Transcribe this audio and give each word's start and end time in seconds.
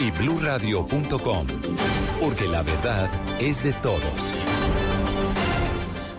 y 0.00 0.10
bluradio.com, 0.10 1.46
porque 2.20 2.46
la 2.48 2.62
verdad 2.62 3.10
es 3.38 3.62
de 3.62 3.72
todos. 3.74 4.02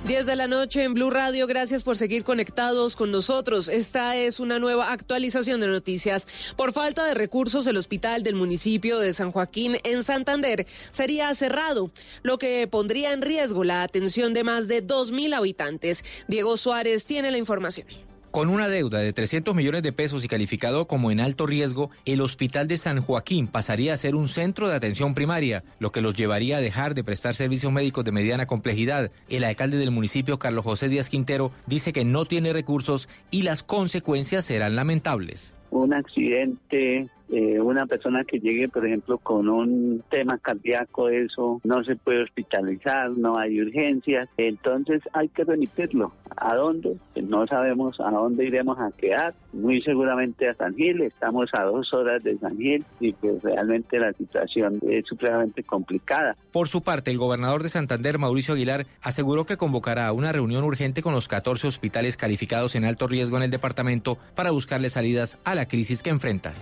10 0.05 0.26
de 0.26 0.35
la 0.35 0.48
noche 0.48 0.84
en 0.84 0.94
Blue 0.94 1.09
Radio. 1.09 1.48
Gracias 1.48 1.81
por 1.81 1.98
seguir 1.98 2.23
conectados 2.23 2.95
con 2.95 3.12
nosotros. 3.12 3.70
Esta 3.70 4.17
es 4.17 4.40
una 4.40 4.59
nueva 4.59 4.91
actualización 4.91 5.62
de 5.62 5.67
noticias. 5.67 6.27
Por 6.55 6.73
falta 6.73 7.05
de 7.05 7.13
recursos, 7.13 7.66
el 7.66 7.77
hospital 7.77 8.21
del 8.21 8.35
municipio 8.35 8.99
de 8.99 9.13
San 9.13 9.31
Joaquín 9.31 9.77
en 9.84 10.04
Santander 10.04 10.68
sería 10.91 11.34
cerrado, 11.34 11.91
lo 12.23 12.38
que 12.38 12.68
pondría 12.68 13.13
en 13.13 13.21
riesgo 13.21 13.63
la 13.63 13.84
atención 13.84 14.34
de 14.34 14.43
más 14.43 14.68
de 14.68 14.85
2.000 14.85 15.34
habitantes. 15.34 16.04
Diego 16.27 16.57
Suárez 16.57 17.05
tiene 17.05 17.32
la 17.32 17.37
información. 17.37 17.87
Con 18.32 18.48
una 18.48 18.70
deuda 18.70 18.99
de 18.99 19.12
300 19.12 19.54
millones 19.54 19.84
de 19.84 19.91
pesos 19.91 20.24
y 20.24 20.29
calificado 20.29 20.87
como 20.87 21.12
en 21.12 21.20
alto 21.20 21.46
riesgo, 21.46 21.91
el 22.05 22.21
Hospital 22.21 22.65
de 22.70 22.77
San 22.77 23.01
Joaquín 23.01 23.48
pasaría 23.48 23.91
a 23.91 23.98
ser 23.98 24.15
un 24.15 24.29
centro 24.29 24.70
de 24.70 24.76
atención 24.76 25.13
primaria, 25.13 25.65
lo 25.79 25.91
que 25.91 25.99
los 25.99 26.15
llevaría 26.15 26.55
a 26.55 26.62
dejar 26.62 26.93
de 26.93 27.04
prestar 27.04 27.35
servicios 27.35 27.74
médicos 27.74 28.05
de 28.05 28.13
mediana 28.13 28.46
complejidad. 28.46 29.12
El 29.27 29.43
alcalde 29.43 29.76
del 29.76 29.91
municipio, 29.91 30.40
Carlos 30.40 30.63
José 30.63 30.87
Díaz 30.87 31.09
Quintero, 31.09 31.52
dice 31.65 31.91
que 31.91 32.05
no 32.05 32.24
tiene 32.24 32.54
recursos 32.54 33.09
y 33.32 33.41
las 33.41 33.63
consecuencias 33.63 34.46
serán 34.46 34.77
lamentables. 34.77 35.54
Un 35.70 35.93
accidente 35.93 37.09
eh, 37.32 37.60
una 37.62 37.85
persona 37.85 38.26
que 38.26 38.40
llegue, 38.40 38.68
por 38.68 38.85
ejemplo, 38.85 39.18
con 39.18 39.48
un 39.48 40.04
tema 40.10 40.37
cardíaco, 40.37 41.07
eso 41.07 41.62
no 41.63 41.84
se 41.84 41.96
puede 41.96 42.24
hospitalizar, 42.24 43.12
no 43.12 43.37
hay 43.37 43.62
urgencias, 43.62 44.27
entonces 44.37 45.01
hay 45.13 45.29
que 45.29 45.46
remitirlo. 45.46 46.13
¿A 46.35 46.55
dónde? 46.55 46.98
Pues 47.13 47.26
no 47.26 47.48
sabemos 47.48 47.99
a 47.99 48.12
dónde 48.12 48.46
iremos 48.46 48.77
a 48.79 48.91
quedar, 48.91 49.34
muy 49.54 49.82
seguramente 49.82 50.49
a 50.49 50.55
San 50.55 50.76
Gil, 50.76 51.02
estamos 51.02 51.49
a 51.54 51.63
dos 51.63 51.93
horas 51.93 52.21
de 52.24 52.37
San 52.37 52.57
Gil 52.57 52.84
y 52.99 53.13
pues 53.13 53.41
realmente 53.43 53.99
la 53.99 54.12
situación 54.13 54.79
es 54.87 55.05
supremamente 55.05 55.63
complicada. 55.63 56.35
Por 56.52 56.68
su 56.68 56.82
parte, 56.82 57.12
el 57.12 57.18
gobernador 57.18 57.63
de 57.63 57.70
Santander, 57.70 58.18
Mauricio 58.18 58.55
Aguilar, 58.55 58.85
aseguró 59.02 59.46
que 59.46 59.57
convocará 59.57 60.12
una 60.12 60.32
reunión 60.32 60.63
urgente 60.63 61.02
con 61.02 61.13
los 61.13 61.27
14 61.27 61.68
hospitales 61.68 62.18
calificados 62.18 62.76
en 62.76 62.84
alto 62.84 63.07
riesgo 63.07 63.37
en 63.37 63.43
el 63.43 63.52
departamento 63.52 64.18
para 64.35 64.52
buscarle 64.52 64.90
salidas 64.90 65.40
a 65.46 65.56
la 65.56 65.68
crisis 65.68 66.03
que 66.03 66.09
enfrentan. 66.09 66.53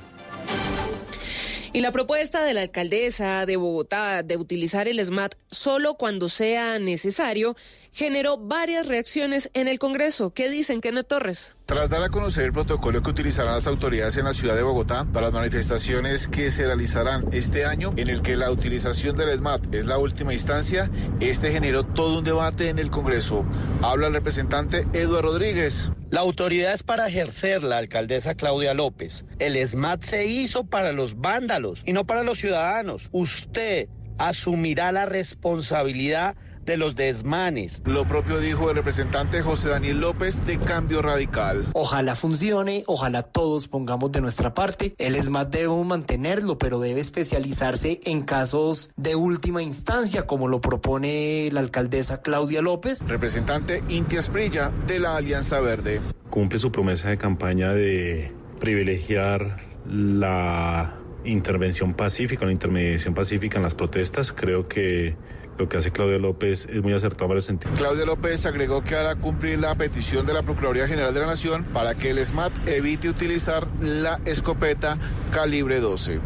Y 1.72 1.82
la 1.82 1.92
propuesta 1.92 2.44
de 2.44 2.56
la 2.56 2.62
alcaldesa 2.62 3.46
de 3.46 3.56
Bogotá 3.56 4.24
de 4.24 4.38
utilizar 4.38 4.88
el 4.88 5.06
SMAT 5.06 5.36
solo 5.52 5.94
cuando 5.94 6.28
sea 6.28 6.80
necesario 6.80 7.56
generó 7.92 8.38
varias 8.38 8.88
reacciones 8.88 9.50
en 9.54 9.68
el 9.68 9.80
Congreso. 9.80 10.32
¿Qué 10.34 10.50
dicen, 10.50 10.82
Kenneth 10.82 11.08
Torres? 11.08 11.56
Tras 11.66 11.90
dar 11.90 12.02
a 12.04 12.10
conocer 12.10 12.46
el 12.46 12.54
protocolo 12.54 13.04
que 13.04 13.10
utilizarán 13.12 13.54
las 13.54 13.68
autoridades 13.68 14.18
en 14.18 14.26
la 14.26 14.34
ciudad 14.34 14.56
de 14.56 14.64
Bogotá 14.64 15.06
para 15.12 15.28
las 15.28 15.34
manifestaciones 15.34 16.28
que 16.28 16.50
se 16.52 16.66
realizarán 16.66 17.26
este 17.32 17.66
año, 17.66 17.94
en 17.96 18.10
el 18.10 18.22
que 18.22 18.36
la 18.36 18.52
utilización 18.52 19.16
del 19.18 19.38
SMAT 19.38 19.74
es 19.76 19.86
la 19.86 19.98
última 19.98 20.34
instancia, 20.34 20.90
este 21.20 21.52
generó 21.52 21.84
todo 21.84 22.20
un 22.20 22.26
debate 22.26 22.70
en 22.70 22.80
el 22.80 22.90
Congreso. 22.90 23.46
Habla 23.82 24.08
el 24.08 24.14
representante 24.14 24.86
Eduardo 24.94 25.34
Rodríguez. 25.34 25.92
La 26.10 26.22
autoridad 26.22 26.74
es 26.74 26.82
para 26.82 27.08
ejercer 27.08 27.64
la 27.64 27.78
alcaldesa 27.78 28.34
Claudia 28.34 28.74
López. 28.74 29.26
El 29.38 29.56
SMAT 29.68 30.04
se 30.04 30.26
hizo 30.26 30.66
para 30.66 30.92
los 30.92 31.20
vándalos 31.20 31.84
y 31.86 31.94
no 31.94 32.06
para 32.06 32.24
los 32.24 32.40
ciudadanos. 32.40 33.10
Usted 33.12 33.90
asumirá 34.18 34.92
la 34.92 35.06
responsabilidad 35.06 36.36
de 36.66 36.78
los 36.78 36.96
desmanes. 36.96 37.82
Lo 37.86 38.06
propio 38.06 38.40
dijo 38.40 38.70
el 38.70 38.76
representante 38.76 39.42
José 39.42 39.70
Daniel 39.70 40.00
López 40.00 40.46
de 40.46 40.58
Cambio 40.58 41.02
Radical. 41.02 41.68
Ojalá 41.74 42.16
funcione, 42.16 42.84
ojalá 42.88 43.24
todos 43.24 43.68
pongamos 43.68 44.12
de 44.12 44.22
nuestra 44.22 44.54
parte. 44.54 44.96
El 44.98 45.22
SMAT 45.22 45.50
debe 45.52 45.84
mantenerlo, 45.84 46.58
pero 46.58 46.80
debe 46.80 47.00
especializarse 47.00 48.00
en 48.04 48.22
casos 48.22 48.92
de 48.96 49.16
última 49.16 49.62
instancia, 49.62 50.26
como 50.26 50.48
lo 50.48 50.62
propone 50.62 51.50
la 51.52 51.60
alcaldesa 51.60 52.22
Claudia 52.22 52.62
López. 52.62 53.02
Representante 53.08 53.84
Inti 53.90 54.18
Esprilla 54.18 54.72
de 54.88 55.00
la 55.00 55.16
Alianza 55.16 55.60
Verde. 55.60 56.02
Cumple 56.30 56.60
su 56.60 56.72
promesa 56.72 57.10
de 57.10 57.18
campaña 57.18 57.74
de 57.74 58.32
privilegiar 58.60 59.58
la 59.88 60.96
intervención 61.24 61.94
pacífica, 61.94 62.46
la 62.46 62.52
intermediación 62.52 63.14
pacífica 63.14 63.58
en 63.58 63.64
las 63.64 63.76
protestas. 63.76 64.32
Creo 64.32 64.68
que 64.68 65.16
lo 65.60 65.68
que 65.68 65.78
hace 65.78 65.92
Claudia 65.92 66.18
López 66.18 66.68
es 66.72 66.82
muy 66.82 66.94
acertado 66.94 67.32
en 67.32 67.38
el 67.38 67.44
sentido. 67.44 67.72
Claudia 67.76 68.06
López 68.06 68.46
agregó 68.46 68.84
que 68.84 68.96
hará 68.96 69.16
cumplir 69.16 69.60
la 69.60 69.76
petición 69.76 70.26
de 70.26 70.34
la 70.34 70.42
Procuraduría 70.42 70.88
General 70.88 71.14
de 71.14 71.20
la 71.20 71.28
Nación 71.28 71.66
para 71.66 71.96
que 71.96 72.10
el 72.10 72.26
SMAT 72.26 72.52
evite 72.68 73.10
utilizar 73.10 73.68
la 73.82 74.20
escopeta 74.26 74.98
calibre 75.32 75.82
12. 75.82 76.22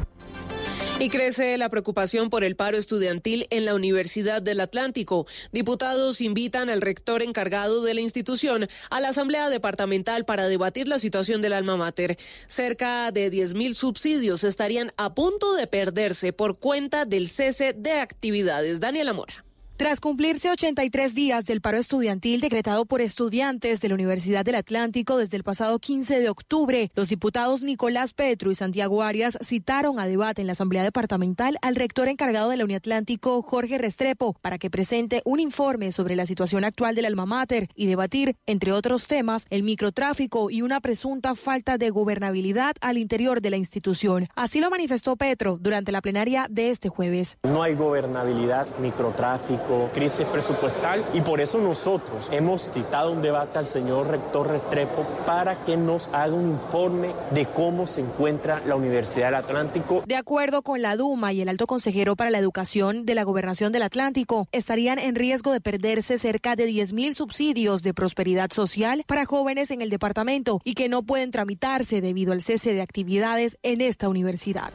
Y 1.03 1.09
crece 1.09 1.57
la 1.57 1.67
preocupación 1.67 2.29
por 2.29 2.45
el 2.45 2.55
paro 2.55 2.77
estudiantil 2.77 3.45
en 3.49 3.65
la 3.65 3.75
Universidad 3.75 4.41
del 4.41 4.61
Atlántico. 4.61 5.27
Diputados 5.51 6.21
invitan 6.21 6.69
al 6.69 6.79
rector 6.79 7.21
encargado 7.21 7.83
de 7.83 7.93
la 7.93 7.99
institución 7.99 8.69
a 8.89 9.01
la 9.01 9.09
Asamblea 9.09 9.49
Departamental 9.49 10.23
para 10.23 10.47
debatir 10.47 10.87
la 10.87 10.99
situación 10.99 11.41
del 11.41 11.51
alma 11.51 11.75
mater. 11.75 12.17
Cerca 12.47 13.11
de 13.11 13.29
10.000 13.29 13.73
subsidios 13.73 14.45
estarían 14.45 14.93
a 14.95 15.13
punto 15.13 15.55
de 15.55 15.67
perderse 15.67 16.31
por 16.31 16.57
cuenta 16.57 17.03
del 17.03 17.27
cese 17.27 17.73
de 17.73 17.99
actividades. 17.99 18.79
Daniela 18.79 19.11
Mora. 19.11 19.43
Tras 19.75 19.99
cumplirse 19.99 20.51
83 20.51 21.15
días 21.15 21.45
del 21.45 21.59
paro 21.59 21.77
estudiantil 21.77 22.41
decretado 22.41 22.85
por 22.85 23.01
estudiantes 23.01 23.81
de 23.81 23.89
la 23.89 23.95
Universidad 23.95 24.45
del 24.45 24.53
Atlántico 24.53 25.17
desde 25.17 25.35
el 25.35 25.43
pasado 25.43 25.79
15 25.79 26.19
de 26.19 26.29
octubre, 26.29 26.91
los 26.93 27.07
diputados 27.07 27.63
Nicolás 27.63 28.13
Petro 28.13 28.51
y 28.51 28.55
Santiago 28.55 29.01
Arias 29.01 29.35
citaron 29.43 29.99
a 29.99 30.05
debate 30.05 30.41
en 30.41 30.47
la 30.47 30.53
Asamblea 30.53 30.83
Departamental 30.83 31.57
al 31.63 31.73
rector 31.73 32.07
encargado 32.07 32.51
de 32.51 32.57
la 32.57 32.65
Uniatlántico, 32.65 33.41
Jorge 33.41 33.79
Restrepo, 33.79 34.35
para 34.41 34.59
que 34.59 34.69
presente 34.69 35.23
un 35.25 35.39
informe 35.39 35.91
sobre 35.91 36.15
la 36.15 36.27
situación 36.27 36.63
actual 36.65 36.93
del 36.93 37.05
alma 37.05 37.25
mater 37.25 37.67
y 37.73 37.87
debatir, 37.87 38.35
entre 38.45 38.73
otros 38.73 39.07
temas, 39.07 39.47
el 39.49 39.63
microtráfico 39.63 40.51
y 40.51 40.61
una 40.61 40.81
presunta 40.81 41.33
falta 41.33 41.79
de 41.79 41.89
gobernabilidad 41.89 42.75
al 42.79 42.99
interior 42.99 43.41
de 43.41 43.49
la 43.49 43.57
institución. 43.57 44.27
Así 44.35 44.59
lo 44.59 44.69
manifestó 44.69 45.15
Petro 45.15 45.57
durante 45.59 45.91
la 45.91 46.01
plenaria 46.01 46.45
de 46.47 46.69
este 46.69 46.89
jueves. 46.89 47.39
No 47.41 47.63
hay 47.63 47.73
gobernabilidad, 47.73 48.67
microtráfico 48.77 49.62
crisis 49.93 50.25
presupuestal 50.27 51.03
y 51.13 51.21
por 51.21 51.41
eso 51.41 51.57
nosotros 51.57 52.29
hemos 52.31 52.69
citado 52.71 53.11
un 53.11 53.21
debate 53.21 53.59
al 53.59 53.67
señor 53.67 54.07
rector 54.07 54.47
Restrepo 54.47 55.05
para 55.25 55.63
que 55.65 55.77
nos 55.77 56.07
haga 56.13 56.33
un 56.33 56.51
informe 56.51 57.13
de 57.31 57.45
cómo 57.45 57.87
se 57.87 58.01
encuentra 58.01 58.61
la 58.65 58.75
Universidad 58.75 59.27
del 59.27 59.35
Atlántico. 59.35 60.03
De 60.05 60.15
acuerdo 60.15 60.61
con 60.61 60.81
la 60.81 60.95
Duma 60.95 61.33
y 61.33 61.41
el 61.41 61.49
alto 61.49 61.65
consejero 61.65 62.15
para 62.15 62.29
la 62.29 62.37
educación 62.37 63.05
de 63.05 63.15
la 63.15 63.23
Gobernación 63.23 63.71
del 63.71 63.83
Atlántico, 63.83 64.47
estarían 64.51 64.99
en 64.99 65.15
riesgo 65.15 65.51
de 65.51 65.61
perderse 65.61 66.17
cerca 66.17 66.55
de 66.55 66.65
10 66.65 66.93
mil 66.93 67.15
subsidios 67.15 67.81
de 67.81 67.93
prosperidad 67.93 68.51
social 68.51 69.03
para 69.07 69.25
jóvenes 69.25 69.71
en 69.71 69.81
el 69.81 69.89
departamento 69.89 70.61
y 70.63 70.73
que 70.73 70.89
no 70.89 71.03
pueden 71.03 71.31
tramitarse 71.31 72.01
debido 72.01 72.33
al 72.33 72.41
cese 72.41 72.73
de 72.73 72.81
actividades 72.81 73.57
en 73.63 73.81
esta 73.81 74.09
universidad. 74.09 74.71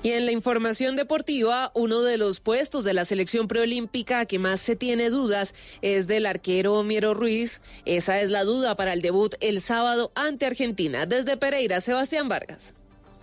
Y 0.00 0.12
en 0.12 0.26
la 0.26 0.32
información 0.32 0.94
deportiva, 0.94 1.72
uno 1.74 2.02
de 2.02 2.18
los 2.18 2.38
puestos 2.38 2.84
de 2.84 2.94
la 2.94 3.04
selección 3.04 3.48
preolímpica 3.48 4.26
que 4.26 4.38
más 4.38 4.60
se 4.60 4.76
tiene 4.76 5.10
dudas 5.10 5.54
es 5.82 6.06
del 6.06 6.26
arquero 6.26 6.84
Miero 6.84 7.14
Ruiz. 7.14 7.60
Esa 7.84 8.20
es 8.20 8.30
la 8.30 8.44
duda 8.44 8.76
para 8.76 8.92
el 8.92 9.02
debut 9.02 9.34
el 9.40 9.60
sábado 9.60 10.12
ante 10.14 10.46
Argentina. 10.46 11.04
Desde 11.04 11.36
Pereira, 11.36 11.80
Sebastián 11.80 12.28
Vargas. 12.28 12.74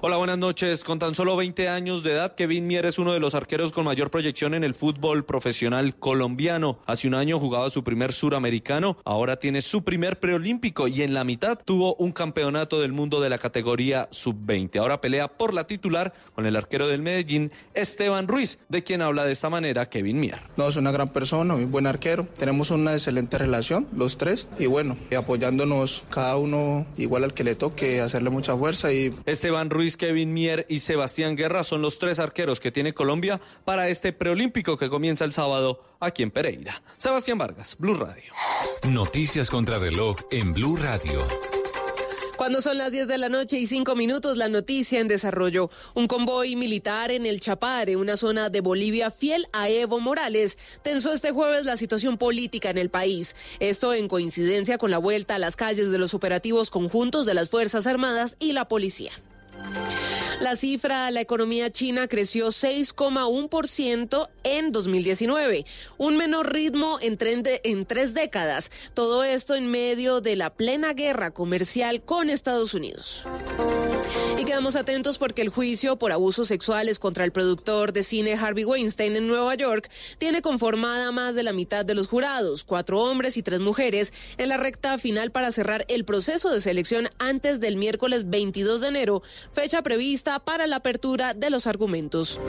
Hola, 0.01 0.17
buenas 0.17 0.37
noches. 0.37 0.83
Con 0.83 0.99
tan 0.99 1.15
solo 1.15 1.37
20 1.37 1.69
años 1.69 2.03
de 2.03 2.11
edad, 2.11 2.35
Kevin 2.35 2.67
Mier 2.67 2.85
es 2.85 2.99
uno 2.99 3.13
de 3.13 3.21
los 3.21 3.33
arqueros 3.33 3.71
con 3.71 3.85
mayor 3.85 4.11
proyección 4.11 4.53
en 4.53 4.65
el 4.65 4.75
fútbol 4.75 5.23
profesional 5.23 5.95
colombiano. 5.95 6.79
Hace 6.85 7.07
un 7.07 7.15
año 7.15 7.39
jugaba 7.39 7.69
su 7.69 7.83
primer 7.83 8.11
suramericano, 8.11 8.97
ahora 9.05 9.37
tiene 9.37 9.61
su 9.61 9.85
primer 9.85 10.19
preolímpico 10.19 10.89
y 10.89 11.01
en 11.01 11.13
la 11.13 11.23
mitad 11.23 11.57
tuvo 11.63 11.95
un 11.95 12.11
campeonato 12.11 12.81
del 12.81 12.91
mundo 12.91 13.21
de 13.21 13.29
la 13.29 13.37
categoría 13.37 14.09
sub-20. 14.11 14.77
Ahora 14.79 14.99
pelea 14.99 15.29
por 15.29 15.53
la 15.53 15.65
titular 15.65 16.13
con 16.35 16.45
el 16.45 16.57
arquero 16.57 16.87
del 16.87 17.01
Medellín, 17.01 17.51
Esteban 17.73 18.27
Ruiz, 18.27 18.59
de 18.67 18.83
quien 18.83 19.01
habla 19.01 19.25
de 19.25 19.31
esta 19.31 19.49
manera 19.49 19.89
Kevin 19.89 20.19
Mier. 20.19 20.41
No, 20.57 20.67
es 20.67 20.75
una 20.75 20.91
gran 20.91 21.07
persona, 21.07 21.55
muy 21.55 21.65
buen 21.65 21.87
arquero. 21.87 22.27
Tenemos 22.37 22.69
una 22.69 22.93
excelente 22.93 23.37
relación, 23.37 23.87
los 23.95 24.17
tres, 24.17 24.49
y 24.59 24.65
bueno, 24.65 24.97
apoyándonos 25.17 26.03
cada 26.09 26.35
uno 26.37 26.85
igual 26.97 27.23
al 27.23 27.33
que 27.33 27.45
le 27.45 27.55
toque, 27.55 28.01
hacerle 28.01 28.29
mucha 28.29 28.57
fuerza 28.57 28.91
y... 28.91 29.13
Esteban 29.25 29.69
Ruiz 29.69 29.84
Kevin 29.93 30.33
Mier 30.33 30.65
y 30.69 30.79
Sebastián 30.79 31.35
Guerra 31.35 31.63
son 31.63 31.81
los 31.81 31.99
tres 31.99 32.17
arqueros 32.17 32.59
que 32.59 32.71
tiene 32.71 32.93
Colombia 32.93 33.39
para 33.63 33.89
este 33.89 34.11
preolímpico 34.11 34.77
que 34.77 34.89
comienza 34.89 35.23
el 35.23 35.31
sábado 35.31 35.83
aquí 35.99 36.23
en 36.23 36.31
Pereira. 36.31 36.81
Sebastián 36.97 37.37
Vargas, 37.37 37.75
Blue 37.77 37.93
Radio. 37.93 38.33
Noticias 38.83 39.49
contra 39.49 39.77
reloj 39.77 40.17
en 40.31 40.53
Blue 40.53 40.75
Radio. 40.77 41.25
Cuando 42.35 42.61
son 42.61 42.77
las 42.77 42.91
10 42.91 43.07
de 43.07 43.17
la 43.17 43.29
noche 43.29 43.57
y 43.57 43.65
5 43.65 43.95
minutos, 43.95 44.35
la 44.35 44.49
noticia 44.49 44.99
en 44.99 45.07
desarrollo. 45.07 45.69
Un 45.93 46.07
convoy 46.07 46.57
militar 46.57 47.09
en 47.11 47.25
el 47.25 47.39
Chapare, 47.39 47.95
una 47.95 48.17
zona 48.17 48.49
de 48.49 48.59
Bolivia 48.59 49.09
fiel 49.09 49.47
a 49.53 49.69
Evo 49.69 50.01
Morales, 50.01 50.57
tensó 50.81 51.13
este 51.13 51.31
jueves 51.31 51.63
la 51.63 51.77
situación 51.77 52.17
política 52.17 52.69
en 52.69 52.77
el 52.77 52.89
país. 52.89 53.37
Esto 53.59 53.93
en 53.93 54.09
coincidencia 54.09 54.77
con 54.77 54.91
la 54.91 54.97
vuelta 54.97 55.35
a 55.35 55.39
las 55.39 55.55
calles 55.55 55.91
de 55.91 55.97
los 55.97 56.13
operativos 56.13 56.71
conjuntos 56.71 57.25
de 57.25 57.35
las 57.35 57.49
Fuerzas 57.49 57.87
Armadas 57.87 58.35
y 58.37 58.51
la 58.51 58.67
policía. 58.67 59.11
La 60.39 60.55
cifra, 60.55 61.09
la 61.11 61.21
economía 61.21 61.71
china 61.71 62.07
creció 62.07 62.49
6,1% 62.49 64.29
en 64.43 64.69
2019, 64.69 65.65
un 65.97 66.17
menor 66.17 66.51
ritmo 66.51 66.99
en, 67.01 67.17
en 67.63 67.85
tres 67.85 68.13
décadas. 68.13 68.69
Todo 68.93 69.23
esto 69.23 69.55
en 69.55 69.67
medio 69.71 70.21
de 70.21 70.35
la 70.35 70.53
plena 70.53 70.93
guerra 70.93 71.31
comercial 71.31 72.03
con 72.03 72.29
Estados 72.29 72.73
Unidos. 72.73 73.23
Y 74.37 74.45
quedamos 74.45 74.75
atentos 74.75 75.17
porque 75.17 75.41
el 75.41 75.49
juicio 75.49 75.95
por 75.97 76.11
abusos 76.11 76.47
sexuales 76.47 76.99
contra 76.99 77.23
el 77.23 77.31
productor 77.31 77.93
de 77.93 78.03
cine 78.03 78.33
Harvey 78.33 78.65
Weinstein 78.65 79.15
en 79.15 79.27
Nueva 79.27 79.55
York 79.55 79.89
tiene 80.17 80.41
conformada 80.41 81.11
más 81.11 81.35
de 81.35 81.43
la 81.43 81.53
mitad 81.53 81.85
de 81.85 81.95
los 81.95 82.07
jurados, 82.07 82.63
cuatro 82.63 83.01
hombres 83.01 83.37
y 83.37 83.43
tres 83.43 83.59
mujeres, 83.61 84.13
en 84.37 84.49
la 84.49 84.57
recta 84.57 84.97
final 84.97 85.31
para 85.31 85.51
cerrar 85.51 85.85
el 85.87 86.05
proceso 86.05 86.51
de 86.51 86.61
selección 86.61 87.09
antes 87.19 87.59
del 87.59 87.77
miércoles 87.77 88.29
22 88.29 88.81
de 88.81 88.87
enero, 88.89 89.23
fecha 89.51 89.81
prevista 89.81 90.39
para 90.39 90.67
la 90.67 90.77
apertura 90.77 91.33
de 91.33 91.49
los 91.49 91.67
argumentos. 91.67 92.39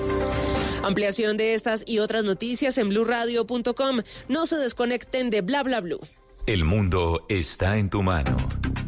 Ampliación 0.82 1.37
de 1.37 1.55
estas 1.55 1.85
y 1.87 1.99
otras 1.99 2.25
noticias 2.25 2.79
en 2.79 2.88
blurradio.com. 2.88 4.03
No 4.29 4.47
se 4.47 4.56
desconecten 4.56 5.31
de 5.31 5.41
bla 5.41 5.62
bla. 5.62 5.76
El 6.47 6.64
mundo 6.64 7.26
está 7.29 7.76
en 7.76 7.91
tu 7.91 8.03
mano. 8.03 8.37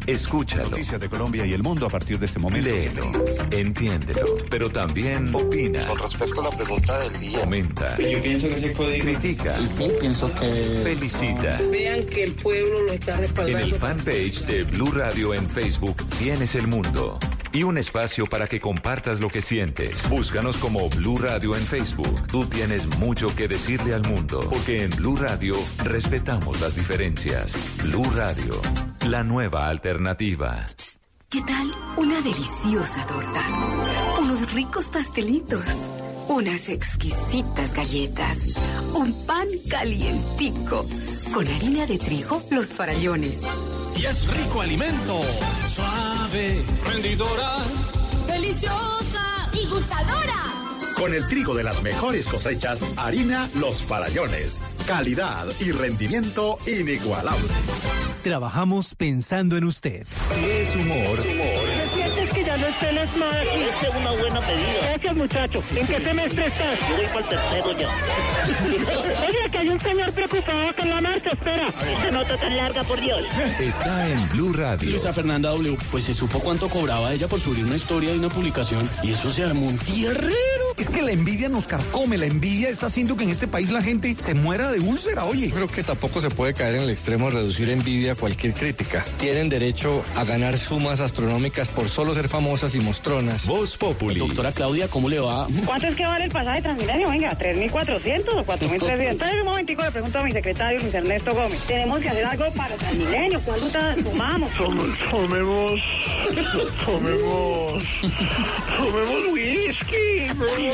Escúchalo. 0.09 0.69
Noticias 0.71 0.99
de 0.99 1.07
Colombia 1.07 1.45
y 1.45 1.53
el 1.53 1.61
mundo 1.61 1.85
a 1.85 1.89
partir 1.89 2.17
de 2.17 2.25
este 2.25 2.39
momento. 2.39 2.67
Léelo, 2.67 3.11
entiéndelo, 3.51 4.37
pero 4.49 4.69
también 4.69 5.33
opina. 5.33 5.85
Con 5.85 5.99
respecto 5.99 6.41
a 6.41 6.43
la 6.45 6.57
pregunta 6.57 6.99
del 6.99 7.19
día. 7.19 7.39
Comenta. 7.41 7.95
Yo 7.97 8.21
pienso 8.21 8.47
que 8.47 8.55
ese 8.55 8.73
código. 8.73 9.05
Critica. 9.05 9.59
Y 9.61 9.67
sí, 9.67 9.87
pienso 9.99 10.33
que. 10.33 10.81
Felicita. 10.83 11.59
Vean 11.71 12.03
que 12.07 12.23
el 12.23 12.33
pueblo 12.33 12.81
lo 12.81 12.91
está 12.91 13.17
respaldando. 13.17 13.59
En 13.59 13.65
el 13.65 13.75
fanpage 13.75 14.45
de 14.45 14.63
Blue 14.63 14.91
Radio 14.91 15.35
en 15.35 15.47
Facebook 15.47 16.03
tienes 16.17 16.55
el 16.55 16.65
mundo. 16.65 17.19
Y 17.51 17.63
un 17.63 17.77
espacio 17.79 18.25
para 18.27 18.47
que 18.47 18.59
compartas 18.59 19.19
lo 19.19 19.27
que 19.27 19.41
sientes. 19.41 20.07
Búscanos 20.09 20.57
como 20.57 20.87
Blue 20.89 21.17
Radio 21.17 21.55
en 21.55 21.65
Facebook. 21.65 22.27
Tú 22.27 22.45
tienes 22.45 22.85
mucho 22.97 23.35
que 23.35 23.47
decirle 23.47 23.93
al 23.93 24.07
mundo. 24.07 24.39
Porque 24.49 24.83
en 24.83 24.91
Blue 24.91 25.15
Radio 25.15 25.55
respetamos 25.83 26.61
las 26.61 26.75
diferencias. 26.75 27.55
Blue 27.83 28.05
Radio, 28.15 28.61
la 29.07 29.23
nueva 29.23 29.67
alternativa. 29.67 29.98
¿Qué 31.29 31.41
tal 31.41 31.75
una 31.97 32.21
deliciosa 32.21 33.05
torta? 33.05 33.41
Unos 34.21 34.53
ricos 34.53 34.85
pastelitos. 34.87 35.65
Unas 36.29 36.69
exquisitas 36.69 37.73
galletas. 37.73 38.37
Un 38.93 39.13
pan 39.25 39.47
calientico. 39.69 40.85
Con 41.33 41.47
harina 41.47 41.85
de 41.85 41.99
trigo, 41.99 42.41
los 42.51 42.71
farallones. 42.71 43.37
Y 43.95 44.05
es 44.05 44.25
rico 44.37 44.61
alimento. 44.61 45.21
Suave, 45.67 46.65
rendidora. 46.85 47.57
Deliciosa 48.27 49.49
y 49.53 49.67
gustadora. 49.67 50.58
Con 50.99 51.13
el 51.13 51.25
trigo 51.27 51.53
de 51.55 51.63
las 51.63 51.81
mejores 51.81 52.27
cosechas, 52.27 52.83
harina 52.97 53.49
Los 53.53 53.81
Farallones. 53.83 54.59
Calidad 54.85 55.45
y 55.61 55.71
rendimiento 55.71 56.57
inigualable. 56.67 57.47
Trabajamos 58.21 58.95
pensando 58.95 59.55
en 59.55 59.63
usted. 59.63 60.05
Si 60.33 60.43
es 60.43 60.75
humor. 60.75 61.21
¿Qué 61.21 61.83
sientes 61.93 62.29
que 62.33 62.43
ya 62.43 62.57
no 62.57 62.67
ESMAD 62.67 63.31
aquí? 63.31 63.61
Esta 63.61 63.87
es 63.87 63.95
una 63.95 64.11
buena 64.11 64.41
medida. 64.41 64.73
Gracias, 64.81 65.15
muchacho. 65.15 65.63
¿En 65.73 65.87
qué 65.87 65.99
semestre 66.01 66.47
estás? 66.47 66.79
Yo 66.89 66.95
voy 66.97 67.05
para 67.05 67.19
el 67.19 67.29
tercero 67.29 67.77
ya. 67.79 67.89
Oye, 69.27 69.51
que 69.51 69.57
hay 69.57 69.69
un 69.69 69.79
señor 69.79 70.11
preocupado 70.11 70.75
con 70.75 70.89
la 70.89 71.01
marcha, 71.01 71.29
espera. 71.29 71.67
Esta 71.67 72.11
nota 72.11 72.37
tan 72.37 72.57
larga, 72.57 72.83
por 72.83 72.99
Dios. 72.99 73.23
Está 73.57 74.09
en 74.09 74.29
Blue 74.29 74.51
Radio. 74.51 74.89
Luisa 74.89 75.13
Fernanda 75.13 75.49
W. 75.51 75.77
Pues 75.91 76.03
se 76.03 76.13
supo 76.13 76.41
cuánto 76.41 76.69
cobraba 76.69 77.13
ella 77.13 77.29
por 77.29 77.39
subir 77.39 77.63
una 77.63 77.77
historia 77.77 78.13
y 78.13 78.17
una 78.17 78.27
publicación 78.27 78.89
y 79.01 79.13
eso 79.13 79.31
se 79.31 79.45
armó 79.45 79.65
un 79.65 79.77
tierrero. 79.77 80.58
Es 80.79 80.89
que 80.89 81.01
la 81.01 81.11
envidia 81.11 81.49
nos 81.49 81.67
carcome, 81.67 82.17
la 82.17 82.25
envidia 82.25 82.69
está 82.69 82.85
haciendo 82.85 83.17
que 83.17 83.25
en 83.25 83.31
este 83.31 83.47
país 83.47 83.69
la 83.69 83.81
gente 83.81 84.15
se 84.17 84.33
muera 84.33 84.71
de 84.71 84.79
úlcera, 84.79 85.25
oye. 85.25 85.51
Creo 85.51 85.67
que 85.67 85.83
tampoco 85.83 86.21
se 86.21 86.29
puede 86.29 86.53
caer 86.53 86.75
en 86.75 86.83
el 86.83 86.89
extremo 86.89 87.25
de 87.25 87.35
reducir 87.35 87.69
envidia 87.69 88.13
a 88.13 88.15
cualquier 88.15 88.53
crítica. 88.53 89.03
Tienen 89.19 89.49
derecho 89.49 90.05
a 90.15 90.23
ganar 90.23 90.57
sumas 90.57 91.01
astronómicas 91.01 91.67
por 91.67 91.89
solo 91.89 92.13
ser 92.13 92.29
famosas 92.29 92.75
y 92.75 92.79
mostronas. 92.79 93.45
Voz 93.45 93.75
Populi. 93.75 94.19
Doctora 94.19 94.53
Claudia, 94.53 94.87
¿cómo 94.87 95.09
le 95.09 95.19
va? 95.19 95.47
¿Cuánto 95.65 95.87
es 95.87 95.95
que 95.95 96.05
vale 96.05 96.23
el 96.25 96.31
pasaje 96.31 96.57
de 96.57 96.61
Transmilenio? 96.61 97.09
Venga, 97.09 97.37
¿3.400 97.37 98.33
o 98.35 98.45
4.300? 98.45 99.09
Entonces, 99.09 99.37
un 99.41 99.45
momentico 99.45 99.83
le 99.83 99.91
pregunto 99.91 100.19
a 100.19 100.23
mi 100.23 100.31
secretario, 100.31 100.79
Luis 100.79 100.93
Ernesto 100.93 101.35
Gómez. 101.35 101.61
Tenemos 101.63 101.99
que 101.99 102.07
hacer 102.07 102.25
algo 102.25 102.45
para 102.53 102.75
Transmilenio. 102.75 103.41
¿Cuál 103.41 103.59
ruta 103.59 103.95
tomamos? 104.01 104.49
Tomemos... 104.55 105.81
Tomemos... 106.85 107.83
Tomemos 108.77 109.33
whisky. 109.33 110.68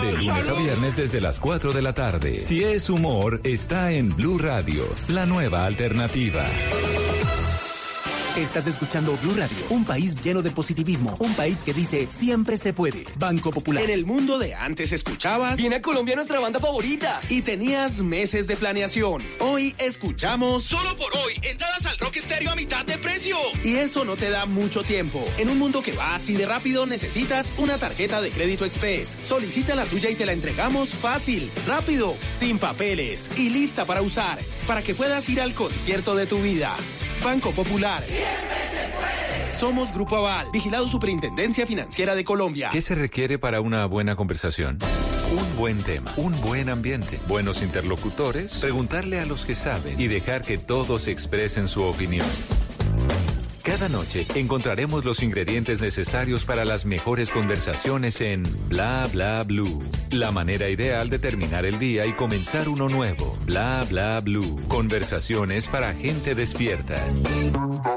De 0.00 0.12
lunes 0.16 0.48
a 0.48 0.52
viernes 0.52 0.96
desde 0.96 1.20
las 1.20 1.38
4 1.38 1.72
de 1.72 1.82
la 1.82 1.92
tarde. 1.92 2.40
Si 2.40 2.62
es 2.64 2.88
humor, 2.90 3.40
está 3.44 3.92
en 3.92 4.14
Blue 4.14 4.38
Radio, 4.38 4.84
la 5.08 5.26
nueva 5.26 5.64
alternativa. 5.64 6.46
Estás 8.38 8.68
escuchando 8.68 9.18
Blue 9.20 9.34
Radio, 9.34 9.56
un 9.70 9.84
país 9.84 10.14
lleno 10.22 10.42
de 10.42 10.52
positivismo, 10.52 11.16
un 11.18 11.34
país 11.34 11.64
que 11.64 11.74
dice 11.74 12.06
siempre 12.08 12.56
se 12.56 12.72
puede. 12.72 13.04
Banco 13.16 13.50
Popular. 13.50 13.82
En 13.82 13.90
el 13.90 14.06
mundo 14.06 14.38
de 14.38 14.54
antes 14.54 14.92
escuchabas, 14.92 15.58
viene 15.58 15.76
a 15.76 15.82
Colombia 15.82 16.14
nuestra 16.14 16.38
banda 16.38 16.60
favorita 16.60 17.20
y 17.28 17.42
tenías 17.42 18.00
meses 18.00 18.46
de 18.46 18.54
planeación. 18.54 19.24
Hoy 19.40 19.74
escuchamos 19.78 20.62
Solo 20.62 20.96
por 20.96 21.16
hoy, 21.16 21.34
entradas 21.42 21.84
al 21.86 21.98
Rock 21.98 22.18
Stereo 22.18 22.52
a 22.52 22.54
mitad 22.54 22.86
de 22.86 22.96
precio. 22.98 23.36
Y 23.64 23.74
eso 23.74 24.04
no 24.04 24.16
te 24.16 24.30
da 24.30 24.46
mucho 24.46 24.84
tiempo. 24.84 25.24
En 25.36 25.48
un 25.48 25.58
mundo 25.58 25.82
que 25.82 25.90
va 25.90 26.14
así 26.14 26.34
de 26.34 26.46
rápido 26.46 26.86
necesitas 26.86 27.54
una 27.58 27.76
tarjeta 27.76 28.20
de 28.22 28.30
crédito 28.30 28.64
express. 28.64 29.18
Solicita 29.20 29.74
la 29.74 29.84
tuya 29.84 30.10
y 30.10 30.14
te 30.14 30.24
la 30.24 30.32
entregamos 30.32 30.90
fácil, 30.90 31.50
rápido, 31.66 32.14
sin 32.30 32.60
papeles 32.60 33.28
y 33.36 33.50
lista 33.50 33.84
para 33.84 34.00
usar, 34.00 34.38
para 34.68 34.82
que 34.82 34.94
puedas 34.94 35.28
ir 35.28 35.40
al 35.40 35.54
concierto 35.54 36.14
de 36.14 36.26
tu 36.26 36.40
vida. 36.40 36.76
Banco 37.22 37.50
Popular. 37.50 38.02
Somos 39.58 39.92
Grupo 39.92 40.16
Aval, 40.16 40.50
vigilado 40.52 40.86
Superintendencia 40.86 41.66
Financiera 41.66 42.14
de 42.14 42.22
Colombia. 42.22 42.68
¿Qué 42.70 42.80
se 42.80 42.94
requiere 42.94 43.40
para 43.40 43.60
una 43.60 43.86
buena 43.86 44.14
conversación? 44.14 44.78
Un 45.32 45.56
buen 45.56 45.82
tema, 45.82 46.12
un 46.16 46.40
buen 46.40 46.68
ambiente, 46.68 47.18
buenos 47.26 47.60
interlocutores, 47.60 48.58
preguntarle 48.58 49.18
a 49.18 49.26
los 49.26 49.44
que 49.44 49.54
saben 49.54 50.00
y 50.00 50.06
dejar 50.06 50.42
que 50.42 50.58
todos 50.58 51.08
expresen 51.08 51.66
su 51.66 51.82
opinión. 51.82 52.26
Cada 53.68 53.90
noche 53.90 54.24
encontraremos 54.34 55.04
los 55.04 55.22
ingredientes 55.22 55.82
necesarios 55.82 56.46
para 56.46 56.64
las 56.64 56.86
mejores 56.86 57.28
conversaciones 57.28 58.22
en 58.22 58.42
Bla 58.66 59.06
Bla 59.12 59.44
Blue. 59.44 59.82
La 60.10 60.30
manera 60.30 60.70
ideal 60.70 61.10
de 61.10 61.18
terminar 61.18 61.66
el 61.66 61.78
día 61.78 62.06
y 62.06 62.14
comenzar 62.14 62.66
uno 62.66 62.88
nuevo. 62.88 63.36
Bla 63.44 63.84
Bla 63.90 64.20
Blue. 64.20 64.58
Conversaciones 64.68 65.66
para 65.66 65.92
gente 65.92 66.34
despierta. 66.34 66.96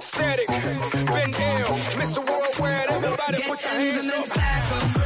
Static, 0.01 0.49
been 1.13 1.29
ill, 1.29 1.77
Mr. 1.97 2.19
Worldwide, 2.19 2.89
everybody 2.89 3.41
put 3.47 3.61
your 3.61 3.71
hands 3.71 4.11
up. 4.13 5.00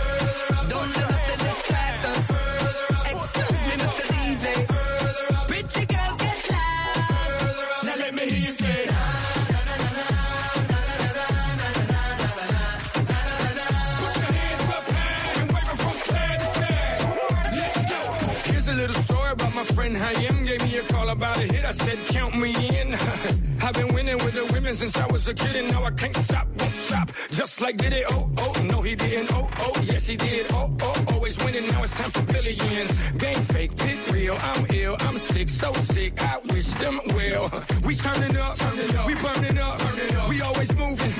About 21.16 21.38
a 21.38 21.42
hit. 21.42 21.66
I 21.66 21.72
said, 21.72 21.98
count 22.08 22.38
me 22.38 22.52
in. 22.80 22.94
I've 23.66 23.74
been 23.74 23.94
winning 23.94 24.18
with 24.18 24.34
the 24.34 24.46
women 24.54 24.76
since 24.76 24.96
I 24.98 25.08
was 25.08 25.28
a 25.28 25.34
kid, 25.34 25.56
and 25.56 25.68
now 25.72 25.84
I 25.84 25.92
can't 25.92 26.16
stop, 26.16 26.48
won't 26.60 26.74
stop. 26.74 27.12
Just 27.32 27.62
like 27.62 27.78
did 27.78 27.94
it. 27.94 28.06
Oh, 28.10 28.30
oh, 28.38 28.54
no, 28.72 28.82
he 28.82 28.96
didn't. 28.96 29.34
Oh, 29.34 29.50
oh, 29.60 29.82
yes, 29.84 30.06
he 30.08 30.16
did. 30.18 30.46
Oh, 30.52 30.76
oh, 30.82 31.06
always 31.14 31.38
winning. 31.44 31.68
Now 31.72 31.84
it's 31.84 31.94
time 31.94 32.12
for 32.12 32.22
billions. 32.34 32.92
Game 33.12 33.42
fake, 33.54 33.76
pit 33.78 33.98
real. 34.12 34.38
I'm 34.42 34.66
ill. 34.74 34.96
I'm 35.00 35.18
sick, 35.18 35.50
so 35.50 35.74
sick. 35.74 36.22
I 36.22 36.40
wish 36.54 36.70
them 36.74 37.00
well. 37.08 37.46
We 37.84 37.96
turning 37.96 38.38
up, 38.38 38.56
turning 38.58 38.96
up. 38.96 39.08
We 39.08 39.16
burning 39.16 39.58
up, 39.58 39.80
burning 39.80 40.16
up. 40.16 40.30
We 40.30 40.42
always 40.42 40.76
moving, 40.76 41.14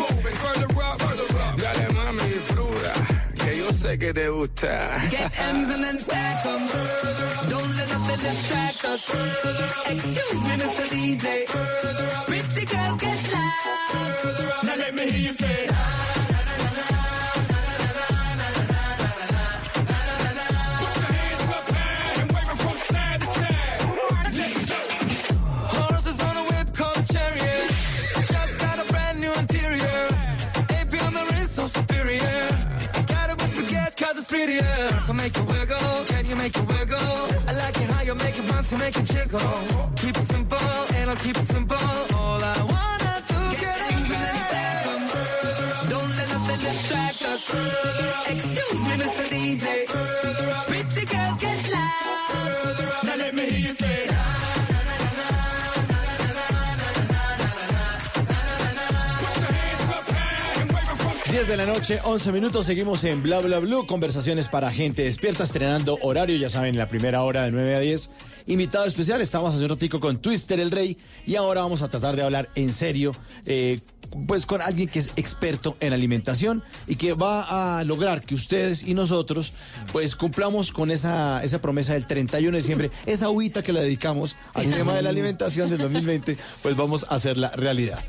sé 3.86 3.98
que 4.00 4.14
te 4.14 4.30
gusta. 4.30 5.00
Get 5.12 5.32
M's 5.40 5.70
and 5.70 5.84
then 5.84 6.00
stack 6.00 6.46
'em. 6.46 6.62
Don't 7.50 7.72
let 7.78 7.90
nothing 7.90 8.22
distract 8.26 8.86
us. 8.86 9.04
Excuse 9.94 10.40
me, 10.48 10.54
Mr. 10.64 10.86
DJ. 10.94 11.26
Pretty 12.28 12.66
girls 12.66 13.00
get 13.00 13.20
loud. 13.34 14.64
Now 14.64 14.76
let 14.84 14.94
me 14.96 15.04
hear 15.12 15.24
you 15.30 15.34
say. 15.34 15.95
Cause. 34.48 35.06
So 35.06 35.14
make 35.14 35.38
it 35.38 35.46
wiggle, 35.48 36.06
can 36.08 36.26
you 36.26 36.36
make 36.36 36.56
it 36.58 36.68
wiggle? 36.68 36.98
I 37.48 37.54
like 37.54 37.78
it 37.78 37.90
how 37.90 38.02
you 38.04 38.16
make 38.16 38.38
it 38.38 38.48
bounce, 38.48 38.72
you 38.72 38.78
make 38.78 38.98
it 38.98 39.06
jiggle. 39.06 39.40
Keep 39.96 40.18
it 40.18 40.28
simple, 40.28 40.58
and 40.96 41.10
I'll 41.10 41.16
keep 41.18 41.38
it 41.38 41.48
simple. 41.48 41.78
All 41.78 42.44
I 42.44 42.58
wanna 42.74 43.24
do 43.28 43.36
is 43.52 43.60
get 43.60 43.78
it 43.92 43.96
Don't 45.90 46.12
let 46.18 46.30
nothing 46.30 46.62
distract 46.68 47.22
us. 47.22 47.44
Excuse 48.34 48.75
10 61.36 61.50
de 61.50 61.58
la 61.58 61.66
noche, 61.66 62.00
11 62.02 62.32
minutos, 62.32 62.66
seguimos 62.66 63.04
en 63.04 63.22
Bla 63.22 63.42
Bla 63.42 63.60
Blue, 63.60 63.86
conversaciones 63.86 64.48
para 64.48 64.72
gente 64.72 65.04
despierta, 65.04 65.44
estrenando 65.44 65.98
horario, 66.02 66.38
ya 66.38 66.50
saben, 66.50 66.70
en 66.70 66.78
la 66.78 66.88
primera 66.88 67.24
hora 67.24 67.44
de 67.44 67.52
9 67.52 67.76
a 67.76 67.80
10. 67.80 68.10
Invitado 68.48 68.86
especial, 68.86 69.20
estamos 69.20 69.54
hace 69.54 69.62
un 69.62 69.70
ratico 69.70 70.00
con 70.00 70.20
Twister 70.20 70.62
el 70.62 70.72
Rey 70.72 70.98
y 71.28 71.36
ahora 71.36 71.60
vamos 71.60 71.82
a 71.82 71.90
tratar 71.90 72.16
de 72.16 72.22
hablar 72.22 72.48
en 72.56 72.72
serio, 72.72 73.12
eh, 73.46 73.82
pues 74.28 74.46
con 74.46 74.62
alguien 74.62 74.88
que 74.88 75.00
es 75.00 75.12
experto 75.16 75.78
en 75.80 75.94
alimentación 75.94 76.64
y 76.88 76.96
que 76.96 77.14
va 77.14 77.80
a 77.80 77.84
lograr 77.84 78.22
que 78.22 78.36
ustedes 78.36 78.84
y 78.84 78.94
nosotros 78.94 79.54
pues 79.92 80.16
cumplamos 80.16 80.72
con 80.72 80.92
esa, 80.92 81.44
esa 81.44 81.62
promesa 81.62 81.94
del 81.94 82.08
31 82.08 82.52
de 82.52 82.58
diciembre, 82.58 82.92
esa 83.06 83.30
uvita 83.30 83.64
que 83.64 83.74
le 83.74 83.82
dedicamos 83.82 84.36
al 84.54 84.70
tema 84.70 84.96
de 84.96 85.02
la 85.02 85.10
alimentación 85.10 85.70
del 85.70 85.80
2020, 85.80 86.38
pues 86.62 86.76
vamos 86.76 87.06
a 87.10 87.16
hacerla 87.16 87.52
realidad. 87.52 88.04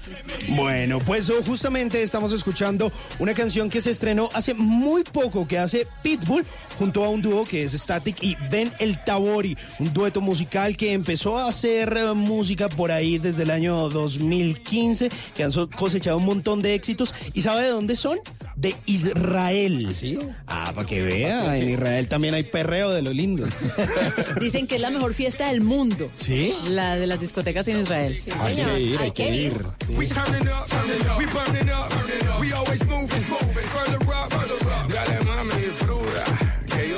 Bueno, 0.51 0.99
pues 0.99 1.29
oh, 1.31 1.43
justamente 1.45 2.03
estamos 2.03 2.33
escuchando 2.33 2.93
una 3.19 3.35
canción 3.35 3.71
que 3.71 3.81
se 3.81 3.91
estrenó 3.91 4.29
hace 4.35 4.55
muy 4.55 5.05
poco, 5.05 5.47
que 5.47 5.59
hace 5.59 5.87
Pitbull 6.03 6.45
junto 6.79 7.05
a 7.05 7.09
un 7.09 7.23
dúo 7.23 7.45
que 7.45 7.65
es 7.65 7.73
Static 7.73 8.23
y 8.23 8.37
Ben 8.51 8.73
El 8.79 9.03
Tabori, 9.05 9.57
un 9.79 9.93
dueto 9.93 10.21
musical 10.21 10.77
que 10.77 10.93
empezó 10.93 11.39
a 11.39 11.49
hacer 11.49 11.97
eh, 11.97 12.13
música 12.15 12.69
por 12.69 12.91
ahí 12.91 13.19
desde 13.19 13.43
el 13.43 13.51
año 13.51 13.89
2015, 13.89 15.11
que 15.35 15.45
han 15.45 15.53
cosechado 15.87 16.17
un 16.17 16.25
montón 16.25 16.63
de 16.63 16.75
éxitos. 16.75 17.15
¿Y 17.33 17.43
sabe 17.43 17.63
de 17.63 17.69
dónde 17.69 17.95
son? 17.95 18.19
De 18.57 18.75
Israel. 18.87 19.95
¿Sí? 19.95 20.19
Ah, 20.49 20.73
para 20.75 20.85
que 20.85 21.01
vea, 21.01 21.57
en 21.57 21.71
Israel 21.71 22.09
también 22.09 22.35
hay 22.35 22.43
perreo 22.43 22.91
de 22.91 23.03
lo 23.03 23.13
lindo. 23.13 23.47
Dicen 24.41 24.67
que 24.67 24.75
es 24.75 24.81
la 24.81 24.91
mejor 24.91 25.15
fiesta 25.15 25.49
del 25.49 25.61
mundo. 25.61 26.11
¿Sí? 26.19 26.53
La 26.71 26.97
de 26.97 27.07
las 27.07 27.21
discotecas 27.21 27.69
en 27.69 27.83
Israel. 27.83 28.19
Hay 28.41 28.55
que 28.57 28.81
ir, 28.81 28.99
hay 28.99 29.11
que 29.13 29.37
ir. 29.37 29.65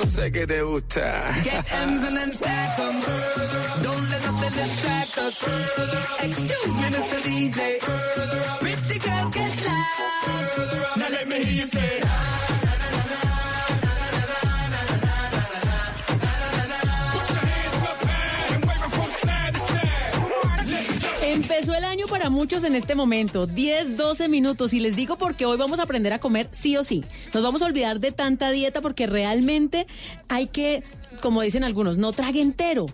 Sé 0.09 0.31
que 0.33 0.47
te 0.47 0.63
gusta. 0.63 1.35
Get 1.45 1.65
M's 1.73 2.03
and 2.09 2.17
then 2.17 2.33
stack 2.33 2.79
'em. 2.79 2.95
Don't 3.83 4.11
let 4.11 4.23
nothing 4.25 4.53
distract 4.59 5.19
us. 5.19 5.37
Excuse 6.27 6.75
me, 6.81 6.87
Mr. 6.97 7.19
DJ. 7.23 7.59
Pretty 8.61 8.99
girls 8.99 9.33
get 9.33 9.53
loud. 9.67 10.97
Now 10.97 11.09
let 11.11 11.29
me 11.29 11.45
hear 11.45 11.55
you 11.63 11.67
say. 11.67 12.01
Empezó 21.59 21.77
el 21.77 21.85
año 21.85 22.07
para 22.07 22.31
muchos 22.31 22.63
en 22.63 22.77
este 22.77 22.95
momento, 22.95 23.49
10, 23.49 23.97
12 23.97 24.29
minutos, 24.29 24.73
y 24.73 24.79
les 24.79 24.95
digo 24.95 25.19
porque 25.19 25.45
hoy 25.45 25.59
vamos 25.59 25.81
a 25.81 25.83
aprender 25.83 26.13
a 26.13 26.21
comer 26.21 26.47
sí 26.53 26.77
o 26.77 26.85
sí. 26.85 27.05
Nos 27.35 27.43
vamos 27.43 27.63
a 27.63 27.67
olvidar 27.67 27.99
de 27.99 28.13
tanta 28.13 28.53
dieta 28.53 28.81
porque 28.81 29.09
realmente 29.09 29.89
hay 30.29 30.47
que, 30.47 30.85
como 31.19 31.43
dicen 31.43 31.65
algunos, 31.65 31.97
no 31.97 32.13
trague 32.13 32.41
entero, 32.41 32.87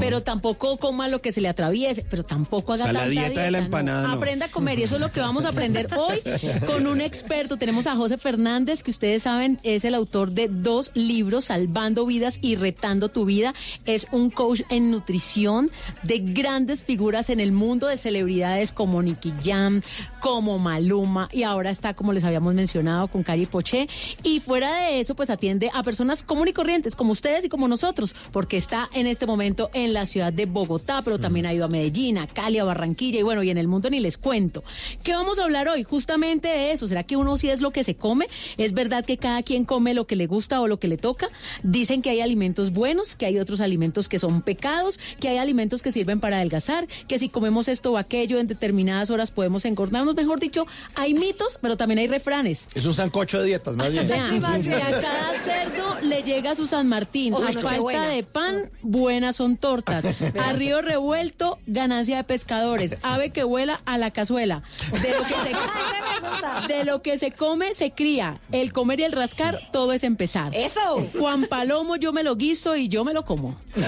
pero 0.00 0.22
tampoco 0.22 0.76
coma 0.76 1.08
lo 1.08 1.20
que 1.20 1.32
se 1.32 1.40
le 1.40 1.48
atraviese, 1.48 2.04
pero 2.08 2.24
tampoco 2.24 2.72
haga 2.72 2.84
O 2.84 2.86
sea, 2.86 2.92
la 2.92 3.08
dieta 3.08 3.42
de 3.42 3.50
la 3.50 3.58
¿no? 3.58 3.64
empanada, 3.66 4.08
no. 4.08 4.14
Aprenda 4.14 4.46
a 4.46 4.48
comer 4.50 4.78
y 4.78 4.84
eso 4.84 4.96
es 4.96 5.00
lo 5.00 5.10
que 5.10 5.20
vamos 5.20 5.44
a 5.44 5.48
aprender 5.48 5.88
hoy 5.96 6.20
con 6.66 6.86
un 6.86 7.00
experto. 7.00 7.56
Tenemos 7.56 7.86
a 7.86 7.96
José 7.96 8.18
Fernández, 8.18 8.82
que 8.82 8.90
ustedes 8.90 9.22
saben 9.22 9.58
es 9.62 9.84
el 9.84 9.94
autor 9.94 10.32
de 10.32 10.48
dos 10.48 10.90
libros, 10.94 11.46
Salvando 11.46 12.06
Vidas 12.06 12.38
y 12.40 12.56
Retando 12.56 13.08
tu 13.08 13.24
Vida. 13.24 13.54
Es 13.86 14.06
un 14.12 14.30
coach 14.30 14.62
en 14.68 14.90
nutrición 14.90 15.70
de 16.02 16.18
grandes 16.18 16.82
figuras 16.82 17.30
en 17.30 17.40
el 17.40 17.52
mundo, 17.52 17.86
de 17.86 17.96
celebridades 17.96 18.72
como 18.72 19.02
Nicky 19.02 19.32
Jam, 19.44 19.82
como 20.20 20.58
Maluma, 20.58 21.28
y 21.32 21.42
ahora 21.42 21.70
está, 21.70 21.94
como 21.94 22.12
les 22.12 22.24
habíamos 22.24 22.54
mencionado, 22.54 23.08
con 23.08 23.22
Cari 23.22 23.46
Poché. 23.46 23.88
Y 24.22 24.40
fuera 24.40 24.74
de 24.76 25.00
eso, 25.00 25.14
pues 25.14 25.30
atiende 25.30 25.70
a 25.72 25.82
personas 25.82 26.22
común 26.22 26.48
y 26.48 26.52
corrientes, 26.52 26.94
como 26.94 27.12
ustedes 27.12 27.44
y 27.44 27.48
como 27.48 27.63
nosotros, 27.68 28.14
porque 28.32 28.56
está 28.56 28.88
en 28.92 29.06
este 29.06 29.26
momento 29.26 29.70
en 29.74 29.92
la 29.92 30.06
ciudad 30.06 30.32
de 30.32 30.46
Bogotá, 30.46 31.02
pero 31.02 31.18
también 31.18 31.46
ha 31.46 31.54
ido 31.54 31.64
a 31.64 31.68
Medellín, 31.68 32.18
a 32.18 32.26
Cali, 32.26 32.58
a 32.58 32.64
Barranquilla, 32.64 33.20
y 33.20 33.22
bueno, 33.22 33.42
y 33.42 33.50
en 33.50 33.58
el 33.58 33.68
mundo 33.68 33.90
ni 33.90 34.00
les 34.00 34.18
cuento. 34.18 34.64
¿Qué 35.02 35.12
vamos 35.12 35.38
a 35.38 35.44
hablar 35.44 35.68
hoy? 35.68 35.84
Justamente 35.84 36.48
de 36.48 36.72
eso. 36.72 36.86
¿Será 36.86 37.02
que 37.04 37.16
uno 37.16 37.36
sí 37.38 37.50
es 37.50 37.60
lo 37.60 37.70
que 37.70 37.84
se 37.84 37.94
come? 37.94 38.26
¿Es 38.56 38.72
verdad 38.72 39.04
que 39.04 39.16
cada 39.16 39.42
quien 39.42 39.64
come 39.64 39.94
lo 39.94 40.06
que 40.06 40.16
le 40.16 40.26
gusta 40.26 40.60
o 40.60 40.68
lo 40.68 40.78
que 40.78 40.88
le 40.88 40.96
toca? 40.96 41.28
Dicen 41.62 42.02
que 42.02 42.10
hay 42.10 42.20
alimentos 42.20 42.72
buenos, 42.72 43.16
que 43.16 43.26
hay 43.26 43.38
otros 43.38 43.60
alimentos 43.60 44.08
que 44.08 44.18
son 44.18 44.42
pecados, 44.42 44.98
que 45.20 45.28
hay 45.28 45.38
alimentos 45.38 45.82
que 45.82 45.92
sirven 45.92 46.20
para 46.20 46.36
adelgazar, 46.36 46.86
que 47.08 47.18
si 47.18 47.28
comemos 47.28 47.68
esto 47.68 47.92
o 47.92 47.98
aquello 47.98 48.38
en 48.38 48.46
determinadas 48.46 49.10
horas 49.10 49.30
podemos 49.30 49.64
engordarnos. 49.64 50.14
Mejor 50.14 50.40
dicho, 50.40 50.66
hay 50.94 51.14
mitos, 51.14 51.58
pero 51.60 51.76
también 51.76 51.98
hay 51.98 52.06
refranes. 52.06 52.66
Es 52.74 52.86
un 52.86 52.94
sancocho 52.94 53.40
de 53.40 53.46
dietas, 53.46 53.76
más 53.76 53.92
bien. 53.92 54.08
Vean, 54.08 54.62
que 54.62 54.74
a 54.74 55.00
cada 55.00 55.42
cerdo 55.42 56.00
le 56.02 56.22
llega 56.22 56.54
su 56.54 56.66
San 56.66 56.88
Martín. 56.88 57.34
O 57.34 57.38
A 57.38 57.52
falta 57.54 58.08
de 58.08 58.22
pan, 58.22 58.70
buenas 58.82 59.36
son 59.36 59.56
tortas. 59.56 60.04
A 60.40 60.52
río 60.52 60.82
revuelto, 60.82 61.58
ganancia 61.66 62.18
de 62.18 62.24
pescadores. 62.24 62.98
Ave 63.02 63.30
que 63.30 63.44
vuela 63.44 63.80
a 63.84 63.98
la 63.98 64.10
cazuela. 64.10 64.62
De 64.92 65.10
lo 65.10 65.24
que 65.24 65.34
se, 65.34 66.68
de 66.74 66.84
lo 66.84 67.02
que 67.02 67.18
se 67.18 67.32
come, 67.32 67.74
se 67.74 67.92
cría. 67.92 68.40
El 68.52 68.72
comer 68.72 69.00
y 69.00 69.04
el 69.04 69.12
rascar, 69.12 69.60
todo 69.72 69.92
es 69.92 70.04
empezar. 70.04 70.54
Eso. 70.54 71.06
Juan 71.18 71.44
Palomo, 71.46 71.96
yo 71.96 72.12
me 72.12 72.22
lo 72.22 72.36
guiso 72.36 72.76
y 72.76 72.88
yo 72.88 73.04
me 73.04 73.12
lo 73.12 73.24
como. 73.24 73.56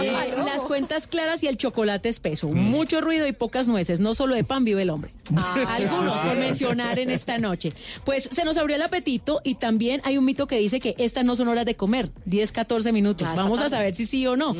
Eh, 0.00 0.32
las 0.36 0.64
cuentas 0.64 1.06
claras 1.06 1.42
y 1.42 1.48
el 1.48 1.56
chocolate 1.56 2.08
espeso. 2.08 2.48
Mucho 2.48 3.00
ruido 3.00 3.26
y 3.26 3.32
pocas 3.32 3.66
nueces. 3.66 4.00
No 4.00 4.14
solo 4.14 4.34
de 4.34 4.44
pan 4.44 4.64
vive 4.64 4.82
el 4.82 4.90
hombre. 4.90 5.10
Algunos 5.66 6.20
por 6.20 6.36
mencionar 6.36 6.98
en 6.98 7.10
esta 7.10 7.38
noche. 7.38 7.72
Pues 8.04 8.28
se 8.30 8.44
nos 8.44 8.56
abrió 8.56 8.76
el 8.76 8.82
apetito 8.82 9.40
y 9.44 9.56
también 9.56 10.00
hay 10.04 10.18
un 10.18 10.24
mito 10.24 10.46
que 10.46 10.58
dice 10.58 10.80
que 10.80 10.94
estas 10.98 11.24
no 11.24 11.36
son 11.36 11.48
horas 11.48 11.66
de 11.66 11.74
comer, 11.74 12.10
10, 12.24 12.52
14 12.52 12.87
minutos. 12.92 13.28
Vamos 13.36 13.60
a 13.60 13.68
saber 13.68 13.94
si 13.94 14.06
sí 14.06 14.26
o 14.26 14.36
no. 14.36 14.54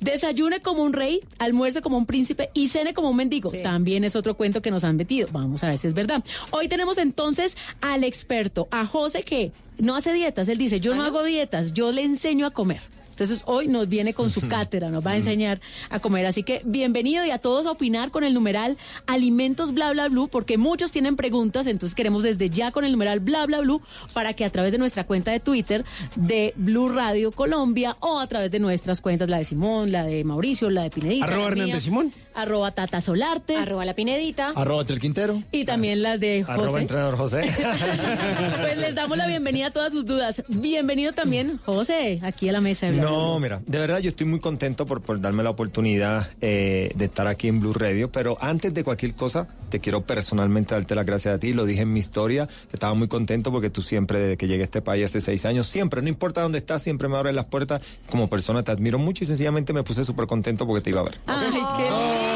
Desayune 0.00 0.60
como 0.60 0.82
un 0.82 0.92
rey, 0.92 1.20
almuerce 1.38 1.80
como 1.80 1.96
un 1.96 2.06
príncipe 2.06 2.50
y 2.54 2.68
cene 2.68 2.94
como 2.94 3.10
un 3.10 3.16
mendigo. 3.16 3.50
También 3.62 4.04
es 4.04 4.16
otro 4.16 4.36
cuento 4.36 4.62
que 4.62 4.70
nos 4.70 4.84
han 4.84 4.96
metido. 4.96 5.28
Vamos 5.32 5.62
a 5.64 5.68
ver 5.68 5.78
si 5.78 5.86
es 5.86 5.94
verdad. 5.94 6.24
Hoy 6.50 6.68
tenemos 6.68 6.98
entonces 6.98 7.56
al 7.80 8.04
experto, 8.04 8.68
a 8.70 8.86
José 8.86 9.22
que 9.22 9.52
no 9.78 9.96
hace 9.96 10.12
dietas. 10.12 10.48
Él 10.48 10.58
dice, 10.58 10.80
yo 10.80 10.94
no 10.94 11.02
hago 11.02 11.22
dietas, 11.22 11.72
yo 11.72 11.92
le 11.92 12.02
enseño 12.02 12.46
a 12.46 12.50
comer. 12.50 12.80
Entonces 13.14 13.44
hoy 13.46 13.68
nos 13.68 13.88
viene 13.88 14.12
con 14.12 14.28
su 14.30 14.48
cátedra, 14.48 14.90
nos 14.90 15.06
va 15.06 15.12
a 15.12 15.16
enseñar 15.16 15.60
a 15.88 16.00
comer. 16.00 16.26
Así 16.26 16.42
que 16.42 16.62
bienvenido 16.64 17.24
y 17.24 17.30
a 17.30 17.38
todos 17.38 17.66
a 17.66 17.70
opinar 17.70 18.10
con 18.10 18.24
el 18.24 18.34
numeral 18.34 18.76
alimentos 19.06 19.72
bla 19.72 19.92
bla 19.92 20.08
blue, 20.08 20.26
porque 20.28 20.58
muchos 20.58 20.90
tienen 20.90 21.14
preguntas, 21.14 21.68
entonces 21.68 21.94
queremos 21.94 22.24
desde 22.24 22.50
ya 22.50 22.72
con 22.72 22.84
el 22.84 22.90
numeral 22.90 23.20
bla 23.20 23.46
bla 23.46 23.60
blue 23.60 23.80
para 24.12 24.34
que 24.34 24.44
a 24.44 24.50
través 24.50 24.72
de 24.72 24.78
nuestra 24.78 25.04
cuenta 25.04 25.30
de 25.30 25.38
Twitter 25.38 25.84
de 26.16 26.54
Blue 26.56 26.88
Radio 26.88 27.30
Colombia 27.30 27.96
o 28.00 28.18
a 28.18 28.26
través 28.26 28.50
de 28.50 28.58
nuestras 28.58 29.00
cuentas, 29.00 29.30
la 29.30 29.38
de 29.38 29.44
Simón, 29.44 29.92
la 29.92 30.04
de 30.04 30.24
Mauricio, 30.24 30.68
la 30.70 30.82
de 30.82 30.90
Pinedita. 30.90 31.26
Arroba 31.26 31.50
mía, 31.50 31.62
Hernández 31.62 31.82
Simón. 31.84 32.12
Arroba 32.34 32.72
Tata 32.72 33.00
Solarte. 33.00 33.56
Arroba 33.56 33.84
la 33.84 33.94
Pinedita. 33.94 34.52
Arroba 34.56 34.84
Tel 34.84 34.98
Quintero. 34.98 35.42
Y 35.52 35.64
también 35.64 36.02
las 36.02 36.18
de 36.18 36.42
José. 36.42 36.60
Arroba 36.60 36.80
entrenador 36.80 37.16
José. 37.16 37.44
Pues 38.60 38.78
les 38.78 38.94
damos 38.94 39.16
la 39.18 39.26
bienvenida 39.26 39.66
a 39.66 39.70
todas 39.70 39.92
sus 39.92 40.06
dudas. 40.06 40.42
Bienvenido 40.48 41.12
también, 41.12 41.60
José, 41.64 42.20
aquí 42.22 42.48
a 42.48 42.52
la 42.52 42.60
mesa 42.60 42.86
de 42.86 42.92
Bla, 42.92 43.03
No, 43.04 43.38
mira, 43.38 43.60
de 43.66 43.78
verdad 43.78 43.98
yo 43.98 44.10
estoy 44.10 44.26
muy 44.26 44.40
contento 44.40 44.86
por, 44.86 45.02
por 45.02 45.20
darme 45.20 45.42
la 45.42 45.50
oportunidad 45.50 46.26
eh, 46.40 46.90
de 46.94 47.04
estar 47.04 47.26
aquí 47.26 47.48
en 47.48 47.60
Blue 47.60 47.74
Radio, 47.74 48.10
pero 48.10 48.38
antes 48.40 48.72
de 48.72 48.82
cualquier 48.82 49.14
cosa, 49.14 49.46
te 49.68 49.78
quiero 49.78 50.00
personalmente 50.00 50.74
darte 50.74 50.94
las 50.94 51.04
gracias 51.04 51.34
a 51.34 51.38
ti, 51.38 51.52
lo 51.52 51.66
dije 51.66 51.82
en 51.82 51.92
mi 51.92 52.00
historia, 52.00 52.46
que 52.46 52.76
estaba 52.76 52.94
muy 52.94 53.08
contento 53.08 53.52
porque 53.52 53.68
tú 53.68 53.82
siempre, 53.82 54.18
desde 54.18 54.36
que 54.38 54.46
llegué 54.46 54.62
a 54.62 54.64
este 54.64 54.80
país 54.80 55.04
hace 55.04 55.20
seis 55.20 55.44
años, 55.44 55.66
siempre, 55.66 56.00
no 56.00 56.08
importa 56.08 56.40
dónde 56.40 56.58
estás, 56.58 56.82
siempre 56.82 57.08
me 57.08 57.16
abres 57.16 57.34
las 57.34 57.46
puertas, 57.46 57.82
como 58.08 58.28
persona 58.28 58.62
te 58.62 58.72
admiro 58.72 58.98
mucho 58.98 59.24
y 59.24 59.26
sencillamente 59.26 59.74
me 59.74 59.82
puse 59.82 60.04
súper 60.04 60.26
contento 60.26 60.66
porque 60.66 60.80
te 60.80 60.90
iba 60.90 61.00
a 61.00 61.04
ver. 61.04 61.18
Ay, 61.26 61.62
qué 61.76 62.33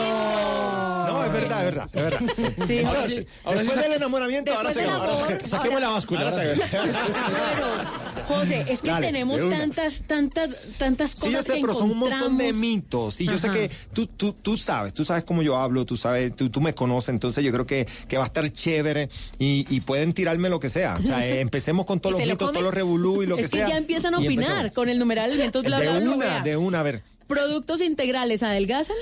es 1.29 1.41
verdad, 1.41 1.59
es 1.59 1.65
verdad, 1.75 1.89
es 1.93 2.03
verdad. 2.03 2.21
Sí, 2.67 2.79
ahora 2.85 3.07
sí. 3.07 3.27
Ahora 3.45 3.59
después 3.59 3.79
sí 3.79 3.85
del 3.85 3.93
enamoramiento, 3.95 4.55
ahora 4.55 4.73
se 4.75 4.85
ahora 4.85 5.39
Saquemos 5.45 5.81
la 5.81 5.89
báscula. 5.89 6.21
Ahora 6.21 6.33
ahora 6.33 6.55
se- 6.55 6.61
Bueno, 8.29 8.39
José, 8.43 8.65
es 8.69 8.81
que 8.83 8.89
Dale, 8.91 9.07
tenemos 9.07 9.41
tantas, 9.51 10.03
tantas, 10.03 10.77
tantas 10.79 11.15
cosas 11.15 11.29
Sí, 11.29 11.33
yo 11.33 11.43
sé, 11.43 11.55
que 11.55 11.61
pero 11.61 11.75
son 11.75 11.91
un 11.93 11.99
montón 11.99 12.37
de 12.39 12.53
mitos. 12.53 13.21
Y 13.21 13.27
yo 13.27 13.39
sé 13.39 13.51
que 13.51 13.71
tú, 13.93 14.07
tú, 14.07 14.33
tú 14.35 14.57
sabes, 14.59 14.93
tú 14.93 15.05
sabes 15.05 15.25
cómo 15.25 15.43
yo 15.43 15.57
hablo, 15.57 15.85
tú 15.87 15.97
sabes, 15.97 16.35
tú, 16.37 16.51
tú 16.51 16.61
me 16.61 16.75
conoces, 16.75 17.11
entonces 17.11 17.43
yo 17.45 17.53
creo 17.53 17.67
que, 17.67 17.87
que 18.09 18.17
va 18.19 18.25
a 18.25 18.27
estar 18.27 18.49
chévere 18.51 19.09
y, 19.39 19.67
y 19.75 19.81
pueden 19.81 20.13
tirarme 20.13 20.49
lo 20.51 20.61
que 20.61 20.69
sea. 20.69 20.99
O 21.03 21.07
sea, 21.07 21.27
eh, 21.27 21.41
empecemos 21.49 21.87
con 21.87 22.01
todos 22.01 22.17
¿Y 22.17 22.19
los 22.21 22.29
lo 22.29 22.35
mitos, 22.35 22.51
todos 22.53 22.63
los 22.65 22.75
revolú 22.75 23.23
y 23.23 23.27
lo 23.27 23.37
que 23.37 23.43
es 23.43 23.51
que 23.51 23.59
sea. 23.59 23.69
ya 23.69 23.77
empiezan 23.79 24.15
a 24.15 24.19
opinar 24.19 24.73
con 24.73 24.89
el 24.89 24.99
numeral 24.99 25.37
De 25.37 25.49
bla. 25.63 25.99
una, 26.01 26.41
de 26.41 26.57
una, 26.57 26.81
a 26.81 26.83
ver. 26.83 27.03
Productos 27.27 27.81
integrales 27.81 28.43
adelgazan. 28.43 28.97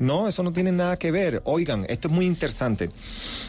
No, 0.00 0.26
eso 0.26 0.42
no 0.42 0.52
tiene 0.52 0.72
nada 0.72 0.98
que 0.98 1.10
ver. 1.10 1.42
Oigan, 1.44 1.84
esto 1.88 2.08
es 2.08 2.14
muy 2.14 2.26
interesante. 2.26 2.88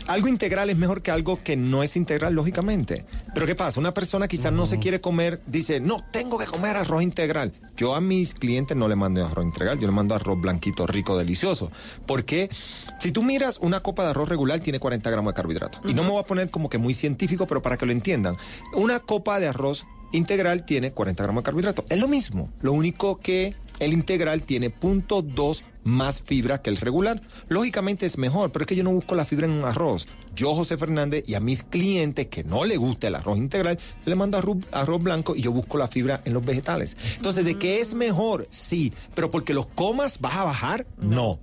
Algo 0.08 0.28
integral 0.28 0.70
es 0.70 0.78
mejor 0.78 1.02
que 1.02 1.10
algo 1.10 1.42
que 1.42 1.56
no 1.56 1.82
es 1.82 1.96
integral, 1.96 2.34
lógicamente. 2.34 3.06
Pero 3.34 3.46
¿qué 3.46 3.56
pasa? 3.56 3.80
Una 3.80 3.94
persona 3.94 4.28
quizás 4.28 4.52
no 4.52 4.66
se 4.66 4.78
quiere 4.78 5.00
comer, 5.00 5.42
dice, 5.48 5.80
no, 5.80 6.04
tengo 6.12 6.38
que 6.38 6.46
comer 6.46 6.76
arroz 6.76 7.04
integral. 7.04 7.54
Yo 7.78 7.96
a 7.96 8.02
mis 8.02 8.34
clientes 8.34 8.76
no 8.76 8.90
le 8.90 8.98
mando 8.98 9.26
arroz 9.26 9.46
integral, 9.46 9.80
yo 9.80 9.88
le 9.88 9.94
mando 9.94 10.14
arroz 10.14 10.40
blanquito, 10.42 10.86
rico, 10.86 11.18
delicioso. 11.18 11.72
Porque 12.06 12.50
si 13.00 13.14
tú 13.14 13.24
miras 13.24 13.58
una 13.60 13.80
copa 13.80 14.04
de 14.04 14.10
arroz 14.10 14.28
regular, 14.28 14.60
tiene 14.60 14.80
40 14.80 15.10
gramos 15.10 15.32
de 15.32 15.36
carbohidratos. 15.36 15.82
Y 15.90 15.94
no 15.94 16.04
me 16.04 16.10
voy 16.10 16.20
a 16.20 16.26
poner 16.26 16.50
como 16.50 16.70
que 16.70 16.78
muy 16.78 16.94
científico, 16.94 17.48
pero 17.48 17.62
para 17.62 17.78
que 17.78 17.86
lo 17.86 17.94
entiendan. 17.94 18.36
Una 18.74 19.00
copa 19.00 19.40
de 19.40 19.48
arroz 19.48 19.86
integral 20.12 20.66
tiene 20.66 20.92
40 20.92 21.24
gramos 21.24 21.44
de 21.44 21.46
carbohidratos. 21.46 21.86
Es 21.88 21.98
lo 21.98 22.10
mismo. 22.10 22.52
Lo 22.60 22.74
único 22.74 23.20
que 23.20 23.56
el 23.80 23.94
integral 23.94 24.44
tiene 24.44 24.70
0.2 24.70 25.64
más 25.84 26.22
fibra 26.22 26.62
que 26.62 26.70
el 26.70 26.78
regular. 26.78 27.22
Lógicamente 27.48 28.06
es 28.06 28.18
mejor, 28.18 28.52
pero 28.52 28.64
es 28.64 28.68
que 28.68 28.76
yo 28.76 28.84
no 28.84 28.92
busco 28.92 29.16
la 29.16 29.26
fibra 29.26 29.46
en 29.46 29.54
un 29.54 29.66
arroz. 29.66 30.08
Yo, 30.36 30.54
José 30.56 30.78
Fernández, 30.78 31.24
y 31.28 31.34
a 31.36 31.40
mis 31.40 31.64
clientes 31.64 32.28
que 32.28 32.44
no 32.44 32.66
le 32.66 32.78
gusta 32.78 33.08
el 33.08 33.16
arroz 33.16 33.38
integral, 33.38 33.78
yo 33.78 34.10
le 34.10 34.16
mando 34.16 34.38
arroz, 34.38 34.58
arroz 34.72 35.02
blanco 35.02 35.36
y 35.36 35.42
yo 35.42 35.52
busco 35.52 35.78
la 35.78 35.88
fibra 35.88 36.22
en 36.26 36.34
los 36.34 36.46
vegetales. 36.46 36.98
Entonces, 37.18 37.46
¿de 37.46 37.58
qué 37.58 37.80
es 37.80 37.94
mejor? 37.94 38.48
Sí, 38.50 38.94
pero 39.16 39.32
porque 39.32 39.54
los 39.54 39.68
comas 39.68 40.20
vas 40.20 40.36
a 40.36 40.44
bajar, 40.44 40.86
no. 41.00 41.40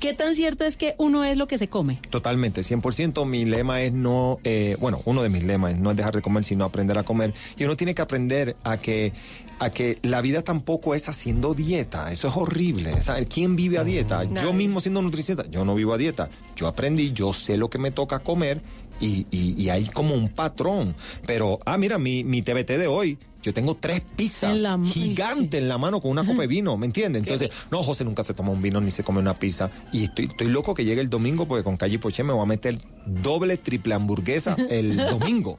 ¿Qué 0.00 0.14
tan 0.14 0.36
cierto 0.36 0.64
es 0.64 0.76
que 0.76 0.94
uno 0.98 1.24
es 1.24 1.36
lo 1.36 1.48
que 1.48 1.58
se 1.58 1.68
come? 1.68 2.00
Totalmente, 2.10 2.60
100%. 2.60 3.26
Mi 3.26 3.44
lema 3.44 3.82
es 3.82 3.92
no, 3.92 4.38
eh, 4.44 4.76
bueno, 4.78 5.00
uno 5.06 5.22
de 5.22 5.28
mis 5.28 5.42
lemas 5.42 5.76
no 5.76 5.90
es 5.90 5.96
dejar 5.96 6.14
de 6.14 6.22
comer, 6.22 6.44
sino 6.44 6.64
aprender 6.64 6.96
a 6.98 7.02
comer. 7.02 7.34
Y 7.56 7.64
uno 7.64 7.76
tiene 7.76 7.96
que 7.96 8.02
aprender 8.02 8.54
a 8.62 8.76
que, 8.76 9.12
a 9.58 9.70
que 9.70 9.98
la 10.02 10.20
vida 10.20 10.42
tampoco 10.42 10.94
es 10.94 11.08
haciendo 11.08 11.54
dieta. 11.54 12.10
Eso 12.12 12.28
es 12.28 12.36
horrible. 12.36 13.00
¿sabes? 13.02 13.26
¿Quién 13.32 13.56
vive 13.56 13.78
a 13.78 13.84
dieta? 13.84 14.24
Yo 14.24 14.30
Nadie. 14.30 14.52
mismo 14.52 14.80
siendo 14.80 15.02
nutricionista, 15.02 15.50
yo 15.50 15.64
no 15.64 15.74
vivo 15.74 15.94
a 15.94 15.98
dieta. 15.98 16.28
Yo 16.56 16.66
aprendí, 16.68 17.12
yo 17.12 17.32
sé 17.32 17.56
lo 17.56 17.68
que 17.70 17.78
me 17.78 17.90
toca 17.90 18.18
comer 18.20 18.60
y, 19.00 19.26
y- 19.30 19.54
y 19.60 19.68
hay 19.70 19.86
como 19.86 20.14
un 20.14 20.28
patrón. 20.28 20.94
Pero, 21.26 21.58
ah, 21.66 21.78
mira, 21.78 21.98
mi, 21.98 22.24
mi 22.24 22.42
TBT 22.42 22.78
de 22.78 22.86
hoy. 22.86 23.18
Yo 23.42 23.54
tengo 23.54 23.76
tres 23.76 24.02
pizzas 24.16 24.56
En 24.56 24.62
la 24.62 24.78
gigantes 24.84 25.60
en 25.60 25.68
la 25.68 25.78
mano 25.78 26.00
con 26.00 26.10
una 26.10 26.24
copa 26.24 26.42
de 26.42 26.48
vino, 26.48 26.76
¿me 26.76 26.86
entiendes? 26.86 27.22
Entonces, 27.22 27.50
no, 27.70 27.82
José 27.82 28.04
nunca 28.04 28.22
se 28.22 28.34
toma 28.34 28.50
un 28.50 28.60
vino 28.60 28.80
ni 28.80 28.90
se 28.90 29.04
come 29.04 29.20
una 29.20 29.34
pizza. 29.34 29.70
Y 29.92 30.04
estoy, 30.04 30.26
estoy 30.26 30.48
loco 30.48 30.74
que 30.74 30.84
llegue 30.84 31.00
el 31.00 31.08
domingo 31.08 31.46
porque 31.46 31.62
con 31.62 31.76
Calle 31.76 31.98
Poché 31.98 32.24
me 32.24 32.32
voy 32.32 32.42
a 32.42 32.46
meter 32.46 32.78
doble, 33.06 33.56
triple 33.56 33.94
hamburguesa 33.94 34.56
el 34.68 34.96
domingo. 35.10 35.56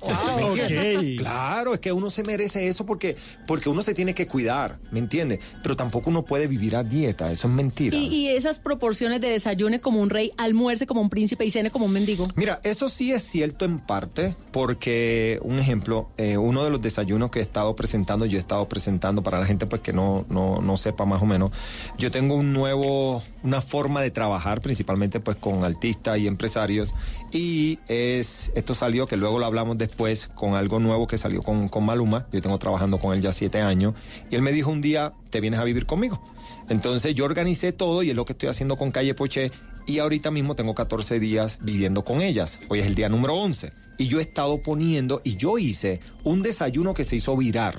Claro, 1.18 1.74
es 1.74 1.80
que 1.80 1.92
uno 1.92 2.10
se 2.10 2.24
merece 2.24 2.68
eso 2.68 2.86
porque, 2.86 3.16
porque 3.48 3.70
uno 3.70 3.82
se 3.82 3.94
tiene 3.94 4.14
que 4.14 4.28
cuidar, 4.28 4.80
¿me 4.92 5.00
entiendes? 5.00 5.40
Pero 5.64 5.76
tampoco 5.76 6.10
uno 6.10 6.24
puede 6.24 6.48
vivir 6.48 6.76
a 6.76 6.84
dieta, 6.84 7.32
eso 7.32 7.48
es 7.48 7.54
mentira. 7.54 7.98
Y, 7.98 8.08
y 8.08 8.28
esas 8.30 8.60
proporciones 8.60 9.22
de 9.22 9.30
desayune 9.30 9.80
como 9.80 10.02
un 10.02 10.10
rey, 10.10 10.32
almuerce 10.38 10.86
como 10.86 11.02
un 11.02 11.10
príncipe 11.10 11.46
y 11.46 11.52
cene 11.52 11.72
como 11.72 11.86
un 11.86 11.94
mendigo. 11.94 12.28
Mira, 12.36 12.60
eso 12.64 12.90
sí 12.90 13.12
es 13.12 13.24
cierto 13.24 13.66
en 13.66 13.80
parte, 13.80 14.36
porque, 14.52 15.40
un 15.44 15.60
ejemplo, 15.60 16.10
eh, 16.18 16.38
uno 16.38 16.64
de 16.64 16.70
los 16.70 16.82
desayunos 16.82 17.32
que 17.32 17.40
he 17.40 17.42
estado 17.42 17.69
presentando, 17.76 18.26
yo 18.26 18.38
he 18.38 18.42
estado 18.42 18.68
presentando 18.68 19.24
para 19.24 19.40
la 19.40 19.46
gente 19.46 19.66
pues 19.66 19.82
que 19.82 19.94
no, 19.94 20.26
no, 20.30 20.62
no 20.62 20.78
sepa 20.78 21.06
más 21.06 21.22
o 21.22 21.26
menos, 21.26 21.52
yo 21.98 22.12
tengo 22.12 22.36
un 22.36 22.54
nuevo, 22.54 23.22
una 23.44 23.62
forma 23.62 24.02
de 24.02 24.12
trabajar, 24.12 24.62
principalmente 24.62 25.20
pues 25.20 25.38
con 25.38 25.64
artistas 25.64 26.18
y 26.18 26.28
empresarios, 26.28 26.94
y 27.32 27.80
es, 27.88 28.52
esto 28.56 28.74
salió, 28.74 29.08
que 29.08 29.18
luego 29.18 29.40
lo 29.40 29.46
hablamos 29.46 29.78
después, 29.78 30.28
con 30.36 30.56
algo 30.56 30.80
nuevo 30.80 31.08
que 31.08 31.18
salió 31.18 31.44
con, 31.44 31.68
con 31.68 31.86
Maluma, 31.86 32.28
yo 32.32 32.42
tengo 32.42 32.58
trabajando 32.58 32.98
con 32.98 33.14
él 33.14 33.22
ya 33.22 33.34
siete 33.34 33.62
años, 33.62 33.94
y 34.30 34.36
él 34.36 34.42
me 34.42 34.52
dijo 34.52 34.72
un 34.72 34.82
día, 34.82 35.14
te 35.30 35.42
vienes 35.42 35.60
a 35.60 35.64
vivir 35.64 35.86
conmigo. 35.86 36.22
Entonces 36.70 37.16
yo 37.16 37.26
organicé 37.26 37.72
todo 37.72 38.04
y 38.04 38.12
es 38.12 38.16
lo 38.16 38.26
que 38.26 38.34
estoy 38.34 38.50
haciendo 38.50 38.78
con 38.78 38.92
Calle 38.92 39.16
Poché 39.16 39.52
y 39.90 40.00
ahorita 40.00 40.30
mismo 40.32 40.56
tengo 40.56 40.76
14 40.76 41.20
días 41.20 41.58
viviendo 41.62 42.04
con 42.06 42.22
ellas. 42.22 42.60
Hoy 42.70 42.80
es 42.80 42.86
el 42.86 42.96
día 42.96 43.10
número 43.10 43.34
11 43.36 43.74
y 43.98 44.08
yo 44.08 44.20
he 44.20 44.22
estado 44.22 44.62
poniendo 44.62 45.22
y 45.24 45.36
yo 45.36 45.58
hice 45.58 46.00
un 46.24 46.42
desayuno 46.44 46.94
que 46.94 47.04
se 47.04 47.16
hizo 47.16 47.36
virar. 47.36 47.76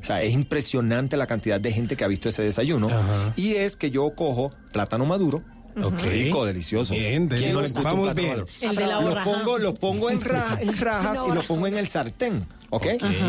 O 0.00 0.04
sea, 0.04 0.22
es 0.22 0.34
impresionante 0.34 1.16
la 1.16 1.26
cantidad 1.26 1.58
de 1.58 1.72
gente 1.72 1.96
que 1.96 2.04
ha 2.04 2.08
visto 2.08 2.28
ese 2.28 2.42
desayuno. 2.42 2.90
Y 3.36 3.54
es 3.54 3.76
que 3.76 3.90
yo 3.90 4.14
cojo 4.14 4.52
plátano 4.72 5.06
maduro. 5.06 5.42
Rico, 6.02 6.44
delicioso. 6.44 6.92
Bien, 6.94 7.26
¿Quién 7.26 7.52
no 7.54 7.60
le 7.62 7.68
delicioso. 7.68 7.78
un 7.78 7.84
Vamos 7.84 8.12
plátano 8.12 8.14
bien. 8.14 8.30
maduro? 8.30 8.46
El 8.60 8.76
de 8.76 8.86
la 8.86 9.00
Lo 9.00 9.24
pongo, 9.24 9.58
lo 9.58 9.74
pongo 9.74 10.10
en, 10.10 10.20
ra- 10.20 10.58
en 10.60 10.76
rajas 10.76 11.18
y 11.28 11.32
lo 11.32 11.42
pongo 11.44 11.66
en 11.66 11.76
el 11.78 11.88
sartén. 11.88 12.46
¿Ok? 12.74 12.86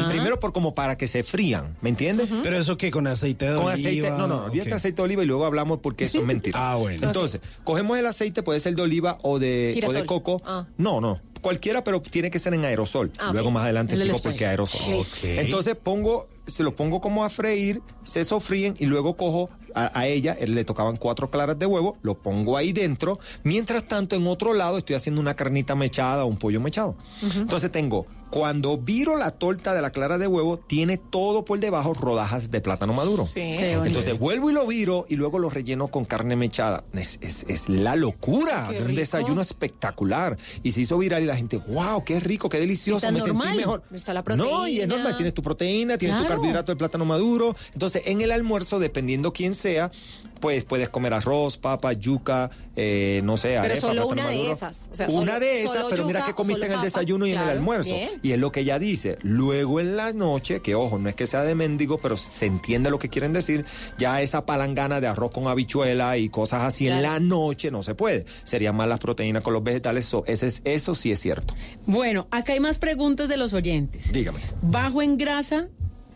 Primero 0.10 0.40
por 0.40 0.54
como 0.54 0.74
para 0.76 0.98
que 0.98 1.08
se 1.08 1.24
frían, 1.24 1.78
¿me 1.82 1.90
entiendes? 1.90 2.30
Pero 2.44 2.58
eso 2.58 2.78
que 2.78 2.92
con 2.92 3.08
aceite 3.08 3.46
de 3.46 3.56
Con 3.56 3.66
oliva. 3.66 3.74
aceite, 3.74 4.10
no, 4.12 4.28
no, 4.28 4.46
olvídate 4.46 4.70
ok. 4.72 4.76
aceite 4.76 4.96
de 4.98 5.04
oliva 5.04 5.24
y 5.24 5.26
luego 5.26 5.46
hablamos 5.46 5.80
porque 5.80 6.06
eso 6.06 6.20
es 6.20 6.26
mentira. 6.26 6.72
Ah, 6.72 6.76
bueno. 6.76 7.06
Entonces, 7.06 7.42
cogemos 7.64 7.98
el 7.98 8.06
aceite, 8.06 8.44
puede 8.44 8.60
ser 8.60 8.76
de 8.76 8.82
oliva 8.82 9.18
o 9.22 9.40
de, 9.40 9.84
o 9.88 9.92
de 9.94 10.06
coco. 10.06 10.42
Ah. 10.46 10.66
No, 10.78 11.00
no, 11.02 11.20
cualquiera, 11.42 11.84
pero 11.84 12.02
tiene 12.02 12.32
que 12.32 12.40
ser 12.40 12.54
en 12.56 12.66
aerosol. 12.66 13.12
Ah. 13.20 13.30
Luego 13.34 13.52
más 13.52 13.64
adelante 13.64 13.94
El 13.94 14.00
del 14.00 14.10
explico 14.10 14.32
por 14.32 14.38
qué 14.40 14.46
aerosol. 14.48 14.82
Ok. 14.96 15.24
Entonces 15.24 15.76
pongo, 15.76 16.28
se 16.48 16.64
lo 16.64 16.76
pongo 16.76 17.02
como 17.02 17.24
a 17.24 17.30
freír, 17.30 17.82
se 18.04 18.26
sofríen 18.26 18.76
y 18.80 18.86
luego 18.86 19.16
cojo 19.16 19.50
a, 19.76 19.92
a 20.00 20.08
ella, 20.08 20.36
él 20.40 20.56
le 20.56 20.64
tocaban 20.64 20.96
cuatro 20.98 21.30
claras 21.30 21.60
de 21.60 21.66
huevo, 21.66 21.98
lo 22.02 22.18
pongo 22.18 22.58
ahí 22.58 22.72
dentro. 22.74 23.20
Mientras 23.44 23.84
tanto, 23.88 24.16
en 24.16 24.26
otro 24.26 24.54
lado 24.54 24.78
estoy 24.80 24.96
haciendo 24.96 25.20
una 25.22 25.36
carnita 25.36 25.76
mechada 25.76 26.24
o 26.24 26.28
un 26.28 26.38
pollo 26.38 26.62
mechado. 26.62 26.96
Entonces 27.36 27.72
tengo, 27.72 28.08
cuando 28.36 28.78
viro 28.78 29.16
la 29.16 29.32
torta 29.32 29.74
de 29.74 29.82
la 29.82 29.92
clara 29.92 30.18
de 30.18 30.28
huevo, 30.28 30.58
tiene 30.60 30.98
todo 30.98 31.46
por 31.46 31.58
debajo 31.58 31.94
rodajas 31.94 32.52
de 32.52 32.60
plátano 32.60 32.92
maduro. 32.92 33.26
Sí. 33.26 33.40
Entonces 33.40 34.20
vuelvo 34.20 34.50
y 34.50 34.54
lo 34.54 34.68
viro 34.68 35.06
y 35.08 35.16
luego 35.16 35.40
lo 35.40 35.50
relleno 35.50 35.88
con 35.88 36.04
carne 36.04 36.36
mechada. 36.36 36.84
Es, 36.92 37.18
es- 37.22 37.46
es 37.48 37.70
la 37.70 37.96
locura 37.96 38.70
de 38.74 38.82
un 38.82 38.88
rico. 38.90 39.00
desayuno 39.00 39.40
espectacular. 39.40 40.38
Y 40.64 40.74
se 40.74 40.82
hizo 40.82 40.98
viral 40.98 41.24
y 41.24 41.28
la 41.28 41.38
gente, 41.38 41.62
wow, 41.70 42.04
qué 42.04 42.20
rico, 42.20 42.50
qué 42.50 42.60
delicioso, 42.60 42.98
Está 43.08 43.12
me 43.14 43.20
normal. 43.20 43.48
sentí 43.48 43.58
mejor. 43.60 43.84
Está 43.94 44.14
la 44.14 44.22
No, 44.22 44.68
y 44.68 44.80
es 44.82 44.86
proteína. 44.86 44.96
normal, 44.96 45.16
tienes 45.16 45.34
tu 45.34 45.42
proteína, 45.42 45.98
tienes 45.98 46.22
tu 46.22 46.28
carbohidrato 46.28 46.74
de 46.74 46.76
plátano 46.76 47.06
maduro. 47.06 47.56
Entonces, 47.72 48.02
en 48.06 48.20
el 48.20 48.34
almuerzo, 48.34 48.80
dependiendo 48.80 49.32
quién 49.32 49.54
sea, 49.56 49.92
pues 50.40 50.64
puedes 50.64 50.90
comer 50.90 51.14
arroz, 51.14 51.58
papa, 51.58 51.94
yuca, 51.94 52.50
eh, 52.76 53.22
no 53.24 53.38
sé, 53.38 53.50
Pero 53.50 53.62
arepa, 53.62 53.82
solo 53.82 54.08
plátano 54.10 54.22
una 54.22 54.30
de 54.30 54.52
esas, 54.52 54.90
o 54.92 54.96
sea, 54.96 55.08
una 55.10 55.34
solo- 55.34 55.40
de 55.46 55.62
esas, 55.64 55.74
solo 55.76 55.88
pero 55.90 56.06
mira 56.06 56.20
yuca 56.20 56.28
que 56.32 56.36
comiste 56.36 56.62
solo 56.62 56.66
en 56.66 56.72
el 56.72 56.76
papa, 56.78 56.86
desayuno 56.86 57.26
y 57.28 57.32
en 57.32 57.40
el 57.42 57.50
almuerzo. 57.50 57.90
bien. 57.94 58.10
Y 58.22 58.32
es 58.32 58.40
lo 58.40 58.52
que 58.52 58.60
ella 58.62 58.78
dice. 58.80 59.18
Luego 59.22 59.80
en 59.80 59.96
la 59.96 60.14
noche, 60.14 60.62
que 60.62 60.76
ojo, 60.76 61.00
no 61.00 61.10
es 61.10 61.16
que 61.16 61.26
sea 61.28 61.44
de 61.44 61.56
mendigo, 61.56 61.98
pero 62.00 62.18
se 62.18 62.46
entiende 62.46 62.90
lo 62.90 63.00
que 63.00 63.10
quieren 63.10 63.34
decir, 63.34 63.66
ya 63.98 64.22
esa 64.22 64.46
palangana 64.46 65.02
de 65.02 65.08
arroz 65.08 65.32
con 65.32 65.48
habichuela 65.48 66.18
y 66.18 66.30
cosas 66.30 66.64
así 66.64 66.88
en 66.88 67.02
la 67.02 67.20
noche 67.20 67.72
no 67.72 67.82
se 67.84 67.96
puede. 67.96 68.26
Serían 68.44 68.76
más 68.76 68.88
las 68.88 69.00
proteínas 69.00 69.42
con 69.44 69.54
los 69.54 69.64
vegetales, 69.64 70.06
so, 70.06 70.24
ese 70.28 70.48
es, 70.48 70.62
eso 70.66 70.96
sí 70.96 71.12
es 71.12 71.20
cierto. 71.20 71.54
Bueno, 71.86 72.28
acá 72.32 72.54
hay 72.54 72.60
más 72.60 72.78
preguntas 72.78 73.30
de 73.30 73.38
los 73.38 73.54
oyentes. 73.54 74.12
Dígame. 74.12 74.40
¿Bajo 74.62 75.02
en 75.02 75.18
grasa 75.18 75.68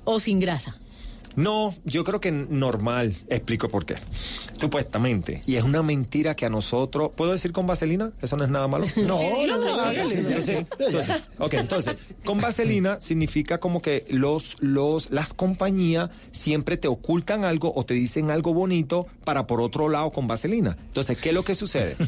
o 0.03 0.19
sin 0.19 0.39
grasa? 0.39 0.77
No, 1.35 1.75
yo 1.85 2.03
creo 2.03 2.19
que 2.19 2.31
normal. 2.31 3.13
Explico 3.29 3.69
por 3.69 3.85
qué. 3.85 3.95
Supuestamente. 4.59 5.41
Y 5.45 5.55
es 5.55 5.63
una 5.63 5.83
mentira 5.83 6.35
que 6.35 6.45
a 6.45 6.49
nosotros. 6.49 7.11
¿Puedo 7.15 7.31
decir 7.31 7.51
con 7.51 7.67
vaselina? 7.67 8.11
¿Eso 8.21 8.37
no 8.37 8.43
es 8.43 8.49
nada 8.49 8.67
malo? 8.67 8.85
No, 8.97 9.19
Sí, 9.19 9.45
no, 9.47 9.57
no. 9.57 9.91
Entonces, 9.91 10.65
entonces, 10.79 11.15
ok, 11.37 11.53
entonces, 11.53 11.95
con 12.25 12.39
vaselina 12.39 12.99
significa 12.99 13.59
como 13.59 13.81
que 13.81 14.05
los, 14.09 14.57
los, 14.59 15.11
las 15.11 15.33
compañías 15.33 16.09
siempre 16.31 16.77
te 16.77 16.87
ocultan 16.87 17.45
algo 17.45 17.71
o 17.75 17.85
te 17.85 17.93
dicen 17.93 18.31
algo 18.31 18.53
bonito 18.53 19.07
para 19.23 19.47
por 19.47 19.61
otro 19.61 19.89
lado 19.89 20.11
con 20.11 20.27
vaselina. 20.27 20.77
Entonces, 20.87 21.17
¿qué 21.17 21.29
es 21.29 21.35
lo 21.35 21.43
que 21.43 21.55
sucede? 21.55 21.95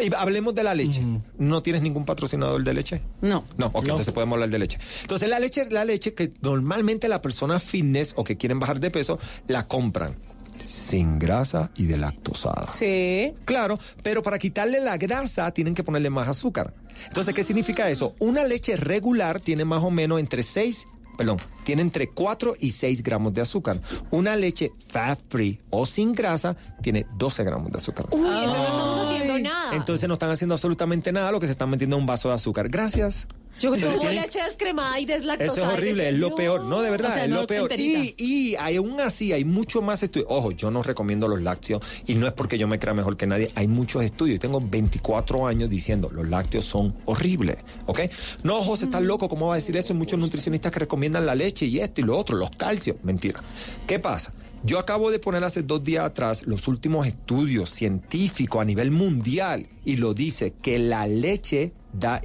Y 0.00 0.14
Hablemos 0.14 0.54
de 0.54 0.62
la 0.64 0.74
leche. 0.74 1.02
¿No 1.38 1.62
tienes 1.62 1.82
ningún 1.82 2.04
patrocinador 2.04 2.62
de 2.62 2.74
leche? 2.74 3.02
No. 3.20 3.44
No, 3.56 3.66
ok, 3.66 3.82
entonces 3.82 4.12
podemos 4.12 4.34
hablar 4.34 4.50
de 4.50 4.58
leche. 4.58 4.78
Entonces 5.02 5.28
la 5.28 5.38
leche, 5.38 5.66
la 5.70 5.84
leche 5.84 6.14
que 6.14 6.32
normalmente 6.40 7.08
la 7.08 7.22
persona 7.22 7.58
fitness 7.60 8.14
o 8.16 8.24
que 8.24 8.36
quieren 8.48 8.60
bajar 8.60 8.80
de 8.80 8.90
peso, 8.90 9.18
la 9.46 9.68
compran 9.68 10.16
sin 10.64 11.18
grasa 11.18 11.70
y 11.76 11.84
de 11.84 11.98
lactosada. 11.98 12.66
Sí. 12.66 13.34
Claro, 13.44 13.78
pero 14.02 14.22
para 14.22 14.38
quitarle 14.38 14.80
la 14.80 14.96
grasa 14.96 15.50
tienen 15.52 15.74
que 15.74 15.84
ponerle 15.84 16.08
más 16.08 16.28
azúcar. 16.28 16.72
Entonces, 17.04 17.34
¿qué 17.34 17.42
significa 17.42 17.90
eso? 17.90 18.14
Una 18.20 18.44
leche 18.44 18.76
regular 18.76 19.38
tiene 19.40 19.66
más 19.66 19.82
o 19.82 19.90
menos 19.90 20.18
entre 20.18 20.42
6, 20.42 20.88
perdón, 21.18 21.38
tiene 21.62 21.82
entre 21.82 22.08
4 22.08 22.54
y 22.58 22.70
6 22.70 23.02
gramos 23.02 23.34
de 23.34 23.42
azúcar. 23.42 23.80
Una 24.10 24.34
leche 24.34 24.72
fat 24.88 25.20
free 25.28 25.60
o 25.68 25.84
sin 25.84 26.14
grasa 26.14 26.56
tiene 26.80 27.04
12 27.18 27.44
gramos 27.44 27.70
de 27.70 27.78
azúcar. 27.78 28.06
Uy, 28.10 28.20
entonces 28.20 28.56
no 28.56 28.68
estamos 28.68 28.98
haciendo 28.98 29.38
nada. 29.40 29.76
Entonces 29.76 30.08
no 30.08 30.14
están 30.14 30.30
haciendo 30.30 30.54
absolutamente 30.54 31.12
nada, 31.12 31.32
lo 31.32 31.38
que 31.38 31.46
se 31.46 31.52
están 31.52 31.68
metiendo 31.68 31.96
es 31.96 32.00
un 32.00 32.06
vaso 32.06 32.30
de 32.30 32.34
azúcar. 32.36 32.70
Gracias. 32.70 33.28
Yo 33.58 33.72
Tienen- 33.72 34.14
leche 34.14 34.40
descremada 34.42 35.00
y 35.00 35.04
deslactosada. 35.06 35.58
Eso 35.62 35.70
es 35.70 35.78
horrible, 35.78 36.08
es 36.10 36.14
lo 36.14 36.34
peor. 36.34 36.62
No, 36.64 36.80
de 36.80 36.90
verdad, 36.90 37.10
O 37.10 37.14
sea, 37.14 37.24
es 37.24 37.30
no 37.30 37.40
lo 37.42 37.46
peor. 37.46 37.72
Y, 37.76 38.14
y 38.16 38.56
aún 38.56 39.00
así 39.00 39.32
hay 39.32 39.44
mucho 39.44 39.82
más 39.82 40.02
estudios. 40.02 40.28
Ojo, 40.30 40.52
yo 40.52 40.70
no 40.70 40.82
recomiendo 40.82 41.26
los 41.28 41.42
lácteos 41.42 41.82
y 42.06 42.14
no 42.14 42.26
es 42.26 42.32
porque 42.32 42.56
yo 42.58 42.68
me 42.68 42.78
crea 42.78 42.94
mejor 42.94 43.16
que 43.16 43.26
nadie. 43.26 43.50
Hay 43.54 43.66
muchos 43.68 44.02
estudios. 44.04 44.38
Tengo 44.38 44.60
24 44.60 45.46
años 45.46 45.68
diciendo 45.68 46.08
los 46.12 46.28
lácteos 46.28 46.64
son 46.64 46.94
horribles. 47.06 47.56
¿Ok? 47.86 48.00
No, 48.44 48.62
José, 48.62 48.84
estás 48.84 49.02
loco. 49.02 49.28
¿Cómo 49.28 49.48
va 49.48 49.54
a 49.54 49.56
decir 49.56 49.76
eso? 49.76 49.92
Hay 49.92 49.98
muchos 49.98 50.18
nutricionistas 50.18 50.70
que 50.70 50.78
recomiendan 50.80 51.26
la 51.26 51.34
leche 51.34 51.66
y 51.66 51.80
esto 51.80 52.00
y 52.00 52.04
lo 52.04 52.16
otro, 52.16 52.36
los 52.36 52.50
calcios. 52.50 52.96
Mentira. 53.02 53.42
¿Qué 53.86 53.98
pasa? 53.98 54.32
Yo 54.64 54.78
acabo 54.80 55.10
de 55.12 55.20
poner 55.20 55.44
hace 55.44 55.62
dos 55.62 55.84
días 55.84 56.04
atrás 56.04 56.42
los 56.44 56.66
últimos 56.66 57.06
estudios 57.06 57.70
científicos 57.70 58.60
a 58.60 58.64
nivel 58.64 58.90
mundial 58.90 59.68
y 59.84 59.96
lo 59.98 60.14
dice 60.14 60.52
que 60.60 60.80
la 60.80 61.06
leche 61.06 61.72
da, 61.92 62.20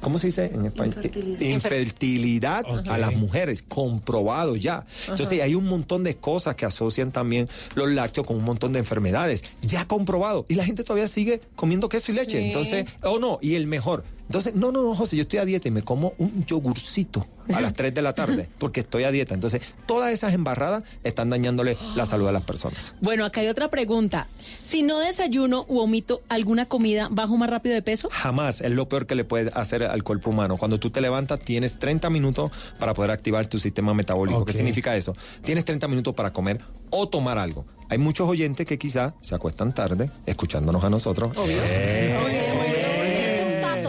¿cómo 0.00 0.18
se 0.18 0.28
dice 0.28 0.50
en 0.52 0.66
español? 0.66 1.10
Infertilidad 1.40 2.64
a 2.88 2.98
las 2.98 3.14
mujeres, 3.14 3.62
comprobado 3.62 4.56
ya. 4.56 4.84
Entonces 5.08 5.42
hay 5.42 5.54
un 5.54 5.66
montón 5.66 6.04
de 6.04 6.16
cosas 6.16 6.54
que 6.54 6.66
asocian 6.66 7.12
también 7.12 7.48
los 7.74 7.88
lácteos 7.90 8.26
con 8.26 8.36
un 8.36 8.44
montón 8.44 8.72
de 8.72 8.78
enfermedades, 8.78 9.44
ya 9.62 9.86
comprobado. 9.86 10.46
Y 10.48 10.54
la 10.54 10.64
gente 10.64 10.84
todavía 10.84 11.08
sigue 11.08 11.40
comiendo 11.56 11.88
queso 11.88 12.12
y 12.12 12.14
leche. 12.14 12.40
Sí. 12.40 12.46
Entonces, 12.46 12.86
oh 13.02 13.18
no, 13.18 13.38
y 13.40 13.54
el 13.54 13.66
mejor. 13.66 14.04
Entonces, 14.26 14.54
no, 14.54 14.72
no, 14.72 14.82
no, 14.82 14.94
José, 14.94 15.16
yo 15.16 15.22
estoy 15.22 15.38
a 15.38 15.44
dieta 15.44 15.68
y 15.68 15.70
me 15.70 15.82
como 15.82 16.14
un 16.18 16.44
yogurcito 16.46 17.26
a 17.52 17.60
las 17.60 17.74
3 17.74 17.92
de 17.92 18.02
la 18.02 18.14
tarde 18.14 18.48
porque 18.58 18.80
estoy 18.80 19.04
a 19.04 19.10
dieta. 19.10 19.34
Entonces, 19.34 19.60
todas 19.86 20.12
esas 20.12 20.32
embarradas 20.32 20.84
están 21.02 21.30
dañándole 21.30 21.76
la 21.94 22.06
salud 22.06 22.26
a 22.28 22.32
las 22.32 22.42
personas. 22.42 22.94
Bueno, 23.00 23.24
acá 23.24 23.42
hay 23.42 23.48
otra 23.48 23.68
pregunta. 23.68 24.28
Si 24.64 24.82
no 24.82 24.98
desayuno 24.98 25.66
u 25.68 25.78
omito 25.78 26.22
alguna 26.28 26.66
comida, 26.66 27.08
¿bajo 27.10 27.36
más 27.36 27.50
rápido 27.50 27.74
de 27.74 27.82
peso? 27.82 28.08
Jamás 28.10 28.60
es 28.60 28.70
lo 28.70 28.88
peor 28.88 29.06
que 29.06 29.14
le 29.14 29.24
puede 29.24 29.50
hacer 29.54 29.82
al 29.84 30.02
cuerpo 30.02 30.30
humano. 30.30 30.56
Cuando 30.56 30.78
tú 30.78 30.90
te 30.90 31.00
levantas, 31.00 31.40
tienes 31.40 31.78
30 31.78 32.08
minutos 32.10 32.50
para 32.78 32.94
poder 32.94 33.10
activar 33.10 33.46
tu 33.46 33.58
sistema 33.58 33.92
metabólico. 33.94 34.44
¿Qué 34.44 34.52
significa 34.52 34.96
eso? 34.96 35.14
Tienes 35.42 35.64
30 35.64 35.86
minutos 35.88 36.14
para 36.14 36.32
comer 36.32 36.60
o 36.90 37.08
tomar 37.08 37.38
algo. 37.38 37.66
Hay 37.90 37.98
muchos 37.98 38.28
oyentes 38.28 38.66
que 38.66 38.78
quizás 38.78 39.12
se 39.20 39.34
acuestan 39.34 39.74
tarde 39.74 40.10
escuchándonos 40.26 40.82
a 40.84 40.90
nosotros. 40.90 41.36
Eh, 41.46 42.93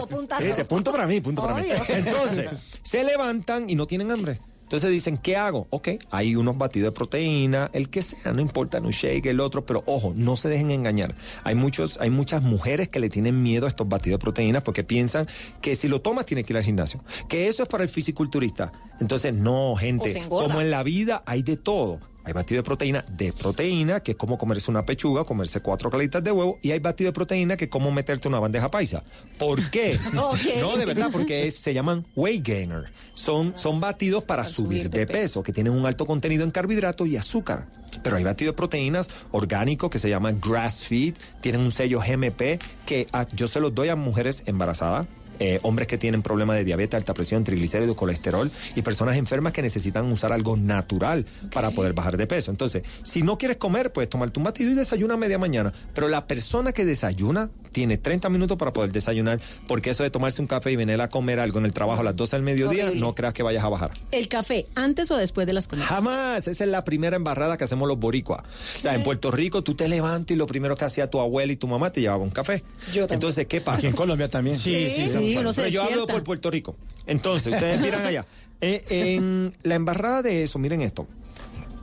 Puntazo, 0.06 0.16
puntazo. 0.16 0.42
Fíjate, 0.42 0.64
punto 0.64 0.92
para 0.92 1.06
mí, 1.06 1.20
punto 1.20 1.42
para 1.42 1.54
mí. 1.54 1.68
Entonces, 1.88 2.50
se 2.82 3.04
levantan 3.04 3.68
y 3.68 3.74
no 3.74 3.86
tienen 3.86 4.10
hambre. 4.10 4.40
Entonces 4.66 4.90
dicen, 4.90 5.16
¿qué 5.16 5.36
hago? 5.36 5.68
Ok, 5.70 5.90
hay 6.10 6.34
unos 6.34 6.58
batidos 6.58 6.88
de 6.88 6.92
proteína, 6.92 7.70
el 7.72 7.88
que 7.88 8.02
sea, 8.02 8.32
no 8.32 8.42
importa, 8.42 8.80
un 8.80 8.90
shake, 8.90 9.26
el 9.26 9.38
otro, 9.38 9.64
pero 9.64 9.84
ojo, 9.86 10.12
no 10.16 10.36
se 10.36 10.48
dejen 10.48 10.72
engañar. 10.72 11.14
Hay 11.44 11.54
muchos, 11.54 12.00
hay 12.00 12.10
muchas 12.10 12.42
mujeres 12.42 12.88
que 12.88 12.98
le 12.98 13.08
tienen 13.08 13.44
miedo 13.44 13.66
a 13.66 13.68
estos 13.68 13.88
batidos 13.88 14.18
de 14.18 14.24
proteína 14.24 14.64
porque 14.64 14.82
piensan 14.82 15.28
que 15.60 15.76
si 15.76 15.86
lo 15.86 16.00
tomas 16.00 16.26
tienes 16.26 16.46
que 16.46 16.52
ir 16.52 16.56
al 16.56 16.64
gimnasio, 16.64 17.04
que 17.28 17.46
eso 17.46 17.62
es 17.62 17.68
para 17.68 17.84
el 17.84 17.88
fisiculturista. 17.88 18.72
Entonces, 18.98 19.32
no, 19.32 19.76
gente, 19.76 20.20
como 20.28 20.60
en 20.60 20.72
la 20.72 20.82
vida 20.82 21.22
hay 21.26 21.44
de 21.44 21.56
todo. 21.56 22.00
Hay 22.26 22.32
batido 22.32 22.58
de 22.58 22.64
proteína 22.64 23.04
de 23.08 23.32
proteína, 23.32 24.00
que 24.00 24.10
es 24.10 24.16
como 24.18 24.36
comerse 24.36 24.68
una 24.70 24.84
pechuga, 24.84 25.22
comerse 25.24 25.60
cuatro 25.60 25.88
calitas 25.90 26.22
de 26.24 26.32
huevo, 26.32 26.58
y 26.60 26.72
hay 26.72 26.80
batido 26.80 27.08
de 27.08 27.12
proteína, 27.14 27.56
que 27.56 27.66
es 27.66 27.70
como 27.70 27.92
meterte 27.92 28.26
una 28.26 28.40
bandeja 28.40 28.68
paisa. 28.70 29.04
¿Por 29.38 29.70
qué? 29.70 29.98
Ok. 30.18 30.40
No, 30.60 30.76
de 30.76 30.84
verdad, 30.86 31.08
porque 31.12 31.46
es- 31.46 31.56
se 31.56 31.72
llaman 31.72 32.04
weight 32.16 32.44
gainer. 32.46 32.90
Son, 33.14 33.56
son 33.56 33.80
batidos 33.80 34.24
para 34.24 34.44
subir 34.44 34.90
de 34.90 35.06
peso, 35.06 35.42
que 35.42 35.52
tienen 35.52 35.72
un 35.72 35.86
alto 35.86 36.04
contenido 36.04 36.42
en 36.44 36.50
carbohidratos 36.50 37.06
y 37.06 37.16
azúcar. 37.16 37.68
Pero 38.02 38.16
hay 38.16 38.24
batidos 38.24 38.52
de 38.54 38.56
proteínas 38.56 39.08
orgánicos 39.30 39.88
que 39.90 39.98
se 40.00 40.08
llaman 40.10 40.40
grass 40.40 40.82
feed, 40.82 41.14
tienen 41.40 41.60
un 41.60 41.70
sello 41.70 42.00
GMP, 42.00 42.60
que 42.84 43.06
ah, 43.12 43.26
yo 43.32 43.46
se 43.46 43.60
los 43.60 43.72
doy 43.74 43.88
a 43.88 43.96
mujeres 43.96 44.42
embarazadas, 44.46 45.06
eh, 45.40 45.58
hombres 45.62 45.88
que 45.88 45.98
tienen 45.98 46.22
problemas 46.22 46.56
de 46.56 46.64
diabetes, 46.64 46.96
alta 46.96 47.14
presión, 47.14 47.44
triglicéridos, 47.44 47.96
colesterol 47.96 48.50
y 48.74 48.82
personas 48.82 49.16
enfermas 49.16 49.52
que 49.52 49.62
necesitan 49.62 50.10
usar 50.12 50.32
algo 50.32 50.56
natural 50.56 51.26
para 51.52 51.70
poder 51.70 51.92
bajar 51.92 52.16
de 52.16 52.26
peso. 52.26 52.50
Entonces, 52.50 52.82
si 53.02 53.22
no 53.22 53.38
quieres 53.38 53.56
comer, 53.58 53.92
puedes 53.92 54.08
tomarte 54.10 54.38
un 54.38 54.44
batido 54.44 54.70
y 54.70 54.74
desayuna 54.74 55.14
a 55.14 55.16
media 55.16 55.38
mañana. 55.38 55.72
Pero 55.94 56.08
la 56.08 56.26
persona 56.26 56.72
que 56.72 56.84
desayuna 56.84 57.50
tiene 57.72 57.98
30 57.98 58.28
minutos 58.30 58.56
para 58.56 58.72
poder 58.72 58.90
desayunar, 58.92 59.38
porque 59.66 59.90
eso 59.90 60.02
de 60.02 60.10
tomarse 60.10 60.40
un 60.40 60.48
café 60.48 60.72
y 60.72 60.76
venir 60.76 61.00
a 61.00 61.08
comer 61.08 61.40
algo 61.40 61.58
en 61.58 61.66
el 61.66 61.72
trabajo 61.74 62.00
a 62.00 62.04
las 62.04 62.16
12 62.16 62.36
del 62.36 62.42
mediodía, 62.42 62.84
Horrible. 62.84 63.00
no 63.00 63.14
creas 63.14 63.34
que 63.34 63.42
vayas 63.42 63.64
a 63.64 63.68
bajar. 63.68 63.90
¿El 64.12 64.28
café 64.28 64.66
antes 64.74 65.10
o 65.10 65.16
después 65.16 65.46
de 65.46 65.52
las 65.52 65.68
comidas? 65.68 65.88
Jamás, 65.88 66.48
esa 66.48 66.64
es 66.64 66.70
la 66.70 66.84
primera 66.84 67.16
embarrada 67.16 67.56
que 67.58 67.64
hacemos 67.64 67.86
los 67.86 67.98
boricuas. 67.98 68.42
O 68.76 68.80
sea, 68.80 68.94
en 68.94 69.02
Puerto 69.02 69.30
Rico 69.30 69.62
tú 69.62 69.74
te 69.74 69.88
levantas 69.88 70.34
y 70.34 70.38
lo 70.38 70.46
primero 70.46 70.74
que 70.76 70.86
hacía 70.86 71.10
tu 71.10 71.20
abuela 71.20 71.52
y 71.52 71.56
tu 71.56 71.68
mamá 71.68 71.92
te 71.92 72.00
llevaba 72.00 72.22
un 72.22 72.30
café. 72.30 72.62
Yo 72.94 73.02
también. 73.02 73.14
Entonces, 73.14 73.46
¿qué 73.46 73.60
pasa? 73.66 73.78
Aquí 73.78 73.86
en 73.88 73.92
Colombia 73.92 74.28
también. 74.30 74.56
Sí, 74.56 74.88
sí, 74.88 75.04
Sí, 75.06 75.10
Pero 75.34 75.68
yo 75.68 75.82
hablo 75.82 76.06
por 76.06 76.22
Puerto 76.22 76.50
Rico. 76.50 76.76
Entonces, 77.06 77.52
ustedes 77.52 77.80
miran 77.80 78.04
allá. 78.04 78.26
Eh, 78.62 78.82
en 78.88 79.52
la 79.64 79.74
embarrada 79.74 80.22
de 80.22 80.42
eso, 80.42 80.58
miren 80.58 80.80
esto. 80.80 81.06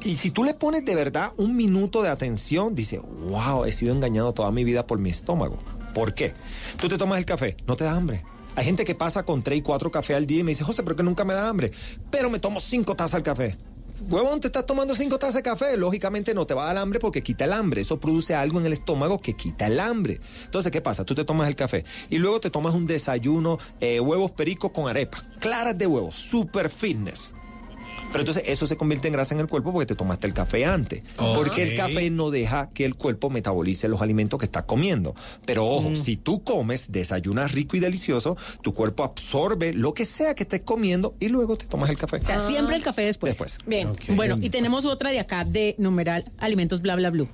Y 0.03 0.15
si 0.15 0.31
tú 0.31 0.43
le 0.43 0.55
pones 0.55 0.83
de 0.83 0.95
verdad 0.95 1.31
un 1.37 1.55
minuto 1.55 2.01
de 2.01 2.09
atención, 2.09 2.73
dice, 2.73 2.99
wow, 3.29 3.65
he 3.65 3.71
sido 3.71 3.93
engañado 3.93 4.33
toda 4.33 4.49
mi 4.49 4.63
vida 4.63 4.87
por 4.87 4.97
mi 4.97 5.11
estómago. 5.11 5.59
¿Por 5.93 6.15
qué? 6.15 6.33
Tú 6.81 6.89
te 6.89 6.97
tomas 6.97 7.19
el 7.19 7.25
café, 7.25 7.55
no 7.67 7.75
te 7.75 7.83
da 7.83 7.95
hambre. 7.95 8.25
Hay 8.55 8.65
gente 8.65 8.85
que 8.85 8.95
pasa 8.95 9.23
con 9.23 9.43
tres 9.43 9.59
y 9.59 9.61
cuatro 9.61 9.91
cafés 9.91 10.17
al 10.17 10.25
día 10.25 10.39
y 10.39 10.43
me 10.43 10.51
dice, 10.51 10.63
José, 10.63 10.83
pero 10.83 10.95
que 10.95 11.03
nunca 11.03 11.23
me 11.23 11.33
da 11.33 11.47
hambre. 11.47 11.71
Pero 12.11 12.29
me 12.29 12.39
tomo 12.39 12.59
cinco 12.59 12.95
tazas 12.95 13.15
al 13.15 13.23
café. 13.23 13.57
Huevón, 14.01 14.39
te 14.39 14.47
estás 14.47 14.65
tomando 14.65 14.95
cinco 14.95 15.17
tazas 15.17 15.35
de 15.35 15.43
café. 15.43 15.77
Lógicamente 15.77 16.33
no 16.33 16.45
te 16.45 16.53
va 16.53 16.63
a 16.63 16.67
dar 16.67 16.77
hambre 16.77 16.99
porque 16.99 17.23
quita 17.23 17.45
el 17.45 17.53
hambre. 17.53 17.81
Eso 17.81 17.99
produce 17.99 18.35
algo 18.35 18.59
en 18.59 18.65
el 18.65 18.73
estómago 18.73 19.19
que 19.19 19.35
quita 19.35 19.67
el 19.67 19.79
hambre. 19.79 20.19
Entonces, 20.45 20.71
¿qué 20.71 20.81
pasa? 20.81 21.05
Tú 21.05 21.15
te 21.15 21.25
tomas 21.25 21.47
el 21.47 21.55
café 21.55 21.85
y 22.09 22.17
luego 22.17 22.39
te 22.39 22.49
tomas 22.49 22.73
un 22.73 22.85
desayuno, 22.85 23.59
eh, 23.79 23.99
huevos 23.99 24.31
pericos 24.31 24.71
con 24.71 24.87
arepa. 24.89 25.23
Claras 25.39 25.77
de 25.77 25.87
huevos, 25.87 26.15
super 26.15 26.69
fitness. 26.69 27.33
Pero 28.13 28.21
entonces 28.21 28.43
eso 28.47 28.67
se 28.67 28.77
convierte 28.77 29.07
en 29.07 29.13
grasa 29.13 29.33
en 29.33 29.41
el 29.41 29.47
cuerpo 29.47 29.73
porque 29.73 29.87
te 29.87 29.95
tomaste 29.95 30.27
el 30.27 30.33
café 30.33 30.65
antes. 30.65 31.03
Porque 31.17 31.63
el 31.63 31.75
café 31.75 32.09
no 32.09 32.29
deja 32.29 32.69
que 32.69 32.85
el 32.85 32.95
cuerpo 32.95 33.29
metabolice 33.29 33.87
los 33.89 34.01
alimentos 34.01 34.39
que 34.39 34.45
está 34.45 34.65
comiendo. 34.65 35.15
Pero 35.45 35.65
ojo, 35.65 35.95
si 35.95 36.15
tú 36.15 36.43
comes, 36.43 36.91
desayunas 36.91 37.51
rico 37.51 37.75
y 37.75 37.79
delicioso, 37.79 38.37
tu 38.61 38.73
cuerpo 38.73 39.03
absorbe 39.03 39.73
lo 39.73 39.93
que 39.93 40.05
sea 40.05 40.35
que 40.35 40.43
estés 40.43 40.61
comiendo 40.61 41.15
y 41.19 41.29
luego 41.29 41.57
te 41.57 41.65
tomas 41.65 41.89
el 41.89 41.97
café. 41.97 42.17
O 42.17 42.25
sea, 42.25 42.39
siempre 42.39 42.75
el 42.75 42.83
café 42.83 43.01
después. 43.01 43.31
Después. 43.31 43.57
Bien. 43.65 43.95
Bueno, 44.09 44.37
y 44.39 44.49
tenemos 44.49 44.85
otra 44.85 45.09
de 45.09 45.19
acá 45.19 45.43
de 45.43 45.75
numeral 45.77 46.31
alimentos 46.37 46.81
bla 46.81 46.95
bla 46.95 47.09
bla. 47.09 47.25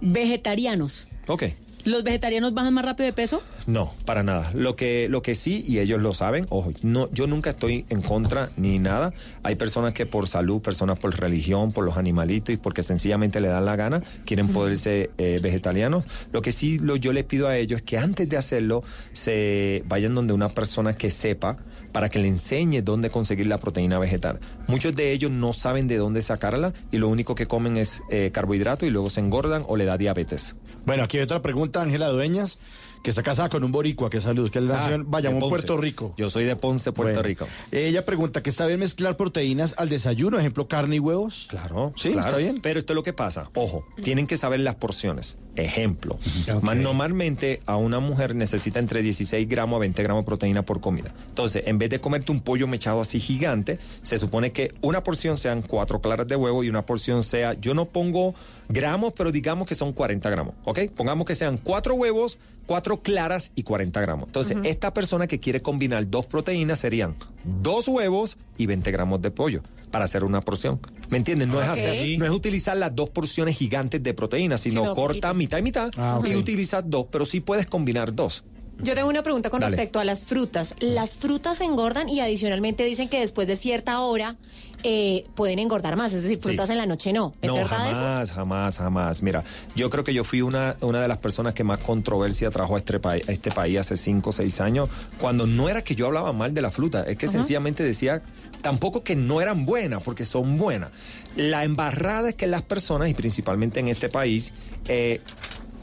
Vegetarianos. 0.00 1.06
Ok. 1.26 1.44
¿Los 1.88 2.04
vegetarianos 2.04 2.52
bajan 2.52 2.74
más 2.74 2.84
rápido 2.84 3.06
de 3.06 3.14
peso? 3.14 3.42
No, 3.66 3.94
para 4.04 4.22
nada. 4.22 4.50
Lo 4.54 4.76
que, 4.76 5.08
lo 5.08 5.22
que 5.22 5.34
sí, 5.34 5.64
y 5.66 5.78
ellos 5.78 6.00
lo 6.02 6.12
saben, 6.12 6.46
ojo, 6.50 6.70
no, 6.82 7.10
yo 7.12 7.26
nunca 7.26 7.50
estoy 7.50 7.86
en 7.88 8.02
contra 8.02 8.50
ni 8.58 8.78
nada. 8.78 9.14
Hay 9.42 9.54
personas 9.54 9.94
que 9.94 10.04
por 10.04 10.28
salud, 10.28 10.60
personas 10.60 10.98
por 10.98 11.18
religión, 11.18 11.72
por 11.72 11.86
los 11.86 11.96
animalitos 11.96 12.54
y 12.54 12.58
porque 12.58 12.82
sencillamente 12.82 13.40
le 13.40 13.48
dan 13.48 13.64
la 13.64 13.74
gana, 13.76 14.02
quieren 14.26 14.48
poderse 14.48 15.10
eh, 15.16 15.40
vegetarianos. 15.42 16.04
Lo 16.30 16.42
que 16.42 16.52
sí 16.52 16.78
lo, 16.78 16.96
yo 16.96 17.14
les 17.14 17.24
pido 17.24 17.48
a 17.48 17.56
ellos 17.56 17.78
es 17.80 17.86
que 17.86 17.96
antes 17.96 18.28
de 18.28 18.36
hacerlo 18.36 18.84
se 19.12 19.82
vayan 19.86 20.14
donde 20.14 20.34
una 20.34 20.50
persona 20.50 20.92
que 20.92 21.10
sepa 21.10 21.56
para 21.92 22.08
que 22.08 22.18
le 22.18 22.28
enseñe 22.28 22.82
dónde 22.82 23.10
conseguir 23.10 23.46
la 23.46 23.58
proteína 23.58 23.98
vegetal. 23.98 24.40
Muchos 24.66 24.94
de 24.94 25.12
ellos 25.12 25.30
no 25.30 25.52
saben 25.52 25.88
de 25.88 25.96
dónde 25.96 26.22
sacarla 26.22 26.72
y 26.92 26.98
lo 26.98 27.08
único 27.08 27.34
que 27.34 27.46
comen 27.46 27.76
es 27.76 28.02
eh, 28.10 28.30
carbohidrato 28.32 28.86
y 28.86 28.90
luego 28.90 29.10
se 29.10 29.20
engordan 29.20 29.64
o 29.66 29.76
le 29.76 29.84
da 29.84 29.96
diabetes. 29.98 30.56
Bueno, 30.86 31.02
aquí 31.02 31.18
hay 31.18 31.24
otra 31.24 31.42
pregunta, 31.42 31.82
Ángela 31.82 32.08
Dueñas, 32.08 32.58
que 33.02 33.10
está 33.10 33.22
casada 33.22 33.48
con 33.50 33.62
un 33.62 33.70
boricua, 33.72 34.08
que 34.10 34.20
salud, 34.20 34.50
que 34.50 34.58
él 34.58 34.66
nació 34.68 34.94
en 34.94 35.10
Bayamón. 35.10 35.48
Puerto 35.48 35.76
Rico. 35.76 36.14
Yo 36.16 36.30
soy 36.30 36.44
de 36.44 36.56
Ponce, 36.56 36.92
Puerto 36.92 37.14
Bueno, 37.14 37.22
Rico. 37.28 37.46
Ella 37.70 38.04
pregunta 38.06 38.42
que 38.42 38.48
está 38.50 38.66
bien 38.66 38.80
mezclar 38.80 39.16
proteínas 39.16 39.74
al 39.76 39.88
desayuno, 39.88 40.38
ejemplo, 40.38 40.66
carne 40.66 40.96
y 40.96 40.98
huevos. 40.98 41.46
Claro, 41.48 41.92
Sí, 41.96 42.12
claro. 42.12 42.26
está 42.28 42.38
bien. 42.38 42.60
Pero 42.62 42.78
esto 42.78 42.92
es 42.92 42.96
lo 42.96 43.02
que 43.02 43.12
pasa. 43.12 43.50
Ojo, 43.54 43.84
tienen 44.02 44.26
que 44.26 44.36
saber 44.36 44.60
las 44.60 44.76
porciones. 44.76 45.36
Ejemplo, 45.58 46.16
más 46.62 46.76
normalmente 46.76 47.60
a 47.66 47.76
una 47.76 47.98
mujer 47.98 48.36
necesita 48.36 48.78
entre 48.78 49.02
16 49.02 49.48
gramos 49.48 49.76
a 49.76 49.80
20 49.80 50.02
gramos 50.04 50.24
de 50.24 50.26
proteína 50.26 50.62
por 50.62 50.80
comida. 50.80 51.12
Entonces, 51.30 51.64
en 51.66 51.78
vez 51.78 51.90
de 51.90 52.00
comerte 52.00 52.30
un 52.30 52.40
pollo 52.40 52.68
mechado 52.68 53.00
así 53.00 53.18
gigante, 53.18 53.80
se 54.04 54.20
supone 54.20 54.52
que 54.52 54.72
una 54.82 55.02
porción 55.02 55.36
sean 55.36 55.62
cuatro 55.62 56.00
claras 56.00 56.28
de 56.28 56.36
huevo 56.36 56.62
y 56.62 56.68
una 56.68 56.86
porción 56.86 57.24
sea, 57.24 57.54
yo 57.54 57.74
no 57.74 57.86
pongo 57.86 58.36
gramos, 58.68 59.14
pero 59.16 59.32
digamos 59.32 59.66
que 59.66 59.74
son 59.74 59.92
40 59.92 60.30
gramos, 60.30 60.54
¿ok? 60.64 60.90
Pongamos 60.94 61.26
que 61.26 61.34
sean 61.34 61.58
cuatro 61.58 61.94
huevos, 61.94 62.38
cuatro 62.66 63.02
claras 63.02 63.50
y 63.56 63.64
40 63.64 64.00
gramos. 64.00 64.28
Entonces, 64.28 64.58
esta 64.62 64.94
persona 64.94 65.26
que 65.26 65.40
quiere 65.40 65.60
combinar 65.60 66.08
dos 66.08 66.26
proteínas 66.26 66.78
serían 66.78 67.16
dos 67.62 67.88
huevos 67.88 68.36
y 68.56 68.66
20 68.66 68.90
gramos 68.90 69.22
de 69.22 69.30
pollo 69.30 69.62
para 69.90 70.04
hacer 70.04 70.24
una 70.24 70.40
porción. 70.40 70.80
¿Me 71.08 71.16
entienden? 71.16 71.48
No, 71.50 71.62
es 71.62 71.68
hacer, 71.68 72.18
no 72.18 72.24
es 72.26 72.30
utilizar 72.30 72.76
las 72.76 72.94
dos 72.94 73.08
porciones 73.10 73.56
gigantes 73.56 74.02
de 74.02 74.12
proteína, 74.14 74.58
sino, 74.58 74.82
Sino 74.82 74.94
corta 74.94 75.28
poquito. 75.28 75.34
mitad 75.34 75.58
y 75.58 75.62
mitad 75.62 75.90
Ah, 75.96 76.20
y 76.24 76.34
utilizas 76.36 76.84
dos, 76.86 77.06
pero 77.10 77.24
sí 77.24 77.40
puedes 77.40 77.66
combinar 77.66 78.14
dos. 78.14 78.44
Yo 78.80 78.94
tengo 78.94 79.08
una 79.08 79.22
pregunta 79.24 79.50
con 79.50 79.58
Dale. 79.60 79.72
respecto 79.74 79.98
a 79.98 80.04
las 80.04 80.24
frutas. 80.24 80.74
Las 80.78 81.16
frutas 81.16 81.60
engordan 81.62 82.08
y 82.08 82.20
adicionalmente 82.20 82.84
dicen 82.84 83.08
que 83.08 83.18
después 83.18 83.48
de 83.48 83.56
cierta 83.56 83.98
hora 84.02 84.36
eh, 84.84 85.26
pueden 85.34 85.58
engordar 85.58 85.96
más, 85.96 86.12
es 86.12 86.22
decir, 86.22 86.38
frutas 86.40 86.66
Sí. 86.66 86.72
en 86.72 86.78
la 86.78 86.86
noche 86.86 87.12
no. 87.12 87.32
¿Es 87.42 87.48
no, 87.48 87.54
verdad 87.56 87.90
eso? 87.90 87.98
jamás, 88.00 88.32
jamás, 88.32 88.76
jamás. 88.78 89.22
Mira, 89.22 89.44
yo 89.74 89.90
creo 89.90 90.04
que 90.04 90.14
yo 90.14 90.24
fui 90.24 90.40
una, 90.42 90.76
una 90.80 91.00
de 91.00 91.08
las 91.08 91.18
personas 91.18 91.54
que 91.54 91.64
más 91.64 91.78
controversia 91.80 92.50
trajo 92.50 92.74
a 92.76 92.78
este, 92.78 93.00
país, 93.00 93.28
a 93.28 93.32
este 93.32 93.50
país 93.50 93.78
hace 93.78 93.96
cinco 93.96 94.30
o 94.30 94.32
seis 94.32 94.60
años, 94.60 94.88
cuando 95.20 95.46
no 95.46 95.68
era 95.68 95.82
que 95.82 95.94
yo 95.94 96.06
hablaba 96.06 96.32
mal 96.32 96.54
de 96.54 96.62
la 96.62 96.70
fruta, 96.70 97.02
es 97.02 97.16
que 97.16 97.28
sencillamente 97.28 97.82
decía 97.82 98.22
tampoco 98.62 99.02
que 99.02 99.16
no 99.16 99.40
eran 99.40 99.64
buenas, 99.66 100.02
porque 100.02 100.24
son 100.24 100.58
buenas. 100.58 100.90
La 101.36 101.64
embarrada 101.64 102.30
es 102.30 102.34
que 102.34 102.46
las 102.46 102.62
personas, 102.62 103.08
y 103.08 103.14
principalmente 103.14 103.80
en 103.80 103.88
este 103.88 104.08
país, 104.08 104.52
eh, 104.88 105.20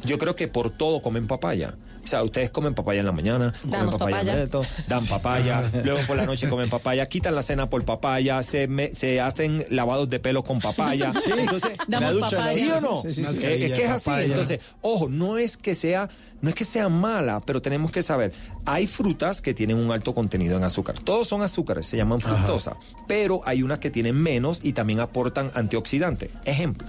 yo 0.04 0.18
creo 0.18 0.36
que 0.36 0.48
por 0.48 0.70
todo 0.70 1.02
comen 1.02 1.28
papaya. 1.28 1.76
O 2.06 2.08
sea, 2.08 2.24
ustedes 2.24 2.52
comen 2.52 2.74
papaya 2.76 3.00
en 3.00 3.06
la 3.08 3.12
mañana, 3.12 3.52
comen 3.64 3.90
papaya, 3.90 4.48
papaya. 4.48 4.68
dan 4.88 5.06
papaya, 5.08 5.72
luego 5.84 6.00
por 6.08 6.16
la 6.18 6.26
noche 6.26 6.48
comen 6.48 6.70
papaya, 6.70 7.06
quitan 7.08 7.34
la 7.36 7.42
cena 7.42 7.68
por 7.70 7.84
papaya, 7.84 8.42
se, 8.44 8.68
me- 8.68 8.94
se 8.94 9.20
hacen 9.20 9.66
lavados 9.72 10.08
de 10.10 10.20
pelo 10.20 10.44
con 10.44 10.60
papaya. 10.60 11.12
Sí. 11.24 11.32
Entonces, 11.38 11.72
Damos 11.88 12.14
¿la 12.16 12.26
ducha, 12.28 12.38
papaya. 12.38 12.66
¿sí 12.66 12.72
o 12.72 12.82
no? 12.82 13.02
Sí, 13.02 13.14
sí, 13.14 13.26
sí. 13.26 13.44
Eh, 13.44 13.66
Es, 13.66 13.74
que 13.74 13.84
es 13.86 13.90
así. 13.90 14.06
Papaya. 14.06 14.26
Entonces, 14.28 14.60
ojo, 14.82 15.10
no 15.10 15.38
es 15.40 15.58
que 15.58 15.74
sea, 15.74 16.10
no 16.42 16.50
es 16.50 16.56
que 16.56 16.64
sea 16.64 16.90
mala, 16.90 17.42
pero 17.42 17.62
tenemos 17.62 17.92
que 17.92 18.04
saber, 18.04 18.34
hay 18.66 18.86
frutas 18.86 19.42
que 19.42 19.54
tienen 19.56 19.78
un 19.78 19.92
alto 19.92 20.14
contenido 20.14 20.56
en 20.58 20.64
azúcar. 20.64 21.00
Todos 21.00 21.28
son 21.28 21.42
azúcares, 21.42 21.88
se 21.88 21.98
llaman 21.98 22.22
fructosa, 22.22 22.76
pero 23.08 23.42
hay 23.46 23.64
unas 23.64 23.80
que 23.80 23.90
tienen 23.90 24.16
menos 24.16 24.60
y 24.64 24.74
también 24.74 25.00
aportan 25.00 25.50
antioxidantes. 25.56 26.30
Ejemplo, 26.46 26.88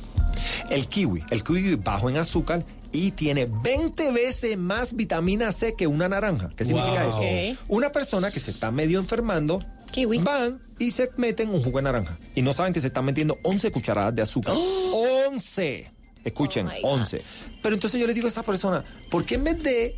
el 0.68 0.86
kiwi. 0.88 1.24
El 1.30 1.42
kiwi 1.42 1.76
bajo 1.76 2.10
en 2.10 2.18
azúcar 2.18 2.62
y 2.92 3.10
tiene 3.12 3.46
20 3.46 4.10
veces 4.12 4.56
más 4.56 4.94
vitamina 4.94 5.52
C 5.52 5.74
que 5.74 5.86
una 5.86 6.08
naranja. 6.08 6.50
¿Qué 6.56 6.64
significa 6.64 7.04
Wow. 7.06 7.22
eso? 7.22 7.60
Una 7.68 7.92
persona 7.92 8.30
que 8.30 8.40
se 8.40 8.50
está 8.50 8.70
medio 8.70 8.98
enfermando, 8.98 9.62
Kiwi. 9.90 10.18
van 10.18 10.60
y 10.78 10.90
se 10.90 11.10
meten 11.16 11.50
un 11.50 11.62
jugo 11.62 11.78
de 11.78 11.84
naranja. 11.84 12.18
Y 12.34 12.42
no 12.42 12.52
saben 12.52 12.72
que 12.72 12.80
se 12.80 12.88
están 12.88 13.04
metiendo 13.04 13.38
11 13.42 13.70
cucharadas 13.70 14.14
de 14.14 14.22
azúcar. 14.22 14.54
11. 15.28 15.90
Escuchen, 16.24 16.66
Oh 16.66 16.70
my 16.74 16.80
God. 16.82 16.92
11. 17.00 17.22
Pero 17.62 17.74
entonces 17.74 18.00
yo 18.00 18.06
le 18.06 18.14
digo 18.14 18.26
a 18.26 18.30
esa 18.30 18.42
persona, 18.42 18.84
¿por 19.10 19.24
qué 19.24 19.36
en 19.36 19.44
vez 19.44 19.62
de 19.62 19.96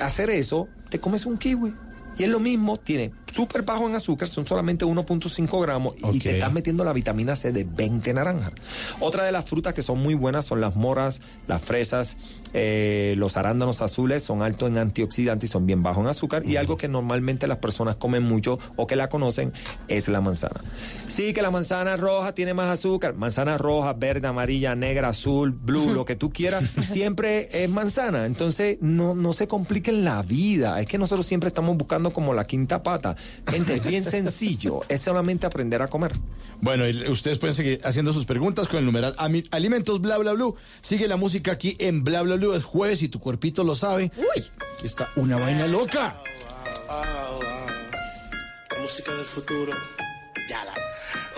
hacer 0.00 0.28
eso, 0.30 0.68
te 0.90 1.00
comes 1.00 1.24
un 1.26 1.38
kiwi? 1.38 1.72
Y 2.18 2.24
es 2.24 2.28
lo 2.28 2.40
mismo, 2.40 2.78
tiene 2.78 3.10
súper 3.32 3.62
bajo 3.62 3.88
en 3.88 3.94
azúcar, 3.94 4.28
son 4.28 4.46
solamente 4.46 4.84
1.5 4.84 5.62
gramos 5.62 5.94
y 6.12 6.18
te 6.18 6.32
estás 6.32 6.52
metiendo 6.52 6.84
la 6.84 6.92
vitamina 6.92 7.36
C 7.36 7.52
de 7.52 7.64
20 7.64 8.14
naranjas. 8.14 8.52
Otra 9.00 9.24
de 9.24 9.32
las 9.32 9.44
frutas 9.46 9.74
que 9.74 9.82
son 9.82 9.98
muy 9.98 10.14
buenas 10.14 10.44
son 10.44 10.60
las 10.60 10.76
moras, 10.76 11.20
las 11.46 11.62
fresas, 11.62 12.16
eh, 12.54 13.14
los 13.16 13.36
arándanos 13.36 13.80
azules, 13.80 14.22
son 14.22 14.42
altos 14.42 14.68
en 14.68 14.78
antioxidantes 14.78 15.48
y 15.48 15.52
son 15.52 15.66
bien 15.66 15.82
bajos 15.82 16.04
en 16.04 16.10
azúcar. 16.10 16.44
Y 16.46 16.56
algo 16.56 16.76
que 16.76 16.88
normalmente 16.88 17.46
las 17.46 17.58
personas 17.58 17.96
comen 17.96 18.22
mucho 18.22 18.58
o 18.76 18.86
que 18.86 18.96
la 18.96 19.08
conocen 19.08 19.52
es 19.88 20.08
la 20.08 20.20
manzana. 20.20 20.60
Sí, 21.06 21.32
que 21.32 21.42
la 21.42 21.50
manzana 21.50 21.96
roja 21.96 22.34
tiene 22.34 22.54
más 22.54 22.70
azúcar. 22.70 23.14
Manzana 23.14 23.58
roja, 23.58 23.92
verde, 23.94 24.28
amarilla, 24.28 24.74
negra, 24.74 25.08
azul, 25.08 25.52
blue, 25.52 25.92
lo 25.92 26.04
que 26.04 26.16
tú 26.16 26.30
quieras, 26.32 26.64
siempre 26.82 27.48
es 27.52 27.70
manzana. 27.70 28.26
Entonces, 28.26 28.78
no, 28.80 29.14
no 29.14 29.32
se 29.32 29.48
compliquen 29.48 30.04
la 30.04 30.22
vida. 30.22 30.80
Es 30.80 30.86
que 30.86 30.98
nosotros 30.98 31.26
siempre 31.26 31.48
estamos 31.48 31.76
buscando 31.76 32.10
como 32.12 32.34
la 32.34 32.44
quinta 32.44 32.82
pata. 32.82 33.16
Gente, 33.48 33.74
es 33.74 33.86
bien 33.86 34.04
sencillo. 34.04 34.80
Es 34.88 35.02
solamente 35.02 35.46
aprender 35.46 35.82
a 35.82 35.88
comer. 35.88 36.12
Bueno, 36.60 36.88
y 36.88 37.08
ustedes 37.08 37.38
pueden 37.38 37.54
seguir 37.54 37.80
haciendo 37.82 38.12
sus 38.12 38.24
preguntas 38.24 38.68
con 38.68 38.78
el 38.78 38.84
numeral 38.84 39.16
alimentos 39.50 40.00
bla 40.00 40.16
bla 40.18 40.32
bla. 40.32 40.52
Sigue 40.80 41.08
la 41.08 41.16
música 41.16 41.52
aquí 41.52 41.76
en 41.80 42.04
bla 42.04 42.22
bla 42.22 42.36
bla. 42.36 42.56
Es 42.56 42.64
jueves 42.64 43.02
y 43.02 43.08
tu 43.08 43.18
cuerpito 43.18 43.64
lo 43.64 43.74
sabe. 43.74 44.12
Uy, 44.16 44.44
aquí 44.74 44.86
está 44.86 45.10
una 45.16 45.38
vaina 45.38 45.66
loca. 45.66 46.16
La 48.70 48.78
música 48.80 49.12
del 49.12 49.26
futuro. 49.26 49.72
Ya 50.48 50.64
la. 50.64 50.74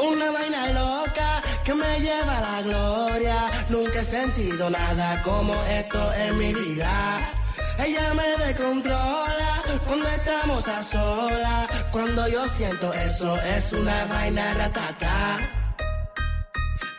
Una 0.05 0.31
vaina 0.31 0.67
loca 0.73 1.43
que 1.65 1.75
me 1.75 2.01
lleva 2.01 2.39
a 2.39 2.41
la 2.41 2.63
gloria. 2.63 3.51
Nunca 3.71 4.01
he 4.01 4.05
sentido 4.05 4.69
nada 4.69 5.23
como 5.23 5.55
esto 5.65 6.13
en 6.15 6.39
mi 6.39 6.53
vida. 6.53 7.44
Ella 7.79 8.15
me 8.15 8.45
descontrola 8.45 9.63
cuando 9.87 10.07
estamos 10.09 10.69
a 10.69 10.83
solas. 10.83 11.69
Cuando 11.91 12.29
yo 12.29 12.49
siento 12.49 12.93
eso 12.93 13.37
es 13.37 13.73
una 13.73 14.05
vaina 14.07 14.55
ratata. 14.55 15.39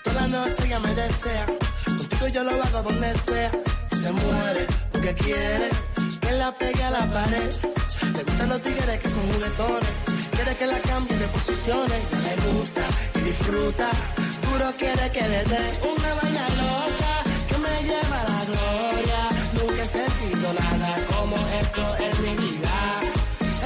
Toda 0.04 0.22
la 0.22 0.28
noche 0.28 0.66
ella 0.66 0.80
me 0.80 0.94
desea. 0.96 1.46
Contigo 1.86 2.28
yo 2.28 2.44
lo 2.44 2.52
hago 2.64 2.84
donde 2.84 3.14
sea. 3.18 3.52
Se 4.02 4.12
muere 4.12 4.68
porque 4.92 5.14
quiere 5.16 5.70
que 6.22 6.32
la 6.34 6.52
pegue 6.52 6.84
a 6.84 6.92
la 6.92 7.10
pared. 7.10 7.52
Le 8.16 8.24
gustan 8.24 8.50
los 8.50 8.62
tigres 8.62 9.00
que 9.00 9.10
son 9.10 9.24
juguetones. 9.32 9.90
Quiere 10.32 10.56
que 10.56 10.68
la 10.68 10.80
cambie 10.80 11.18
de 11.18 11.28
posiciones. 11.28 12.02
Le 12.26 12.52
gusta 12.52 12.82
y 13.16 13.20
disfruta. 13.20 13.90
Puro 14.42 14.72
quiere 14.78 15.12
que 15.12 15.28
le 15.28 15.44
dé 15.44 15.64
una 15.92 16.14
vaina 16.22 16.46
loca 16.62 17.14
que 17.50 17.58
me 17.58 17.76
lleva 17.88 18.22
a 18.22 18.30
la 18.30 18.46
gloria. 18.46 19.22
Nunca 19.56 19.84
he 19.84 19.88
nada 20.54 20.96
como 21.16 21.36
esto 21.62 21.84
en 22.06 22.24
mi 22.24 22.34
vida. 22.44 22.72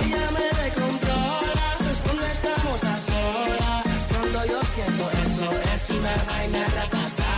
Ella 0.02 0.32
me 0.36 0.64
descontrola 0.64 1.68
cuando 2.04 2.26
estamos 2.26 2.84
a 2.84 2.96
solas. 3.08 3.86
Cuando 4.14 4.46
yo 4.46 4.60
siento 4.74 5.04
eso 5.26 5.50
es 5.74 5.90
una 5.98 6.14
vaina 6.30 6.66
ratata. 6.76 7.32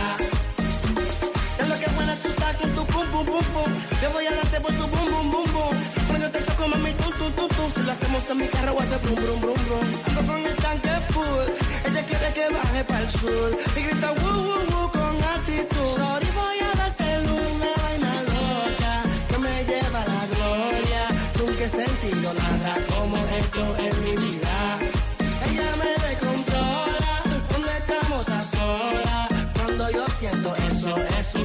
Es 1.58 1.68
lo 1.68 1.76
que 1.80 1.88
buena 1.96 2.14
tú 2.16 2.28
estás 2.28 2.56
con 2.56 2.70
tu 2.76 2.86
pum 2.86 3.06
pum 3.12 3.26
pum 3.26 3.44
pum. 3.54 3.72
Yo 4.02 4.10
voy 4.12 4.26
a 4.26 4.34
darte 4.34 4.60
por 4.60 4.72
tu 4.72 4.86
bum 4.86 5.06
bum 5.12 5.30
bum 5.32 5.52
bum. 5.52 5.76
Cuando 6.08 6.30
te 6.30 6.42
choco 6.44 6.68
mami 6.68 6.92
tum 6.94 7.12
tum 7.18 7.32
tum 7.32 7.48
tum. 7.48 7.70
Si 7.74 7.82
lo 7.82 7.92
hacemos 7.92 8.30
en 8.30 8.36
mi 8.38 8.46
carro 8.48 8.80
hace 8.80 8.96
brum 8.98 9.16
brum 9.16 9.40
brum 9.40 9.60
brum. 9.66 9.86
Ando 10.06 10.32
con 10.32 10.46
el 10.46 10.56
tanque 10.56 10.92
full. 11.10 11.46
Ella 11.86 12.02
quiere 12.06 12.32
que 12.32 12.48
baje 12.54 12.84
para 12.84 13.00
el 13.00 13.10
sur. 13.10 13.50
Y 13.76 13.80
grita 13.82 14.12
woo 14.20 14.42
woo 14.46 14.64
woo 14.70 14.90
con 14.92 15.16
actitud. 15.36 16.31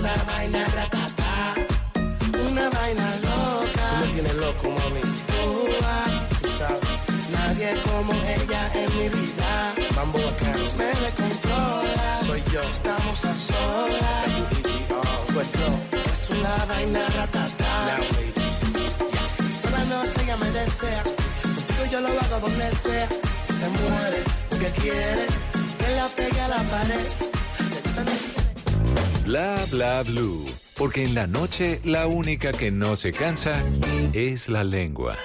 Una 0.07 0.23
vaina 0.23 0.65
ratata. 0.67 1.55
Una 2.49 2.69
vaina 2.69 3.07
loca. 3.27 3.85
Tú 3.89 4.05
me 4.05 4.13
tienes 4.13 4.35
loco, 4.35 4.69
mami. 4.69 5.01
Tú, 5.01 5.67
ah, 5.83 6.27
tú 6.41 6.49
sabes. 6.57 7.29
Nadie 7.29 7.75
como 7.83 8.13
ella 8.13 8.61
en 8.73 8.97
mi 8.97 9.09
vida. 9.09 9.73
Mambo 9.95 10.19
bacano. 10.19 10.65
Me 10.77 10.89
descontrola. 11.03 12.19
Soy 12.25 12.43
yo. 12.53 12.61
Estamos 12.61 13.25
a 13.25 13.35
solas. 13.35 14.27
Es 16.13 16.29
una 16.29 16.65
vaina 16.65 17.01
ratata. 17.15 17.97
Toda 19.61 19.83
noche 19.85 20.23
ella 20.23 20.37
me 20.37 20.51
desea. 20.51 21.03
Contigo 21.43 21.83
yo 21.91 22.01
lo 22.01 22.07
hago 22.07 22.39
donde 22.47 22.71
sea. 22.71 23.07
Se 23.59 23.69
muere 23.69 24.23
porque 24.49 24.71
quiere 24.81 25.25
que 25.79 25.95
la 25.95 26.07
pegue 26.07 26.41
a 26.41 26.47
la 26.47 26.63
pared. 26.69 27.27
Bla 29.27 29.65
bla 29.69 30.03
blue. 30.03 30.45
Porque 30.77 31.03
en 31.03 31.13
la 31.13 31.27
noche 31.27 31.81
la 31.83 32.07
única 32.07 32.53
que 32.53 32.71
no 32.71 32.95
se 32.95 33.11
cansa 33.11 33.61
es 34.13 34.47
la 34.47 34.63
lengua. 34.63 35.17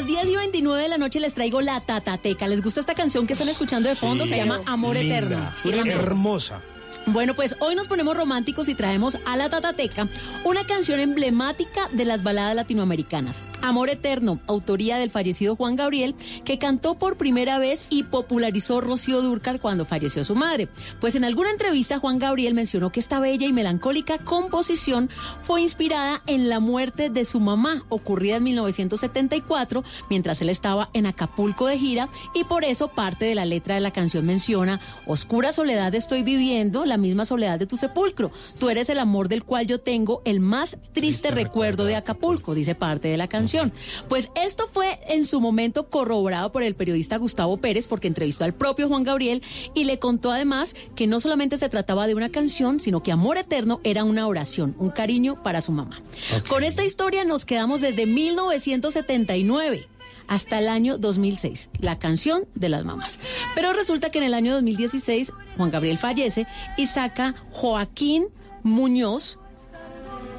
Las 0.00 0.06
10 0.06 0.28
y 0.30 0.36
29 0.36 0.82
de 0.82 0.88
la 0.88 0.96
noche 0.96 1.20
les 1.20 1.34
traigo 1.34 1.60
la 1.60 1.78
Tatateca. 1.82 2.46
¿Les 2.48 2.62
gusta 2.62 2.80
esta 2.80 2.94
canción 2.94 3.26
que 3.26 3.34
están 3.34 3.50
escuchando 3.50 3.86
de 3.90 3.94
fondo? 3.96 4.26
Se 4.26 4.34
llama 4.34 4.62
Amor 4.64 4.96
Linda, 4.96 5.18
Eterno. 5.18 5.84
La- 5.84 5.92
hermosa. 5.92 6.62
Bueno, 7.06 7.34
pues 7.34 7.56
hoy 7.60 7.74
nos 7.74 7.88
ponemos 7.88 8.16
románticos 8.16 8.68
y 8.68 8.74
traemos 8.74 9.18
a 9.24 9.36
la 9.36 9.48
Tatateca 9.48 10.06
una 10.44 10.64
canción 10.64 11.00
emblemática 11.00 11.88
de 11.92 12.04
las 12.04 12.22
baladas 12.22 12.54
latinoamericanas. 12.54 13.42
Amor 13.62 13.90
Eterno, 13.90 14.38
autoría 14.46 14.96
del 14.96 15.10
fallecido 15.10 15.56
Juan 15.56 15.76
Gabriel, 15.76 16.14
que 16.44 16.58
cantó 16.58 16.94
por 16.94 17.16
primera 17.16 17.58
vez 17.58 17.84
y 17.90 18.04
popularizó 18.04 18.80
Rocío 18.80 19.22
Dúrcal 19.22 19.60
cuando 19.60 19.84
falleció 19.84 20.24
su 20.24 20.34
madre. 20.34 20.68
Pues 21.00 21.14
en 21.14 21.24
alguna 21.24 21.50
entrevista 21.50 21.98
Juan 21.98 22.18
Gabriel 22.18 22.54
mencionó 22.54 22.90
que 22.90 23.00
esta 23.00 23.20
bella 23.20 23.46
y 23.46 23.52
melancólica 23.52 24.18
composición 24.18 25.10
fue 25.42 25.62
inspirada 25.62 26.22
en 26.26 26.48
la 26.48 26.60
muerte 26.60 27.10
de 27.10 27.24
su 27.24 27.40
mamá, 27.40 27.82
ocurrida 27.88 28.36
en 28.36 28.44
1974, 28.44 29.84
mientras 30.08 30.40
él 30.42 30.48
estaba 30.48 30.90
en 30.92 31.06
Acapulco 31.06 31.66
de 31.66 31.78
gira, 31.78 32.08
y 32.34 32.44
por 32.44 32.64
eso 32.64 32.88
parte 32.88 33.24
de 33.24 33.34
la 33.34 33.44
letra 33.44 33.74
de 33.74 33.80
la 33.80 33.90
canción 33.90 34.24
menciona, 34.26 34.80
Oscura 35.06 35.52
soledad 35.52 35.94
estoy 35.94 36.22
viviendo, 36.22 36.84
la 36.90 36.98
misma 36.98 37.24
soledad 37.24 37.58
de 37.58 37.66
tu 37.66 37.78
sepulcro. 37.78 38.30
Tú 38.58 38.68
eres 38.68 38.90
el 38.90 38.98
amor 38.98 39.28
del 39.28 39.44
cual 39.44 39.66
yo 39.66 39.80
tengo 39.80 40.20
el 40.26 40.40
más 40.40 40.76
triste, 40.92 41.30
recuerdo 41.30 41.84
de 41.84 41.96
Acapulco, 41.96 42.54
dice 42.54 42.74
parte 42.74 43.08
de 43.08 43.16
la 43.16 43.28
canción. 43.28 43.72
Pues 44.08 44.30
esto 44.34 44.68
fue 44.70 45.00
en 45.08 45.24
su 45.24 45.40
momento 45.40 45.88
corroborado 45.88 46.52
por 46.52 46.62
el 46.62 46.74
periodista 46.74 47.16
Gustavo 47.16 47.56
Pérez, 47.56 47.86
porque 47.86 48.08
entrevistó 48.08 48.44
al 48.44 48.52
propio 48.52 48.88
Juan 48.88 49.04
Gabriel 49.04 49.42
y 49.74 49.84
le 49.84 49.98
contó 49.98 50.30
además 50.30 50.76
que 50.94 51.06
no 51.06 51.20
solamente 51.20 51.56
se 51.56 51.68
trataba 51.68 52.06
de 52.06 52.14
una 52.14 52.28
canción, 52.28 52.80
sino 52.80 53.02
que 53.02 53.12
Amor 53.12 53.38
Eterno 53.38 53.80
era 53.84 54.04
una 54.04 54.26
oración, 54.26 54.74
un 54.78 54.90
cariño 54.90 55.42
para 55.42 55.60
su 55.60 55.72
mamá. 55.72 56.02
Con 56.48 56.64
esta 56.64 56.84
historia 56.84 57.24
nos 57.24 57.44
quedamos 57.44 57.80
desde 57.80 58.06
1979 58.06 59.88
hasta 60.30 60.60
el 60.60 60.68
año 60.68 60.96
2006, 60.96 61.70
la 61.80 61.98
canción 61.98 62.44
de 62.54 62.68
las 62.68 62.84
mamás. 62.84 63.18
Pero 63.56 63.72
resulta 63.72 64.10
que 64.10 64.18
en 64.18 64.24
el 64.24 64.32
año 64.32 64.54
2016 64.54 65.32
Juan 65.56 65.70
Gabriel 65.70 65.98
fallece 65.98 66.46
y 66.76 66.86
saca 66.86 67.34
Joaquín 67.50 68.28
Muñoz 68.62 69.38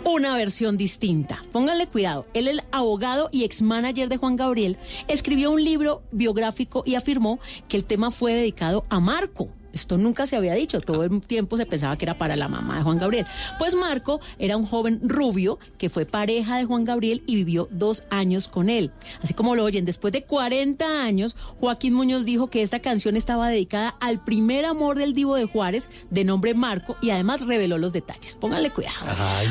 una 0.06 0.36
versión 0.36 0.78
distinta. 0.78 1.44
Pónganle 1.52 1.88
cuidado. 1.88 2.26
Él, 2.34 2.48
el 2.48 2.64
abogado 2.72 3.30
y 3.32 3.44
ex 3.44 3.62
manager 3.62 4.08
de 4.08 4.18
Juan 4.18 4.38
Gabriel, 4.38 4.78
escribió 5.08 5.52
un 5.52 5.64
libro 5.64 6.02
biográfico 6.12 6.84
y 6.86 6.96
afirmó 6.96 7.40
que 7.68 7.78
el 7.78 7.84
tema 7.84 8.12
fue 8.12 8.34
dedicado 8.34 8.84
a 8.90 9.00
Marco. 9.00 9.50
Esto 9.74 9.98
nunca 9.98 10.26
se 10.26 10.36
había 10.36 10.54
dicho, 10.54 10.82
todo 10.82 11.04
el 11.04 11.22
tiempo 11.22 11.58
se 11.58 11.66
pensaba 11.66 11.98
que 11.98 12.06
era 12.06 12.18
para 12.18 12.36
la 12.36 12.48
mamá 12.48 12.78
de 12.78 12.84
Juan 12.84 12.98
Gabriel. 12.98 13.26
Pues 13.58 13.76
Marco 13.76 14.20
era 14.40 14.58
un 14.58 14.66
joven 14.66 15.00
rubio 15.04 15.60
que 15.78 15.90
fue 15.90 16.06
pareja 16.06 16.58
de 16.58 16.66
Juan 16.66 16.86
Gabriel 16.86 17.24
y 17.26 17.36
vivió 17.36 17.68
dos 17.72 18.04
años 18.10 18.48
con 18.48 18.70
él. 18.70 18.92
Así 19.22 19.34
como 19.34 19.56
lo 19.56 19.64
oyen, 19.64 19.86
después 19.86 20.14
de 20.14 20.24
40 20.24 21.04
años, 21.04 21.36
Joaquín 21.60 21.94
Muñoz 21.94 22.26
dijo 22.26 22.48
que 22.48 22.62
esta 22.62 22.80
canción 22.80 23.16
estaba 23.16 23.50
dedicada 23.50 23.96
al 24.00 24.24
primer 24.24 24.66
amor 24.66 24.98
del 24.98 25.14
divo 25.14 25.36
de 25.36 25.46
Juárez, 25.46 25.90
de 26.10 26.24
nombre 26.24 26.54
Marco, 26.54 26.96
y 27.02 27.10
además 27.10 27.46
reveló 27.46 27.78
los 27.78 27.94
detalles. 27.94 28.36
Pónganle 28.36 28.72
cuidado. 28.72 29.06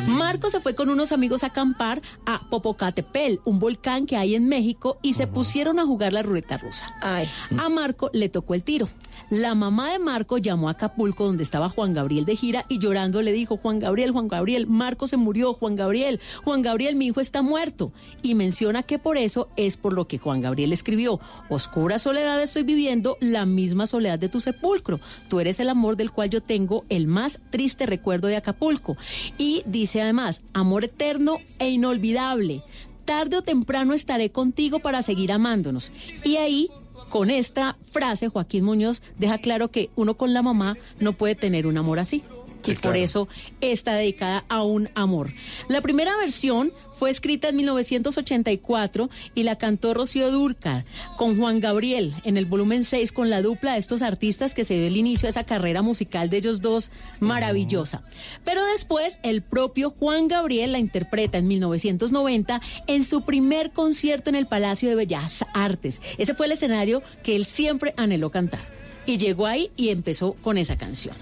Marco 0.06 0.50
se 0.50 0.60
fue 0.60 0.74
con 0.74 0.90
unos 0.90 1.12
amigos 1.12 1.42
a 1.42 1.48
acampar 1.48 2.02
a 2.26 2.48
Popocatépetl, 2.48 3.40
un 3.44 3.58
volcán 3.58 4.06
que 4.06 4.16
hay 4.16 4.34
en 4.34 4.48
México, 4.48 4.98
y 5.02 5.14
se 5.14 5.26
pusieron 5.26 5.78
a 5.78 5.86
jugar 5.86 6.12
la 6.12 6.22
ruleta 6.22 6.58
rusa. 6.58 6.86
A 7.00 7.68
Marco 7.68 8.10
le 8.12 8.28
tocó 8.28 8.54
el 8.54 8.62
tiro. 8.62 8.88
La 9.30 9.54
mamá 9.54 9.92
de 9.92 9.98
Marco 9.98 10.09
llamó 10.40 10.68
a 10.68 10.72
Acapulco 10.72 11.24
donde 11.24 11.42
estaba 11.42 11.68
Juan 11.68 11.94
Gabriel 11.94 12.24
de 12.24 12.36
gira 12.36 12.64
y 12.68 12.78
llorando 12.78 13.22
le 13.22 13.32
dijo, 13.32 13.56
Juan 13.56 13.78
Gabriel, 13.78 14.10
Juan 14.10 14.28
Gabriel, 14.28 14.66
Marco 14.66 15.06
se 15.06 15.16
murió, 15.16 15.54
Juan 15.54 15.76
Gabriel, 15.76 16.20
Juan 16.44 16.62
Gabriel, 16.62 16.96
mi 16.96 17.06
hijo 17.06 17.20
está 17.20 17.42
muerto. 17.42 17.92
Y 18.22 18.34
menciona 18.34 18.82
que 18.82 18.98
por 18.98 19.16
eso 19.16 19.48
es 19.56 19.76
por 19.76 19.92
lo 19.92 20.06
que 20.06 20.18
Juan 20.18 20.40
Gabriel 20.40 20.72
escribió, 20.72 21.20
Oscura 21.48 21.98
soledad 21.98 22.42
estoy 22.42 22.62
viviendo, 22.62 23.16
la 23.20 23.46
misma 23.46 23.86
soledad 23.86 24.18
de 24.18 24.28
tu 24.28 24.40
sepulcro. 24.40 25.00
Tú 25.28 25.40
eres 25.40 25.60
el 25.60 25.68
amor 25.68 25.96
del 25.96 26.10
cual 26.10 26.30
yo 26.30 26.40
tengo 26.40 26.84
el 26.88 27.06
más 27.06 27.40
triste 27.50 27.86
recuerdo 27.86 28.28
de 28.28 28.36
Acapulco. 28.36 28.96
Y 29.38 29.62
dice 29.66 30.02
además, 30.02 30.42
amor 30.52 30.84
eterno 30.84 31.38
e 31.58 31.70
inolvidable. 31.70 32.62
Tarde 33.04 33.38
o 33.38 33.42
temprano 33.42 33.94
estaré 33.94 34.30
contigo 34.30 34.78
para 34.78 35.02
seguir 35.02 35.32
amándonos. 35.32 35.90
Y 36.24 36.36
ahí 36.36 36.70
con 37.10 37.28
esta 37.28 37.76
frase, 37.90 38.28
Joaquín 38.28 38.64
Muñoz 38.64 39.02
deja 39.18 39.36
claro 39.36 39.68
que 39.68 39.90
uno 39.96 40.14
con 40.14 40.32
la 40.32 40.40
mamá 40.40 40.76
no 41.00 41.12
puede 41.12 41.34
tener 41.34 41.66
un 41.66 41.76
amor 41.76 41.98
así. 41.98 42.22
Y 42.66 42.74
por 42.74 42.96
eso 42.96 43.28
está 43.60 43.94
dedicada 43.94 44.44
a 44.48 44.62
un 44.62 44.88
amor. 44.94 45.30
La 45.68 45.80
primera 45.80 46.16
versión 46.16 46.72
fue 47.00 47.08
escrita 47.08 47.48
en 47.48 47.56
1984 47.56 49.08
y 49.34 49.44
la 49.44 49.56
cantó 49.56 49.94
Rocío 49.94 50.30
Durcal 50.30 50.84
con 51.16 51.38
Juan 51.38 51.58
Gabriel 51.58 52.12
en 52.24 52.36
el 52.36 52.44
volumen 52.44 52.84
6 52.84 53.10
con 53.12 53.30
la 53.30 53.40
dupla 53.40 53.72
de 53.72 53.78
estos 53.78 54.02
artistas 54.02 54.52
que 54.52 54.66
se 54.66 54.74
dio 54.74 54.86
el 54.86 54.98
inicio 54.98 55.26
de 55.26 55.30
esa 55.30 55.44
carrera 55.44 55.80
musical 55.80 56.28
de 56.28 56.36
ellos 56.36 56.60
dos 56.60 56.90
maravillosa. 57.18 58.02
Pero 58.44 58.62
después 58.66 59.18
el 59.22 59.40
propio 59.40 59.94
Juan 59.98 60.28
Gabriel 60.28 60.72
la 60.72 60.78
interpreta 60.78 61.38
en 61.38 61.48
1990 61.48 62.60
en 62.86 63.04
su 63.04 63.22
primer 63.22 63.70
concierto 63.70 64.28
en 64.28 64.36
el 64.36 64.46
Palacio 64.46 64.90
de 64.90 64.94
Bellas 64.94 65.46
Artes. 65.54 66.02
Ese 66.18 66.34
fue 66.34 66.46
el 66.46 66.52
escenario 66.52 67.02
que 67.22 67.34
él 67.34 67.46
siempre 67.46 67.94
anheló 67.96 68.28
cantar. 68.28 68.60
Y 69.06 69.16
llegó 69.16 69.46
ahí 69.46 69.70
y 69.74 69.88
empezó 69.88 70.34
con 70.34 70.58
esa 70.58 70.76
canción. 70.76 71.14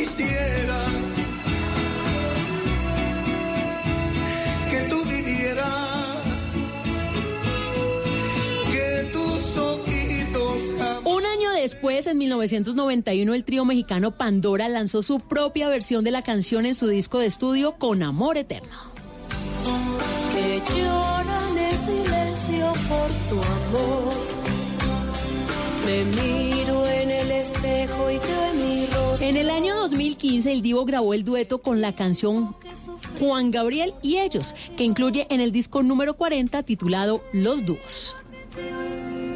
Quisiera 0.00 0.78
que 4.70 4.80
tú 4.88 5.04
vivieras, 5.04 5.66
que 8.72 9.10
tus 9.12 9.56
ojitos 9.58 10.74
jamás 10.78 11.02
Un 11.04 11.26
año 11.26 11.52
después, 11.52 12.06
en 12.06 12.16
1991, 12.16 13.34
el 13.34 13.44
trío 13.44 13.66
mexicano 13.66 14.12
Pandora 14.12 14.70
lanzó 14.70 15.02
su 15.02 15.20
propia 15.20 15.68
versión 15.68 16.02
de 16.02 16.12
la 16.12 16.22
canción 16.22 16.64
en 16.64 16.74
su 16.74 16.88
disco 16.88 17.18
de 17.18 17.26
estudio 17.26 17.72
Con 17.72 18.02
Amor 18.02 18.38
Eterno. 18.38 18.78
que 20.32 20.62
lloran 20.80 21.58
en 21.58 21.78
silencio 21.78 22.72
por 22.88 23.10
tu 23.28 23.34
amor. 23.34 24.14
Me 25.84 26.04
miro 26.04 26.86
en 26.86 27.10
el 27.10 27.30
espejo 27.32 28.10
y 28.10 28.14
yo 28.14 28.46
en 28.50 28.64
mi. 28.64 28.79
En 29.20 29.36
el 29.36 29.50
año 29.50 29.76
2015, 29.76 30.50
el 30.50 30.62
Divo 30.62 30.86
grabó 30.86 31.12
el 31.12 31.24
dueto 31.24 31.58
con 31.58 31.82
la 31.82 31.94
canción 31.94 32.56
Juan 33.18 33.50
Gabriel 33.50 33.92
y 34.02 34.16
ellos, 34.16 34.54
que 34.78 34.84
incluye 34.84 35.26
en 35.28 35.40
el 35.40 35.52
disco 35.52 35.82
número 35.82 36.14
40 36.14 36.62
titulado 36.62 37.22
Los 37.34 37.66
Dúos. 37.66 38.16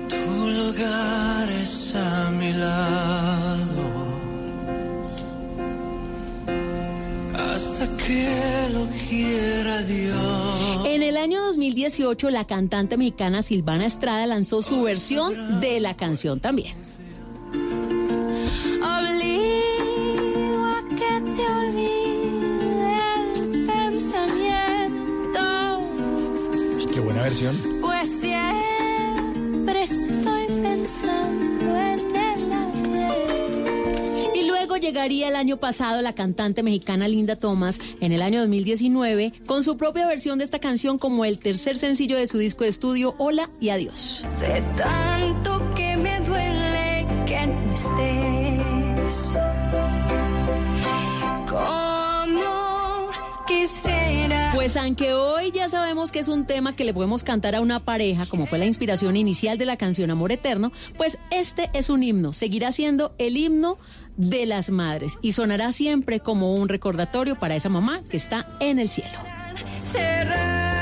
Tu 0.09 0.51
lugar 0.51 1.51
es 1.51 1.95
a 1.95 2.31
mi 2.31 2.53
lado. 2.55 3.85
Hasta 7.35 7.87
que 7.99 8.29
lo 8.73 8.87
quiera 9.09 9.83
Dios. 9.83 10.87
En 10.87 11.03
el 11.03 11.19
año 11.19 11.43
2018, 11.45 12.31
la 12.31 12.47
cantante 12.47 12.97
mexicana 12.97 13.43
Silvana 13.43 13.85
Estrada 13.85 14.27
lanzó 14.27 14.63
su 14.63 14.83
versión 14.83 15.61
de 15.61 15.79
la 15.81 15.95
canción 15.95 16.41
también. 16.41 16.75
Obligo 18.85 20.65
a 20.67 20.83
que 20.89 21.15
te 21.37 21.45
olvide 21.61 22.97
el 23.27 23.67
pensamiento. 23.67 25.45
Qué 26.93 27.01
buena 27.01 27.23
versión. 27.23 27.55
Pues 27.81 28.07
siempre 28.21 29.83
estoy 29.83 30.47
pensando 30.63 31.77
en 31.77 32.17
el. 32.17 32.35
Y 34.35 34.47
luego 34.47 34.77
llegaría 34.77 35.29
el 35.29 35.37
año 35.37 35.57
pasado 35.57 36.03
la 36.03 36.15
cantante 36.15 36.63
mexicana 36.63 37.09
Linda 37.09 37.37
Thomas 37.37 37.79
en 38.01 38.13
el 38.13 38.21
año 38.23 38.41
2019 38.41 39.33
con 39.47 39.65
su 39.65 39.77
propia 39.77 40.07
versión 40.07 40.39
de 40.39 40.45
esta 40.45 40.59
canción 40.59 40.99
como 40.99 41.25
el 41.25 41.39
tercer 41.39 41.77
sencillo 41.77 42.17
de 42.19 42.27
su 42.27 42.39
disco 42.39 42.65
de 42.65 42.71
estudio 42.71 43.15
Hola 43.19 43.49
y 43.61 43.71
Adiós. 43.71 44.25
De 44.41 44.61
tanto 44.77 45.63
que 45.75 45.97
me 45.97 46.21
duele 46.21 47.07
que 47.27 47.47
no 47.47 47.75
estés. 47.75 48.24
Aunque 54.85 55.15
hoy 55.15 55.51
ya 55.51 55.69
sabemos 55.69 56.13
que 56.13 56.19
es 56.19 56.29
un 56.29 56.45
tema 56.45 56.77
que 56.77 56.85
le 56.85 56.93
podemos 56.93 57.25
cantar 57.25 57.55
a 57.55 57.63
una 57.63 57.81
pareja, 57.81 58.27
como 58.27 58.47
fue 58.47 58.59
la 58.59 58.67
inspiración 58.67 59.17
inicial 59.17 59.57
de 59.57 59.65
la 59.65 59.79
canción 59.79 60.11
Amor 60.11 60.31
Eterno, 60.31 60.73
pues 60.99 61.19
este 61.31 61.71
es 61.73 61.89
un 61.89 62.03
himno, 62.03 62.35
seguirá 62.35 62.71
siendo 62.71 63.15
el 63.19 63.37
himno 63.37 63.79
de 64.17 64.45
las 64.45 64.69
madres 64.69 65.19
y 65.23 65.33
sonará 65.33 65.73
siempre 65.73 66.21
como 66.21 66.55
un 66.55 66.69
recordatorio 66.69 67.37
para 67.37 67.57
esa 67.57 67.71
mamá 67.71 68.01
que 68.11 68.19
está 68.19 68.47
en 68.61 68.79
el 68.79 68.89
cielo. 68.91 69.19
cerrado 69.83 70.74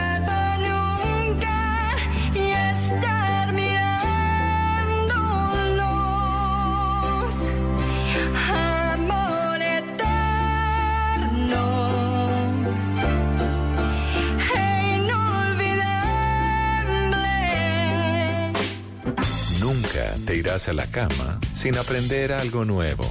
irás 20.35 20.69
a 20.69 20.73
la 20.73 20.87
cama 20.87 21.39
sin 21.55 21.77
aprender 21.77 22.33
algo 22.33 22.65
nuevo. 22.65 23.05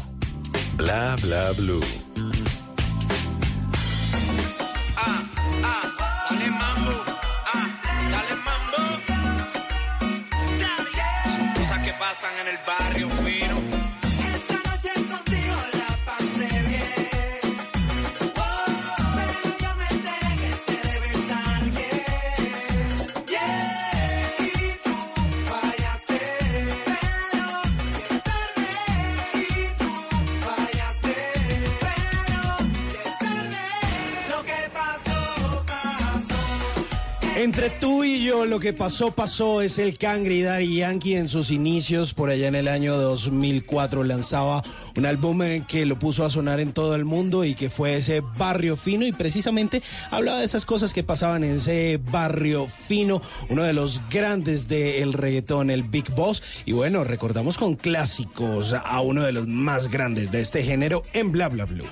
Bla 0.76 1.16
bla 1.22 1.52
blue. 1.52 1.84
Ah, 4.98 5.24
ah, 5.64 5.84
dale 6.30 6.50
mambo, 6.50 7.04
ah, 7.54 7.68
dale 8.12 8.36
mambo. 8.48 8.80
Son 11.24 11.54
cosas 11.56 11.80
que 11.84 11.94
pasan 11.94 12.32
en 12.42 12.48
el 12.48 12.60
barrio 12.66 13.08
Entre 37.42 37.72
tú 37.72 38.04
y 38.04 38.24
yo, 38.24 38.46
lo 38.46 38.60
que 38.60 38.72
pasó, 38.72 39.10
pasó 39.10 39.64
es 39.64 39.80
el 39.80 39.98
Cangri 39.98 40.44
Daddy 40.44 40.76
Yankee 40.76 41.16
en 41.16 41.28
sus 41.28 41.50
inicios, 41.50 42.14
por 42.14 42.30
allá 42.30 42.48
en 42.48 42.54
el 42.54 42.68
año 42.68 42.96
2004, 42.98 44.04
lanzaba 44.04 44.62
un 44.96 45.08
álbum 45.08 45.42
eh, 45.42 45.64
que 45.68 45.88
lo 45.88 45.98
puso 45.98 46.24
a 46.24 46.30
sonar 46.30 46.60
en 46.60 46.72
todo 46.72 46.94
el 46.94 47.04
mundo 47.04 47.44
y 47.44 47.56
que 47.56 47.72
fue 47.72 47.96
ese 47.96 48.22
barrio 48.38 48.78
fino 48.78 49.08
y 49.08 49.12
precisamente 49.12 49.82
hablaba 50.12 50.38
de 50.38 50.46
esas 50.46 50.66
cosas 50.66 50.94
que 50.94 51.04
pasaban 51.04 51.44
en 51.44 51.56
ese 51.56 52.00
barrio 52.12 52.68
fino, 52.68 53.24
uno 53.50 53.64
de 53.64 53.74
los 53.74 54.08
grandes 54.12 54.68
del 54.68 55.12
reggaetón, 55.12 55.72
el 55.72 55.82
Big 55.82 56.12
Boss. 56.12 56.44
Y 56.68 56.74
bueno, 56.74 57.04
recordamos 57.04 57.58
con 57.58 57.74
clásicos 57.74 58.74
a 58.74 59.02
uno 59.02 59.24
de 59.24 59.32
los 59.32 59.48
más 59.48 59.90
grandes 59.90 60.32
de 60.32 60.42
este 60.42 60.62
género 60.62 61.02
en 61.14 61.32
Bla 61.32 61.50
Bla 61.50 61.66
Blue. 61.66 61.88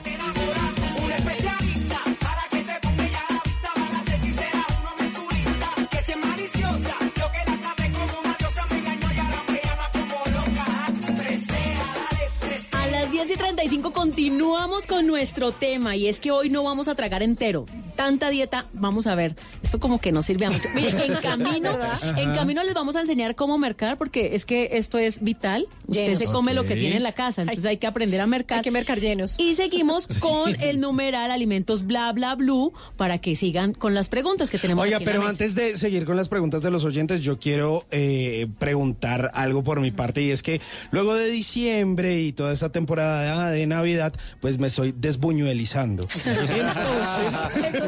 45 13.59 13.91
continuamos 13.91 14.85
con 14.85 15.05
nuestro 15.05 15.51
tema 15.51 15.93
y 15.97 16.07
es 16.07 16.21
que 16.21 16.31
hoy 16.31 16.49
no 16.49 16.63
vamos 16.63 16.87
a 16.87 16.95
tragar 16.95 17.21
entero. 17.23 17.65
Tanta 17.99 18.29
dieta, 18.29 18.65
vamos 18.71 19.07
a 19.07 19.15
ver, 19.15 19.35
esto 19.61 19.77
como 19.77 19.99
que 19.99 20.13
no 20.13 20.21
sirve 20.21 20.45
a 20.45 20.49
mucho. 20.49 20.69
Mire, 20.73 21.05
en 21.05 21.15
camino, 21.21 21.77
en 22.15 22.33
camino 22.33 22.63
les 22.63 22.73
vamos 22.73 22.95
a 22.95 23.01
enseñar 23.01 23.35
cómo 23.35 23.57
mercar 23.57 23.97
porque 23.97 24.35
es 24.35 24.45
que 24.45 24.69
esto 24.71 24.97
es 24.97 25.21
vital. 25.21 25.67
Usted 25.85 26.05
Llenos. 26.05 26.19
se 26.19 26.25
come 26.27 26.53
lo 26.53 26.63
que 26.63 26.75
tiene 26.75 26.95
en 26.95 27.03
la 27.03 27.11
casa, 27.11 27.41
entonces 27.41 27.65
hay 27.65 27.75
que 27.75 27.87
aprender 27.87 28.21
a 28.21 28.25
mercar. 28.25 28.59
Hay 28.59 28.63
que 28.63 28.71
mercar 28.71 29.01
llenos. 29.01 29.37
Y 29.37 29.55
seguimos 29.55 30.07
con 30.21 30.55
el 30.61 30.79
numeral 30.79 31.29
alimentos 31.29 31.85
bla 31.85 32.13
bla 32.13 32.35
blue 32.35 32.71
para 32.95 33.17
que 33.17 33.35
sigan 33.35 33.73
con 33.73 33.93
las 33.93 34.07
preguntas 34.07 34.49
que 34.49 34.59
tenemos. 34.59 34.85
Oiga, 34.85 34.95
aquí 34.95 35.05
pero 35.05 35.27
antes 35.27 35.53
de 35.53 35.77
seguir 35.77 36.05
con 36.05 36.15
las 36.15 36.29
preguntas 36.29 36.61
de 36.61 36.71
los 36.71 36.85
oyentes, 36.85 37.19
yo 37.19 37.37
quiero 37.37 37.85
eh, 37.91 38.47
preguntar 38.59 39.29
algo 39.33 39.61
por 39.61 39.81
mi 39.81 39.91
parte 39.91 40.21
y 40.21 40.31
es 40.31 40.41
que 40.41 40.61
luego 40.91 41.15
de 41.15 41.29
diciembre 41.29 42.21
y 42.21 42.31
toda 42.31 42.53
esta 42.53 42.71
temporada 42.71 43.51
de 43.51 43.67
Navidad, 43.67 44.13
pues 44.39 44.57
me 44.57 44.67
estoy 44.67 44.93
desbuñuelizando. 44.95 46.07
Entonces, 46.25 46.63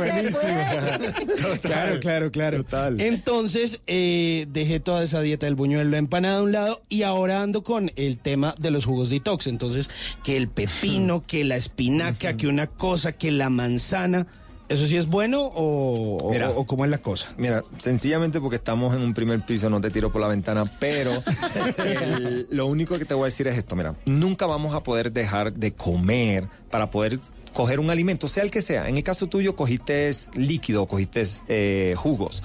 Buenísimo. 0.01 0.41
claro, 1.61 1.99
claro, 1.99 2.31
claro. 2.31 2.57
Total. 2.57 2.99
Entonces 3.01 3.79
eh, 3.87 4.45
dejé 4.49 4.79
toda 4.79 5.03
esa 5.03 5.21
dieta 5.21 5.45
del 5.45 5.55
buñuelo 5.55 5.95
empanada 5.97 6.39
a 6.39 6.41
un 6.41 6.51
lado 6.51 6.81
y 6.89 7.03
ahora 7.03 7.41
ando 7.41 7.63
con 7.63 7.91
el 7.95 8.17
tema 8.17 8.55
de 8.59 8.71
los 8.71 8.85
jugos 8.85 9.09
detox. 9.09 9.47
Entonces, 9.47 9.89
que 10.23 10.37
el 10.37 10.47
pepino, 10.47 11.23
que 11.25 11.43
la 11.43 11.55
espinaca, 11.55 12.35
que 12.35 12.47
una 12.47 12.67
cosa, 12.67 13.11
que 13.11 13.31
la 13.31 13.49
manzana. 13.49 14.27
¿Eso 14.71 14.87
sí 14.87 14.97
es 14.97 15.07
bueno 15.07 15.41
o, 15.41 16.17
o- 16.17 16.31
Mira. 16.31 16.49
o 16.51 16.65
cómo 16.65 16.85
es 16.85 16.91
la 16.91 16.97
cosa? 16.99 17.27
Mira, 17.37 17.63
sencillamente 17.77 18.39
porque 18.39 18.55
estamos 18.55 18.95
en 18.95 19.01
un 19.01 19.13
primer 19.13 19.41
piso, 19.41 19.69
no 19.69 19.81
te 19.81 19.89
tiro 19.91 20.11
por 20.11 20.21
la 20.21 20.27
ventana, 20.27 20.63
pero 20.79 21.11
el- 21.85 22.47
lo 22.49 22.65
único 22.67 22.97
que 22.97 23.05
te 23.05 23.13
voy 23.13 23.23
a 23.23 23.25
decir 23.25 23.47
es 23.47 23.57
esto, 23.57 23.75
mira, 23.75 23.95
nunca 24.05 24.45
vamos 24.45 24.73
a 24.75 24.81
poder 24.83 25.11
dejar 25.11 25.53
de 25.53 25.73
comer 25.73 26.47
para 26.69 26.89
poder 26.89 27.19
coger 27.53 27.79
un 27.79 27.89
alimento, 27.89 28.27
sea 28.27 28.43
el 28.43 28.51
que 28.51 28.61
sea. 28.61 28.87
En 28.87 28.95
el 28.97 29.03
caso 29.03 29.27
tuyo 29.27 29.55
cogiste 29.55 30.09
líquido, 30.35 30.85
cogiste 30.87 31.25
eh, 31.49 31.93
jugos. 31.97 32.41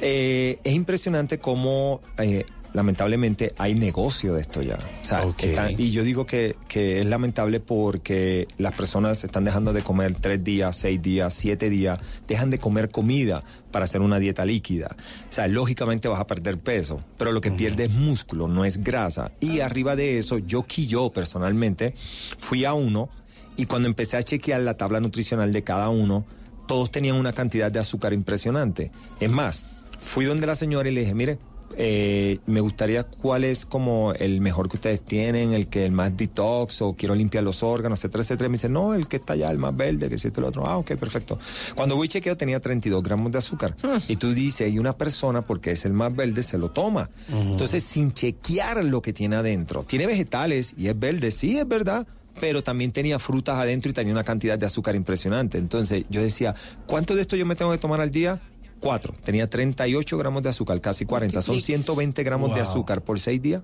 Eh, 0.00 0.58
es 0.64 0.74
impresionante 0.74 1.38
cómo... 1.38 2.00
eh, 2.18 2.46
Lamentablemente 2.72 3.54
hay 3.58 3.74
negocio 3.74 4.34
de 4.34 4.42
esto 4.42 4.62
ya. 4.62 4.78
O 5.02 5.04
sea, 5.04 5.24
y 5.70 5.90
yo 5.90 6.02
digo 6.02 6.26
que, 6.26 6.56
que 6.68 7.00
es 7.00 7.06
lamentable 7.06 7.60
porque 7.60 8.46
las 8.58 8.72
personas 8.72 9.24
están 9.24 9.44
dejando 9.44 9.72
de 9.72 9.82
comer 9.82 10.14
tres 10.14 10.44
días, 10.44 10.76
seis 10.76 11.00
días, 11.00 11.32
siete 11.32 11.70
días, 11.70 11.98
dejan 12.26 12.50
de 12.50 12.58
comer 12.58 12.90
comida 12.90 13.42
para 13.70 13.86
hacer 13.86 14.00
una 14.00 14.18
dieta 14.18 14.44
líquida. 14.44 14.96
O 15.28 15.32
sea, 15.32 15.48
lógicamente 15.48 16.08
vas 16.08 16.20
a 16.20 16.26
perder 16.26 16.58
peso, 16.58 17.02
pero 17.16 17.32
lo 17.32 17.40
que 17.40 17.50
pierdes 17.50 17.90
es 17.90 17.96
músculo, 17.96 18.48
no 18.48 18.64
es 18.64 18.82
grasa. 18.82 19.32
Y 19.40 19.60
arriba 19.60 19.96
de 19.96 20.18
eso, 20.18 20.38
yo 20.38 20.62
que 20.62 20.86
yo 20.86 21.10
personalmente 21.10 21.94
fui 22.38 22.64
a 22.64 22.74
uno 22.74 23.08
y 23.56 23.66
cuando 23.66 23.88
empecé 23.88 24.16
a 24.16 24.22
chequear 24.22 24.60
la 24.60 24.76
tabla 24.76 25.00
nutricional 25.00 25.52
de 25.52 25.64
cada 25.64 25.88
uno, 25.88 26.24
todos 26.68 26.90
tenían 26.90 27.16
una 27.16 27.32
cantidad 27.32 27.72
de 27.72 27.80
azúcar 27.80 28.12
impresionante. 28.12 28.92
Es 29.18 29.30
más, 29.30 29.64
fui 29.98 30.26
donde 30.26 30.46
la 30.46 30.54
señora 30.54 30.88
y 30.88 30.92
le 30.92 31.00
dije, 31.00 31.14
mire, 31.14 31.38
eh, 31.80 32.40
me 32.46 32.60
gustaría 32.60 33.04
cuál 33.04 33.44
es 33.44 33.64
como 33.64 34.12
el 34.12 34.40
mejor 34.40 34.68
que 34.68 34.78
ustedes 34.78 35.00
tienen, 35.00 35.52
el 35.52 35.68
que 35.68 35.86
el 35.86 35.92
más 35.92 36.16
detox 36.16 36.82
o 36.82 36.94
quiero 36.94 37.14
limpiar 37.14 37.44
los 37.44 37.62
órganos, 37.62 38.00
etcétera, 38.00 38.24
etcétera. 38.24 38.48
Me 38.48 38.54
dice, 38.54 38.68
no, 38.68 38.94
el 38.94 39.06
que 39.06 39.16
está 39.16 39.34
allá, 39.34 39.48
el 39.52 39.58
más 39.58 39.76
verde, 39.76 40.08
que 40.08 40.18
si 40.18 40.28
lo 40.32 40.48
otro. 40.48 40.66
Ah, 40.66 40.76
ok, 40.76 40.96
perfecto. 40.96 41.38
Cuando 41.76 41.94
voy 41.94 42.08
chequeo 42.08 42.36
tenía 42.36 42.58
32 42.58 43.00
gramos 43.00 43.30
de 43.30 43.38
azúcar. 43.38 43.76
Y 44.08 44.16
tú 44.16 44.34
dices, 44.34 44.72
y 44.72 44.80
una 44.80 44.96
persona, 44.96 45.42
porque 45.42 45.70
es 45.70 45.84
el 45.84 45.92
más 45.92 46.14
verde, 46.14 46.42
se 46.42 46.58
lo 46.58 46.72
toma. 46.72 47.10
Entonces, 47.28 47.84
sin 47.84 48.12
chequear 48.12 48.84
lo 48.84 49.00
que 49.00 49.12
tiene 49.12 49.36
adentro. 49.36 49.84
Tiene 49.84 50.08
vegetales 50.08 50.74
y 50.76 50.88
es 50.88 50.98
verde, 50.98 51.30
sí, 51.30 51.58
es 51.58 51.68
verdad 51.68 52.06
pero 52.40 52.62
también 52.62 52.92
tenía 52.92 53.18
frutas 53.18 53.58
adentro 53.58 53.90
y 53.90 53.94
tenía 53.94 54.12
una 54.12 54.22
cantidad 54.22 54.56
de 54.56 54.64
azúcar 54.64 54.94
impresionante. 54.94 55.58
Entonces 55.58 56.04
yo 56.08 56.22
decía, 56.22 56.54
¿cuánto 56.86 57.16
de 57.16 57.22
esto 57.22 57.34
yo 57.34 57.44
me 57.44 57.56
tengo 57.56 57.72
que 57.72 57.78
tomar 57.78 58.00
al 58.00 58.12
día? 58.12 58.40
Cuatro. 58.80 59.14
Tenía 59.24 59.48
38 59.48 60.18
gramos 60.18 60.42
de 60.42 60.50
azúcar, 60.50 60.80
casi 60.80 61.04
40. 61.04 61.42
Son 61.42 61.60
120 61.60 62.22
gramos 62.22 62.54
de 62.54 62.60
azúcar 62.60 63.02
por 63.02 63.18
seis 63.20 63.40
días. 63.42 63.62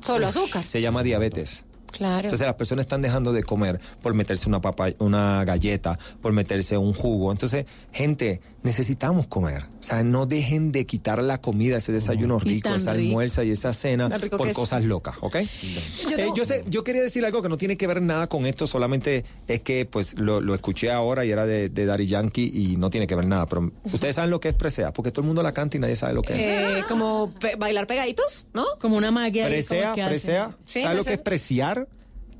Solo 0.00 0.26
azúcar. 0.26 0.66
Se 0.66 0.80
llama 0.80 1.02
diabetes. 1.02 1.64
Claro. 1.92 2.22
Entonces 2.26 2.46
las 2.46 2.56
personas 2.56 2.84
están 2.84 3.02
dejando 3.02 3.32
de 3.32 3.42
comer 3.42 3.78
por 4.00 4.14
meterse 4.14 4.48
una 4.48 4.60
papa, 4.60 4.88
una 4.98 5.44
galleta, 5.44 5.98
por 6.20 6.32
meterse 6.32 6.76
un 6.76 6.94
jugo. 6.94 7.30
Entonces, 7.30 7.66
gente, 7.92 8.40
necesitamos 8.62 9.26
comer. 9.26 9.64
O 9.80 9.82
sea, 9.82 10.02
no 10.02 10.26
dejen 10.26 10.70
de 10.72 10.86
quitar 10.86 11.22
la 11.22 11.40
comida, 11.40 11.76
ese 11.78 11.90
desayuno 11.92 12.38
Y 12.42 12.48
rico, 12.48 12.68
esa 12.74 12.92
rico. 12.94 13.08
almuerza 13.08 13.44
y 13.44 13.50
esa 13.50 13.72
cena 13.74 14.08
por 14.36 14.48
es. 14.48 14.54
cosas 14.54 14.84
locas, 14.84 15.16
¿ok? 15.20 15.36
Yo 16.10 16.16
Eh, 16.16 16.28
yo 16.36 16.44
sé, 16.44 16.64
yo 16.68 16.84
quería 16.84 17.02
decir 17.02 17.24
algo 17.24 17.42
que 17.42 17.48
no 17.48 17.56
tiene 17.56 17.76
que 17.76 17.86
ver 17.86 18.00
nada 18.00 18.28
con 18.28 18.46
esto, 18.46 18.66
solamente 18.66 19.24
es 19.48 19.60
que 19.62 19.84
pues 19.86 20.18
lo, 20.18 20.40
lo 20.40 20.54
escuché 20.54 20.90
ahora 20.92 21.24
y 21.24 21.30
era 21.30 21.44
de, 21.46 21.68
de 21.68 21.86
Daddy 21.86 22.06
Yankee 22.06 22.52
y 22.54 22.76
no 22.76 22.90
tiene 22.90 23.06
que 23.06 23.14
ver 23.16 23.26
nada. 23.26 23.46
Pero 23.46 23.72
ustedes 23.84 24.14
saben 24.14 24.30
lo 24.30 24.38
que 24.40 24.50
es 24.50 24.54
presea, 24.54 24.92
porque 24.92 25.10
todo 25.10 25.22
el 25.22 25.26
mundo 25.26 25.42
la 25.42 25.52
canta 25.52 25.76
y 25.76 25.80
nadie 25.80 25.96
sabe 25.96 26.14
lo 26.14 26.22
que 26.22 26.34
es. 26.34 26.46
Eh, 26.46 26.84
como 26.88 27.32
pe- 27.40 27.56
bailar 27.56 27.86
pegaditos, 27.86 28.46
¿no? 28.54 28.64
Como 28.80 28.96
una 28.96 29.10
magia. 29.10 29.46
Presea, 29.46 29.92
como 29.94 30.06
presea. 30.06 30.56
Sí, 30.66 30.82
¿Sabes 30.82 30.98
lo 30.98 31.04
que 31.04 31.10
es- 31.10 31.16
es 31.16 31.22
preciar? 31.22 31.88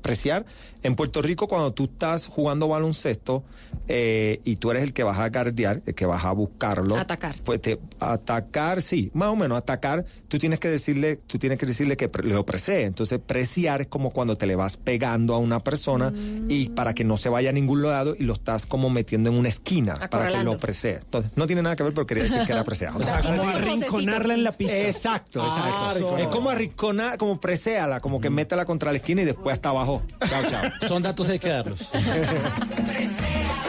Preciar. 0.01 0.45
En 0.83 0.95
Puerto 0.95 1.21
Rico, 1.21 1.47
cuando 1.47 1.71
tú 1.73 1.85
estás 1.85 2.27
jugando 2.27 2.67
baloncesto 2.67 3.43
eh, 3.87 4.41
y 4.43 4.57
tú 4.57 4.69
eres 4.71 4.83
el 4.83 4.93
que 4.93 5.03
vas 5.03 5.17
a 5.19 5.29
guardiar, 5.29 5.81
el 5.85 5.95
que 5.95 6.05
vas 6.05 6.23
a 6.25 6.31
buscarlo. 6.33 6.97
Atacar. 6.97 7.35
Pues 7.43 7.61
te, 7.61 7.79
atacar, 7.99 8.81
sí, 8.81 9.09
más 9.13 9.29
o 9.29 9.35
menos 9.35 9.57
atacar, 9.57 10.05
tú 10.27 10.37
tienes 10.39 10.59
que 10.59 10.67
decirle, 10.69 11.17
tú 11.27 11.37
tienes 11.39 11.57
que 11.57 11.65
decirle 11.65 11.95
que 11.97 12.09
pre- 12.09 12.23
lo 12.27 12.45
presee. 12.45 12.83
Entonces, 12.83 13.19
preciar 13.25 13.81
es 13.81 13.87
como 13.87 14.11
cuando 14.11 14.37
te 14.37 14.45
le 14.45 14.55
vas 14.55 14.77
pegando 14.77 15.33
a 15.33 15.37
una 15.37 15.59
persona 15.61 16.13
y 16.49 16.69
para 16.69 16.93
que 16.93 17.03
no 17.03 17.17
se 17.17 17.29
vaya 17.29 17.49
a 17.49 17.53
ningún 17.53 17.81
lado 17.83 18.15
y 18.17 18.23
lo 18.23 18.33
estás 18.33 18.65
como 18.65 18.89
metiendo 18.89 19.29
en 19.29 19.37
una 19.37 19.49
esquina 19.49 19.95
para 20.09 20.27
que 20.27 20.43
lo 20.43 20.57
presee. 20.57 20.95
Entonces, 20.95 21.31
no 21.35 21.47
tiene 21.47 21.61
nada 21.61 21.75
que 21.75 21.83
ver, 21.83 21.93
pero 21.93 22.05
quería 22.05 22.23
decir 22.23 22.41
que 22.45 22.51
era 22.51 22.63
presear. 22.65 22.95
O 22.95 22.99
sea, 22.99 23.21
como 23.21 23.41
arrinconarla 23.43 24.33
en 24.33 24.43
la 24.43 24.51
pista. 24.51 24.77
Exacto, 24.77 25.39
exacto. 25.43 26.15
Ah, 26.15 26.21
es 26.21 26.27
como 26.27 26.49
arrinconar, 26.49 27.17
como 27.17 27.39
preséala, 27.39 27.99
como 28.01 28.19
que 28.19 28.29
métela 28.29 28.65
contra 28.65 28.91
la 28.91 28.97
esquina 28.97 29.21
y 29.21 29.25
después 29.25 29.53
hasta 29.53 29.69
abajo. 29.69 30.01
Chao, 30.29 30.41
chao. 30.49 30.63
Son 30.87 31.01
datos 31.01 31.29
hay 31.29 31.39
que. 31.39 31.49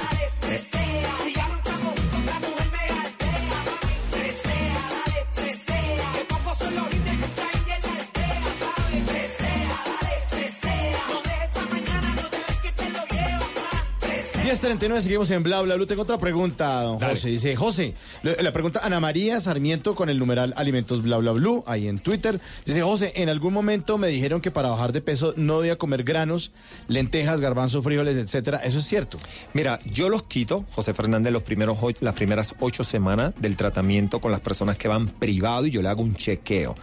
10.39, 14.44 15.00
seguimos 15.00 15.30
en 15.30 15.42
Bla 15.42 15.62
Bla 15.62 15.74
Blue. 15.76 15.86
Tengo 15.86 16.02
otra 16.02 16.18
pregunta, 16.18 16.82
don 16.82 17.00
José. 17.00 17.30
Dice, 17.30 17.56
José, 17.56 17.94
la 18.22 18.52
pregunta 18.52 18.80
Ana 18.84 19.00
María 19.00 19.40
Sarmiento 19.40 19.94
con 19.94 20.10
el 20.10 20.18
numeral 20.18 20.52
Alimentos 20.58 21.02
Bla 21.02 21.16
Bla 21.16 21.32
Blue, 21.32 21.64
ahí 21.66 21.88
en 21.88 21.98
Twitter. 21.98 22.38
Dice, 22.66 22.82
José, 22.82 23.12
en 23.16 23.30
algún 23.30 23.54
momento 23.54 23.96
me 23.96 24.08
dijeron 24.08 24.42
que 24.42 24.50
para 24.50 24.68
bajar 24.68 24.92
de 24.92 25.00
peso 25.00 25.32
no 25.38 25.60
debía 25.60 25.78
comer 25.78 26.04
granos, 26.04 26.52
lentejas, 26.88 27.40
garbanzos, 27.40 27.82
frijoles, 27.82 28.16
etcétera. 28.18 28.58
¿Eso 28.58 28.80
es 28.80 28.84
cierto? 28.84 29.18
Mira, 29.54 29.80
yo 29.86 30.10
los 30.10 30.24
quito, 30.24 30.66
José 30.72 30.92
Fernández, 30.92 31.32
los 31.32 31.42
primeros 31.42 31.78
ocho- 31.80 32.00
las 32.02 32.14
primeras 32.14 32.54
ocho 32.60 32.84
semanas 32.84 33.32
del 33.40 33.56
tratamiento 33.56 34.20
con 34.20 34.30
las 34.30 34.40
personas 34.40 34.76
que 34.76 34.88
van 34.88 35.08
privado 35.08 35.64
y 35.66 35.70
yo 35.70 35.80
le 35.80 35.88
hago 35.88 36.02
un 36.02 36.16
chequeo. 36.16 36.74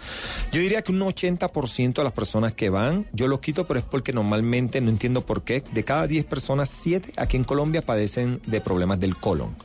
Yo 0.51 0.61
diría 0.61 0.81
que 0.81 0.91
un 0.91 0.99
80% 1.01 1.93
de 2.01 2.03
las 2.03 2.13
personas 2.13 2.53
que 2.53 2.71
van, 2.71 3.05
yo 3.13 3.27
los 3.27 3.39
quito, 3.39 3.67
pero 3.67 3.79
es 3.79 3.85
porque 3.85 4.13
normalmente, 4.13 4.81
no 4.81 4.89
entiendo 4.89 5.21
por 5.21 5.43
qué, 5.43 5.63
de 5.71 5.83
cada 5.83 6.07
10 6.07 6.25
personas, 6.25 6.67
7 6.69 7.13
aquí 7.17 7.37
en 7.37 7.43
Colombia 7.43 7.60
padecen 7.83 8.41
de 8.45 8.59
problemas 8.61 8.99
del 8.99 9.15
colon. 9.15 9.55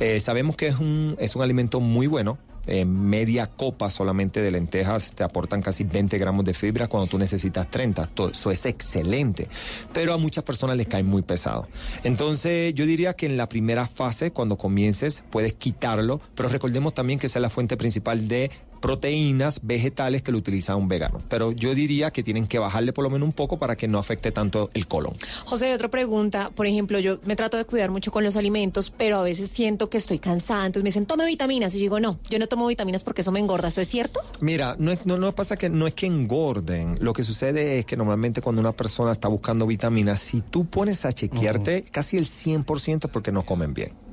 Eh, 0.00 0.20
sabemos 0.20 0.56
que 0.56 0.66
es 0.68 0.76
un, 0.78 1.16
es 1.18 1.34
un 1.36 1.42
alimento 1.42 1.80
muy 1.80 2.06
bueno. 2.06 2.38
eh, 2.70 2.84
media 2.84 3.46
copa 3.46 3.88
solamente 3.88 4.42
de 4.42 4.50
lentejas 4.50 5.12
te 5.12 5.24
aportan 5.24 5.62
casi 5.62 5.84
20 5.84 6.18
gramos 6.18 6.44
de 6.44 6.52
fibra 6.52 6.86
cuando 6.86 7.08
tú 7.08 7.18
necesitas 7.18 7.70
30. 7.70 8.04
To- 8.08 8.28
Eso 8.28 8.50
es 8.50 8.66
excelente. 8.66 9.48
Pero 9.94 10.12
a 10.12 10.18
muchas 10.18 10.44
personas 10.44 10.76
les 10.76 10.86
cae 10.86 11.02
muy 11.02 11.22
pesado. 11.22 11.66
Entonces 12.04 12.74
yo 12.74 12.84
diría 12.84 13.14
que 13.14 13.24
en 13.24 13.38
la 13.38 13.48
primera 13.48 13.86
fase, 13.86 14.32
cuando 14.32 14.58
comiences, 14.58 15.22
puedes 15.30 15.54
quitarlo. 15.54 16.20
Pero 16.34 16.50
recordemos 16.50 16.92
también 16.92 17.18
que 17.18 17.28
esa 17.28 17.38
es 17.38 17.42
la 17.42 17.48
fuente 17.48 17.78
principal 17.78 18.28
de 18.28 18.50
proteínas 18.80 19.60
vegetales 19.62 20.22
que 20.22 20.32
lo 20.32 20.38
utiliza 20.38 20.76
un 20.76 20.88
vegano. 20.88 21.20
Pero 21.28 21.52
yo 21.52 21.74
diría 21.74 22.10
que 22.10 22.22
tienen 22.22 22.46
que 22.46 22.58
bajarle 22.58 22.92
por 22.92 23.04
lo 23.04 23.10
menos 23.10 23.26
un 23.26 23.32
poco 23.32 23.58
para 23.58 23.76
que 23.76 23.88
no 23.88 23.98
afecte 23.98 24.32
tanto 24.32 24.70
el 24.74 24.86
colon. 24.86 25.14
José, 25.44 25.72
otra 25.74 25.88
pregunta. 25.88 26.50
Por 26.54 26.66
ejemplo, 26.66 26.98
yo 26.98 27.18
me 27.24 27.36
trato 27.36 27.56
de 27.56 27.64
cuidar 27.64 27.90
mucho 27.90 28.10
con 28.10 28.24
los 28.24 28.36
alimentos, 28.36 28.92
pero 28.96 29.18
a 29.18 29.22
veces 29.22 29.50
siento 29.50 29.90
que 29.90 29.98
estoy 29.98 30.18
cansada. 30.18 30.66
Entonces 30.66 30.84
me 30.84 30.88
dicen, 30.88 31.06
tome 31.06 31.26
vitaminas. 31.26 31.74
Y 31.74 31.78
yo 31.78 31.82
digo, 31.82 32.00
no, 32.00 32.18
yo 32.28 32.38
no 32.38 32.46
tomo 32.46 32.66
vitaminas 32.66 33.04
porque 33.04 33.22
eso 33.22 33.32
me 33.32 33.40
engorda. 33.40 33.68
¿Eso 33.68 33.80
es 33.80 33.88
cierto? 33.88 34.20
Mira, 34.40 34.76
no, 34.78 34.92
es, 34.92 35.04
no, 35.06 35.16
no 35.16 35.32
pasa 35.34 35.56
que 35.56 35.68
no 35.68 35.86
es 35.86 35.94
que 35.94 36.06
engorden. 36.06 36.98
Lo 37.00 37.12
que 37.12 37.24
sucede 37.24 37.78
es 37.78 37.86
que 37.86 37.96
normalmente 37.96 38.40
cuando 38.40 38.60
una 38.60 38.72
persona 38.72 39.12
está 39.12 39.28
buscando 39.28 39.66
vitaminas, 39.66 40.20
si 40.20 40.40
tú 40.40 40.66
pones 40.66 41.04
a 41.04 41.12
chequearte, 41.12 41.84
casi 41.90 42.16
el 42.16 42.26
100% 42.26 43.04
es 43.06 43.10
porque 43.10 43.32
no 43.32 43.44
comen 43.44 43.74
bien. 43.74 44.07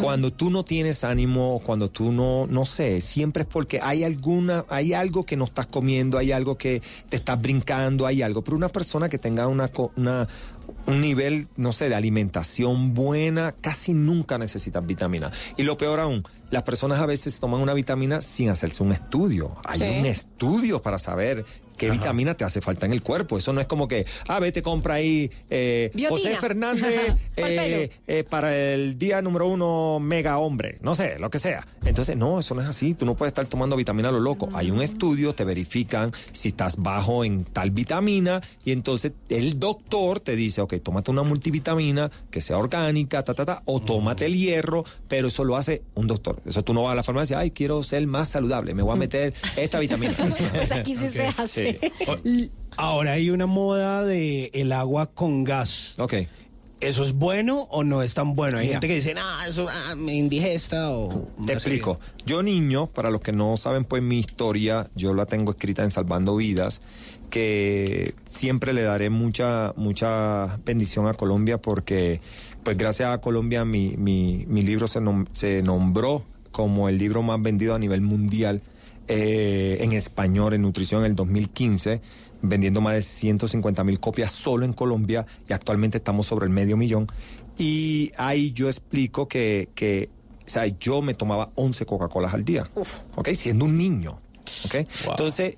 Cuando 0.00 0.32
tú 0.32 0.50
no 0.50 0.64
tienes 0.64 1.04
ánimo, 1.04 1.60
cuando 1.64 1.90
tú 1.90 2.12
no, 2.12 2.46
no 2.46 2.64
sé, 2.64 3.00
siempre 3.00 3.42
es 3.42 3.48
porque 3.48 3.80
hay 3.82 4.04
alguna, 4.04 4.64
hay 4.68 4.92
algo 4.94 5.24
que 5.26 5.36
no 5.36 5.44
estás 5.44 5.66
comiendo, 5.66 6.18
hay 6.18 6.32
algo 6.32 6.56
que 6.58 6.82
te 7.08 7.16
estás 7.16 7.40
brincando, 7.40 8.06
hay 8.06 8.22
algo. 8.22 8.42
Pero 8.42 8.56
una 8.56 8.68
persona 8.68 9.08
que 9.08 9.18
tenga 9.18 9.46
una, 9.48 9.70
una 9.96 10.28
un 10.86 11.00
nivel, 11.00 11.48
no 11.56 11.72
sé, 11.72 11.88
de 11.88 11.94
alimentación 11.94 12.94
buena, 12.94 13.52
casi 13.52 13.92
nunca 13.94 14.38
necesitan 14.38 14.86
vitamina. 14.86 15.30
Y 15.56 15.62
lo 15.62 15.76
peor 15.76 16.00
aún, 16.00 16.24
las 16.50 16.62
personas 16.62 17.00
a 17.00 17.06
veces 17.06 17.38
toman 17.38 17.60
una 17.60 17.74
vitamina 17.74 18.20
sin 18.22 18.48
hacerse 18.50 18.82
un 18.82 18.92
estudio. 18.92 19.54
Hay 19.64 19.78
Sí. 19.80 19.84
un 20.00 20.06
estudio 20.06 20.80
para 20.80 20.98
saber 20.98 21.44
qué 21.76 21.90
vitamina 21.90 22.34
te 22.34 22.44
hace 22.44 22.60
falta 22.60 22.86
en 22.86 22.92
el 22.92 23.02
cuerpo. 23.02 23.38
Eso 23.38 23.52
no 23.52 23.60
es 23.60 23.66
como 23.66 23.88
que, 23.88 24.06
ah, 24.28 24.40
vete, 24.40 24.62
compra 24.62 24.94
ahí 24.94 25.30
eh. 25.50 25.90
José 26.08 26.36
Fernández 26.36 27.14
eh, 27.36 27.90
eh, 28.06 28.24
para 28.24 28.56
el 28.56 28.98
día 28.98 29.22
número 29.22 29.46
uno 29.46 29.98
mega 30.00 30.38
hombre, 30.38 30.78
no 30.82 30.94
sé, 30.94 31.18
lo 31.18 31.30
que 31.30 31.38
sea. 31.38 31.66
Entonces, 31.84 32.16
no, 32.16 32.40
eso 32.40 32.54
no 32.54 32.62
es 32.62 32.68
así. 32.68 32.94
Tú 32.94 33.04
no 33.04 33.14
puedes 33.14 33.30
estar 33.30 33.46
tomando 33.46 33.76
vitamina 33.76 34.08
a 34.08 34.12
lo 34.12 34.20
loco. 34.20 34.48
Hay 34.54 34.70
un 34.70 34.80
estudio, 34.80 35.34
te 35.34 35.44
verifican 35.44 36.12
si 36.32 36.48
estás 36.48 36.76
bajo 36.76 37.24
en 37.24 37.44
tal 37.44 37.70
vitamina 37.70 38.40
y 38.64 38.72
entonces 38.72 39.12
el 39.28 39.58
doctor 39.58 40.20
te 40.20 40.36
dice, 40.36 40.60
ok, 40.60 40.74
tómate 40.82 41.10
una 41.10 41.22
multivitamina 41.22 42.10
que 42.30 42.40
sea 42.40 42.58
orgánica, 42.58 43.22
ta, 43.22 43.34
ta, 43.34 43.44
ta, 43.44 43.62
o 43.66 43.80
tómate 43.80 44.26
el 44.26 44.36
hierro, 44.36 44.84
pero 45.08 45.28
eso 45.28 45.44
lo 45.44 45.56
hace 45.56 45.82
un 45.94 46.06
doctor. 46.06 46.40
Eso 46.46 46.62
tú 46.62 46.74
no 46.74 46.84
vas 46.84 46.92
a 46.92 46.96
la 46.96 47.02
farmacia, 47.02 47.38
ay, 47.38 47.50
quiero 47.50 47.82
ser 47.82 48.06
más 48.06 48.28
saludable, 48.28 48.74
me 48.74 48.82
voy 48.82 48.92
a 48.92 48.96
meter 48.96 49.34
esta 49.56 49.78
vitamina. 49.78 50.14
Pues 50.54 50.70
aquí 50.72 50.96
sí 50.96 51.08
se 51.10 51.26
hace. 51.26 51.63
Sí. 51.63 51.63
Ahora 52.76 53.12
hay 53.12 53.30
una 53.30 53.46
moda 53.46 54.04
de 54.04 54.50
el 54.52 54.72
agua 54.72 55.06
con 55.06 55.44
gas. 55.44 55.94
Ok. 55.98 56.14
¿Eso 56.80 57.04
es 57.04 57.12
bueno 57.14 57.62
o 57.70 57.82
no 57.84 58.02
es 58.02 58.12
tan 58.14 58.34
bueno? 58.34 58.58
Hay 58.58 58.66
gente 58.68 58.88
que 58.88 58.96
dice, 58.96 59.14
ah, 59.16 59.44
eso 59.48 59.66
ah, 59.70 59.94
me 59.96 60.14
indigesta 60.16 60.90
o... 60.90 61.08
Te 61.40 61.46
sé". 61.46 61.52
explico. 61.54 61.98
Yo 62.26 62.42
niño, 62.42 62.88
para 62.88 63.10
los 63.10 63.20
que 63.22 63.32
no 63.32 63.56
saben 63.56 63.84
pues 63.84 64.02
mi 64.02 64.18
historia, 64.18 64.86
yo 64.94 65.14
la 65.14 65.24
tengo 65.24 65.52
escrita 65.52 65.82
en 65.82 65.90
Salvando 65.90 66.36
Vidas, 66.36 66.82
que 67.30 68.14
siempre 68.28 68.72
le 68.74 68.82
daré 68.82 69.08
mucha, 69.08 69.72
mucha 69.76 70.58
bendición 70.66 71.06
a 71.06 71.14
Colombia 71.14 71.56
porque 71.58 72.20
pues 72.64 72.76
gracias 72.76 73.10
a 73.14 73.18
Colombia 73.18 73.64
mi, 73.64 73.94
mi, 73.96 74.44
mi 74.48 74.60
libro 74.62 74.86
se, 74.86 75.00
nom- 75.00 75.26
se 75.32 75.62
nombró 75.62 76.24
como 76.50 76.88
el 76.88 76.98
libro 76.98 77.22
más 77.22 77.40
vendido 77.40 77.74
a 77.74 77.78
nivel 77.78 78.00
mundial 78.02 78.60
eh, 79.08 79.78
en 79.80 79.92
español 79.92 80.54
en 80.54 80.62
nutrición 80.62 81.00
en 81.00 81.12
el 81.12 81.16
2015 81.16 82.00
vendiendo 82.48 82.80
más 82.80 82.94
de 82.94 83.02
150 83.02 83.84
mil 83.84 84.00
copias 84.00 84.32
solo 84.32 84.64
en 84.64 84.72
Colombia 84.72 85.26
y 85.48 85.52
actualmente 85.52 85.98
estamos 85.98 86.26
sobre 86.26 86.46
el 86.46 86.50
medio 86.50 86.76
millón. 86.76 87.06
Y 87.56 88.12
ahí 88.16 88.52
yo 88.52 88.68
explico 88.68 89.28
que, 89.28 89.70
que 89.74 90.10
o 90.44 90.48
sea, 90.48 90.66
yo 90.66 91.00
me 91.00 91.14
tomaba 91.14 91.50
11 91.54 91.86
Coca-Colas 91.86 92.34
al 92.34 92.44
día, 92.44 92.68
¿ok? 93.16 93.28
Siendo 93.30 93.64
un 93.64 93.78
niño, 93.78 94.18
¿ok? 94.66 94.74
Entonces, 95.08 95.56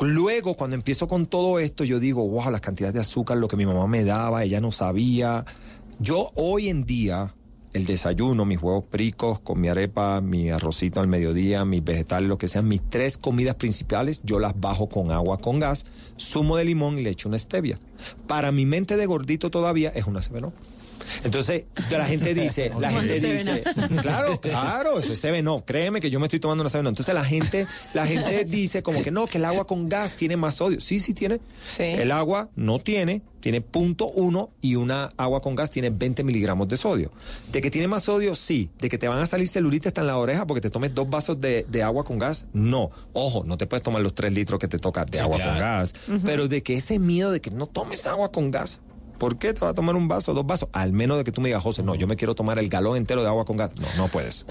luego 0.00 0.54
cuando 0.54 0.74
empiezo 0.74 1.08
con 1.08 1.26
todo 1.26 1.58
esto, 1.58 1.84
yo 1.84 1.98
digo, 1.98 2.26
wow, 2.28 2.50
las 2.50 2.60
cantidades 2.60 2.94
de 2.94 3.00
azúcar, 3.00 3.38
lo 3.38 3.48
que 3.48 3.56
mi 3.56 3.64
mamá 3.64 3.86
me 3.86 4.04
daba, 4.04 4.44
ella 4.44 4.60
no 4.60 4.70
sabía. 4.70 5.44
Yo 5.98 6.30
hoy 6.34 6.68
en 6.68 6.84
día, 6.84 7.32
el 7.78 7.86
desayuno, 7.86 8.44
mis 8.44 8.60
huevos 8.60 8.84
pricos 8.84 9.38
con 9.38 9.60
mi 9.60 9.68
arepa, 9.68 10.20
mi 10.20 10.50
arrocito 10.50 10.98
al 11.00 11.06
mediodía, 11.06 11.64
mis 11.64 11.82
vegetales, 11.82 12.28
lo 12.28 12.36
que 12.36 12.48
sean, 12.48 12.66
mis 12.66 12.82
tres 12.90 13.16
comidas 13.16 13.54
principales, 13.54 14.20
yo 14.24 14.40
las 14.40 14.58
bajo 14.58 14.88
con 14.88 15.12
agua 15.12 15.38
con 15.38 15.60
gas, 15.60 15.86
zumo 16.18 16.56
de 16.56 16.64
limón 16.64 16.98
y 16.98 17.02
le 17.02 17.10
echo 17.10 17.28
una 17.28 17.38
stevia. 17.38 17.78
Para 18.26 18.50
mi 18.50 18.66
mente 18.66 18.96
de 18.96 19.06
gordito 19.06 19.50
todavía 19.50 19.90
es 19.90 20.06
una 20.06 20.20
CBNO. 20.20 20.52
Entonces, 21.24 21.64
la 21.90 22.04
gente 22.06 22.34
dice, 22.34 22.70
la 22.80 22.88
¿Cómo 22.88 23.00
gente 23.00 23.20
dice, 23.20 23.64
claro, 24.02 24.40
claro, 24.40 24.98
eso 25.00 25.12
es 25.12 25.20
CBNO, 25.20 25.64
créeme 25.64 26.00
que 26.00 26.10
yo 26.10 26.20
me 26.20 26.26
estoy 26.26 26.40
tomando 26.40 26.62
una 26.62 26.70
CBNO. 26.70 26.88
Entonces 26.90 27.14
la 27.14 27.24
gente, 27.24 27.66
la 27.94 28.06
gente 28.06 28.44
dice 28.44 28.82
como 28.82 29.02
que 29.02 29.10
no, 29.10 29.26
que 29.26 29.38
el 29.38 29.44
agua 29.44 29.66
con 29.66 29.88
gas 29.88 30.12
tiene 30.12 30.36
más 30.36 30.56
sodio. 30.56 30.80
Sí, 30.80 31.00
sí 31.00 31.14
tiene. 31.14 31.40
El 31.78 32.10
agua 32.12 32.50
no 32.56 32.78
tiene, 32.78 33.22
tiene 33.40 33.60
punto 33.60 34.06
uno 34.08 34.50
y 34.60 34.74
una 34.74 35.08
agua 35.16 35.40
con 35.40 35.54
gas 35.54 35.70
tiene 35.70 35.90
20 35.90 36.24
miligramos 36.24 36.68
de 36.68 36.76
sodio. 36.76 37.12
De 37.52 37.60
que 37.60 37.70
tiene 37.70 37.88
más 37.88 38.04
sodio, 38.04 38.34
sí. 38.34 38.70
De 38.78 38.88
que 38.88 38.98
te 38.98 39.08
van 39.08 39.18
a 39.18 39.26
salir 39.26 39.48
celulitis 39.48 39.88
hasta 39.88 40.00
en 40.00 40.08
la 40.08 40.18
oreja 40.18 40.46
porque 40.46 40.60
te 40.60 40.70
tomes 40.70 40.94
dos 40.94 41.08
vasos 41.08 41.40
de, 41.40 41.64
de 41.68 41.82
agua 41.82 42.04
con 42.04 42.18
gas, 42.18 42.46
no. 42.52 42.90
Ojo, 43.12 43.44
no 43.44 43.56
te 43.56 43.66
puedes 43.66 43.82
tomar 43.82 44.02
los 44.02 44.14
tres 44.14 44.32
litros 44.32 44.58
que 44.58 44.68
te 44.68 44.78
toca 44.78 45.04
de 45.04 45.18
Sí, 45.18 45.22
agua 45.22 45.36
claro. 45.36 45.50
con 45.52 45.60
gas. 45.60 45.94
Pero 46.24 46.48
de 46.48 46.62
que 46.62 46.74
ese 46.76 46.98
miedo 46.98 47.30
de 47.30 47.40
que 47.40 47.50
no 47.50 47.66
tomes 47.66 48.06
agua 48.06 48.30
con 48.32 48.50
gas. 48.50 48.80
¿Por 49.18 49.38
qué 49.38 49.52
te 49.52 49.60
vas 49.60 49.70
a 49.70 49.74
tomar 49.74 49.96
un 49.96 50.08
vaso, 50.08 50.32
dos 50.34 50.46
vasos? 50.46 50.68
Al 50.72 50.92
menos 50.92 51.18
de 51.18 51.24
que 51.24 51.32
tú 51.32 51.40
me 51.40 51.48
digas, 51.48 51.62
José, 51.62 51.82
no, 51.82 51.94
yo 51.94 52.06
me 52.06 52.16
quiero 52.16 52.34
tomar 52.34 52.58
el 52.58 52.68
galón 52.68 52.96
entero 52.96 53.22
de 53.22 53.28
agua 53.28 53.44
con 53.44 53.56
gas. 53.56 53.72
No, 53.76 53.86
no 53.96 54.08
puedes. 54.08 54.46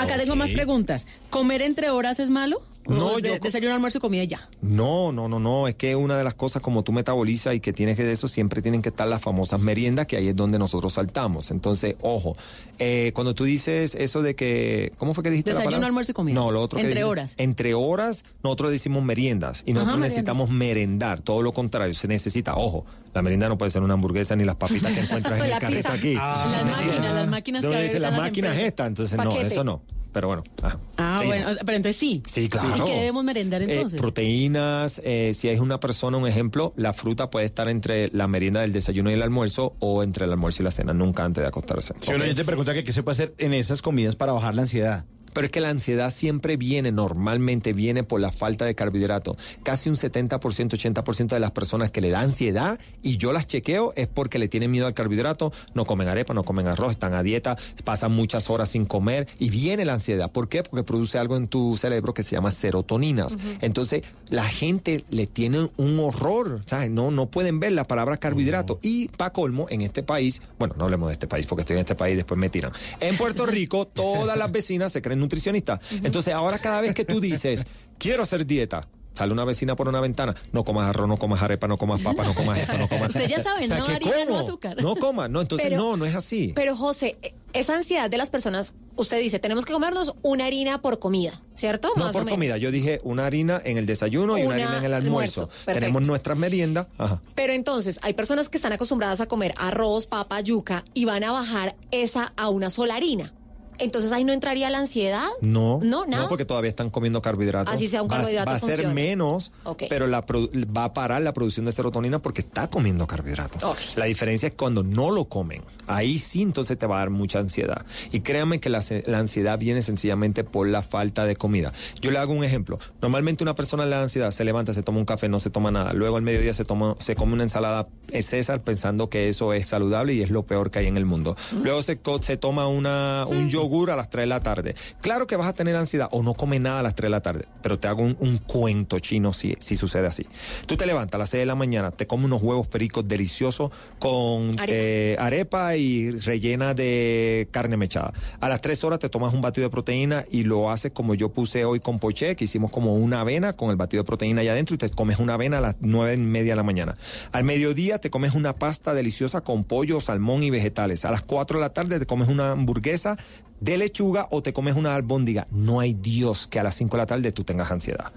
Acá 0.00 0.16
tengo 0.18 0.36
más 0.36 0.50
preguntas. 0.50 1.06
¿Comer 1.30 1.62
entre 1.62 1.90
horas 1.90 2.20
es 2.20 2.30
malo? 2.30 2.62
No, 2.88 3.06
¿O 3.06 3.16
es 3.16 3.22
de- 3.22 3.28
yo 3.30 3.38
Desayuno, 3.38 3.74
almuerzo 3.74 3.98
y 3.98 4.00
comida 4.00 4.24
ya. 4.24 4.48
No, 4.60 5.12
no, 5.12 5.28
no, 5.28 5.38
no. 5.38 5.68
Es 5.68 5.76
que 5.76 5.94
una 5.94 6.16
de 6.16 6.24
las 6.24 6.34
cosas 6.34 6.62
como 6.62 6.82
tú 6.82 6.90
metabolizas 6.92 7.54
y 7.54 7.60
que 7.60 7.72
tienes 7.72 7.96
que 7.96 8.02
de 8.04 8.12
eso, 8.12 8.26
siempre 8.26 8.60
tienen 8.60 8.82
que 8.82 8.88
estar 8.88 9.06
las 9.06 9.22
famosas 9.22 9.60
meriendas, 9.60 10.06
que 10.06 10.16
ahí 10.16 10.28
es 10.28 10.34
donde 10.36 10.58
nosotros 10.58 10.92
saltamos. 10.94 11.50
Entonces, 11.52 11.94
ojo, 12.00 12.36
eh, 12.80 13.12
cuando 13.14 13.34
tú 13.34 13.44
dices 13.44 13.94
eso 13.94 14.20
de 14.22 14.34
que, 14.34 14.92
¿cómo 14.98 15.14
fue 15.14 15.22
que 15.22 15.30
dijiste 15.30 15.50
la 15.50 15.54
Desayuno, 15.58 15.70
palabra? 15.70 15.86
almuerzo 15.86 16.10
y 16.10 16.14
comida. 16.14 16.34
No, 16.34 16.50
lo 16.50 16.60
otro 16.60 16.76
que 16.78 16.82
Entre 16.82 16.94
dijiste- 17.00 17.08
horas. 17.10 17.34
Entre 17.36 17.74
horas, 17.74 18.24
nosotros 18.42 18.70
decimos 18.72 19.04
meriendas 19.04 19.62
y 19.64 19.72
nosotros 19.74 19.94
Ajá, 19.98 20.02
necesitamos 20.04 20.50
merendar. 20.50 21.20
Todo 21.20 21.42
lo 21.42 21.52
contrario, 21.52 21.94
se 21.94 22.08
necesita, 22.08 22.56
ojo, 22.56 22.84
la 23.14 23.22
merienda 23.22 23.48
no 23.48 23.58
puede 23.58 23.70
ser 23.70 23.82
una 23.82 23.94
hamburguesa 23.94 24.34
ni 24.34 24.42
las 24.44 24.56
papitas 24.56 24.92
que 24.92 25.00
encuentras 25.00 25.34
en 25.40 25.50
La 25.50 25.54
el 25.56 25.60
carrito 25.60 25.88
aquí. 25.88 26.16
Ah. 26.18 26.48
Las 26.50 26.64
máquinas, 26.78 27.14
las 27.14 27.28
máquinas 27.28 27.60
que 27.60 27.66
Donde 27.68 27.80
a 27.80 27.82
dice 27.84 28.00
la 28.00 28.10
las 28.10 28.18
máquina 28.20 28.48
es 28.48 28.52
empresas. 28.54 28.68
esta, 28.68 28.86
entonces 28.86 29.18
no, 29.18 29.40
eso 29.40 29.62
no. 29.64 29.82
Pero 30.12 30.26
bueno. 30.28 30.44
Ah, 30.62 31.16
Seguimos. 31.18 31.42
bueno, 31.44 31.58
pero 31.64 31.76
entonces 31.76 31.96
sí. 31.96 32.22
Sí, 32.30 32.46
claro. 32.50 32.71
¿Y 32.76 32.80
qué 32.84 32.96
debemos 32.96 33.24
merendar 33.24 33.62
Eh, 33.62 33.66
entonces? 33.68 34.00
proteínas, 34.00 35.00
eh, 35.04 35.32
si 35.34 35.48
es 35.48 35.60
una 35.60 35.80
persona, 35.80 36.16
un 36.16 36.26
ejemplo, 36.26 36.72
la 36.76 36.92
fruta 36.92 37.30
puede 37.30 37.46
estar 37.46 37.68
entre 37.68 38.08
la 38.12 38.26
merienda 38.28 38.60
del 38.60 38.72
desayuno 38.72 39.10
y 39.10 39.14
el 39.14 39.22
almuerzo 39.22 39.74
o 39.78 40.02
entre 40.02 40.24
el 40.24 40.30
almuerzo 40.32 40.62
y 40.62 40.64
la 40.64 40.70
cena, 40.70 40.92
nunca 40.92 41.24
antes 41.24 41.42
de 41.42 41.48
acostarse. 41.48 41.94
Si 42.00 42.10
¿ok? 42.10 42.16
uno 42.22 42.34
te 42.34 42.44
pregunta 42.44 42.74
que 42.74 42.84
qué 42.84 42.92
se 42.92 43.02
puede 43.02 43.12
hacer 43.14 43.34
en 43.38 43.52
esas 43.54 43.82
comidas 43.82 44.16
para 44.16 44.32
bajar 44.32 44.54
la 44.54 44.62
ansiedad. 44.62 45.04
Pero 45.32 45.46
es 45.46 45.52
que 45.52 45.60
la 45.60 45.70
ansiedad 45.70 46.12
siempre 46.12 46.56
viene, 46.56 46.92
normalmente 46.92 47.72
viene 47.72 48.04
por 48.04 48.20
la 48.20 48.30
falta 48.30 48.64
de 48.64 48.74
carbohidrato. 48.74 49.36
Casi 49.62 49.88
un 49.88 49.96
70%, 49.96 50.38
80% 50.38 51.28
de 51.28 51.40
las 51.40 51.50
personas 51.50 51.90
que 51.90 52.00
le 52.00 52.10
da 52.10 52.20
ansiedad, 52.20 52.78
y 53.02 53.16
yo 53.16 53.32
las 53.32 53.46
chequeo, 53.46 53.92
es 53.96 54.06
porque 54.06 54.38
le 54.38 54.48
tienen 54.48 54.70
miedo 54.70 54.86
al 54.86 54.94
carbohidrato, 54.94 55.52
no 55.74 55.84
comen 55.84 56.08
arepa, 56.08 56.34
no 56.34 56.44
comen 56.44 56.66
arroz, 56.66 56.92
están 56.92 57.14
a 57.14 57.22
dieta, 57.22 57.56
pasan 57.84 58.12
muchas 58.12 58.50
horas 58.50 58.70
sin 58.70 58.84
comer, 58.84 59.26
y 59.38 59.50
viene 59.50 59.84
la 59.84 59.94
ansiedad. 59.94 60.30
¿Por 60.30 60.48
qué? 60.48 60.62
Porque 60.62 60.84
produce 60.84 61.18
algo 61.18 61.36
en 61.36 61.48
tu 61.48 61.76
cerebro 61.76 62.14
que 62.14 62.22
se 62.22 62.32
llama 62.32 62.50
serotoninas. 62.50 63.36
Entonces, 63.60 64.02
la 64.30 64.44
gente 64.44 65.04
le 65.10 65.26
tiene 65.26 65.68
un 65.76 65.98
horror, 65.98 66.62
¿sabes? 66.66 66.90
No, 66.90 67.10
no 67.10 67.26
pueden 67.26 67.60
ver 67.60 67.72
la 67.72 67.84
palabra 67.84 68.16
carbohidrato. 68.16 68.78
Y 68.82 69.08
para 69.08 69.32
colmo, 69.32 69.66
en 69.70 69.82
este 69.82 70.02
país, 70.02 70.42
bueno, 70.58 70.74
no 70.76 70.84
hablemos 70.84 71.08
de 71.08 71.14
este 71.14 71.26
país 71.26 71.46
porque 71.46 71.62
estoy 71.62 71.74
en 71.74 71.80
este 71.80 71.94
país 71.94 72.14
y 72.14 72.16
después 72.16 72.38
me 72.38 72.48
tiran. 72.48 72.72
En 73.00 73.16
Puerto 73.16 73.46
Rico, 73.52 73.86
todas 73.86 74.36
las 74.36 74.50
vecinas 74.50 74.92
se 74.92 75.02
creen 75.02 75.21
nutricionistas. 75.22 75.80
Entonces, 76.02 76.34
ahora 76.34 76.58
cada 76.58 76.80
vez 76.80 76.94
que 76.94 77.04
tú 77.04 77.20
dices, 77.20 77.66
quiero 77.98 78.22
hacer 78.22 78.46
dieta, 78.46 78.88
sale 79.14 79.32
una 79.32 79.44
vecina 79.44 79.76
por 79.76 79.88
una 79.88 80.00
ventana, 80.00 80.34
no 80.52 80.64
comas 80.64 80.88
arroz, 80.88 81.06
no 81.06 81.16
comas 81.18 81.42
arepa, 81.42 81.68
no 81.68 81.76
comas 81.76 82.00
papa, 82.00 82.24
no 82.24 82.34
comas 82.34 82.58
esto, 82.58 82.78
no 82.78 82.88
comas... 82.88 83.08
Usted 83.08 83.28
ya 83.28 83.42
sabe, 83.42 83.64
O 83.64 83.66
sea, 83.66 83.78
no 83.78 83.84
harina, 83.86 84.40
azúcar. 84.40 84.76
No 84.82 84.96
comas, 84.96 85.28
no, 85.30 85.40
entonces 85.42 85.68
Pero- 85.68 85.80
no, 85.82 85.96
no 85.98 86.06
es 86.06 86.14
así. 86.14 86.52
Pero 86.54 86.74
José, 86.76 87.18
esa 87.52 87.76
ansiedad 87.76 88.08
de 88.08 88.16
las 88.16 88.30
personas, 88.30 88.72
usted 88.96 89.20
dice, 89.20 89.38
tenemos 89.38 89.66
que 89.66 89.74
comernos 89.74 90.14
una 90.22 90.46
harina 90.46 90.80
por 90.80 90.98
comida, 90.98 91.42
¿cierto? 91.54 91.92
No 91.94 92.04
Más 92.04 92.12
por 92.14 92.26
comida, 92.26 92.56
yo 92.56 92.70
dije 92.70 93.00
una 93.04 93.26
harina 93.26 93.60
en 93.62 93.76
el 93.76 93.84
desayuno 93.84 94.38
y 94.38 94.42
una, 94.46 94.54
Una 94.54 94.64
harina 94.64 94.78
en 94.78 94.84
el 94.86 94.94
almuerzo. 94.94 95.42
almuerzo. 95.42 95.72
Tenemos 95.72 96.02
nuestras 96.04 96.38
meriendas, 96.38 96.86
ajá. 96.96 97.20
Pero 97.34 97.52
entonces, 97.52 97.98
hay 98.00 98.14
personas 98.14 98.48
que 98.48 98.56
están 98.56 98.72
acostumbradas 98.72 99.20
a 99.20 99.26
comer 99.26 99.52
arroz, 99.58 100.06
papa, 100.06 100.40
yuca 100.40 100.84
y 100.94 101.04
van 101.04 101.22
a 101.22 101.32
bajar 101.32 101.76
esa 101.90 102.32
a 102.38 102.48
una 102.48 102.70
sola 102.70 102.94
harina. 102.94 103.34
Entonces 103.78 104.12
ahí 104.12 104.24
no 104.24 104.32
entraría 104.32 104.70
la 104.70 104.78
ansiedad. 104.78 105.26
No, 105.40 105.80
No, 105.82 106.06
nada. 106.06 106.28
porque 106.28 106.44
todavía 106.44 106.68
están 106.68 106.90
comiendo 106.90 107.22
carbohidratos. 107.22 107.74
Así 107.74 107.88
sea 107.88 108.02
un 108.02 108.08
carbohidrato 108.08 108.50
Va, 108.50 108.56
a 108.56 108.60
ser 108.60 108.86
menos, 108.88 109.52
pero 109.88 110.06
la 110.06 110.20
va 110.22 110.84
a 110.84 110.94
parar 110.94 111.22
la 111.22 111.32
producción 111.32 111.66
de 111.66 111.72
serotonina 111.72 112.20
porque 112.20 112.42
está 112.42 112.68
comiendo 112.68 113.06
carbohidratos. 113.06 113.62
La 113.96 114.04
diferencia 114.04 114.48
es 114.48 114.54
cuando 114.54 114.82
no 114.82 115.10
lo 115.10 115.24
comen. 115.24 115.62
Ahí 115.86 116.18
sí 116.18 116.42
entonces 116.42 116.78
te 116.78 116.86
va 116.86 116.96
a 116.96 116.98
dar 117.00 117.10
mucha 117.10 117.38
ansiedad. 117.38 117.84
Y 118.12 118.20
créanme 118.20 118.60
que 118.60 118.68
la, 118.68 118.82
ansiedad 119.14 119.58
viene 119.58 119.82
sencillamente 119.82 120.44
por 120.44 120.68
la 120.68 120.82
falta 120.82 121.24
de 121.24 121.36
comida. 121.36 121.72
Yo 122.00 122.10
le 122.10 122.18
hago 122.18 122.32
un 122.32 122.44
ejemplo. 122.44 122.78
Normalmente 123.00 123.42
una 123.42 123.54
persona 123.54 123.84
le 123.84 123.96
da 123.96 124.02
ansiedad, 124.02 124.30
se 124.30 124.44
levanta, 124.44 124.74
se 124.74 124.82
toma 124.82 124.98
un 124.98 125.04
café, 125.04 125.28
no 125.28 125.40
se 125.40 125.50
toma 125.50 125.70
nada. 125.70 125.92
Luego 125.92 126.16
al 126.16 126.22
mediodía 126.22 126.54
se, 126.54 126.64
toma, 126.64 126.94
se 126.98 127.16
come 127.16 127.32
una 127.32 127.42
ensalada 127.42 127.88
eh, 128.10 128.22
César 128.22 128.60
pensando 128.60 129.08
que 129.08 129.28
eso 129.28 129.52
es 129.52 129.66
saludable 129.66 130.14
y 130.14 130.22
es 130.22 130.30
lo 130.30 130.44
peor 130.44 130.70
que 130.70 130.80
hay 130.80 130.86
en 130.86 130.96
el 130.96 131.04
mundo. 131.04 131.36
Luego 131.62 131.82
se, 131.82 131.98
se 132.20 132.36
toma 132.36 132.68
una, 132.68 133.26
un 133.26 133.48
yogur 133.48 133.61
a 133.90 133.96
las 133.96 134.10
3 134.10 134.22
de 134.22 134.26
la 134.26 134.40
tarde. 134.40 134.74
Claro 135.00 135.26
que 135.26 135.36
vas 135.36 135.46
a 135.48 135.52
tener 135.52 135.76
ansiedad 135.76 136.08
o 136.12 136.22
no 136.22 136.34
come 136.34 136.58
nada 136.58 136.80
a 136.80 136.82
las 136.82 136.94
3 136.94 137.06
de 137.06 137.10
la 137.10 137.20
tarde, 137.22 137.44
pero 137.62 137.78
te 137.78 137.88
hago 137.88 138.02
un, 138.02 138.16
un 138.20 138.38
cuento 138.38 138.98
chino 138.98 139.32
si, 139.32 139.56
si 139.60 139.76
sucede 139.76 140.06
así. 140.06 140.26
Tú 140.66 140.76
te 140.76 140.86
levantas 140.86 141.14
a 141.14 141.18
las 141.18 141.30
6 141.30 141.42
de 141.42 141.46
la 141.46 141.54
mañana, 141.54 141.90
te 141.90 142.06
comes 142.06 142.26
unos 142.26 142.42
huevos 142.42 142.66
pericos 142.66 143.06
deliciosos 143.06 143.70
con 143.98 144.58
Arepa. 144.58 144.66
eh, 144.68 145.16
arepa 145.18 145.76
y 145.76 146.10
rellena 146.10 146.74
de 146.74 147.48
carne 147.50 147.76
mechada. 147.76 148.12
A 148.40 148.48
las 148.48 148.60
3 148.60 148.84
horas 148.84 148.98
te 148.98 149.08
tomas 149.08 149.34
un 149.34 149.40
batido 149.40 149.66
de 149.66 149.70
proteína 149.70 150.24
y 150.30 150.42
lo 150.44 150.70
haces 150.70 150.92
como 150.92 151.14
yo 151.14 151.30
puse 151.30 151.64
hoy 151.64 151.80
con 151.80 151.98
poché, 151.98 152.36
que 152.36 152.44
hicimos 152.44 152.70
como 152.70 152.94
una 152.94 153.20
avena 153.20 153.52
con 153.54 153.70
el 153.70 153.76
batido 153.76 154.02
de 154.02 154.06
proteína 154.06 154.40
allá 154.40 154.52
adentro 154.52 154.74
y 154.74 154.78
te 154.78 154.88
comes 154.90 155.18
una 155.18 155.34
avena 155.34 155.58
a 155.58 155.60
las 155.60 155.76
9 155.80 156.14
y 156.14 156.18
media 156.18 156.52
de 156.52 156.56
la 156.56 156.62
mañana. 156.62 156.96
Al 157.32 157.44
mediodía 157.44 157.98
te 157.98 158.10
comes 158.10 158.34
una 158.34 158.52
pasta 158.54 158.94
deliciosa 158.94 159.40
con 159.42 159.64
pollo, 159.64 160.00
salmón 160.00 160.42
y 160.42 160.50
vegetales. 160.50 161.04
A 161.04 161.10
las 161.10 161.22
4 161.22 161.58
de 161.58 161.60
la 161.60 161.72
tarde 161.72 161.98
te 161.98 162.06
comes 162.06 162.28
una 162.28 162.52
hamburguesa 162.52 163.16
de 163.62 163.76
lechuga 163.78 164.26
o 164.30 164.42
te 164.42 164.52
comes 164.52 164.74
una 164.76 164.94
albóndiga. 164.94 165.46
No 165.52 165.78
hay 165.80 165.94
Dios 165.94 166.46
que 166.48 166.58
a 166.58 166.62
las 166.64 166.74
5 166.74 166.96
de 166.96 167.02
la 167.02 167.06
tarde 167.06 167.32
tú 167.32 167.44
tengas 167.44 167.70
ansiedad. 167.70 168.10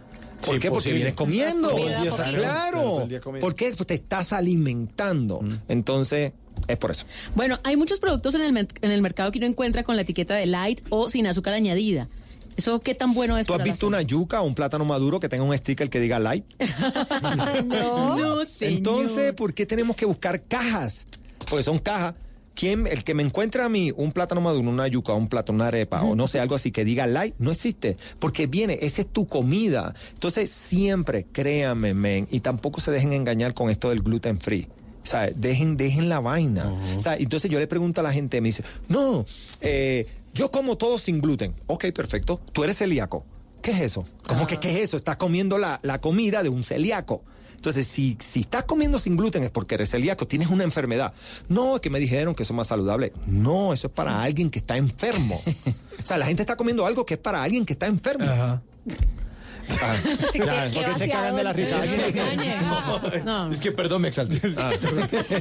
¿Por 0.45 0.55
Sí, 0.55 0.59
qué? 0.59 0.71
Porque 0.71 0.91
vienes 0.93 1.13
comiendo. 1.13 1.69
Todo 1.69 1.85
Claro. 2.33 3.01
el 3.03 3.09
día 3.09 3.21
comiendo. 3.21 3.45
¿Por 3.45 3.55
qué? 3.55 3.71
Pues 3.75 3.87
te 3.87 3.93
estás 3.93 4.33
alimentando. 4.33 5.39
Entonces, 5.67 6.33
es 6.67 6.77
por 6.77 6.91
eso. 6.91 7.05
Bueno, 7.35 7.59
hay 7.63 7.77
muchos 7.77 7.99
productos 7.99 8.33
en 8.35 8.41
el, 8.41 8.57
en 8.81 8.91
el 8.91 9.01
mercado 9.01 9.31
que 9.31 9.37
uno 9.39 9.47
encuentra 9.47 9.83
con 9.83 9.95
la 9.95 10.01
etiqueta 10.01 10.35
de 10.35 10.45
light 10.47 10.81
o 10.89 11.09
sin 11.09 11.27
azúcar 11.27 11.53
añadida. 11.53 12.09
¿Eso 12.57 12.79
qué 12.79 12.95
tan 12.95 13.13
bueno 13.13 13.37
es 13.37 13.47
¿Tú 13.47 13.53
has 13.53 13.63
visto 13.63 13.85
una 13.85 14.01
yuca 14.01 14.41
o 14.41 14.45
un 14.45 14.55
plátano 14.55 14.85
maduro 14.85 15.19
que 15.19 15.27
tenga 15.29 15.43
un 15.43 15.55
sticker 15.57 15.89
que 15.89 15.99
diga 15.99 16.19
light? 16.19 16.45
No, 17.65 18.17
no 18.17 18.45
señor. 18.45 18.77
Entonces, 18.77 19.33
¿por 19.33 19.53
qué 19.53 19.65
tenemos 19.65 19.95
que 19.95 20.05
buscar 20.05 20.41
cajas? 20.43 21.05
Pues 21.49 21.65
son 21.65 21.79
cajas. 21.79 22.15
¿Quién, 22.55 22.87
el 22.87 23.03
que 23.03 23.13
me 23.13 23.21
encuentra 23.21 23.65
a 23.65 23.69
mí 23.69 23.91
un 23.95 24.13
plátano 24.13 24.39
maduro, 24.39 24.69
una 24.69 24.87
yuca, 24.87 25.13
un 25.13 25.27
plátano, 25.27 25.57
una 25.57 25.67
arepa 25.67 26.01
o 26.03 26.15
no 26.15 26.25
sé, 26.27 26.39
algo 26.39 26.55
así 26.55 26.71
que 26.71 26.85
diga 26.85 27.05
light, 27.05 27.35
no 27.37 27.51
existe. 27.51 27.97
Porque 28.17 28.47
viene, 28.47 28.79
esa 28.81 29.01
es 29.01 29.07
tu 29.07 29.27
comida. 29.27 29.93
Entonces, 30.13 30.49
siempre, 30.49 31.25
créanme, 31.31 31.93
men, 31.93 32.27
y 32.31 32.39
tampoco 32.39 32.79
se 32.79 32.91
dejen 32.91 33.11
engañar 33.11 33.53
con 33.53 33.69
esto 33.69 33.89
del 33.89 34.01
gluten 34.01 34.39
free. 34.39 34.67
O 35.03 35.07
sea, 35.07 35.29
dejen, 35.29 35.77
dejen 35.77 36.09
la 36.09 36.19
vaina. 36.19 36.73
O 36.97 36.99
sea, 36.99 37.15
entonces 37.15 37.51
yo 37.51 37.59
le 37.59 37.67
pregunto 37.67 38.01
a 38.01 38.03
la 38.03 38.11
gente, 38.11 38.41
me 38.41 38.47
dice, 38.47 38.63
no, 38.87 39.25
eh, 39.61 40.07
yo 40.33 40.49
como 40.49 40.77
todo 40.77 40.97
sin 40.97 41.21
gluten. 41.21 41.53
Ok, 41.67 41.85
perfecto. 41.93 42.41
Tú 42.53 42.63
eres 42.63 42.77
celíaco. 42.77 43.23
¿Qué 43.61 43.71
es 43.71 43.81
eso? 43.81 44.05
¿Cómo 44.27 44.47
que 44.47 44.59
qué 44.59 44.71
es 44.71 44.77
eso? 44.77 44.97
Estás 44.97 45.17
comiendo 45.17 45.57
la, 45.57 45.79
la 45.83 45.99
comida 46.01 46.41
de 46.41 46.49
un 46.49 46.63
celíaco. 46.63 47.23
Entonces, 47.55 47.87
si, 47.87 48.17
si 48.19 48.41
estás 48.41 48.63
comiendo 48.63 48.99
sin 48.99 49.15
gluten 49.15 49.43
es 49.43 49.49
porque 49.49 49.75
eres 49.75 49.89
celíaco, 49.89 50.27
tienes 50.27 50.49
una 50.49 50.63
enfermedad. 50.63 51.13
No, 51.49 51.75
es 51.75 51.81
que 51.81 51.89
me 51.89 51.99
dijeron 51.99 52.35
que 52.35 52.43
eso 52.43 52.53
es 52.53 52.57
más 52.57 52.67
saludable. 52.67 53.13
No, 53.25 53.73
eso 53.73 53.87
es 53.87 53.93
para 53.93 54.21
alguien 54.21 54.49
que 54.49 54.59
está 54.59 54.77
enfermo. 54.77 55.41
O 56.01 56.05
sea, 56.05 56.17
la 56.17 56.25
gente 56.25 56.43
está 56.43 56.55
comiendo 56.55 56.85
algo 56.85 57.05
que 57.05 57.15
es 57.15 57.19
para 57.19 57.41
alguien 57.41 57.65
que 57.65 57.73
está 57.73 57.87
enfermo. 57.87 58.25
Ah, 58.27 58.61
Claro, 60.33 60.71
porque 60.73 60.93
se 60.93 61.09
cagan 61.09 61.35
de 61.35 61.43
la 61.43 61.53
risa. 61.53 61.77
No. 63.23 63.51
Es 63.51 63.59
que 63.59 63.71
perdón, 63.71 64.03
me 64.03 64.09
exalté. 64.09 64.41
Ah. 64.57 64.71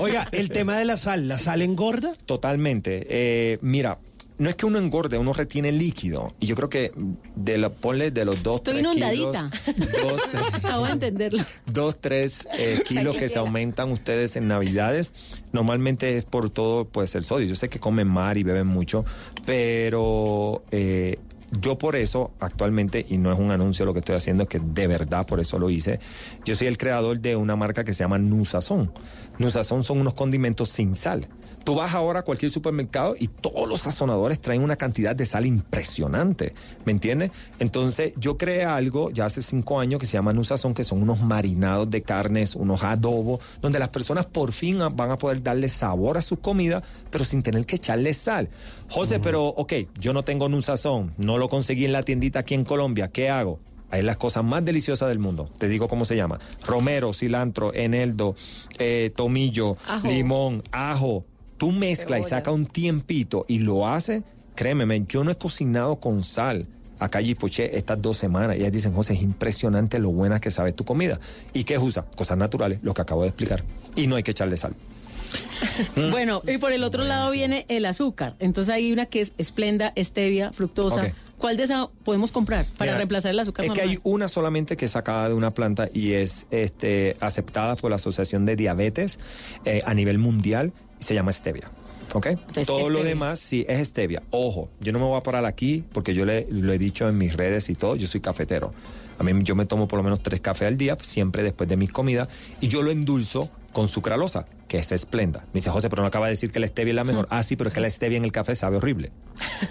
Oiga, 0.01 0.29
el 0.33 0.49
tema 0.49 0.79
de 0.79 0.85
la 0.85 0.97
sal, 0.97 1.29
¿la 1.29 1.39
sal 1.39 1.63
engorda? 1.63 2.15
Totalmente. 2.27 3.07
Eh, 3.09 3.59
mira, 3.61 3.99
no 4.37 4.51
es 4.51 4.57
que 4.57 4.67
uno 4.67 4.79
engorde, 4.79 5.17
uno 5.17 5.33
retiene 5.33 5.71
líquido. 5.71 6.35
Y 6.41 6.47
yo 6.47 6.57
creo 6.57 6.69
que 6.69 6.93
de 7.37 7.59
lo, 7.59 7.73
ponle 7.73 8.11
de 8.11 8.25
los 8.25 8.43
dos, 8.43 8.57
Estoy 8.57 8.75
tres 8.75 8.85
inundadita. 8.85 9.51
kilos, 9.51 9.93
dos, 10.03 10.23
tres, 10.31 10.45
Acabo 10.55 10.87
de 10.87 10.93
entenderlo. 10.93 11.45
dos, 11.67 12.01
tres 12.01 12.49
eh, 12.59 12.83
kilos 12.89 13.17
que 13.17 13.29
se 13.29 13.39
aumentan 13.39 13.93
ustedes 13.93 14.35
en 14.37 14.49
Navidades, 14.49 15.13
normalmente 15.53 16.17
es 16.19 16.25
por 16.25 16.51
todo, 16.51 16.85
pues 16.85 17.15
el 17.15 17.25
sodio. 17.25 17.47
Yo 17.47 17.55
sé 17.55 17.69
que 17.69 17.79
comen 17.79 18.09
mar 18.09 18.37
y 18.37 18.43
beben 18.43 18.67
mucho, 18.67 19.05
pero 19.47 20.65
eh, 20.73 21.17
yo 21.61 21.79
por 21.79 21.95
eso 21.95 22.33
actualmente, 22.41 23.07
y 23.09 23.19
no 23.19 23.33
es 23.33 23.39
un 23.39 23.53
anuncio 23.53 23.85
lo 23.85 23.93
que 23.93 24.01
estoy 24.01 24.17
haciendo, 24.17 24.43
es 24.43 24.49
que 24.49 24.59
de 24.59 24.87
verdad 24.89 25.27
por 25.27 25.39
eso 25.39 25.59
lo 25.61 25.71
hice, 25.71 26.01
yo 26.45 26.57
soy 26.57 26.67
el 26.67 26.77
creador 26.79 27.21
de 27.21 27.37
una 27.37 27.55
marca 27.55 27.85
que 27.85 27.95
se 27.95 28.03
llama 28.03 28.19
Nusazón. 28.19 28.91
Nusazón 29.39 29.85
son 29.85 30.01
unos 30.01 30.15
condimentos 30.15 30.71
sin 30.71 30.97
sal. 30.97 31.29
Tú 31.65 31.75
vas 31.75 31.95
ahora 31.95 32.21
a 32.21 32.23
cualquier 32.23 32.51
supermercado 32.51 33.17
y 33.19 33.29
todos 33.29 33.67
los 33.67 33.81
sazonadores 33.81 34.39
traen 34.39 34.63
una 34.63 34.77
cantidad 34.77 35.17
de 35.17 35.25
sal 35.25 35.47
impresionante, 35.47 36.53
¿me 36.85 36.93
entiendes? 36.93 37.31
Entonces 37.59 38.13
yo 38.17 38.37
creé 38.37 38.65
algo 38.65 39.11
ya 39.11 39.25
hace 39.25 39.41
cinco 39.43 39.81
años 39.81 39.99
que 39.99 40.07
se 40.07 40.13
llama 40.13 40.35
Nusazón, 40.35 40.75
que 40.75 40.85
son 40.85 41.03
unos 41.03 41.21
marinados 41.21 41.91
de 41.91 42.03
carnes, 42.03 42.55
unos 42.55 42.83
adobos, 42.85 43.41
donde 43.63 43.79
las 43.79 43.89
personas 43.89 44.27
por 44.27 44.53
fin 44.53 44.79
van 44.93 45.11
a 45.11 45.17
poder 45.19 45.43
darle 45.43 45.69
sabor 45.69 46.19
a 46.19 46.23
sus 46.23 46.39
comidas, 46.39 46.83
pero 47.11 47.25
sin 47.25 47.43
tener 47.43 47.65
que 47.65 47.77
echarle 47.77 48.13
sal. 48.13 48.51
José, 48.91 49.19
pero 49.19 49.47
ok, 49.47 49.73
yo 49.99 50.13
no 50.13 50.23
tengo 50.23 50.49
Nusazón, 50.49 51.15
no 51.17 51.39
lo 51.39 51.49
conseguí 51.49 51.87
en 51.87 51.93
la 51.93 52.03
tiendita 52.03 52.41
aquí 52.41 52.55
en 52.55 52.65
Colombia, 52.65 53.09
¿qué 53.09 53.31
hago? 53.31 53.59
Hay 53.91 54.03
las 54.03 54.17
cosas 54.17 54.43
más 54.43 54.65
deliciosas 54.65 55.09
del 55.09 55.21
mundo. 55.21 55.49
Te 55.57 55.69
digo 55.69 55.87
cómo 55.87 56.05
se 56.05 56.17
llama. 56.17 56.41
Romero, 56.67 57.13
cilantro, 57.13 57.73
eneldo, 57.73 58.35
eh, 58.79 59.13
tomillo, 59.15 59.77
Ajo. 59.87 60.09
limón, 60.09 60.65
ajo. 60.73 61.25
Tú 61.57 61.73
mezclas 61.73 62.21
y 62.21 62.25
saca 62.25 62.51
un 62.51 62.67
tiempito 62.67 63.45
y 63.49 63.59
lo 63.59 63.87
haces. 63.87 64.23
Créeme, 64.55 65.05
yo 65.07 65.25
no 65.25 65.31
he 65.31 65.37
cocinado 65.37 65.97
con 65.97 66.23
sal. 66.25 66.67
Acá 66.99 67.19
allí 67.19 67.35
poché 67.35 67.77
estas 67.77 68.01
dos 68.01 68.17
semanas 68.17 68.57
y 68.57 68.61
ellas 68.61 68.73
dicen, 68.73 68.95
José, 68.95 69.15
es 69.15 69.23
impresionante 69.23 69.99
lo 69.99 70.11
buena 70.11 70.41
que 70.41 70.51
sabe 70.51 70.73
tu 70.73 70.85
comida. 70.85 71.19
¿Y 71.53 71.65
qué 71.65 71.79
usa? 71.79 72.05
Cosas 72.17 72.39
naturales, 72.39 72.79
lo 72.83 72.95
que 72.95 73.03
acabo 73.03 73.23
de 73.23 73.29
explicar. 73.29 73.65
Y 73.97 74.07
no 74.07 74.17
hay 74.17 74.23
que 74.23 74.31
echarle 74.31 74.57
sal. 74.57 74.75
Bueno, 76.11 76.43
y 76.47 76.59
por 76.59 76.73
el 76.73 76.85
otro 76.85 77.03
lado 77.05 77.31
viene 77.33 77.67
el 77.69 77.87
azúcar. 77.87 78.37
Entonces 78.39 78.73
hay 78.73 78.93
una 78.93 79.07
que 79.07 79.21
es 79.21 79.33
esplenda, 79.39 79.93
stevia, 79.97 80.53
fructosa. 80.53 81.13
¿Cuál 81.39 81.57
de 81.57 81.65
esas 81.65 81.89
podemos 82.05 82.31
comprar 82.31 82.65
para 82.79 82.93
Mira, 82.93 82.97
reemplazar 82.99 83.33
el 83.33 83.41
azúcar 83.41 83.67
Es 83.67 83.73
que 83.73 83.83
hay 83.83 83.99
una 84.05 84.29
solamente 84.29 84.77
que 84.77 84.85
es 84.85 84.93
sacada 84.93 85.29
de 85.29 85.35
una 85.35 85.51
planta 85.51 85.89
y 85.93 86.13
es 86.13 86.47
este, 86.51 87.17
aceptada 87.21 87.77
por 87.77 87.91
la 87.91 87.97
Asociación 87.97 88.47
de 88.47 88.57
Diabetes 88.57 89.19
eh, 89.65 89.83
a 89.85 89.93
nivel 89.95 90.19
mundial 90.19 90.73
se 90.99 91.15
llama 91.15 91.33
stevia. 91.33 91.71
¿Ok? 92.13 92.29
Todo 92.67 92.91
lo 92.91 93.03
demás 93.03 93.41
sí 93.41 93.65
es 93.69 93.89
stevia. 93.89 94.23
Ojo, 94.31 94.69
yo 94.81 94.93
no 94.93 94.99
me 94.99 95.05
voy 95.07 95.17
a 95.17 95.23
parar 95.23 95.45
aquí 95.47 95.85
porque 95.93 96.15
yo 96.15 96.25
le, 96.25 96.47
lo 96.51 96.73
he 96.73 96.79
dicho 96.79 97.09
en 97.09 97.19
mis 97.19 97.37
redes 97.37 97.69
y 97.71 97.75
todo, 97.75 97.97
yo 97.97 98.07
soy 98.07 98.21
cafetero. 98.21 98.73
A 99.19 99.23
mí 99.23 99.33
yo 99.45 99.55
me 99.55 99.67
tomo 99.67 99.89
por 99.89 99.99
lo 99.99 100.03
menos 100.03 100.23
tres 100.23 100.41
cafés 100.41 100.69
al 100.69 100.77
día, 100.77 100.97
siempre 101.01 101.43
después 101.43 101.69
de 101.69 101.77
mis 101.77 101.93
comidas, 101.93 102.29
y 102.61 102.69
yo 102.69 102.83
lo 102.83 102.91
endulzo 102.91 103.51
con 103.73 103.89
sucralosa, 103.89 104.45
que 104.45 104.65
que 104.75 104.81
es 104.81 104.91
esplenda. 104.91 105.45
Me 105.53 105.61
dice, 105.61 105.71
José, 105.71 105.89
pero 105.89 106.03
no 106.03 106.09
acaba 106.09 106.27
de 106.27 106.33
decir 106.33 106.51
que 106.51 106.59
la 106.59 106.67
stevia 106.67 106.91
es 106.91 106.97
la 106.97 107.05
mejor. 107.05 107.29
Ah, 107.31 107.45
sí, 107.45 107.55
pero 107.55 107.69
es 107.69 107.75
que 107.75 107.81
la 107.81 107.89
stevia 107.89 108.19
en 108.19 108.25
el 108.25 108.33
café 108.33 108.57
sabe 108.57 108.79
horrible. 108.79 109.13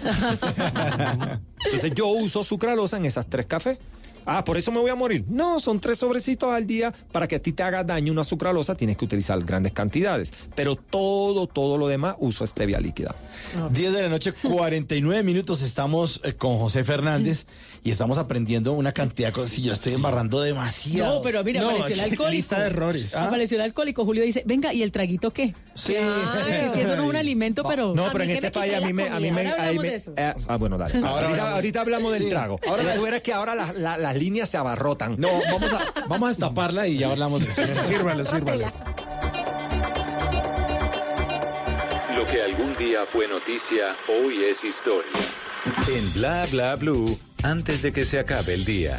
Entonces 1.66 1.92
yo 1.94 2.06
uso 2.06 2.42
sucralosa 2.42 2.96
en 2.96 3.04
esas 3.04 3.26
tres 3.26 3.44
cafés. 3.44 3.78
Ah, 4.26 4.44
por 4.44 4.56
eso 4.56 4.72
me 4.72 4.80
voy 4.80 4.90
a 4.90 4.94
morir. 4.94 5.24
No, 5.28 5.60
son 5.60 5.80
tres 5.80 5.98
sobrecitos 5.98 6.50
al 6.50 6.66
día. 6.66 6.92
Para 7.12 7.28
que 7.28 7.36
a 7.36 7.38
ti 7.42 7.52
te 7.52 7.62
haga 7.62 7.84
daño 7.84 8.12
una 8.12 8.24
sucralosa, 8.24 8.74
tienes 8.76 8.96
que 8.96 9.04
utilizar 9.04 9.38
grandes 9.44 9.72
cantidades. 9.72 10.32
Pero 10.54 10.76
todo, 10.76 11.46
todo 11.46 11.78
lo 11.78 11.88
demás 11.88 12.16
uso 12.18 12.46
stevia 12.46 12.80
líquida. 12.80 13.14
10 13.70 13.92
de 13.92 14.02
la 14.02 14.08
noche, 14.08 14.32
49 14.32 15.22
minutos. 15.22 15.62
Estamos 15.62 16.20
eh, 16.24 16.34
con 16.34 16.58
José 16.58 16.84
Fernández 16.84 17.46
y 17.82 17.90
estamos 17.90 18.18
aprendiendo 18.18 18.72
una 18.72 18.92
cantidad 18.92 19.28
de 19.28 19.32
cosas. 19.34 19.58
Y 19.58 19.62
yo 19.62 19.72
estoy 19.72 19.94
embarrando 19.94 20.40
demasiado. 20.40 21.16
No, 21.16 21.22
pero 21.22 21.44
mira, 21.44 21.60
No, 21.60 21.70
apareció 21.70 21.94
el 21.94 22.00
alcohólico. 22.00 22.30
lista 22.30 22.60
de 22.60 22.66
errores. 22.66 23.14
¿Ah? 23.14 23.26
Apareció 23.26 23.56
el 23.56 23.62
alcohólico. 23.62 24.04
Julio 24.04 24.24
dice, 24.24 24.42
venga, 24.46 24.72
¿y 24.72 24.82
el 24.82 24.90
traguito 24.92 25.32
qué? 25.32 25.54
Sí. 25.74 25.94
Es 25.94 26.72
que 26.72 26.82
eso 26.82 26.96
no 26.96 27.02
es 27.04 27.08
un 27.10 27.16
alimento, 27.16 27.62
pero... 27.68 27.94
No, 27.94 28.08
pero 28.12 28.24
en 28.24 28.30
este 28.30 28.50
país 28.50 28.74
a 28.74 28.80
mí 28.80 28.92
me... 28.92 29.08
A 29.08 29.20
mí 29.20 29.30
me, 29.30 29.46
Ahora 29.48 29.54
ahí 29.64 29.68
hablamos 29.76 29.82
me- 29.82 29.90
de 29.90 29.96
eso. 29.96 30.12
eh, 30.16 30.34
ah, 30.48 30.56
bueno, 30.56 30.78
dale. 30.78 30.94
Ahora 30.98 31.08
ahorita, 31.10 31.26
hablamos. 31.28 31.54
ahorita 31.54 31.80
hablamos 31.80 32.12
del 32.12 32.22
Sí. 32.24 32.28
trago. 32.30 32.60
Ahora 32.66 32.82
verás 32.82 33.20
que 33.20 33.32
ahora 33.32 33.54
las, 33.54 33.74
la- 33.74 34.13
las 34.14 34.22
líneas 34.22 34.48
se 34.48 34.56
abarrotan. 34.56 35.16
No, 35.18 35.28
vamos 35.50 35.72
a, 35.72 35.92
vamos 36.08 36.26
a 36.26 36.28
destaparla 36.28 36.86
y 36.86 36.98
ya 36.98 37.10
hablamos 37.10 37.44
de 37.44 37.50
eso. 37.50 37.62
Sírvalo, 37.88 38.24
sírvalo. 38.24 38.70
Lo 42.16 42.26
que 42.26 42.42
algún 42.42 42.76
día 42.76 43.04
fue 43.06 43.26
noticia, 43.26 43.86
hoy 44.08 44.44
es 44.44 44.62
historia. 44.64 45.10
En 45.88 46.12
Bla 46.14 46.46
Bla 46.50 46.76
Blue, 46.76 47.18
antes 47.42 47.82
de 47.82 47.92
que 47.92 48.04
se 48.04 48.20
acabe 48.20 48.54
el 48.54 48.64
día. 48.64 48.96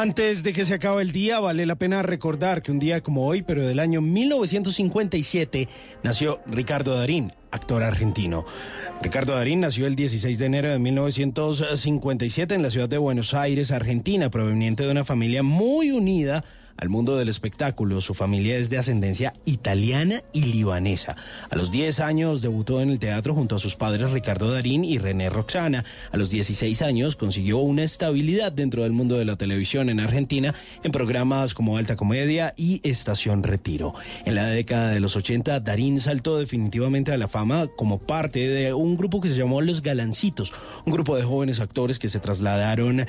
Antes 0.00 0.44
de 0.44 0.52
que 0.52 0.64
se 0.64 0.74
acabe 0.74 1.02
el 1.02 1.10
día, 1.10 1.40
vale 1.40 1.66
la 1.66 1.74
pena 1.74 2.02
recordar 2.02 2.62
que 2.62 2.70
un 2.70 2.78
día 2.78 3.00
como 3.00 3.26
hoy, 3.26 3.42
pero 3.42 3.66
del 3.66 3.80
año 3.80 4.00
1957, 4.00 5.68
nació 6.04 6.40
Ricardo 6.46 6.94
Darín, 6.96 7.32
actor 7.50 7.82
argentino. 7.82 8.46
Ricardo 9.02 9.34
Darín 9.34 9.58
nació 9.58 9.88
el 9.88 9.96
16 9.96 10.38
de 10.38 10.46
enero 10.46 10.68
de 10.68 10.78
1957 10.78 12.54
en 12.54 12.62
la 12.62 12.70
ciudad 12.70 12.88
de 12.88 12.98
Buenos 12.98 13.34
Aires, 13.34 13.72
Argentina, 13.72 14.30
proveniente 14.30 14.84
de 14.84 14.92
una 14.92 15.04
familia 15.04 15.42
muy 15.42 15.90
unida 15.90 16.44
al 16.78 16.88
mundo 16.88 17.16
del 17.16 17.28
espectáculo. 17.28 18.00
Su 18.00 18.14
familia 18.14 18.56
es 18.56 18.70
de 18.70 18.78
ascendencia 18.78 19.34
italiana 19.44 20.22
y 20.32 20.44
libanesa. 20.44 21.16
A 21.50 21.56
los 21.56 21.70
10 21.70 22.00
años 22.00 22.40
debutó 22.40 22.80
en 22.80 22.90
el 22.90 22.98
teatro 22.98 23.34
junto 23.34 23.56
a 23.56 23.58
sus 23.58 23.76
padres 23.76 24.10
Ricardo 24.12 24.50
Darín 24.50 24.84
y 24.84 24.98
René 24.98 25.28
Roxana. 25.28 25.84
A 26.12 26.16
los 26.16 26.30
16 26.30 26.80
años 26.82 27.16
consiguió 27.16 27.58
una 27.58 27.82
estabilidad 27.82 28.52
dentro 28.52 28.84
del 28.84 28.92
mundo 28.92 29.18
de 29.18 29.24
la 29.24 29.36
televisión 29.36 29.90
en 29.90 30.00
Argentina 30.00 30.54
en 30.82 30.92
programas 30.92 31.52
como 31.52 31.76
Alta 31.76 31.96
Comedia 31.96 32.54
y 32.56 32.80
Estación 32.88 33.42
Retiro. 33.42 33.94
En 34.24 34.36
la 34.36 34.46
década 34.46 34.90
de 34.90 35.00
los 35.00 35.16
80, 35.16 35.60
Darín 35.60 36.00
saltó 36.00 36.38
definitivamente 36.38 37.12
a 37.12 37.18
la 37.18 37.28
fama 37.28 37.66
como 37.76 37.98
parte 37.98 38.48
de 38.48 38.72
un 38.72 38.96
grupo 38.96 39.20
que 39.20 39.28
se 39.28 39.34
llamó 39.34 39.60
Los 39.60 39.82
Galancitos, 39.82 40.52
un 40.86 40.92
grupo 40.92 41.16
de 41.16 41.24
jóvenes 41.24 41.60
actores 41.60 41.98
que 41.98 42.08
se 42.08 42.20
trasladaron 42.20 43.06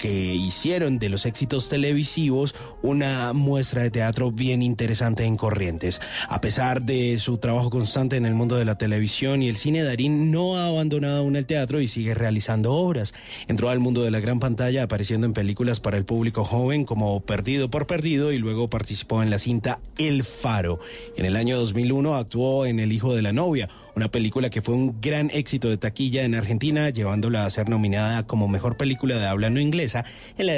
que 0.00 0.34
hicieron 0.34 0.98
de 0.98 1.10
los 1.10 1.26
éxitos 1.26 1.68
televisivos 1.68 2.54
una 2.82 3.32
muestra 3.32 3.82
de 3.82 3.90
teatro 3.90 4.32
bien 4.32 4.62
interesante 4.62 5.24
en 5.24 5.36
Corrientes. 5.36 6.00
A 6.28 6.40
pesar 6.40 6.82
de 6.82 7.18
su 7.18 7.38
trabajo 7.38 7.70
constante 7.70 8.16
en 8.16 8.24
el 8.24 8.34
mundo 8.34 8.56
de 8.56 8.64
la 8.64 8.78
televisión 8.78 9.42
y 9.42 9.48
el 9.48 9.56
cine, 9.56 9.82
Darín 9.82 10.30
no 10.30 10.56
ha 10.56 10.66
abandonado 10.66 11.18
aún 11.18 11.36
el 11.36 11.46
teatro 11.46 11.80
y 11.80 11.88
sigue 11.88 12.14
realizando 12.14 12.72
obras. 12.72 13.12
Entró 13.46 13.68
al 13.68 13.78
mundo 13.78 14.02
de 14.02 14.10
la 14.10 14.20
gran 14.20 14.40
pantalla 14.40 14.84
apareciendo 14.84 15.26
en 15.26 15.34
películas 15.34 15.80
para 15.80 15.98
el 15.98 16.04
público 16.04 16.44
joven 16.44 16.84
como 16.84 17.20
Perdido 17.20 17.70
por 17.70 17.86
Perdido 17.86 18.32
y 18.32 18.38
luego 18.38 18.70
participó 18.70 19.22
en 19.22 19.30
la 19.30 19.38
cinta 19.38 19.80
El 19.98 20.24
Faro. 20.24 20.80
En 21.16 21.26
el 21.26 21.36
año 21.36 21.58
2001 21.58 22.16
actuó 22.16 22.64
en 22.64 22.80
El 22.80 22.92
Hijo 22.92 23.14
de 23.14 23.22
la 23.22 23.32
Novia, 23.32 23.68
una 24.00 24.10
película 24.10 24.48
que 24.48 24.62
fue 24.62 24.74
un 24.74 24.98
gran 25.02 25.28
éxito 25.28 25.68
de 25.68 25.76
taquilla 25.76 26.22
en 26.22 26.34
Argentina, 26.34 26.88
llevándola 26.88 27.44
a 27.44 27.50
ser 27.50 27.68
nominada 27.68 28.26
como 28.26 28.48
mejor 28.48 28.78
película 28.78 29.18
de 29.18 29.26
habla 29.26 29.50
no 29.50 29.60
inglesa 29.60 30.06
en 30.38 30.46
la 30.46 30.54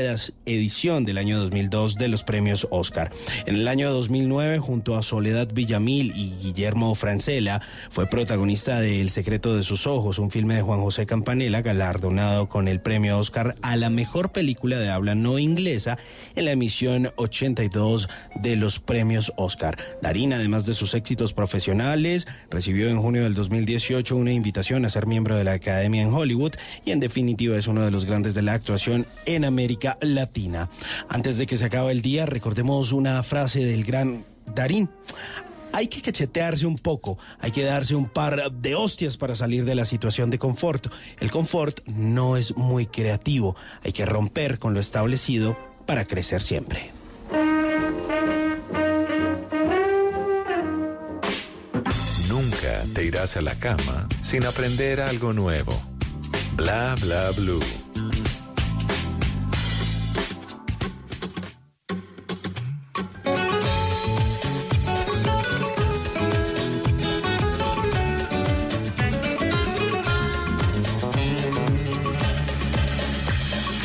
edición 0.47 1.05
del 1.05 1.19
año 1.19 1.41
2002 1.41 1.97
de 1.97 2.07
los 2.07 2.23
premios 2.23 2.69
Oscar. 2.71 3.11
En 3.47 3.57
el 3.57 3.67
año 3.67 3.93
2009, 3.93 4.61
junto 4.61 4.97
a 4.97 5.03
Soledad 5.03 5.49
Villamil 5.53 6.13
y 6.15 6.37
Guillermo 6.41 6.95
Francella, 6.95 7.61
fue 7.91 8.07
protagonista 8.07 8.79
de 8.79 9.01
El 9.01 9.11
secreto 9.11 9.57
de 9.57 9.65
sus 9.65 9.89
ojos, 9.89 10.21
un 10.21 10.31
filme 10.31 10.55
de 10.55 10.63
Juan 10.63 10.79
José 10.79 11.05
Campanella, 11.07 11.63
galardonado 11.63 12.49
con 12.49 12.69
el 12.69 12.81
premio 12.81 13.19
Oscar 13.19 13.57
a 13.61 13.75
la 13.75 13.91
mejor 13.91 14.31
película 14.31 14.79
de 14.79 14.89
habla 14.89 15.17
no 15.17 15.41
inglesa 15.41 15.99
en 16.37 16.45
la 16.45 16.53
emisión 16.53 17.11
82 17.17 18.09
de 18.37 18.55
los 18.55 18.79
premios 18.79 19.33
Oscar. 19.37 19.79
Darín, 20.01 20.33
además 20.33 20.65
de 20.65 20.75
sus 20.75 20.95
éxitos 20.95 21.33
profesionales, 21.33 22.29
recibió 22.49 22.89
en 22.89 23.03
junio 23.03 23.25
del 23.25 23.32
2018 23.35 24.17
una 24.17 24.33
invitación 24.33 24.85
a 24.85 24.91
ser 24.91 25.07
miembro 25.07 25.37
de 25.37 25.45
la 25.45 25.53
Academia 25.53 26.03
en 26.03 26.13
Hollywood 26.13 26.53
y 26.85 26.91
en 26.91 27.01
definitiva 27.01 27.57
es 27.57 27.67
uno 27.67 27.85
de 27.85 27.91
los 27.91 28.05
grandes 28.05 28.35
de 28.35 28.43
la 28.43 28.55
actuación 28.55 29.07
en 29.27 29.45
América 29.45 29.99
Latina. 30.01 30.69
Antes 31.09 31.39
de 31.39 31.47
que 31.47 31.57
se 31.57 31.65
acabe 31.65 31.93
el 31.93 32.03
día, 32.03 32.27
recordemos 32.27 32.93
una 32.93 33.23
frase 33.23 33.65
del 33.65 33.85
gran 33.85 34.25
Darín. 34.55 34.89
Hay 35.73 35.89
que 35.89 36.03
cachetearse 36.03 36.67
un 36.67 36.77
poco, 36.77 37.19
hay 37.41 37.51
que 37.51 37.65
darse 37.65 37.95
un 37.95 38.09
par 38.09 38.53
de 38.53 38.75
hostias 38.75 39.17
para 39.17 39.35
salir 39.35 39.65
de 39.65 39.75
la 39.75 39.87
situación 39.87 40.29
de 40.31 40.39
confort. 40.39 40.89
El 41.19 41.31
confort 41.31 41.81
no 41.87 42.37
es 42.37 42.57
muy 42.57 42.87
creativo, 42.87 43.57
hay 43.83 43.93
que 43.93 44.05
romper 44.05 44.59
con 44.59 44.75
lo 44.75 44.81
establecido 44.81 45.57
para 45.87 46.05
crecer 46.05 46.43
siempre. 46.43 47.02
Te 52.95 53.05
irás 53.05 53.37
a 53.39 53.41
la 53.41 53.55
cama 53.55 54.07
sin 54.23 54.45
aprender 54.45 55.01
algo 55.01 55.33
nuevo. 55.33 55.73
Bla 56.57 56.95
Bla 57.01 57.31
Blue. 57.31 57.63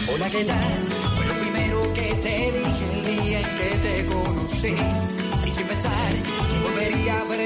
Hola, 0.09 0.29
¿qué 0.29 0.43
tal? 0.43 0.87
Fue 1.15 1.25
lo 1.25 1.33
primero 1.35 1.93
que 1.93 2.15
te 2.15 2.51
dije 2.51 2.93
el 2.93 3.05
día 3.05 3.39
en 3.41 3.57
que 3.57 3.77
te 3.81 4.05
conocí. 4.05 5.16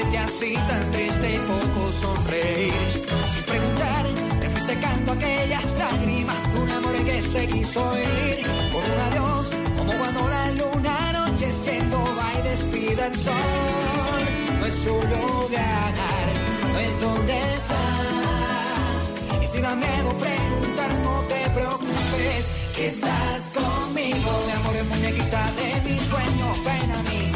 Verte 0.02 0.18
así 0.18 0.54
tan 0.54 0.90
triste 0.90 1.34
y 1.34 1.38
poco 1.38 1.92
sonreír. 1.92 3.02
Sin 3.34 3.42
preguntar, 3.44 4.06
te 4.40 4.50
fui 4.50 4.60
secando 4.60 5.12
aquellas 5.12 5.64
lágrimas. 5.78 6.36
Un 6.60 6.70
amor 6.70 6.94
que 7.04 7.22
se 7.22 7.46
quiso 7.46 7.98
ir. 7.98 8.46
Por 8.72 8.82
un 8.84 9.00
adiós, 9.08 9.50
como 9.78 9.92
cuando 9.92 10.28
la 10.28 10.50
luna 10.52 11.08
anocheciendo 11.10 11.96
va 12.18 12.38
y 12.38 12.42
despide 12.48 13.06
el 13.06 13.16
sol. 13.16 14.22
No 14.58 14.66
es 14.66 14.74
su 14.74 14.94
lugar, 15.14 16.26
no 16.72 16.78
es 16.78 17.00
donde 17.00 17.38
estás. 17.56 19.42
Y 19.42 19.46
si 19.46 19.60
da 19.60 19.74
miedo 19.74 20.10
preguntar, 20.18 20.90
no 21.04 21.20
te 21.28 21.50
preocupes, 21.50 22.52
que 22.76 22.86
estás 22.86 23.52
conmigo. 23.54 24.30
Mi 24.46 24.52
amor 24.52 24.76
es 24.76 24.86
muñequita 24.86 25.50
de 25.58 25.90
mis 25.90 26.02
sueños, 26.02 26.64
ven 26.64 26.90
a 26.90 27.02
mí. 27.02 27.31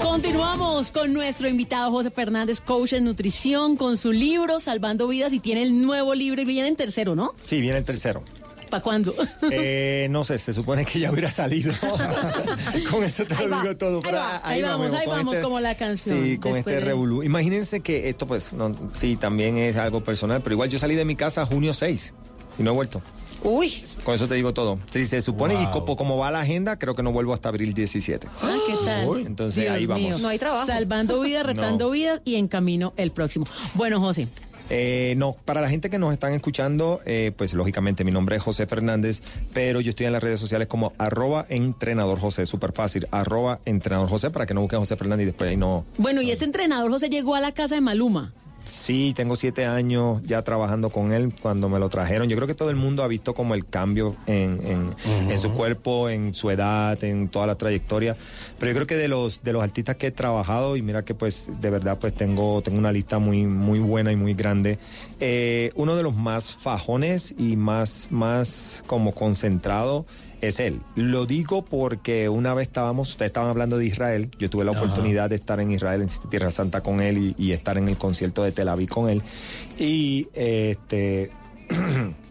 Continuamos 0.00 0.90
con 0.90 1.12
nuestro 1.12 1.48
invitado 1.48 1.90
José 1.90 2.10
Fernández, 2.10 2.60
coach 2.60 2.92
en 2.92 3.04
nutrición, 3.04 3.76
con 3.76 3.96
su 3.96 4.12
libro 4.12 4.60
Salvando 4.60 5.08
Vidas 5.08 5.32
y 5.32 5.40
tiene 5.40 5.62
el 5.62 5.80
nuevo 5.82 6.14
libro 6.14 6.40
y 6.42 6.44
viene 6.44 6.68
en 6.68 6.76
tercero, 6.76 7.14
¿no? 7.14 7.34
Sí, 7.42 7.60
viene 7.60 7.78
el 7.78 7.84
tercero. 7.84 8.22
¿Para 8.70 8.82
cuándo? 8.82 9.14
Eh, 9.50 10.06
no 10.10 10.24
sé, 10.24 10.38
se 10.38 10.52
supone 10.52 10.84
que 10.84 11.00
ya 11.00 11.10
hubiera 11.10 11.30
salido. 11.30 11.72
con 12.90 13.04
eso 13.04 13.24
te 13.24 13.34
Ahí 13.34 13.46
lo 13.48 13.60
digo 13.60 13.76
todo. 13.76 14.02
ahí 14.04 14.12
va, 14.12 14.36
ah, 14.36 14.40
ahí 14.44 14.62
vamos, 14.62 14.88
con 14.88 14.96
ahí 14.98 15.06
vamos, 15.06 15.36
como 15.38 15.60
la 15.60 15.74
canción, 15.74 16.24
Sí, 16.24 16.38
con 16.38 16.56
este 16.56 16.70
de- 16.72 16.80
revolú. 16.80 17.22
Imagínense 17.22 17.80
que 17.80 18.08
esto, 18.08 18.26
pues, 18.26 18.52
no, 18.52 18.74
sí, 18.94 19.16
también 19.16 19.58
es 19.58 19.76
algo 19.76 20.02
personal, 20.02 20.40
pero 20.42 20.54
igual 20.54 20.70
yo 20.70 20.78
salí 20.78 20.94
de 20.94 21.04
mi 21.04 21.16
casa 21.16 21.44
junio 21.44 21.74
6 21.74 22.14
y 22.58 22.62
no 22.62 22.70
he 22.70 22.74
vuelto. 22.74 23.02
Uy. 23.44 23.84
Con 24.04 24.14
eso 24.14 24.28
te 24.28 24.34
digo 24.34 24.52
todo. 24.54 24.78
Si 24.90 25.06
se 25.06 25.20
supone 25.22 25.54
y 25.60 25.66
como, 25.70 25.96
como 25.96 26.16
va 26.16 26.30
la 26.30 26.40
agenda, 26.40 26.78
creo 26.78 26.94
que 26.94 27.02
no 27.02 27.12
vuelvo 27.12 27.34
hasta 27.34 27.48
abril 27.48 27.74
17. 27.74 28.28
Ah, 28.40 28.56
¿qué 28.66 28.74
tal? 28.84 29.26
Entonces 29.26 29.64
Dios 29.64 29.74
ahí 29.74 29.86
vamos. 29.86 30.02
mío. 30.10 30.18
No 30.18 30.28
hay 30.28 30.38
trabajo. 30.38 30.66
Salvando 30.66 31.20
vidas, 31.20 31.44
retando 31.46 31.86
No. 31.86 31.90
vidas 31.90 32.20
y 32.24 32.36
en 32.36 32.48
camino 32.48 32.92
el 32.96 33.10
próximo. 33.10 33.46
Bueno, 33.74 34.00
José. 34.00 34.28
Eh, 34.70 35.14
no, 35.18 35.36
para 35.44 35.60
la 35.60 35.68
gente 35.68 35.90
que 35.90 35.98
nos 35.98 36.12
están 36.14 36.32
escuchando, 36.32 37.00
eh, 37.04 37.32
pues 37.36 37.52
lógicamente 37.52 38.04
mi 38.04 38.10
nombre 38.12 38.36
es 38.36 38.42
José 38.42 38.66
Fernández, 38.66 39.20
pero 39.52 39.80
yo 39.82 39.90
estoy 39.90 40.06
en 40.06 40.12
las 40.12 40.22
redes 40.22 40.40
sociales 40.40 40.66
como 40.66 40.94
arroba 40.96 41.44
entrenador 41.50 42.18
José, 42.20 42.46
súper 42.46 42.72
fácil, 42.72 43.06
arroba 43.10 43.58
entrenador 43.66 44.08
José, 44.08 44.30
para 44.30 44.46
que 44.46 44.54
no 44.54 44.62
busquen 44.62 44.78
José 44.78 44.96
Fernández 44.96 45.24
y 45.24 45.26
después 45.26 45.50
ahí 45.50 45.56
no... 45.58 45.84
Bueno, 45.98 46.22
y 46.22 46.30
ese 46.30 46.44
entrenador 46.44 46.90
José 46.90 47.10
llegó 47.10 47.34
a 47.34 47.40
la 47.40 47.52
casa 47.52 47.74
de 47.74 47.80
Maluma. 47.82 48.32
Sí, 48.64 49.12
tengo 49.16 49.36
siete 49.36 49.66
años 49.66 50.22
ya 50.24 50.42
trabajando 50.42 50.90
con 50.90 51.12
él 51.12 51.34
cuando 51.40 51.68
me 51.68 51.78
lo 51.78 51.88
trajeron. 51.88 52.28
Yo 52.28 52.36
creo 52.36 52.46
que 52.46 52.54
todo 52.54 52.70
el 52.70 52.76
mundo 52.76 53.02
ha 53.02 53.08
visto 53.08 53.34
como 53.34 53.54
el 53.54 53.66
cambio 53.66 54.16
en, 54.26 54.58
en- 54.66 55.30
en 55.30 55.38
su 55.40 55.52
cuerpo, 55.52 56.08
en 56.08 56.34
su 56.34 56.50
edad, 56.50 57.02
en 57.04 57.28
toda 57.28 57.46
la 57.46 57.54
trayectoria. 57.56 58.16
Pero 58.58 58.70
yo 58.72 58.76
creo 58.76 58.86
que 58.86 58.96
de 58.96 59.08
los 59.08 59.42
de 59.42 59.52
los 59.52 59.62
artistas 59.62 59.96
que 59.96 60.08
he 60.08 60.10
trabajado 60.10 60.76
y 60.76 60.82
mira 60.82 61.04
que 61.04 61.14
pues 61.14 61.46
de 61.60 61.70
verdad 61.70 61.98
pues 62.00 62.14
tengo 62.14 62.62
tengo 62.62 62.78
una 62.78 62.92
lista 62.92 63.18
muy 63.18 63.44
muy 63.46 63.78
buena 63.78 64.12
y 64.12 64.16
muy 64.16 64.34
grande. 64.34 64.78
eh, 65.20 65.70
uno 65.74 65.94
de 65.96 66.02
los 66.02 66.14
más 66.16 66.54
fajones 66.54 67.34
y 67.38 67.56
más 67.56 68.08
más 68.10 68.82
como 68.86 69.12
concentrado 69.12 70.06
es 70.42 70.60
él. 70.60 70.80
Lo 70.96 71.24
digo 71.24 71.64
porque 71.64 72.28
una 72.28 72.52
vez 72.54 72.68
estábamos, 72.68 73.10
ustedes 73.10 73.30
estaban 73.30 73.48
hablando 73.48 73.78
de 73.78 73.86
Israel, 73.86 74.30
yo 74.38 74.50
tuve 74.50 74.64
la 74.64 74.72
Ajá. 74.72 74.82
oportunidad 74.82 75.30
de 75.30 75.36
estar 75.36 75.60
en 75.60 75.72
Israel, 75.72 76.02
en 76.02 76.08
Tierra 76.28 76.50
Santa 76.50 76.82
con 76.82 77.00
él 77.00 77.18
y, 77.18 77.34
y 77.38 77.52
estar 77.52 77.78
en 77.78 77.88
el 77.88 77.96
concierto 77.96 78.42
de 78.42 78.52
Tel 78.52 78.68
Aviv 78.68 78.88
con 78.88 79.08
él. 79.08 79.22
Y 79.78 80.28
este 80.34 81.30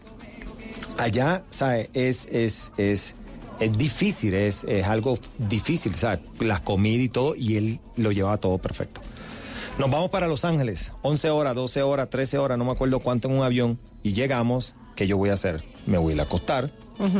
allá, 0.97 1.43
¿sabes? 1.49 1.89
Es, 1.93 2.27
es, 2.31 2.71
es, 2.77 3.15
es 3.59 3.77
difícil, 3.77 4.33
es, 4.33 4.63
es 4.65 4.85
algo 4.85 5.17
difícil, 5.37 5.95
¿sabes? 5.95 6.19
La 6.39 6.63
comida 6.63 7.01
y 7.01 7.09
todo, 7.09 7.35
y 7.35 7.57
él 7.57 7.79
lo 7.95 8.11
llevaba 8.11 8.37
todo 8.37 8.57
perfecto. 8.57 9.01
Nos 9.77 9.89
vamos 9.89 10.09
para 10.09 10.27
Los 10.27 10.45
Ángeles, 10.45 10.91
11 11.01 11.29
horas, 11.29 11.55
12 11.55 11.81
horas, 11.81 12.09
13 12.09 12.37
horas, 12.37 12.57
no 12.57 12.65
me 12.65 12.71
acuerdo 12.71 12.99
cuánto 12.99 13.29
en 13.29 13.35
un 13.35 13.43
avión, 13.43 13.79
y 14.03 14.13
llegamos, 14.13 14.75
¿qué 14.95 15.07
yo 15.07 15.17
voy 15.17 15.29
a 15.29 15.33
hacer? 15.33 15.63
Me 15.85 15.97
voy 15.97 16.11
a 16.11 16.15
ir 16.15 16.19
a 16.19 16.23
acostar, 16.23 16.71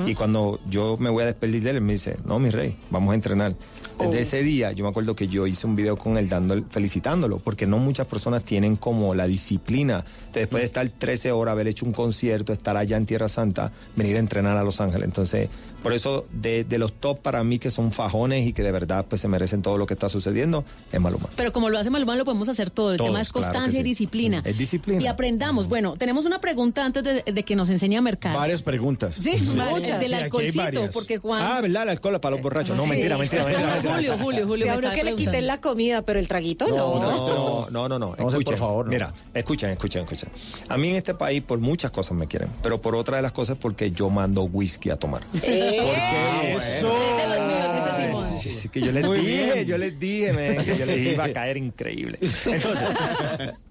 Y 0.05 0.15
cuando 0.15 0.59
yo 0.69 0.97
me 0.99 1.09
voy 1.09 1.23
a 1.23 1.25
despedir 1.27 1.63
de 1.63 1.71
él, 1.71 1.75
él 1.77 1.81
me 1.81 1.93
dice, 1.93 2.17
no, 2.25 2.39
mi 2.39 2.49
rey, 2.49 2.77
vamos 2.89 3.11
a 3.11 3.15
entrenar. 3.15 3.55
Desde 3.99 4.21
ese 4.21 4.43
día, 4.43 4.71
yo 4.71 4.83
me 4.83 4.89
acuerdo 4.89 5.15
que 5.15 5.27
yo 5.27 5.45
hice 5.45 5.67
un 5.67 5.75
video 5.75 5.95
con 5.95 6.17
él 6.17 6.27
dándole, 6.27 6.63
felicitándolo, 6.69 7.37
porque 7.39 7.67
no 7.67 7.77
muchas 7.77 8.07
personas 8.07 8.43
tienen 8.43 8.75
como 8.75 9.13
la 9.13 9.27
disciplina 9.27 10.03
de 10.33 10.41
después 10.41 10.61
de 10.61 10.65
estar 10.65 10.89
13 10.89 11.31
horas, 11.31 11.51
haber 11.51 11.67
hecho 11.67 11.85
un 11.85 11.91
concierto, 11.91 12.51
estar 12.51 12.77
allá 12.77 12.97
en 12.97 13.05
Tierra 13.05 13.27
Santa, 13.27 13.71
venir 13.95 14.15
a 14.15 14.19
entrenar 14.19 14.57
a 14.57 14.63
Los 14.63 14.81
Ángeles. 14.81 15.05
Entonces, 15.05 15.49
por 15.81 15.93
eso, 15.93 16.25
de, 16.31 16.63
de 16.63 16.77
los 16.77 16.93
top 16.93 17.19
para 17.19 17.43
mí 17.43 17.59
que 17.59 17.71
son 17.71 17.91
fajones 17.91 18.47
y 18.47 18.53
que 18.53 18.63
de 18.63 18.71
verdad 18.71 19.05
pues 19.07 19.21
se 19.21 19.27
merecen 19.27 19.61
todo 19.61 19.77
lo 19.77 19.85
que 19.87 19.93
está 19.93 20.09
sucediendo, 20.09 20.63
es 20.91 20.99
Maluma. 20.99 21.29
Pero 21.35 21.51
como 21.51 21.69
lo 21.69 21.77
hace 21.77 21.89
Maluma, 21.89 22.15
lo 22.15 22.25
podemos 22.25 22.49
hacer 22.49 22.69
todo. 22.69 22.91
El 22.91 22.97
Todos, 22.97 23.09
tema 23.09 23.21
es 23.21 23.31
claro 23.31 23.47
constancia 23.47 23.79
y 23.79 23.83
sí. 23.83 23.89
disciplina. 23.89 24.41
Es 24.45 24.57
disciplina. 24.57 25.01
Y 25.01 25.07
aprendamos. 25.07 25.67
Bueno, 25.67 25.95
tenemos 25.97 26.25
una 26.25 26.39
pregunta 26.39 26.85
antes 26.85 27.03
de, 27.03 27.23
de 27.23 27.43
que 27.43 27.55
nos 27.55 27.69
enseñe 27.69 27.97
a 27.97 28.01
mercar. 28.01 28.35
Varias 28.35 28.61
preguntas. 28.61 29.15
Sí, 29.15 29.31
varias. 29.55 29.99
Del 29.99 30.13
alcoholcito, 30.13 30.89
porque 30.91 31.17
Juan... 31.17 31.41
Ah, 31.41 31.61
¿verdad? 31.61 31.83
El 31.83 31.89
alcohol 31.89 32.19
para 32.19 32.35
los 32.35 32.43
borrachos. 32.43 32.75
No, 32.77 32.85
mentira, 32.85 33.17
mentira, 33.17 33.43
mentira. 33.45 33.71
mentira. 33.71 33.93
Julio, 33.93 34.17
Julio, 34.17 34.47
Julio. 34.47 34.65
Se 34.65 34.69
me 34.71 34.75
habló 34.75 34.87
estaba 34.89 34.95
que 34.95 35.03
le 35.03 35.15
quiten 35.15 35.47
la 35.47 35.61
comida, 35.61 36.01
pero 36.03 36.19
el 36.19 36.27
traguito 36.27 36.67
no. 36.67 36.99
No, 36.99 37.69
no, 37.69 37.89
no, 37.89 37.99
no. 37.99 38.13
Escuchen, 38.15 38.43
por 38.43 38.57
favor, 38.57 38.85
no. 38.85 38.91
Mira, 38.91 39.13
escuchen, 39.33 39.69
escuchen, 39.71 40.03
escuchen. 40.03 40.29
A 40.69 40.77
mí 40.77 40.89
en 40.89 40.95
este 40.95 41.13
país 41.13 41.41
por 41.41 41.59
muchas 41.59 41.91
cosas 41.91 42.17
me 42.17 42.27
quieren, 42.27 42.49
pero 42.61 42.81
por 42.81 42.95
otra 42.95 43.17
de 43.17 43.23
las 43.23 43.31
cosas 43.31 43.57
porque 43.59 43.91
yo 43.91 44.09
mando 44.09 44.43
whisky 44.43 44.89
a 44.89 44.95
tomar. 44.95 45.21
Eh, 45.43 45.70
Eso. 45.71 46.93
Sí, 48.41 48.49
sí, 48.49 48.69
que 48.69 48.81
yo 48.81 48.91
les 48.91 49.03
Muy 49.05 49.19
dije, 49.19 49.53
bien. 49.53 49.65
yo 49.67 49.77
les 49.77 49.99
dije, 49.99 50.33
men, 50.33 50.63
que 50.65 50.75
yo 50.75 50.85
les 50.85 50.97
iba 51.13 51.25
a 51.25 51.33
caer 51.33 51.57
increíble. 51.57 52.17
Entonces, 52.21 52.87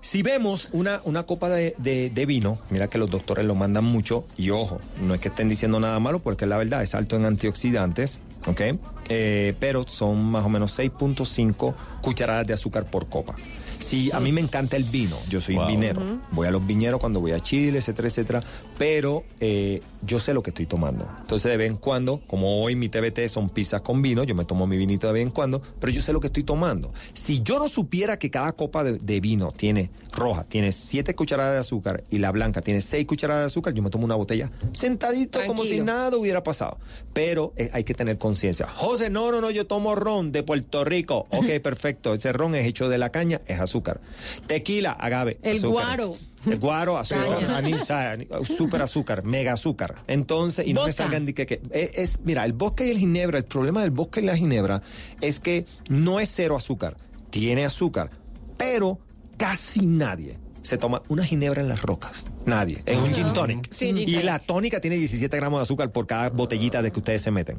si 0.00 0.22
vemos 0.22 0.68
una, 0.72 1.00
una 1.04 1.24
copa 1.24 1.48
de, 1.48 1.74
de- 1.78 2.10
de 2.10 2.26
vino, 2.26 2.58
mira 2.70 2.88
que 2.88 2.96
los 2.98 3.10
doctores 3.10 3.44
lo 3.44 3.54
mandan 3.56 3.84
mucho, 3.84 4.24
y 4.36 4.50
ojo, 4.50 4.80
no 5.00 5.14
es 5.14 5.20
que 5.20 5.28
estén 5.28 5.48
diciendo 5.48 5.80
nada 5.80 5.98
malo, 5.98 6.20
porque 6.20 6.46
la 6.46 6.56
verdad 6.56 6.82
es 6.84 6.94
alto 6.94 7.16
en 7.16 7.24
antioxidantes, 7.24 8.20
¿ok? 8.46 8.60
Eh, 9.08 9.54
pero 9.58 9.84
son 9.88 10.22
más 10.24 10.44
o 10.44 10.48
menos 10.48 10.78
6.5 10.78 11.74
cucharadas 12.00 12.46
de 12.46 12.52
azúcar 12.54 12.84
por 12.84 13.08
copa. 13.08 13.34
Si 13.80 14.10
a 14.12 14.20
mí 14.20 14.30
me 14.32 14.40
encanta 14.40 14.76
el 14.76 14.84
vino, 14.84 15.16
yo 15.28 15.40
soy 15.40 15.56
Wow. 15.56 15.66
vinero, 15.66 16.00
voy 16.30 16.46
a 16.46 16.50
los 16.50 16.64
viñeros 16.66 17.00
cuando 17.00 17.20
voy 17.20 17.32
a 17.32 17.40
Chile, 17.40 17.78
etcétera, 17.78 18.08
etcétera, 18.08 18.44
pero 18.78 19.24
eh, 19.40 19.80
yo 20.02 20.18
sé 20.20 20.32
lo 20.34 20.42
que 20.42 20.50
estoy 20.50 20.66
tomando. 20.66 21.08
Entonces 21.20 21.50
de 21.50 21.56
vez 21.56 21.70
en 21.70 21.76
cuando, 21.76 22.20
como 22.26 22.62
hoy 22.62 22.76
mi 22.76 22.88
TBT 22.88 23.26
son 23.28 23.48
pizzas 23.48 23.80
con 23.80 24.00
vino, 24.02 24.22
yo 24.24 24.34
me 24.34 24.44
tomo 24.44 24.66
mi 24.66 24.76
vinito 24.76 25.06
de 25.06 25.12
vez 25.14 25.22
en 25.22 25.30
cuando, 25.30 25.60
pero 25.80 25.92
yo 25.92 26.00
sé 26.02 26.12
lo 26.12 26.20
que 26.20 26.28
estoy 26.28 26.44
tomando. 26.44 26.92
Si 27.14 27.42
yo 27.42 27.58
no 27.58 27.68
supiera 27.68 28.18
que 28.18 28.30
cada 28.30 28.52
copa 28.52 28.84
de, 28.84 28.98
de 28.98 29.20
vino 29.20 29.52
tiene 29.52 29.90
roja, 30.12 30.44
tiene 30.44 30.72
7 30.72 31.14
cucharadas 31.14 31.54
de 31.54 31.60
azúcar 31.60 32.04
y 32.10 32.18
la 32.18 32.30
blanca 32.32 32.60
tiene 32.60 32.80
6 32.80 33.06
cucharadas 33.06 33.42
de 33.42 33.46
azúcar, 33.46 33.74
yo 33.74 33.82
me 33.82 33.90
tomo 33.90 34.04
una 34.04 34.14
botella 34.16 34.50
sentadito 34.72 35.40
como 35.46 35.64
si 35.64 35.80
nada 35.80 36.16
hubiera 36.16 36.42
pasado. 36.42 36.78
Pero 37.12 37.52
eh, 37.56 37.70
hay 37.72 37.82
que 37.84 37.94
tener 37.94 38.18
conciencia. 38.18 38.66
José, 38.68 39.10
no, 39.10 39.32
no, 39.32 39.40
no, 39.40 39.50
yo 39.50 39.66
tomo 39.66 39.94
ron 39.96 40.30
de 40.32 40.42
Puerto 40.42 40.84
Rico. 40.84 41.26
Ok, 41.32 41.60
perfecto. 41.62 42.14
Ese 42.14 42.32
ron 42.32 42.54
es 42.54 42.66
hecho 42.66 42.88
de 42.88 42.98
la 42.98 43.10
caña, 43.10 43.40
es 43.46 43.58
azúcar. 43.60 44.00
Tequila, 44.46 44.92
agave. 44.92 45.38
El 45.42 45.56
azúcar. 45.58 45.84
guaro. 45.98 46.16
El 46.46 46.58
guaro, 46.58 46.96
azúcar, 46.98 47.44
anís, 47.54 47.90
ah, 47.90 48.16
super 48.44 48.80
azúcar, 48.82 49.24
mega 49.24 49.52
azúcar. 49.54 49.96
Entonces, 50.06 50.66
y 50.66 50.72
no 50.72 50.86
me 50.86 50.92
salgan 50.92 51.26
de 51.26 51.34
que, 51.34 51.44
que- 51.46 51.60
es, 51.70 51.98
es- 51.98 52.20
mira, 52.24 52.44
el 52.46 52.52
vodka 52.54 52.84
y 52.84 52.90
el 52.90 52.98
ginebra, 52.98 53.36
el 53.38 53.44
problema 53.44 53.82
del 53.82 53.90
vodka 53.90 54.20
y 54.20 54.24
la 54.24 54.36
ginebra 54.36 54.80
es 55.20 55.38
que 55.40 55.66
no 55.90 56.18
es 56.20 56.30
cero 56.32 56.56
azúcar, 56.56 56.96
tiene 57.30 57.64
azúcar, 57.66 58.08
pero 58.56 58.98
casi 59.36 59.84
nadie 59.86 60.38
se 60.70 60.78
toma 60.78 61.02
una 61.08 61.24
ginebra 61.24 61.60
en 61.60 61.66
las 61.66 61.82
rocas. 61.82 62.26
Nadie. 62.46 62.80
Es 62.86 62.96
un 62.96 63.12
gin 63.12 63.32
tonic. 63.32 63.72
Sí, 63.72 63.88
y 63.88 64.22
la 64.22 64.38
tónica 64.38 64.80
tiene 64.80 64.96
17 64.98 65.36
gramos 65.36 65.58
de 65.58 65.62
azúcar 65.64 65.90
por 65.90 66.06
cada 66.06 66.28
botellita 66.30 66.80
de 66.80 66.92
que 66.92 67.00
ustedes 67.00 67.22
se 67.22 67.32
meten. 67.32 67.58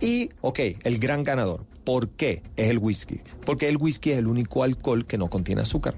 Y, 0.00 0.30
ok, 0.40 0.58
el 0.82 0.98
gran 0.98 1.22
ganador. 1.22 1.64
¿Por 1.84 2.08
qué? 2.08 2.42
Es 2.56 2.68
el 2.68 2.78
whisky. 2.78 3.20
Porque 3.46 3.68
el 3.68 3.76
whisky 3.76 4.10
es 4.10 4.18
el 4.18 4.26
único 4.26 4.64
alcohol 4.64 5.06
que 5.06 5.18
no 5.18 5.30
contiene 5.30 5.60
azúcar. 5.62 5.94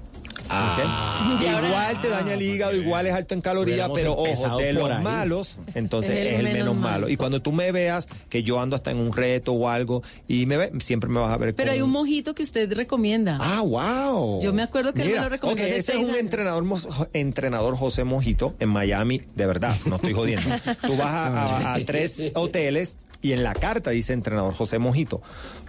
Ah. 0.53 1.37
Igual 1.41 2.01
te 2.01 2.09
daña 2.09 2.33
el 2.33 2.41
hígado, 2.41 2.75
igual 2.75 3.07
es 3.07 3.13
alto 3.13 3.33
en 3.33 3.41
calorías, 3.41 3.89
Hubiéramos 3.89 3.97
pero 3.97 4.13
ojo, 4.13 4.25
empezado 4.25 4.57
de 4.59 4.73
los 4.73 4.89
ahí. 4.89 5.03
malos, 5.03 5.57
entonces 5.75 6.11
Es 6.11 6.17
el 6.19 6.27
es 6.27 6.33
el, 6.39 6.43
menos 6.45 6.57
menos 6.59 6.75
malo. 6.75 6.91
malo. 6.91 7.09
Y 7.09 7.17
cuando 7.17 7.41
tú 7.41 7.51
me 7.51 7.71
veas 7.71 8.07
que 8.29 8.43
yo 8.43 8.59
ando 8.59 8.75
hasta 8.75 8.91
en 8.91 8.97
un 8.97 9.13
reto 9.13 9.53
o 9.53 9.69
algo 9.69 10.03
y 10.27 10.45
me 10.45 10.57
ve, 10.57 10.71
siempre 10.79 11.09
me 11.09 11.19
vas 11.19 11.31
a 11.31 11.37
ver 11.37 11.55
Pero 11.55 11.67
con- 11.69 11.73
hay 11.75 11.81
un 11.81 11.91
mojito 11.91 12.35
que 12.35 12.43
usted 12.43 12.71
recomienda. 12.73 13.37
Ah, 13.39 13.61
wow. 13.61 14.41
Yo 14.41 14.51
me 14.53 14.61
acuerdo 14.63 14.93
que 14.93 15.01
él 15.01 15.07
me 15.07 15.11
Mira, 15.13 15.23
lo 15.23 15.29
recomendó 15.29 15.61
ok, 15.63 15.67
hace 15.69 15.77
ese 15.77 15.91
es 15.93 15.97
un 15.99 16.05
años. 16.05 16.17
entrenador, 16.17 16.65
entrenador 17.13 17.75
José 17.77 18.03
Mojito 18.03 18.55
en 18.59 18.69
Miami, 18.69 19.21
de 19.35 19.45
verdad, 19.45 19.75
no 19.85 19.95
estoy 19.95 20.13
jodiendo. 20.13 20.49
Tú 20.85 20.97
vas 20.97 21.07
a, 21.13 21.27
a- 21.27 21.73
a 21.75 21.85
tres 21.85 22.31
hoteles 22.35 22.97
y 23.21 23.33
en 23.33 23.43
la 23.43 23.53
carta 23.53 23.91
dice 23.91 24.13
entrenador 24.13 24.53
José 24.53 24.79
Mojito. 24.79 25.21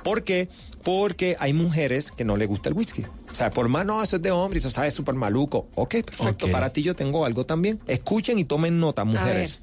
¿Por 0.03 0.25
qué? 0.25 0.49
Porque 0.83 1.37
hay 1.39 1.53
mujeres 1.53 2.11
que 2.11 2.25
no 2.25 2.37
le 2.37 2.47
gusta 2.47 2.69
el 2.69 2.75
whisky. 2.75 3.05
O 3.33 3.35
sea, 3.35 3.51
por 3.51 3.69
más, 3.69 3.87
no, 3.87 4.03
eso 4.03 4.17
es 4.17 4.23
de 4.23 4.31
hombre, 4.31 4.59
eso 4.59 4.71
sabe 4.71 4.91
súper 4.91 5.15
maluco. 5.15 5.67
Ok, 5.75 5.97
perfecto, 6.05 6.51
para 6.51 6.71
ti 6.71 6.83
yo 6.83 6.95
tengo 6.95 7.25
algo 7.25 7.47
también. 7.47 7.81
Escuchen 7.87 8.39
y 8.39 8.45
tomen 8.45 8.79
nota, 8.79 9.03
A 9.03 9.05
ver, 9.07 9.15
mujeres. 9.15 9.61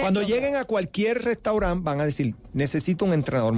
Cuando 0.00 0.22
lleguen 0.22 0.56
a 0.56 0.64
cualquier 0.64 1.22
restaurante 1.22 1.82
van 1.84 2.00
a 2.00 2.04
decir, 2.04 2.34
necesito 2.52 3.04
un 3.04 3.12
entrenador, 3.12 3.54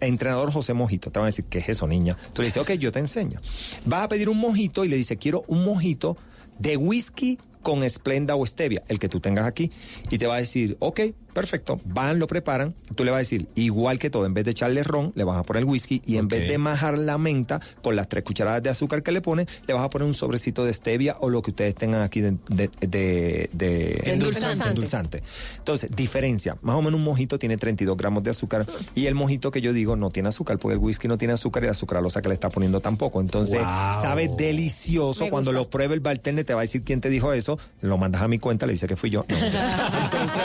entrenador 0.00 0.52
José 0.52 0.72
Mojito. 0.72 1.10
Te 1.10 1.18
van 1.18 1.24
a 1.24 1.28
decir, 1.28 1.44
¿qué 1.46 1.58
es 1.58 1.68
eso, 1.68 1.86
niña? 1.86 2.16
Tú 2.32 2.42
le 2.42 2.46
dices, 2.46 2.62
ok, 2.62 2.72
yo 2.72 2.92
te 2.92 3.00
enseño. 3.00 3.40
Vas 3.84 4.04
a 4.04 4.08
pedir 4.08 4.28
un 4.28 4.38
mojito 4.38 4.84
y 4.84 4.88
le 4.88 4.96
dices, 4.96 5.18
quiero 5.20 5.42
un 5.48 5.64
mojito 5.64 6.16
de 6.58 6.76
whisky 6.76 7.38
con 7.62 7.82
esplenda 7.82 8.36
o 8.36 8.46
stevia, 8.46 8.82
el 8.88 8.98
que 8.98 9.08
tú 9.08 9.20
tengas 9.20 9.46
aquí. 9.46 9.70
Y 10.10 10.18
te 10.18 10.26
va 10.26 10.36
a 10.36 10.38
decir, 10.38 10.76
ok, 10.80 11.00
perfecto. 11.36 11.78
Van, 11.84 12.18
lo 12.18 12.26
preparan. 12.26 12.74
Tú 12.94 13.04
le 13.04 13.10
vas 13.10 13.16
a 13.16 13.18
decir, 13.20 13.46
igual 13.54 13.98
que 13.98 14.10
todo, 14.10 14.26
en 14.26 14.34
vez 14.34 14.44
de 14.44 14.50
echarle 14.52 14.82
ron, 14.82 15.12
le 15.14 15.22
vas 15.24 15.36
a 15.36 15.42
poner 15.42 15.64
whisky. 15.64 16.02
Y 16.06 16.16
en 16.16 16.28
vez 16.28 16.48
de 16.48 16.58
majar 16.58 16.96
la 16.98 17.18
menta 17.18 17.60
con 17.82 17.94
las 17.94 18.08
tres 18.08 18.24
cucharadas 18.24 18.62
de 18.62 18.70
azúcar 18.70 19.02
que 19.02 19.12
le 19.12 19.20
pones, 19.20 19.46
le 19.66 19.74
vas 19.74 19.82
a 19.84 19.90
poner 19.90 20.08
un 20.08 20.14
sobrecito 20.14 20.64
de 20.64 20.72
stevia 20.72 21.16
o 21.20 21.28
lo 21.30 21.42
que 21.42 21.50
ustedes 21.50 21.74
tengan 21.74 22.02
aquí 22.02 22.20
de, 22.20 22.36
de, 22.50 22.70
de- 22.80 23.50
de- 23.52 24.02
Endulzante. 24.06 24.68
endulzante. 24.68 25.22
Entonces, 25.58 25.90
diferencia. 25.94 26.56
Más 26.62 26.76
o 26.76 26.82
menos 26.82 26.98
un 26.98 27.04
mojito 27.04 27.38
tiene 27.38 27.56
32 27.56 27.96
gramos 27.96 28.22
de 28.22 28.30
azúcar 28.30 28.66
y 28.94 29.06
el 29.06 29.14
mojito 29.14 29.50
que 29.50 29.60
yo 29.60 29.72
digo 29.72 29.94
no 29.96 30.10
tiene 30.10 30.30
azúcar 30.30 30.58
porque 30.58 30.74
el 30.74 30.80
whisky 30.80 31.06
no 31.08 31.18
tiene 31.18 31.34
azúcar 31.34 31.62
y 31.64 31.66
la 31.66 31.74
sucralosa 31.74 32.22
que 32.22 32.28
le 32.28 32.34
está 32.34 32.48
poniendo 32.50 32.80
tampoco. 32.80 33.20
Entonces, 33.20 33.58
Wow. 33.60 34.02
sabe 34.02 34.28
delicioso. 34.36 35.24
Me 35.24 35.30
Cuando 35.30 35.50
gusta. 35.50 35.62
lo 35.64 35.70
pruebe 35.70 35.94
el 35.94 36.00
bartender 36.00 36.44
te 36.44 36.54
va 36.54 36.60
a 36.60 36.62
decir 36.62 36.82
quién 36.82 37.00
te 37.00 37.10
dijo 37.10 37.32
eso. 37.32 37.58
Lo 37.82 37.98
mandas 37.98 38.22
a 38.22 38.28
mi 38.28 38.38
cuenta, 38.38 38.66
le 38.66 38.72
dice 38.72 38.86
que 38.86 38.96
fui 38.96 39.10
yo. 39.10 39.24
No, 39.28 39.36
Entonces, 40.06 40.42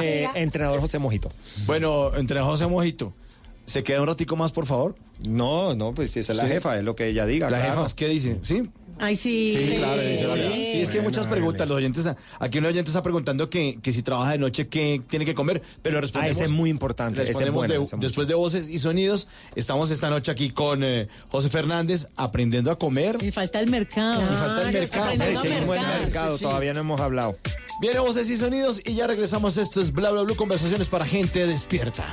eh, 0.00 0.28
entrenador 0.34 0.80
José 0.80 0.98
Mojito. 0.98 1.30
Bueno, 1.66 2.14
entre 2.16 2.40
José 2.40 2.66
Mojito, 2.66 3.12
¿se 3.66 3.82
queda 3.82 4.00
un 4.00 4.06
ratico 4.08 4.36
más, 4.36 4.52
por 4.52 4.66
favor? 4.66 4.96
No, 5.26 5.74
no, 5.74 5.92
pues 5.92 6.10
si 6.12 6.20
esa 6.20 6.32
es 6.32 6.38
la 6.38 6.44
Sí. 6.46 6.52
jefa, 6.52 6.78
es 6.78 6.84
lo 6.84 6.96
que 6.96 7.08
ella 7.08 7.26
diga. 7.26 7.50
La 7.50 7.60
claro. 7.60 7.82
jefa, 7.84 7.94
¿qué 7.96 8.08
dice? 8.08 8.38
¿Sí? 8.42 8.62
Ay, 9.02 9.16
sí. 9.16 9.54
Sí, 9.56 9.76
claro, 9.78 10.02
dice 10.02 10.22
la 10.26 10.34
verdad. 10.34 10.50
Sí, 10.52 10.80
es 10.82 10.90
que 10.90 10.98
hay 10.98 11.04
muchas 11.04 11.26
preguntas. 11.26 11.66
Los 11.66 11.76
oyentes, 11.78 12.06
aquí 12.38 12.58
un 12.58 12.66
oyente 12.66 12.90
está 12.90 13.02
preguntando 13.02 13.48
que, 13.48 13.78
que 13.82 13.92
si 13.92 14.02
trabaja 14.02 14.32
de 14.32 14.38
noche, 14.38 14.68
¿qué 14.68 15.00
tiene 15.08 15.24
que 15.24 15.34
comer? 15.34 15.62
Pero 15.82 16.00
respondemos. 16.00 16.36
Ah, 16.36 16.38
ese 16.38 16.44
es 16.44 16.50
muy 16.50 16.68
importante, 16.70 17.22
ese 17.22 17.30
es 17.30 17.36
respondemos 17.38 17.56
bueno, 17.56 17.72
de- 17.74 17.78
ese 17.82 17.84
es 17.86 17.92
muy- 17.94 18.02
después 18.02 18.28
de 18.28 18.34
voces 18.34 18.68
y 18.68 18.78
sonidos. 18.78 19.26
Estamos 19.54 19.90
esta 19.90 20.10
noche 20.10 20.30
aquí 20.30 20.50
con 20.50 20.84
eh, 20.84 21.08
José 21.30 21.48
Fernández 21.48 22.06
aprendiendo 22.16 22.70
a 22.70 22.78
comer. 22.78 23.16
Y 23.22 23.30
falta 23.30 23.58
el 23.60 23.70
mercado. 23.70 24.20
Y 24.22 24.36
falta 24.36 24.68
el 24.68 24.72
mercado. 24.74 25.04
aprendiendo 25.04 25.40
a 25.40 25.42
Seguimos 25.42 25.64
en 25.64 25.70
el 25.70 25.86
mercar. 25.86 26.00
mercado, 26.02 26.32
Sí, 26.32 26.38
sí. 26.38 26.44
todavía 26.44 26.74
no 26.74 26.80
hemos 26.80 27.00
hablado. 27.00 27.38
Viene 27.80 27.98
voces 28.00 28.28
y 28.28 28.36
sonidos 28.36 28.82
y 28.84 28.94
ya 28.94 29.06
regresamos. 29.06 29.56
Esto 29.56 29.80
es 29.80 29.92
Bla 29.92 30.10
Bla 30.10 30.22
Blue, 30.22 30.36
conversaciones 30.36 30.88
para 30.88 31.06
gente 31.06 31.46
despierta. 31.46 32.04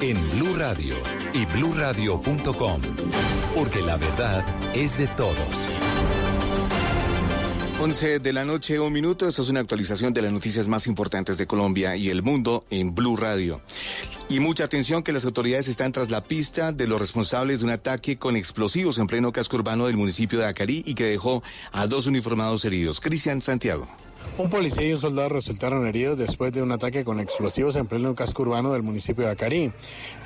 en 0.00 0.16
Blue 0.30 0.54
Radio 0.56 0.96
y 1.32 1.44
bluradio.com, 1.46 2.80
porque 3.54 3.80
la 3.80 3.96
verdad 3.96 4.44
es 4.74 4.98
de 4.98 5.06
todos. 5.08 5.68
11 7.78 8.20
de 8.20 8.32
la 8.32 8.44
noche, 8.44 8.80
un 8.80 8.92
minuto. 8.92 9.28
Esta 9.28 9.42
es 9.42 9.50
una 9.50 9.60
actualización 9.60 10.14
de 10.14 10.22
las 10.22 10.32
noticias 10.32 10.66
más 10.66 10.86
importantes 10.86 11.36
de 11.36 11.46
Colombia 11.46 11.94
y 11.94 12.08
el 12.08 12.22
mundo 12.22 12.64
en 12.70 12.94
Blue 12.94 13.16
Radio. 13.16 13.60
Y 14.30 14.40
mucha 14.40 14.64
atención 14.64 15.02
que 15.02 15.12
las 15.12 15.26
autoridades 15.26 15.68
están 15.68 15.92
tras 15.92 16.10
la 16.10 16.24
pista 16.24 16.72
de 16.72 16.86
los 16.86 16.98
responsables 16.98 17.60
de 17.60 17.66
un 17.66 17.72
ataque 17.72 18.16
con 18.18 18.34
explosivos 18.34 18.98
en 18.98 19.06
pleno 19.06 19.30
casco 19.30 19.56
urbano 19.56 19.86
del 19.86 19.96
municipio 19.98 20.38
de 20.38 20.46
Acarí 20.46 20.82
y 20.86 20.94
que 20.94 21.04
dejó 21.04 21.42
a 21.70 21.86
dos 21.86 22.06
uniformados 22.06 22.64
heridos. 22.64 23.00
Cristian 23.00 23.42
Santiago. 23.42 23.86
Un 24.38 24.50
policía 24.50 24.86
y 24.86 24.92
un 24.92 24.98
soldado 24.98 25.30
resultaron 25.30 25.86
heridos 25.86 26.18
después 26.18 26.52
de 26.52 26.62
un 26.62 26.70
ataque 26.70 27.04
con 27.04 27.20
explosivos 27.20 27.74
en 27.76 27.86
pleno 27.86 28.14
casco 28.14 28.42
urbano 28.42 28.70
del 28.72 28.82
municipio 28.82 29.24
de 29.24 29.30
Acarí. 29.30 29.72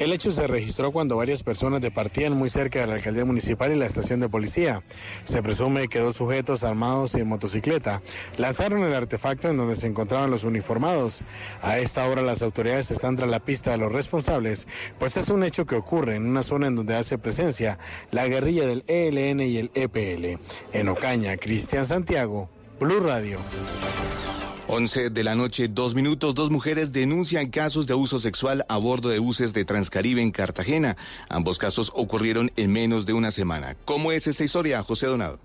El 0.00 0.12
hecho 0.12 0.32
se 0.32 0.48
registró 0.48 0.90
cuando 0.90 1.16
varias 1.16 1.44
personas 1.44 1.80
departían 1.80 2.36
muy 2.36 2.50
cerca 2.50 2.80
de 2.80 2.88
la 2.88 2.94
alcaldía 2.94 3.24
municipal 3.24 3.70
y 3.70 3.76
la 3.76 3.86
estación 3.86 4.18
de 4.18 4.28
policía. 4.28 4.82
Se 5.24 5.42
presume 5.44 5.86
que 5.86 6.00
dos 6.00 6.16
sujetos 6.16 6.64
armados 6.64 7.14
y 7.14 7.20
en 7.20 7.28
motocicleta 7.28 8.02
lanzaron 8.36 8.82
el 8.82 8.94
artefacto 8.94 9.48
en 9.48 9.56
donde 9.56 9.76
se 9.76 9.86
encontraban 9.86 10.30
los 10.30 10.42
uniformados. 10.42 11.22
A 11.62 11.78
esta 11.78 12.04
hora 12.08 12.20
las 12.20 12.42
autoridades 12.42 12.90
están 12.90 13.14
tras 13.14 13.30
la 13.30 13.38
pista 13.38 13.70
de 13.70 13.76
los 13.76 13.92
responsables, 13.92 14.66
pues 14.98 15.16
es 15.16 15.28
un 15.28 15.44
hecho 15.44 15.66
que 15.66 15.76
ocurre 15.76 16.16
en 16.16 16.26
una 16.26 16.42
zona 16.42 16.66
en 16.66 16.74
donde 16.74 16.96
hace 16.96 17.16
presencia 17.16 17.78
la 18.10 18.26
guerrilla 18.26 18.66
del 18.66 18.82
ELN 18.88 19.40
y 19.40 19.56
el 19.56 19.70
EPL. 19.74 20.40
En 20.72 20.88
Ocaña, 20.88 21.36
Cristian 21.36 21.86
Santiago, 21.86 22.48
Blue 22.80 23.00
Radio. 23.00 23.38
11 24.66 25.10
de 25.10 25.22
la 25.22 25.34
noche, 25.34 25.68
dos 25.68 25.94
minutos. 25.94 26.34
Dos 26.34 26.50
mujeres 26.50 26.92
denuncian 26.92 27.50
casos 27.50 27.86
de 27.86 27.92
abuso 27.92 28.18
sexual 28.18 28.64
a 28.70 28.78
bordo 28.78 29.10
de 29.10 29.18
buses 29.18 29.52
de 29.52 29.66
Transcaribe 29.66 30.22
en 30.22 30.30
Cartagena. 30.30 30.96
Ambos 31.28 31.58
casos 31.58 31.92
ocurrieron 31.94 32.50
en 32.56 32.72
menos 32.72 33.04
de 33.04 33.12
una 33.12 33.32
semana. 33.32 33.76
¿Cómo 33.84 34.12
es 34.12 34.26
esta 34.26 34.44
historia, 34.44 34.82
José 34.82 35.06
Donado? 35.06 35.38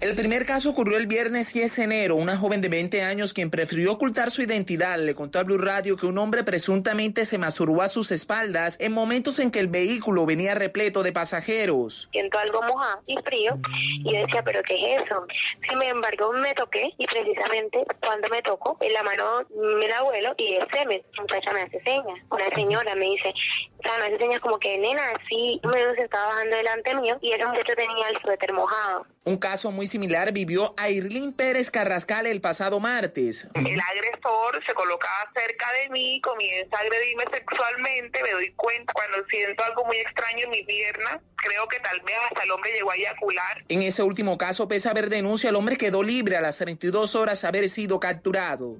El 0.00 0.14
primer 0.14 0.46
caso 0.46 0.70
ocurrió 0.70 0.96
el 0.96 1.08
viernes 1.08 1.52
10 1.52 1.74
de 1.74 1.82
enero. 1.82 2.14
Una 2.14 2.36
joven 2.36 2.60
de 2.60 2.68
20 2.68 3.02
años 3.02 3.32
quien 3.32 3.50
prefirió 3.50 3.90
ocultar 3.92 4.30
su 4.30 4.42
identidad 4.42 4.96
le 4.96 5.16
contó 5.16 5.40
a 5.40 5.42
Blue 5.42 5.58
Radio 5.58 5.96
que 5.96 6.06
un 6.06 6.18
hombre 6.18 6.44
presuntamente 6.44 7.24
se 7.24 7.36
masturbó 7.36 7.82
a 7.82 7.88
sus 7.88 8.12
espaldas 8.12 8.76
en 8.78 8.92
momentos 8.92 9.40
en 9.40 9.50
que 9.50 9.58
el 9.58 9.66
vehículo 9.66 10.24
venía 10.24 10.54
repleto 10.54 11.02
de 11.02 11.10
pasajeros. 11.10 12.08
siento 12.12 12.38
algo 12.38 12.62
mojado 12.62 13.02
y 13.08 13.16
frío 13.24 13.58
y 14.04 14.04
yo 14.04 14.20
decía, 14.20 14.44
pero 14.44 14.62
¿qué 14.62 14.94
es 14.94 15.02
eso? 15.02 15.26
Sin 15.68 15.82
embargo, 15.82 16.32
me 16.32 16.54
toqué 16.54 16.92
y 16.96 17.04
precisamente 17.04 17.84
cuando 18.00 18.28
me 18.28 18.40
tocó 18.42 18.76
en 18.80 18.92
la 18.92 19.02
mano 19.02 19.24
mi 19.50 19.90
abuelo 19.90 20.32
y 20.36 20.54
el 20.54 20.70
semen, 20.70 21.02
la 21.16 21.22
muchacha 21.22 21.52
me 21.52 21.62
hace 21.62 21.80
señas. 21.82 22.20
Una 22.30 22.48
señora 22.54 22.94
me 22.94 23.06
dice, 23.06 23.34
O 23.78 23.82
sea, 23.82 23.98
no 23.98 24.04
hace 24.04 24.18
señas 24.18 24.38
como 24.38 24.60
que, 24.60 24.78
nena, 24.78 25.02
sí, 25.28 25.60
un 25.64 25.70
medio 25.72 25.92
se 25.96 26.02
estaba 26.02 26.34
bajando 26.34 26.56
delante 26.56 26.94
mío 26.94 27.18
y 27.20 27.32
ese 27.32 27.44
muchacho 27.44 27.72
tenía 27.74 28.08
el 28.10 28.16
suéter 28.22 28.52
mojado. 28.52 29.04
Un 29.24 29.36
caso 29.36 29.70
muy 29.70 29.87
similar 29.88 30.32
vivió 30.32 30.74
a 30.76 30.90
Irlín 30.90 31.32
Pérez 31.32 31.70
Carrascal 31.70 32.26
el 32.26 32.40
pasado 32.40 32.78
martes. 32.78 33.48
El 33.54 33.80
agresor 33.80 34.62
se 34.66 34.74
colocaba 34.74 35.32
cerca 35.34 35.66
de 35.72 35.90
mí, 35.90 36.20
comienza 36.20 36.76
a 36.76 36.80
agredirme 36.80 37.24
sexualmente, 37.32 38.22
me 38.22 38.30
doy 38.32 38.52
cuenta 38.52 38.92
cuando 38.92 39.26
siento 39.28 39.64
algo 39.64 39.84
muy 39.84 39.96
extraño 39.96 40.44
en 40.44 40.50
mi 40.50 40.62
pierna. 40.64 41.20
Creo 41.36 41.66
que 41.68 41.80
tal 41.80 42.00
vez 42.00 42.16
hasta 42.28 42.44
el 42.44 42.50
hombre 42.50 42.70
llegó 42.72 42.90
a 42.90 42.96
eyacular. 42.96 43.64
En 43.68 43.82
ese 43.82 44.02
último 44.02 44.38
caso, 44.38 44.68
pese 44.68 44.88
a 44.88 44.90
haber 44.90 45.08
denuncia, 45.08 45.50
el 45.50 45.56
hombre 45.56 45.76
quedó 45.76 46.02
libre 46.02 46.36
a 46.36 46.40
las 46.40 46.58
32 46.58 47.14
horas 47.14 47.42
de 47.42 47.48
haber 47.48 47.68
sido 47.68 47.98
capturado. 47.98 48.76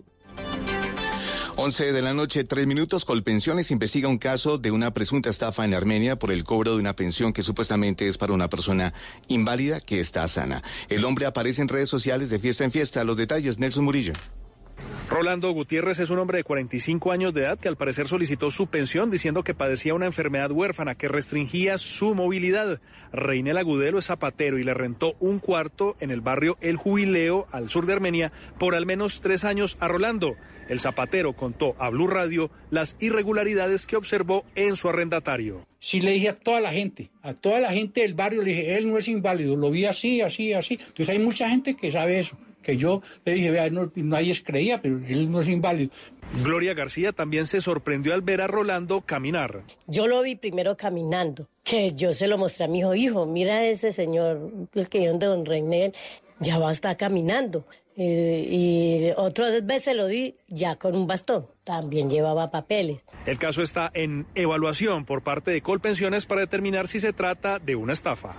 11 1.61 1.93
de 1.93 2.03
la 2.03 2.15
noche, 2.15 2.45
tres 2.45 2.69
minutos. 2.69 3.05
Colpensiones 3.05 3.73
investiga 3.73 4.07
un 4.07 4.19
caso 4.19 4.59
de 4.59 4.71
una 4.71 4.95
presunta 4.95 5.29
estafa 5.29 5.65
en 5.65 5.75
Armenia 5.75 6.17
por 6.17 6.31
el 6.31 6.45
cobro 6.45 6.75
de 6.75 6.79
una 6.79 6.95
pensión 6.95 7.33
que 7.33 7.43
supuestamente 7.43 8.07
es 8.07 8.17
para 8.17 8.33
una 8.33 8.49
persona 8.49 8.95
inválida 9.27 9.81
que 9.81 9.99
está 9.99 10.29
sana. 10.29 10.63
El 10.89 11.05
hombre 11.05 11.27
aparece 11.27 11.61
en 11.61 11.67
redes 11.67 11.89
sociales 11.89 12.31
de 12.31 12.39
fiesta 12.39 12.63
en 12.63 12.71
fiesta. 12.71 13.03
Los 13.03 13.17
detalles, 13.17 13.59
Nelson 13.59 13.85
Murillo. 13.85 14.13
Rolando 15.11 15.51
Gutiérrez 15.53 16.01
es 16.01 16.11
un 16.11 16.19
hombre 16.19 16.37
de 16.39 16.45
45 16.45 17.13
años 17.13 17.33
de 17.33 17.41
edad 17.41 17.59
que 17.59 17.69
al 17.69 17.77
parecer 17.77 18.09
solicitó 18.09 18.51
su 18.51 18.67
pensión 18.67 19.11
diciendo 19.11 19.43
que 19.43 19.55
padecía 19.55 19.95
una 19.95 20.05
enfermedad 20.05 20.53
huérfana 20.53 20.97
que 20.97 21.09
restringía 21.09 21.79
su 21.79 22.15
movilidad. 22.15 22.81
Reinel 23.11 23.57
Agudelo 23.57 23.99
es 23.99 24.05
zapatero 24.05 24.59
y 24.59 24.65
le 24.65 24.75
rentó 24.75 25.17
un 25.19 25.39
cuarto 25.39 25.97
en 26.01 26.11
el 26.11 26.21
barrio 26.21 26.59
El 26.61 26.77
Jubileo, 26.77 27.47
al 27.53 27.71
sur 27.71 27.87
de 27.87 27.95
Armenia, 27.95 28.33
por 28.59 28.75
al 28.75 28.85
menos 28.85 29.23
tres 29.23 29.45
años 29.45 29.79
a 29.81 29.89
Rolando. 29.89 30.37
El 30.69 30.79
zapatero 30.79 31.33
contó 31.33 31.75
a 31.79 31.89
Blue 31.89 32.07
Radio 32.07 32.51
las 32.71 32.95
irregularidades 33.01 33.87
que 33.87 33.97
observó 33.97 34.45
en 34.55 34.77
su 34.77 34.91
arrendatario. 34.91 35.67
Sí 35.81 36.03
le 36.03 36.11
dije 36.11 36.29
a 36.29 36.35
toda 36.35 36.61
la 36.61 36.71
gente, 36.71 37.11
a 37.23 37.33
toda 37.33 37.61
la 37.61 37.73
gente 37.73 38.03
del 38.03 38.13
barrio, 38.13 38.43
le 38.43 38.51
dije, 38.51 38.77
él 38.77 38.91
no 38.91 38.99
es 38.99 39.09
inválido, 39.09 39.57
lo 39.57 39.71
vi 39.71 39.87
así, 39.87 40.21
así, 40.21 40.53
así. 40.53 40.75
Entonces 40.75 41.09
hay 41.09 41.19
mucha 41.19 41.49
gente 41.49 41.75
que 41.75 41.91
sabe 41.91 42.21
eso, 42.21 42.37
que 42.63 42.77
yo 42.77 43.03
le 43.25 43.35
dije, 43.35 43.51
vea, 43.51 43.71
no, 43.71 43.91
nadie 43.95 44.35
creía, 44.43 44.83
pero 44.83 44.99
él 45.07 45.31
no 45.31 45.41
es 45.41 45.49
inválido. 45.49 45.91
Gloria 46.43 46.75
García 46.75 47.13
también 47.13 47.47
se 47.47 47.61
sorprendió 47.61 48.13
al 48.13 48.23
ver 48.23 48.41
a 48.41 48.47
Rolando 48.47 49.01
caminar. 49.01 49.63
Yo 49.87 50.07
lo 50.07 50.23
vi 50.23 50.37
primero 50.37 50.77
caminando, 50.77 51.49
que 51.65 51.95
yo 51.95 52.13
se 52.13 52.27
lo 52.27 52.37
mostré 52.37 52.67
a 52.67 52.69
mi 52.69 52.81
hijo, 52.81 52.95
hijo, 52.95 53.27
mira 53.27 53.65
ese 53.65 53.93
señor, 53.93 54.51
el 54.75 54.89
que 54.89 55.01
de 55.01 55.19
don 55.19 55.47
Reinel, 55.47 55.95
ya 56.41 56.59
va 56.59 56.69
a 56.69 56.73
estar 56.73 56.97
caminando. 56.97 57.65
Eh, 58.01 58.47
y 58.49 59.11
otras 59.17 59.67
veces 59.67 59.97
lo 59.97 60.07
vi 60.07 60.37
ya 60.47 60.77
con 60.77 60.95
un 60.95 61.09
bastón, 61.09 61.49
también 61.65 62.09
llevaba 62.09 62.49
papeles. 62.49 63.03
El 63.27 63.39
caso 63.39 63.61
está 63.61 63.91
en 63.93 64.27
evaluación 64.37 65.05
por 65.05 65.25
parte 65.25 65.51
de 65.51 65.63
Colpensiones 65.63 66.25
para 66.25 66.43
determinar 66.43 66.87
si 66.87 67.01
se 67.01 67.13
trata 67.13 67.59
de 67.59 67.75
una 67.75 67.93
estafa. 67.95 68.37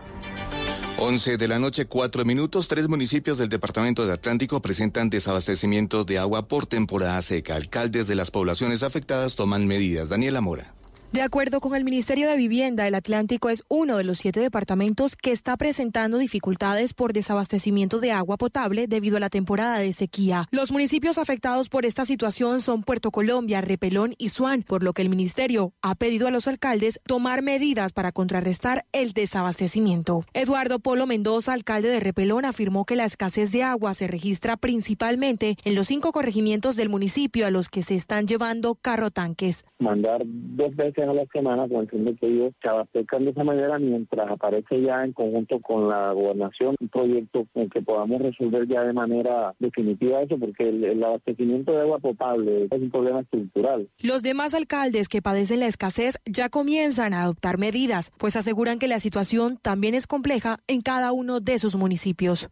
11 1.02 1.38
de 1.38 1.48
la 1.48 1.60
noche, 1.60 1.86
cuatro 1.86 2.26
minutos. 2.26 2.68
Tres 2.68 2.90
municipios 2.90 3.38
del 3.38 3.48
departamento 3.48 4.06
de 4.06 4.12
Atlántico 4.12 4.62
presentan 4.62 5.10
desabastecimiento 5.10 6.04
de 6.04 6.18
agua 6.18 6.50
por 6.50 6.66
temporada 6.66 7.22
seca. 7.22 7.56
Alcaldes 7.56 8.08
de 8.08 8.16
las 8.16 8.32
poblaciones 8.32 8.84
afectadas 8.84 9.38
toman 9.38 9.66
medidas. 9.66 10.10
Daniela 10.10 10.42
Mora. 10.42 10.74
De 11.12 11.24
acuerdo 11.24 11.60
con 11.60 11.74
el 11.74 11.84
Ministerio 11.84 12.30
de 12.30 12.38
Vivienda, 12.38 12.88
el 12.88 12.94
Atlántico 12.94 13.50
es 13.50 13.64
uno 13.68 13.98
de 13.98 14.04
los 14.04 14.20
siete 14.20 14.42
departamentos 14.42 15.16
que 15.16 15.32
está 15.32 15.58
presentando 15.58 16.20
dificultades 16.20 16.94
por 16.94 17.14
desabastecimiento 17.14 18.00
de 18.00 18.12
agua 18.12 18.38
potable 18.38 18.86
debido 18.86 19.18
a 19.18 19.20
la 19.20 19.30
temporada 19.30 19.80
de 19.80 19.92
sequía. 19.92 20.48
Los 20.52 20.72
municipios 20.72 21.18
afectados 21.18 21.68
por 21.68 21.88
esta 21.88 22.06
situación 22.06 22.62
son 22.62 22.84
Puerto 22.84 23.10
Colombia, 23.10 23.60
Repelón 23.62 24.14
y 24.20 24.30
Suán, 24.30 24.62
por 24.62 24.84
lo 24.84 24.94
que 24.94 25.02
el 25.02 25.10
Ministerio 25.10 25.74
ha 25.82 25.96
pedido 25.96 26.28
a 26.28 26.32
los 26.32 26.48
alcaldes 26.48 27.00
tomar 27.08 27.42
medidas 27.42 27.92
para 27.92 28.12
contrarrestar 28.12 28.86
el 28.92 29.14
desabastecimiento. 29.14 30.26
Eduardo 30.34 30.78
Polo 30.78 31.08
Mendoza, 31.08 31.54
alcalde 31.54 31.90
de 31.90 32.02
Repelón, 32.02 32.46
afirmó 32.46 32.86
que 32.86 32.96
la 32.96 33.06
escasez 33.06 33.52
de 33.52 33.64
agua 33.64 33.96
se 33.96 34.06
registra 34.06 34.58
principalmente 34.58 35.58
en 35.66 35.74
los 35.74 35.88
cinco 35.88 36.12
corregimientos 36.12 36.76
del 36.76 36.90
municipio 36.90 37.48
a 37.48 37.52
los 37.52 37.68
que 37.68 37.82
se 37.82 37.96
están 37.96 38.28
llevando 38.28 38.76
carro 38.76 39.10
tanques. 39.10 39.66
Mandar 39.80 40.22
dos 40.24 40.76
veces 40.76 40.99
a 41.08 41.14
la 41.14 41.26
semana 41.32 41.68
con 41.68 41.82
el 41.82 41.90
fin 41.90 42.06
de 42.06 42.16
que 42.16 42.28
ellos 42.28 42.54
se 42.62 42.70
abastezcan 42.70 43.26
de 43.26 43.32
esa 43.32 43.44
manera 43.44 43.80
mientras 43.80 44.30
aparece 44.30 44.82
ya 44.82 45.04
en 45.04 45.14
conjunto 45.14 45.60
con 45.62 45.88
la 45.88 46.12
gobernación 46.12 46.76
un 46.80 46.90
proyecto 46.90 47.46
con 47.54 47.70
que 47.70 47.82
podamos 47.82 48.22
resolver 48.22 48.68
ya 48.68 48.84
de 48.84 48.94
manera 48.94 49.54
definitiva 49.60 50.22
eso 50.22 50.38
porque 50.38 50.70
el, 50.70 50.84
el 50.84 51.04
abastecimiento 51.04 51.72
de 51.72 51.82
agua 51.82 52.00
potable 52.00 52.66
es 52.66 52.82
un 52.82 52.92
problema 52.92 53.22
estructural. 53.22 53.88
Los 54.00 54.24
demás 54.24 54.54
alcaldes 54.54 55.08
que 55.08 55.22
padecen 55.22 55.60
la 55.60 55.68
escasez 55.68 56.18
ya 56.26 56.50
comienzan 56.50 57.14
a 57.14 57.24
adoptar 57.24 57.58
medidas, 57.58 58.12
pues 58.18 58.36
aseguran 58.36 58.80
que 58.80 58.88
la 58.88 59.00
situación 59.00 59.58
también 59.62 59.96
es 59.96 60.08
compleja 60.08 60.60
en 60.68 60.82
cada 60.82 61.12
uno 61.12 61.40
de 61.40 61.60
sus 61.60 61.76
municipios. 61.76 62.50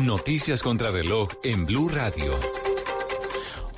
Noticias 0.00 0.62
contra 0.62 0.90
reloj 0.90 1.30
en 1.42 1.66
Blue 1.66 1.88
Radio. 1.88 2.32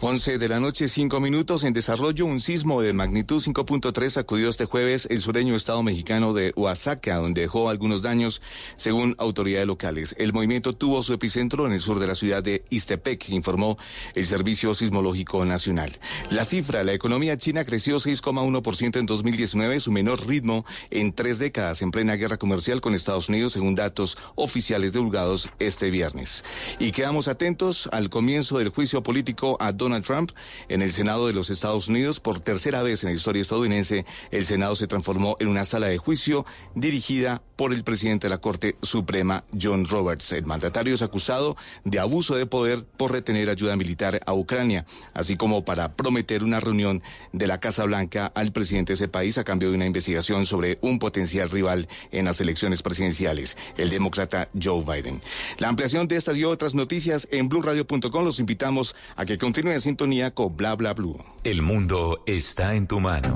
11 0.04 0.38
de 0.38 0.48
la 0.48 0.58
noche, 0.58 0.88
5 0.88 1.20
minutos. 1.20 1.62
En 1.62 1.72
desarrollo, 1.72 2.26
un 2.26 2.40
sismo 2.40 2.82
de 2.82 2.92
magnitud 2.92 3.40
5.3 3.40 4.10
sacudió 4.10 4.48
este 4.48 4.64
jueves 4.64 5.06
el 5.08 5.20
sureño 5.20 5.54
estado 5.54 5.80
mexicano 5.84 6.32
de 6.32 6.52
Oaxaca, 6.56 7.18
donde 7.18 7.42
dejó 7.42 7.68
algunos 7.68 8.02
daños, 8.02 8.42
según 8.74 9.14
autoridades 9.18 9.68
locales. 9.68 10.16
El 10.18 10.32
movimiento 10.32 10.72
tuvo 10.72 11.04
su 11.04 11.12
epicentro 11.12 11.68
en 11.68 11.72
el 11.72 11.78
sur 11.78 12.00
de 12.00 12.08
la 12.08 12.16
ciudad 12.16 12.42
de 12.42 12.64
Istepec, 12.68 13.28
informó 13.28 13.78
el 14.16 14.26
Servicio 14.26 14.74
Sismológico 14.74 15.44
Nacional. 15.44 15.92
La 16.32 16.44
cifra, 16.44 16.82
la 16.82 16.94
economía 16.94 17.36
china 17.36 17.64
creció 17.64 17.98
6,1% 17.98 18.98
en 18.98 19.06
2019, 19.06 19.78
su 19.78 19.92
menor 19.92 20.26
ritmo 20.26 20.66
en 20.90 21.12
tres 21.12 21.38
décadas, 21.38 21.80
en 21.80 21.92
plena 21.92 22.16
guerra 22.16 22.38
comercial 22.38 22.80
con 22.80 22.94
Estados 22.94 23.28
Unidos, 23.28 23.52
según 23.52 23.76
datos 23.76 24.18
oficiales 24.34 24.94
divulgados 24.94 25.48
este 25.60 25.90
viernes. 25.90 26.44
Y 26.80 26.90
quedamos 26.90 27.28
atentos 27.28 27.88
al 27.92 28.10
comienzo 28.10 28.58
del 28.58 28.70
juicio 28.70 29.04
político 29.04 29.56
a 29.60 29.70
Donald 29.70 29.91
Trump 30.00 30.30
en 30.68 30.82
el 30.82 30.92
Senado 30.92 31.26
de 31.26 31.32
los 31.32 31.50
Estados 31.50 31.88
Unidos. 31.88 32.20
Por 32.20 32.40
tercera 32.40 32.82
vez 32.82 33.04
en 33.04 33.10
la 33.10 33.16
historia 33.16 33.42
estadounidense, 33.42 34.06
el 34.30 34.46
Senado 34.46 34.74
se 34.74 34.86
transformó 34.86 35.36
en 35.40 35.48
una 35.48 35.64
sala 35.64 35.88
de 35.88 35.98
juicio 35.98 36.46
dirigida 36.74 37.42
por 37.56 37.72
el 37.72 37.84
presidente 37.84 38.26
de 38.26 38.30
la 38.30 38.38
Corte 38.38 38.74
Suprema, 38.82 39.44
John 39.60 39.84
Roberts. 39.84 40.32
El 40.32 40.46
mandatario 40.46 40.94
es 40.94 41.02
acusado 41.02 41.56
de 41.84 42.00
abuso 42.00 42.34
de 42.34 42.46
poder 42.46 42.84
por 42.84 43.12
retener 43.12 43.50
ayuda 43.50 43.76
militar 43.76 44.20
a 44.26 44.34
Ucrania, 44.34 44.86
así 45.14 45.36
como 45.36 45.64
para 45.64 45.94
prometer 45.94 46.42
una 46.42 46.60
reunión 46.60 47.02
de 47.32 47.46
la 47.46 47.60
Casa 47.60 47.84
Blanca 47.84 48.32
al 48.34 48.52
presidente 48.52 48.92
de 48.92 48.94
ese 48.94 49.08
país 49.08 49.38
a 49.38 49.44
cambio 49.44 49.68
de 49.68 49.76
una 49.76 49.86
investigación 49.86 50.46
sobre 50.46 50.78
un 50.80 50.98
potencial 50.98 51.50
rival 51.50 51.88
en 52.10 52.24
las 52.24 52.40
elecciones 52.40 52.82
presidenciales, 52.82 53.56
el 53.76 53.90
demócrata 53.90 54.48
Joe 54.60 54.82
Biden. 54.82 55.20
La 55.58 55.68
ampliación 55.68 56.08
de 56.08 56.16
estas 56.16 56.36
y 56.36 56.44
otras 56.44 56.74
noticias 56.74 57.28
en 57.30 57.48
blueradio.com 57.48 58.24
los 58.24 58.40
invitamos 58.40 58.94
a 59.16 59.24
que 59.24 59.38
continúen 59.38 59.74
en 59.74 59.80
sintonía 59.82 60.32
con 60.32 60.56
Bla 60.56 60.74
Bla 60.76 60.94
Blue. 60.94 61.18
El 61.44 61.60
mundo 61.60 62.22
está 62.26 62.74
en 62.74 62.86
tu 62.86 63.00
mano. 63.00 63.34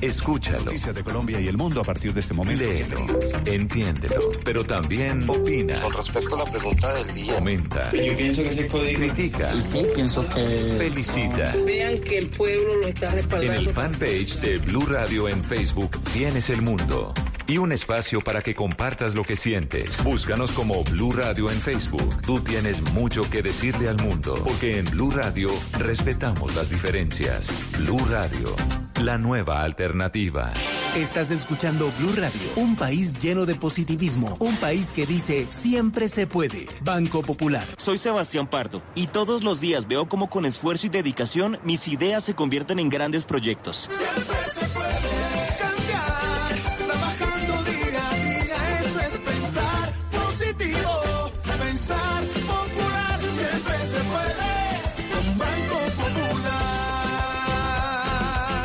Escúchalo. 0.00 0.64
Noticias 0.64 0.94
de 0.94 1.04
Colombia 1.04 1.38
y 1.40 1.46
el 1.46 1.56
mundo 1.56 1.80
a 1.80 1.84
partir 1.84 2.12
de 2.12 2.20
este 2.20 2.34
momento. 2.34 2.64
Léelo, 2.64 2.98
entiéndelo, 3.44 4.32
pero 4.44 4.64
también 4.64 5.28
opina. 5.28 5.80
Con 5.80 5.92
respecto 5.92 6.34
a 6.34 6.38
la 6.44 6.50
pregunta 6.50 6.92
del 6.94 7.14
día. 7.14 7.34
Comenta. 7.34 7.92
Yo 7.92 8.16
pienso 8.16 8.42
que 8.42 8.48
ese 8.48 8.66
código. 8.68 8.98
Critica. 8.98 9.60
Sí, 9.60 9.82
pienso 9.94 10.26
que. 10.28 10.74
Felicita. 10.78 11.54
Vean 11.64 11.98
que 12.00 12.18
el 12.18 12.28
pueblo 12.30 12.76
lo 12.78 12.86
está 12.88 13.10
En 13.10 13.16
respaldando. 13.16 13.60
el 13.60 13.68
fanpage 13.68 14.40
de 14.40 14.58
Blue 14.58 14.86
Radio 14.86 15.28
en 15.28 15.44
Facebook 15.44 16.00
tienes 16.12 16.50
el 16.50 16.62
mundo 16.62 17.12
y 17.52 17.58
un 17.58 17.70
espacio 17.70 18.22
para 18.22 18.40
que 18.40 18.54
compartas 18.54 19.14
lo 19.14 19.24
que 19.24 19.36
sientes. 19.36 20.02
Búscanos 20.02 20.52
como 20.52 20.82
Blue 20.84 21.12
Radio 21.12 21.50
en 21.50 21.60
Facebook. 21.60 22.22
Tú 22.22 22.40
tienes 22.40 22.80
mucho 22.94 23.28
que 23.28 23.42
decirle 23.42 23.88
al 23.88 23.98
mundo, 23.98 24.40
porque 24.42 24.78
en 24.78 24.86
Blue 24.86 25.10
Radio 25.10 25.48
respetamos 25.78 26.54
las 26.54 26.70
diferencias. 26.70 27.50
Blue 27.78 28.00
Radio, 28.08 28.56
la 29.02 29.18
nueva 29.18 29.62
alternativa. 29.62 30.50
Estás 30.96 31.30
escuchando 31.30 31.92
Blue 31.98 32.14
Radio, 32.16 32.40
un 32.56 32.74
país 32.74 33.18
lleno 33.18 33.44
de 33.44 33.54
positivismo, 33.54 34.34
un 34.40 34.56
país 34.56 34.92
que 34.92 35.04
dice 35.04 35.46
siempre 35.50 36.08
se 36.08 36.26
puede. 36.26 36.66
Banco 36.82 37.20
Popular. 37.20 37.66
Soy 37.76 37.98
Sebastián 37.98 38.46
Pardo 38.46 38.82
y 38.94 39.08
todos 39.08 39.44
los 39.44 39.60
días 39.60 39.86
veo 39.86 40.08
cómo 40.08 40.30
con 40.30 40.46
esfuerzo 40.46 40.86
y 40.86 40.90
dedicación 40.90 41.58
mis 41.64 41.86
ideas 41.86 42.24
se 42.24 42.34
convierten 42.34 42.78
en 42.78 42.88
grandes 42.88 43.26
proyectos. 43.26 43.90
Trabajando 43.90 44.81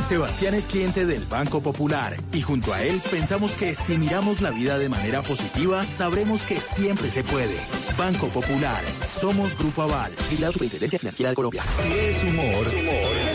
Sebastián 0.08 0.54
es 0.54 0.68
cliente 0.68 1.06
del 1.06 1.26
Banco 1.26 1.60
Popular 1.60 2.16
y 2.32 2.42
junto 2.42 2.74
a 2.74 2.82
él 2.82 3.02
pensamos 3.12 3.52
que 3.56 3.76
si 3.76 3.98
miramos 3.98 4.40
la 4.40 4.52
vida 4.52 4.78
de 4.78 4.88
manera 4.88 5.22
positiva, 5.22 5.84
sabremos 5.84 6.44
que 6.44 6.62
siempre 6.62 7.10
se 7.10 7.26
puede. 7.26 7.58
Banco 7.98 8.28
Popular. 8.28 8.82
Somos 9.10 9.58
Grupo 9.58 9.82
Aval 9.82 10.14
y 10.32 10.38
la 10.38 10.50
Superintendencia 10.50 10.98
Financiera 10.98 11.32
de 11.32 11.36
Colombia. 11.36 11.62
Si 11.82 11.92
es 11.92 12.24
humor, 12.24 12.66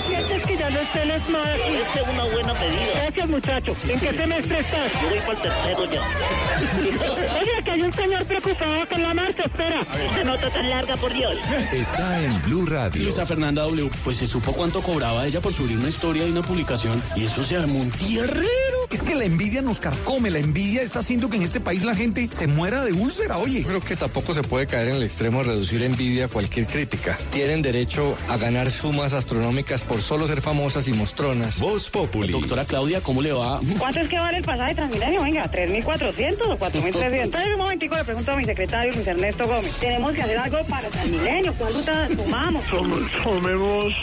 sientes 0.07 0.43
que 0.47 0.57
ya 0.57 0.71
no 0.71 0.79
esté 0.79 1.03
el 1.03 1.21
Smart? 1.21 1.59
Esta 1.59 2.01
es 2.01 2.09
una 2.09 2.25
buena 2.25 2.55
medida. 2.55 2.93
Gracias, 3.03 3.29
muchacho. 3.29 3.77
¿En 3.89 4.01
qué 4.01 4.13
semestre 4.15 4.61
estás? 4.61 4.93
Yo 5.03 5.09
voy 5.11 5.19
para 5.19 5.33
el 5.33 5.43
tercero 5.43 5.85
ya. 5.93 6.03
Oye, 7.41 7.62
que 7.73 7.81
hay 7.81 7.83
un 7.83 7.93
señor 7.93 8.25
preocupado 8.25 8.89
con 8.89 9.03
la 9.03 9.15
marcha. 9.15 9.43
Espera. 9.43 9.87
Qué 10.15 10.25
nota 10.25 10.51
tan 10.51 10.69
larga, 10.69 10.97
por 10.97 11.13
Dios. 11.13 11.37
está 11.73 12.23
en 12.23 12.43
Blue 12.43 12.67
Radio. 12.67 13.03
Luisa 13.03 13.27
Fernanda 13.27 13.63
W. 13.63 13.91
Pues 14.05 14.19
se 14.19 14.27
supo 14.27 14.53
cuánto 14.53 14.83
cobraba 14.83 15.27
ella 15.27 15.41
por 15.41 15.53
subir 15.53 15.79
una 15.79 15.89
historia 15.89 16.27
y 16.27 16.31
una 16.31 16.43
publicación 16.43 17.03
y 17.17 17.25
eso 17.25 17.43
se 17.45 17.57
armó 17.57 17.79
un 17.79 17.91
tierrero. 17.91 18.72
Es 18.93 19.03
que 19.03 19.15
la 19.15 19.25
envidia 19.25 19.63
nos 19.63 19.81
carcome, 19.81 20.31
la 20.31 20.39
envidia 20.39 20.83
está 20.83 20.99
haciendo 20.99 21.31
que 21.31 21.37
en 21.37 21.43
este 21.43 21.61
país 21.61 21.83
la 21.83 21.97
gente 21.97 22.29
se 22.31 22.47
muera 22.47 22.85
de 22.85 22.93
úlcera, 22.93 23.39
oye. 23.39 23.65
Creo 23.65 23.81
que 23.81 23.97
tampoco 23.97 24.35
se 24.35 24.43
puede 24.43 24.67
caer 24.67 24.89
en 24.89 24.97
el 24.97 25.03
extremo 25.03 25.39
de 25.39 25.45
reducir 25.45 25.83
envidia 25.83 26.27
a 26.27 26.29
cualquier 26.29 26.67
crítica. 26.67 27.17
Tienen 27.33 27.63
derecho 27.63 28.15
a 28.29 28.37
ganar 28.37 28.71
sumas 28.71 29.15
astronómicas 29.15 29.81
por 29.81 30.03
solo 30.03 30.27
ser 30.27 30.43
famosas 30.43 30.89
y 30.89 30.93
mostronas. 30.93 31.59
Voz 31.59 31.89
Populi. 31.89 32.33
Doctora 32.33 32.67
Claudia, 32.67 33.01
¿cómo 33.01 33.23
le 33.23 33.33
va? 33.33 33.61
¿Cuánto 33.79 34.01
es 34.01 34.09
que 34.09 34.19
vale 34.19 34.39
el 34.39 34.45
pasaje 34.45 34.71
de 34.71 34.75
Transmilenio? 34.75 35.23
Venga, 35.23 35.51
¿3.400 35.51 36.37
o 36.49 36.59
4.300? 36.59 37.23
Entonces, 37.23 37.51
un 37.55 37.59
momentico 37.59 37.97
le 37.97 38.05
pregunto 38.05 38.33
a 38.33 38.37
mi 38.37 38.45
secretario, 38.45 38.93
Luis 38.93 39.07
Ernesto 39.07 39.47
Gómez. 39.47 39.75
Tenemos 39.81 40.13
que 40.13 40.23
hacer 40.23 40.39
algo 40.39 40.59
para 40.67 40.89
Transmilenio. 40.89 41.55
¿Cuál 41.55 41.73
ruta 41.73 42.09
tomamos? 42.15 42.67
Tomemos. 42.69 43.95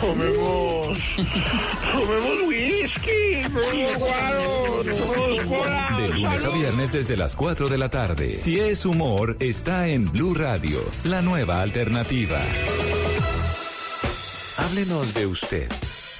Tomemos. 0.00 0.98
Tomemos 1.92 2.48
whisky. 2.48 3.83
De 5.96 6.08
lunes 6.08 6.44
a 6.44 6.48
viernes 6.50 6.92
desde 6.92 7.16
las 7.16 7.34
4 7.34 7.68
de 7.68 7.78
la 7.78 7.88
tarde. 7.88 8.36
Si 8.36 8.60
es 8.60 8.84
humor, 8.84 9.36
está 9.40 9.88
en 9.88 10.10
Blue 10.10 10.34
Radio, 10.34 10.80
la 11.04 11.22
nueva 11.22 11.62
alternativa. 11.62 12.42
Háblenos 14.56 15.14
de 15.14 15.26
usted. 15.26 15.68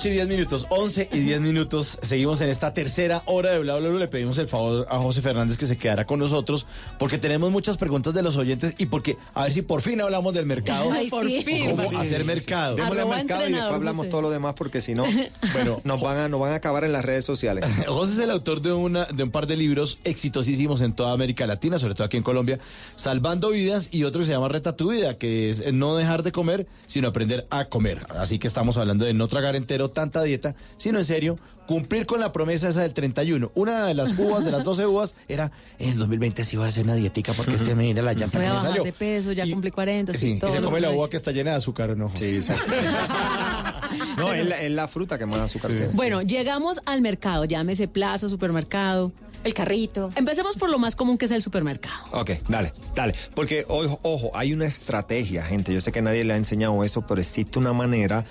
11 0.00 0.08
de 0.08 0.16
la 0.16 0.24
noche 0.24 0.24
y 0.24 0.26
10 0.26 0.28
minutos. 0.28 0.66
11 0.70 1.08
y 1.12 1.18
10 1.20 1.40
minutos. 1.42 1.98
Seguimos 2.00 2.40
en 2.40 2.48
esta 2.48 2.72
tercera 2.72 3.22
hora 3.26 3.50
de 3.50 3.58
Bla 3.58 3.76
Bla 3.76 3.88
Bla. 3.90 3.98
Le 3.98 4.08
pedimos 4.08 4.38
el 4.38 4.48
favor 4.48 4.86
a 4.90 4.98
José 4.98 5.20
Fernández 5.20 5.58
que 5.58 5.66
se 5.66 5.76
quedara 5.76 6.06
con 6.06 6.18
nosotros 6.18 6.66
porque 6.98 7.18
tenemos 7.18 7.50
muchas 7.50 7.76
preguntas 7.76 8.14
de 8.14 8.22
los 8.22 8.36
oyentes 8.36 8.74
y 8.78 8.86
porque 8.86 9.18
a 9.34 9.44
ver 9.44 9.52
si 9.52 9.60
por 9.62 9.82
fin 9.82 10.00
hablamos 10.00 10.32
del 10.32 10.46
mercado. 10.46 10.90
Ay, 10.92 11.10
Por 11.10 11.26
sí. 11.26 11.42
fin. 11.42 11.70
¿Cómo 11.70 11.88
Sí, 11.90 11.96
hacer 11.96 12.22
sí. 12.22 12.26
mercado? 12.26 12.76
Démosle 12.76 13.00
Arroba 13.02 13.16
mercado 13.16 13.48
y 13.48 13.52
después 13.52 13.72
hablamos 13.74 13.96
José. 13.98 14.10
todo 14.10 14.22
lo 14.22 14.30
demás 14.30 14.54
porque 14.56 14.80
si 14.80 14.94
no, 14.94 15.04
Bueno, 15.52 15.80
nos 15.84 16.00
van, 16.00 16.16
a, 16.18 16.28
nos 16.28 16.40
van 16.40 16.52
a 16.52 16.56
acabar 16.56 16.84
en 16.84 16.92
las 16.92 17.04
redes 17.04 17.24
sociales. 17.26 17.64
José 17.86 18.14
es 18.14 18.18
el 18.20 18.30
autor 18.30 18.62
de, 18.62 18.72
una, 18.72 19.04
de 19.04 19.22
un 19.22 19.30
par 19.30 19.46
de 19.46 19.56
libros 19.56 19.98
exitosísimos 20.04 20.80
en 20.80 20.94
toda 20.94 21.12
América 21.12 21.46
Latina, 21.46 21.78
sobre 21.78 21.94
todo 21.94 22.04
aquí 22.04 22.16
en 22.16 22.22
Colombia, 22.22 22.58
Salvando 22.96 23.50
Vidas 23.50 23.88
y 23.92 24.04
otro 24.04 24.20
que 24.20 24.26
se 24.26 24.32
llama 24.32 24.48
Reta 24.48 24.76
tu 24.76 24.92
Vida, 24.92 25.18
que 25.18 25.50
es 25.50 25.72
no 25.74 25.94
dejar 25.96 26.22
de 26.22 26.32
comer, 26.32 26.66
sino 26.86 27.08
aprender 27.08 27.46
a 27.50 27.66
comer. 27.66 28.06
Así 28.18 28.38
que 28.38 28.46
estamos 28.46 28.76
hablando 28.78 29.04
de 29.04 29.12
no 29.14 29.28
tragar 29.28 29.56
entero 29.56 29.89
tanta 29.90 30.22
dieta, 30.22 30.54
sino 30.76 30.98
en 30.98 31.04
serio, 31.04 31.38
cumplir 31.66 32.06
con 32.06 32.18
la 32.20 32.32
promesa 32.32 32.68
esa 32.68 32.82
del 32.82 32.94
31. 32.94 33.52
Una 33.54 33.86
de 33.86 33.94
las 33.94 34.18
uvas, 34.18 34.44
de 34.44 34.50
las 34.50 34.64
12 34.64 34.86
uvas, 34.86 35.14
era 35.28 35.52
en 35.78 35.90
el 35.90 35.98
2020 35.98 36.44
sí 36.44 36.56
voy 36.56 36.66
a 36.66 36.68
hacer 36.70 36.84
una 36.84 36.94
dietica 36.94 37.32
porque 37.34 37.54
este 37.54 37.74
me 37.74 37.84
viene 37.84 38.02
la 38.02 38.12
llanta 38.12 38.38
Voy 38.38 38.46
que 38.46 38.50
a 38.50 38.54
me 38.54 38.60
salió. 38.60 38.82
de 38.84 38.92
peso, 38.92 39.32
ya 39.32 39.44
cumplí 39.50 39.70
40. 39.70 40.14
Sí, 40.14 40.32
y 40.32 40.38
todo 40.38 40.52
se 40.52 40.60
come 40.60 40.80
la 40.80 40.90
uva 40.90 41.08
que 41.08 41.16
está 41.16 41.30
llena 41.32 41.52
de 41.52 41.56
azúcar, 41.58 41.90
¿o 41.90 41.96
¿no? 41.96 42.10
Sí, 42.16 42.36
exacto. 42.36 42.72
No, 44.16 44.32
es 44.32 44.46
la, 44.46 44.62
es 44.62 44.70
la 44.70 44.86
fruta 44.86 45.18
que 45.18 45.26
más 45.26 45.40
azúcar 45.40 45.70
tiene. 45.70 45.88
Bueno, 45.94 46.22
llegamos 46.22 46.80
al 46.86 47.00
mercado, 47.00 47.44
llámese 47.44 47.88
plaza, 47.88 48.28
supermercado. 48.28 49.12
El 49.42 49.54
carrito. 49.54 50.10
Empecemos 50.16 50.56
por 50.56 50.68
lo 50.70 50.78
más 50.78 50.96
común 50.96 51.16
que 51.16 51.24
es 51.24 51.30
el 51.30 51.42
supermercado. 51.42 52.04
Ok, 52.12 52.32
dale, 52.48 52.72
dale. 52.94 53.14
Porque, 53.34 53.64
ojo, 53.68 53.98
ojo, 54.02 54.30
hay 54.34 54.52
una 54.52 54.66
estrategia, 54.66 55.44
gente. 55.44 55.72
Yo 55.72 55.80
sé 55.80 55.92
que 55.92 56.02
nadie 56.02 56.24
le 56.24 56.34
ha 56.34 56.36
enseñado 56.36 56.84
eso, 56.84 57.06
pero 57.06 57.20
existe 57.20 57.58
una 57.58 57.72
manera 57.72 58.24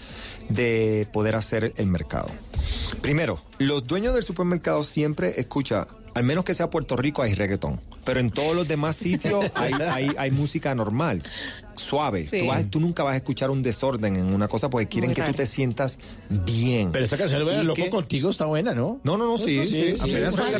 de 0.49 1.07
poder 1.11 1.35
hacer 1.35 1.73
el 1.77 1.87
mercado. 1.87 2.29
Primero, 3.01 3.41
los 3.57 3.87
dueños 3.87 4.13
del 4.13 4.23
supermercado 4.23 4.83
siempre 4.83 5.39
escucha, 5.39 5.87
al 6.19 6.25
menos 6.25 6.43
que 6.45 6.53
sea 6.53 6.69
Puerto 6.69 6.95
Rico, 6.95 7.21
hay 7.23 7.33
reggaetón. 7.33 7.79
Pero 8.05 8.19
en 8.19 8.29
todos 8.31 8.55
los 8.55 8.67
demás 8.67 8.95
sitios 8.95 9.45
hay, 9.55 9.73
hay, 9.73 10.11
hay 10.17 10.31
música 10.31 10.75
normal, 10.75 11.21
suave. 11.75 12.25
Sí. 12.25 12.39
Tú, 12.41 12.47
vas- 12.47 12.69
tú 12.69 12.79
nunca 12.79 13.03
vas 13.03 13.13
a 13.13 13.17
escuchar 13.17 13.49
un 13.51 13.61
desorden 13.63 14.15
en 14.17 14.33
una 14.33 14.47
cosa 14.47 14.69
porque 14.69 14.87
quieren 14.87 15.09
Muy 15.09 15.15
que 15.15 15.21
raro. 15.21 15.33
tú 15.33 15.37
te 15.37 15.45
sientas 15.45 15.97
bien. 16.29 16.91
Pero 16.91 17.05
esta 17.05 17.17
canción, 17.17 17.41
Y 17.61 17.63
Loco 17.63 17.81
que- 17.83 17.89
Contigo, 17.89 18.29
está 18.29 18.45
buena, 18.45 18.73
¿no? 18.73 18.99
No, 19.03 19.17
no, 19.17 19.25
no, 19.25 19.37
sí, 19.37 19.65
sí. 19.65 19.93
sí. 19.95 20.01
Apenas 20.01 20.35
Para 20.35 20.59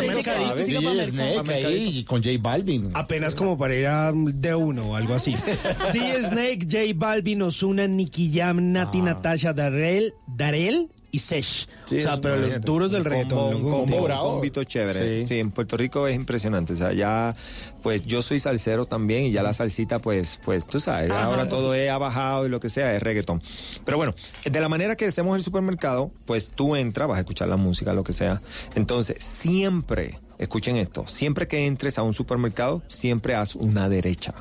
Snake 1.06 2.06
con 2.06 2.24
J 2.24 2.38
Balvin. 2.42 2.90
Apenas 2.94 3.36
como 3.36 3.58
para 3.58 3.76
ir 3.76 3.88
a 3.88 4.12
de 4.14 4.56
uno 4.56 4.92
o 4.92 4.96
algo 4.96 5.14
así. 5.16 5.34
D 5.94 6.24
Snake, 6.24 6.66
J 6.70 6.80
Balvin, 6.96 7.42
Ozuna, 7.42 7.88
Nicky 7.88 8.32
Jam, 8.34 8.72
Nati, 8.72 9.02
Natasha, 9.02 9.54
Darrell, 9.54 10.14
Darel 10.28 10.90
y 11.12 11.20
Sesh. 11.20 11.68
Sí, 11.86 12.00
o 12.00 12.04
sea, 12.04 12.22
pero 12.22 12.36
los 12.36 12.62
duros 12.62 12.92
del 12.92 13.06
reggaetón. 13.06 13.56
Un 13.56 13.70
combo, 13.70 14.04
bravo. 14.04 14.32
combito 14.34 14.64
chévere. 14.64 15.22
Sí. 15.22 15.28
Sí. 15.28 15.40
en 15.40 15.52
Puerto 15.52 15.76
Rico 15.78 16.08
es 16.08 16.16
impresionante. 16.16 16.74
O 16.74 16.76
sea, 16.76 16.94
ya, 16.94 17.36
pues 17.82 18.04
yo 18.04 18.22
soy 18.22 18.40
salsero 18.40 18.86
también 18.86 19.24
y 19.24 19.32
ya 19.32 19.42
la 19.44 19.54
salsita, 19.54 20.00
pues, 20.00 20.40
pues 20.44 20.66
tú 20.66 20.80
sabes, 20.80 21.10
Ajá. 21.10 21.24
ahora 21.24 21.50
todo 21.50 21.74
es, 21.74 21.90
ha 21.90 21.98
bajado 21.98 22.46
y 22.46 22.50
lo 22.50 22.60
que 22.60 22.70
sea, 22.70 22.96
es 22.96 23.02
reggaetón. 23.02 23.42
Pero 23.86 23.98
bueno, 23.98 24.14
de 24.44 24.60
la 24.60 24.70
manera 24.70 24.96
que 24.96 25.06
hacemos 25.06 25.36
el 25.36 25.44
supermercado, 25.44 26.12
pues 26.26 26.50
tú 26.54 26.76
entras, 26.76 27.08
vas 27.08 27.18
a 27.18 27.22
escuchar 27.22 27.48
la 27.48 27.58
música, 27.58 27.94
lo 27.94 28.04
que 28.04 28.14
sea. 28.14 28.42
Entonces, 28.76 29.24
siempre, 29.24 30.20
escuchen 30.38 30.78
esto, 30.78 31.08
siempre 31.08 31.48
que 31.48 31.66
entres 31.66 31.98
a 31.98 32.04
un 32.04 32.14
supermercado, 32.14 32.84
siempre 32.88 33.36
haz 33.36 33.56
una 33.56 33.90
derecha. 33.90 34.34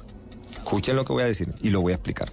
Escuchen 0.53 0.97
lo 0.97 1.05
que 1.07 1.15
voy 1.15 1.23
a 1.23 1.27
decir 1.27 1.49
y 1.63 1.71
lo 1.71 1.81
voy 1.81 1.93
a 1.93 1.95
explicar. 1.95 2.31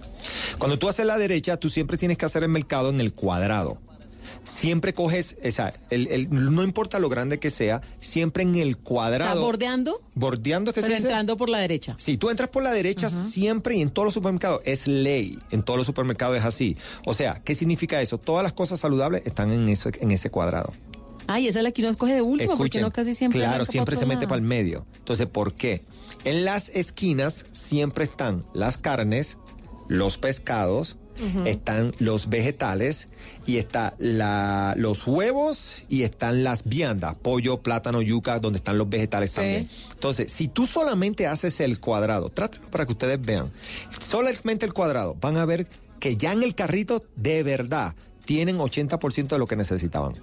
Cuando 0.58 0.78
tú 0.78 0.88
haces 0.88 1.06
la 1.06 1.16
derecha, 1.16 1.56
tú 1.56 1.70
siempre 1.70 1.96
tienes 1.96 2.18
que 2.18 2.26
hacer 2.26 2.42
el 2.42 2.50
mercado 2.50 2.90
en 2.90 3.00
el 3.00 3.14
cuadrado. 3.14 3.78
Siempre 4.46 4.94
coges, 4.94 5.36
o 5.44 5.50
sea, 5.50 5.74
el- 5.90 6.06
el- 6.06 6.28
no 6.30 6.62
importa 6.62 7.00
lo 7.00 7.08
grande 7.08 7.38
que 7.40 7.50
sea, 7.50 7.82
siempre 8.00 8.44
en 8.44 8.54
el 8.54 8.76
cuadrado. 8.78 9.42
bordeando, 9.42 10.00
bordeando 10.14 10.72
que 10.72 10.80
pero 10.80 10.86
se 10.92 10.94
dice. 10.94 11.08
entrando 11.08 11.36
por 11.36 11.48
la 11.48 11.58
derecha. 11.58 11.96
Si 11.98 12.16
tú 12.16 12.30
entras 12.30 12.48
por 12.48 12.62
la 12.62 12.70
derecha 12.72 13.08
siempre 13.10 13.76
y 13.76 13.80
en 13.82 13.90
todos 13.90 14.06
los 14.06 14.14
supermercados, 14.14 14.60
es 14.64 14.86
ley. 14.86 15.36
En 15.50 15.64
todos 15.64 15.76
los 15.78 15.86
supermercados 15.86 16.36
es 16.38 16.44
así. 16.44 16.76
O 17.04 17.12
sea, 17.12 17.42
¿qué 17.44 17.56
significa 17.56 18.00
eso? 18.00 18.18
Todas 18.18 18.44
las 18.44 18.52
cosas 18.52 18.78
saludables 18.78 19.22
están 19.26 19.50
en 19.52 19.68
ese, 19.68 19.90
en 20.00 20.12
ese 20.12 20.30
cuadrado. 20.30 20.72
Ay, 21.26 21.48
esa 21.48 21.58
es 21.58 21.64
la 21.64 21.72
que 21.72 21.82
uno 21.82 21.90
escoge 21.90 22.14
de 22.14 22.22
último, 22.22 22.56
porque 22.56 22.80
no 22.80 22.92
casi 22.92 23.16
siempre. 23.16 23.40
Claro, 23.40 23.64
siempre 23.64 23.96
se 23.96 24.06
mete 24.06 24.20
lado. 24.20 24.28
para 24.28 24.40
el 24.40 24.46
medio. 24.46 24.86
Entonces, 24.98 25.28
¿por 25.28 25.54
qué? 25.54 25.82
En 26.24 26.44
las 26.44 26.68
esquinas 26.68 27.46
siempre 27.50 28.04
están 28.04 28.44
las 28.54 28.78
carnes, 28.78 29.38
los 29.88 30.18
pescados 30.18 30.96
Están 31.46 31.92
los 31.98 32.28
vegetales 32.28 33.08
y 33.46 33.56
está 33.56 33.94
la, 33.98 34.74
los 34.76 35.06
huevos 35.06 35.82
y 35.88 36.02
están 36.02 36.44
las 36.44 36.64
viandas, 36.64 37.14
pollo, 37.14 37.58
plátano, 37.58 38.02
yuca, 38.02 38.38
donde 38.38 38.58
están 38.58 38.78
los 38.78 38.88
vegetales 38.88 39.32
también. 39.32 39.68
Entonces, 39.92 40.30
si 40.30 40.48
tú 40.48 40.66
solamente 40.66 41.26
haces 41.26 41.60
el 41.60 41.80
cuadrado, 41.80 42.28
trátelo 42.28 42.68
para 42.68 42.86
que 42.86 42.92
ustedes 42.92 43.20
vean, 43.20 43.50
solamente 44.00 44.66
el 44.66 44.72
cuadrado, 44.72 45.16
van 45.20 45.36
a 45.36 45.44
ver 45.44 45.66
que 46.00 46.16
ya 46.16 46.32
en 46.32 46.42
el 46.42 46.54
carrito 46.54 47.04
de 47.16 47.42
verdad 47.42 47.94
tienen 48.24 48.58
80% 48.58 49.28
de 49.28 49.38
lo 49.38 49.46
que 49.46 49.56
necesitaban 49.56 50.14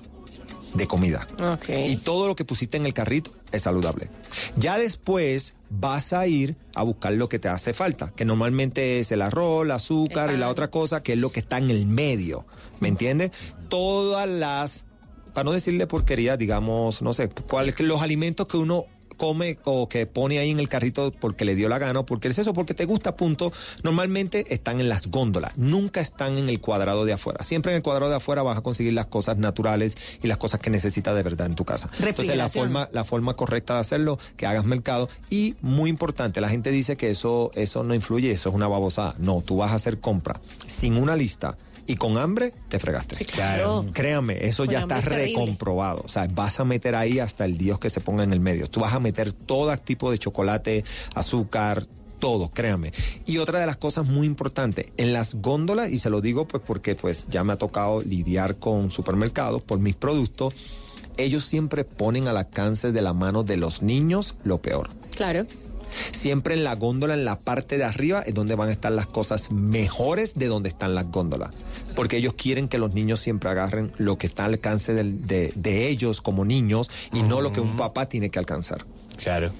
de 0.73 0.87
comida. 0.87 1.27
Y 1.67 1.97
todo 1.97 2.27
lo 2.27 2.35
que 2.35 2.45
pusiste 2.45 2.77
en 2.77 2.85
el 2.85 2.93
carrito 2.93 3.31
es 3.51 3.63
saludable. 3.63 4.09
Ya 4.55 4.77
después 4.77 5.53
vas 5.69 6.13
a 6.13 6.27
ir 6.27 6.55
a 6.75 6.83
buscar 6.83 7.13
lo 7.13 7.29
que 7.29 7.39
te 7.39 7.47
hace 7.47 7.73
falta, 7.73 8.11
que 8.15 8.25
normalmente 8.25 8.99
es 8.99 9.11
el 9.11 9.21
arroz, 9.21 9.65
el 9.65 9.71
azúcar 9.71 10.31
y 10.31 10.37
la 10.37 10.49
otra 10.49 10.69
cosa, 10.69 11.03
que 11.03 11.13
es 11.13 11.19
lo 11.19 11.31
que 11.31 11.39
está 11.39 11.57
en 11.57 11.69
el 11.69 11.85
medio. 11.85 12.45
¿Me 12.79 12.87
entiendes? 12.87 13.31
Todas 13.69 14.27
las, 14.27 14.85
para 15.33 15.45
no 15.45 15.51
decirle 15.51 15.87
porquería, 15.87 16.37
digamos, 16.37 17.01
no 17.01 17.13
sé, 17.13 17.29
cuáles 17.29 17.79
los 17.79 18.01
alimentos 18.01 18.47
que 18.47 18.57
uno 18.57 18.85
come 19.15 19.57
o 19.63 19.87
que 19.89 20.05
pone 20.05 20.39
ahí 20.39 20.51
en 20.51 20.59
el 20.59 20.69
carrito 20.69 21.11
porque 21.11 21.45
le 21.45 21.55
dio 21.55 21.69
la 21.69 21.79
gana 21.79 22.01
o 22.01 22.05
porque 22.05 22.27
es 22.27 22.37
eso, 22.37 22.53
porque 22.53 22.73
te 22.73 22.85
gusta, 22.85 23.15
punto, 23.15 23.51
normalmente 23.83 24.45
están 24.53 24.79
en 24.79 24.89
las 24.89 25.07
góndolas, 25.07 25.57
nunca 25.57 26.01
están 26.01 26.37
en 26.37 26.49
el 26.49 26.59
cuadrado 26.59 27.05
de 27.05 27.13
afuera. 27.13 27.43
Siempre 27.43 27.71
en 27.71 27.77
el 27.77 27.83
cuadrado 27.83 28.09
de 28.09 28.17
afuera 28.17 28.43
vas 28.43 28.57
a 28.57 28.61
conseguir 28.61 28.93
las 28.93 29.07
cosas 29.07 29.37
naturales 29.37 29.95
y 30.21 30.27
las 30.27 30.37
cosas 30.37 30.59
que 30.59 30.69
necesitas 30.69 31.15
de 31.15 31.23
verdad 31.23 31.47
en 31.47 31.55
tu 31.55 31.65
casa. 31.65 31.89
Entonces 31.99 32.35
la 32.35 32.49
forma, 32.49 32.89
la 32.91 33.03
forma 33.03 33.35
correcta 33.35 33.75
de 33.75 33.79
hacerlo, 33.81 34.19
que 34.37 34.45
hagas 34.45 34.65
mercado 34.65 35.09
y 35.29 35.55
muy 35.61 35.89
importante, 35.89 36.41
la 36.41 36.49
gente 36.49 36.71
dice 36.71 36.97
que 36.97 37.09
eso, 37.09 37.51
eso 37.55 37.83
no 37.83 37.93
influye, 37.93 38.31
eso 38.31 38.49
es 38.49 38.55
una 38.55 38.67
babosada. 38.67 39.15
No, 39.19 39.41
tú 39.45 39.57
vas 39.57 39.71
a 39.71 39.75
hacer 39.75 39.99
compra 39.99 40.39
sin 40.67 40.97
una 40.97 41.15
lista. 41.15 41.55
Y 41.85 41.95
con 41.95 42.17
hambre 42.17 42.53
te 42.69 42.79
fregaste. 42.79 43.25
claro. 43.25 43.85
Créame, 43.93 44.45
eso 44.45 44.63
Con 44.63 44.73
ya 44.73 44.79
está 44.79 45.01
recomprobado. 45.01 46.01
O 46.05 46.07
sea, 46.07 46.27
vas 46.33 46.59
a 46.59 46.65
meter 46.65 46.95
ahí 46.95 47.19
hasta 47.19 47.45
el 47.45 47.57
Dios 47.57 47.79
que 47.79 47.89
se 47.89 47.99
ponga 47.99 48.23
en 48.23 48.31
el 48.31 48.39
medio. 48.39 48.69
Tú 48.69 48.79
vas 48.79 48.93
a 48.93 48.99
meter 48.99 49.33
todo 49.33 49.75
tipo 49.77 50.09
de 50.09 50.17
chocolate, 50.17 50.85
azúcar, 51.13 51.85
todo, 52.23 52.49
créame. 52.49 52.93
Y 53.25 53.39
otra 53.39 53.59
de 53.59 53.65
las 53.65 53.75
cosas 53.75 54.07
muy 54.07 54.25
importantes, 54.25 54.85
en 54.95 55.11
las 55.11 55.35
góndolas, 55.35 55.91
y 55.91 55.99
se 55.99 56.09
lo 56.09 56.21
digo 56.21 56.47
pues 56.47 56.63
porque 56.65 56.95
pues 56.95 57.25
ya 57.29 57.43
me 57.43 57.51
ha 57.51 57.57
tocado 57.57 58.01
lidiar 58.01 58.55
con 58.55 58.91
supermercados 58.91 59.61
por 59.61 59.79
mis 59.79 59.97
productos, 59.97 60.53
ellos 61.17 61.43
siempre 61.43 61.83
ponen 61.83 62.29
al 62.29 62.37
alcance 62.37 62.93
de 62.93 63.01
la 63.01 63.11
mano 63.11 63.43
de 63.43 63.57
los 63.57 63.81
niños 63.81 64.35
lo 64.45 64.61
peor. 64.61 64.89
Claro. 65.15 65.45
Siempre 66.11 66.53
en 66.53 66.63
la 66.63 66.75
góndola, 66.75 67.13
en 67.13 67.25
la 67.25 67.39
parte 67.39 67.77
de 67.77 67.83
arriba, 67.83 68.21
es 68.21 68.33
donde 68.33 68.55
van 68.55 68.69
a 68.69 68.71
estar 68.71 68.91
las 68.91 69.07
cosas 69.07 69.51
mejores 69.51 70.35
de 70.35 70.47
donde 70.47 70.69
están 70.69 70.95
las 70.95 71.09
góndolas. 71.11 71.51
Porque 71.95 72.17
ellos 72.17 72.33
quieren 72.33 72.67
que 72.67 72.77
los 72.77 72.93
niños 72.93 73.19
siempre 73.19 73.49
agarren 73.49 73.91
lo 73.97 74.17
que 74.17 74.27
está 74.27 74.45
al 74.45 74.53
alcance 74.53 74.93
de, 74.93 75.53
de 75.55 75.87
ellos 75.87 76.21
como 76.21 76.45
niños 76.45 76.89
y 77.11 77.23
no 77.23 77.41
lo 77.41 77.51
que 77.51 77.61
un 77.61 77.77
papá 77.77 78.07
tiene 78.07 78.29
que 78.29 78.39
alcanzar. 78.39 78.85
Claro. 79.17 79.51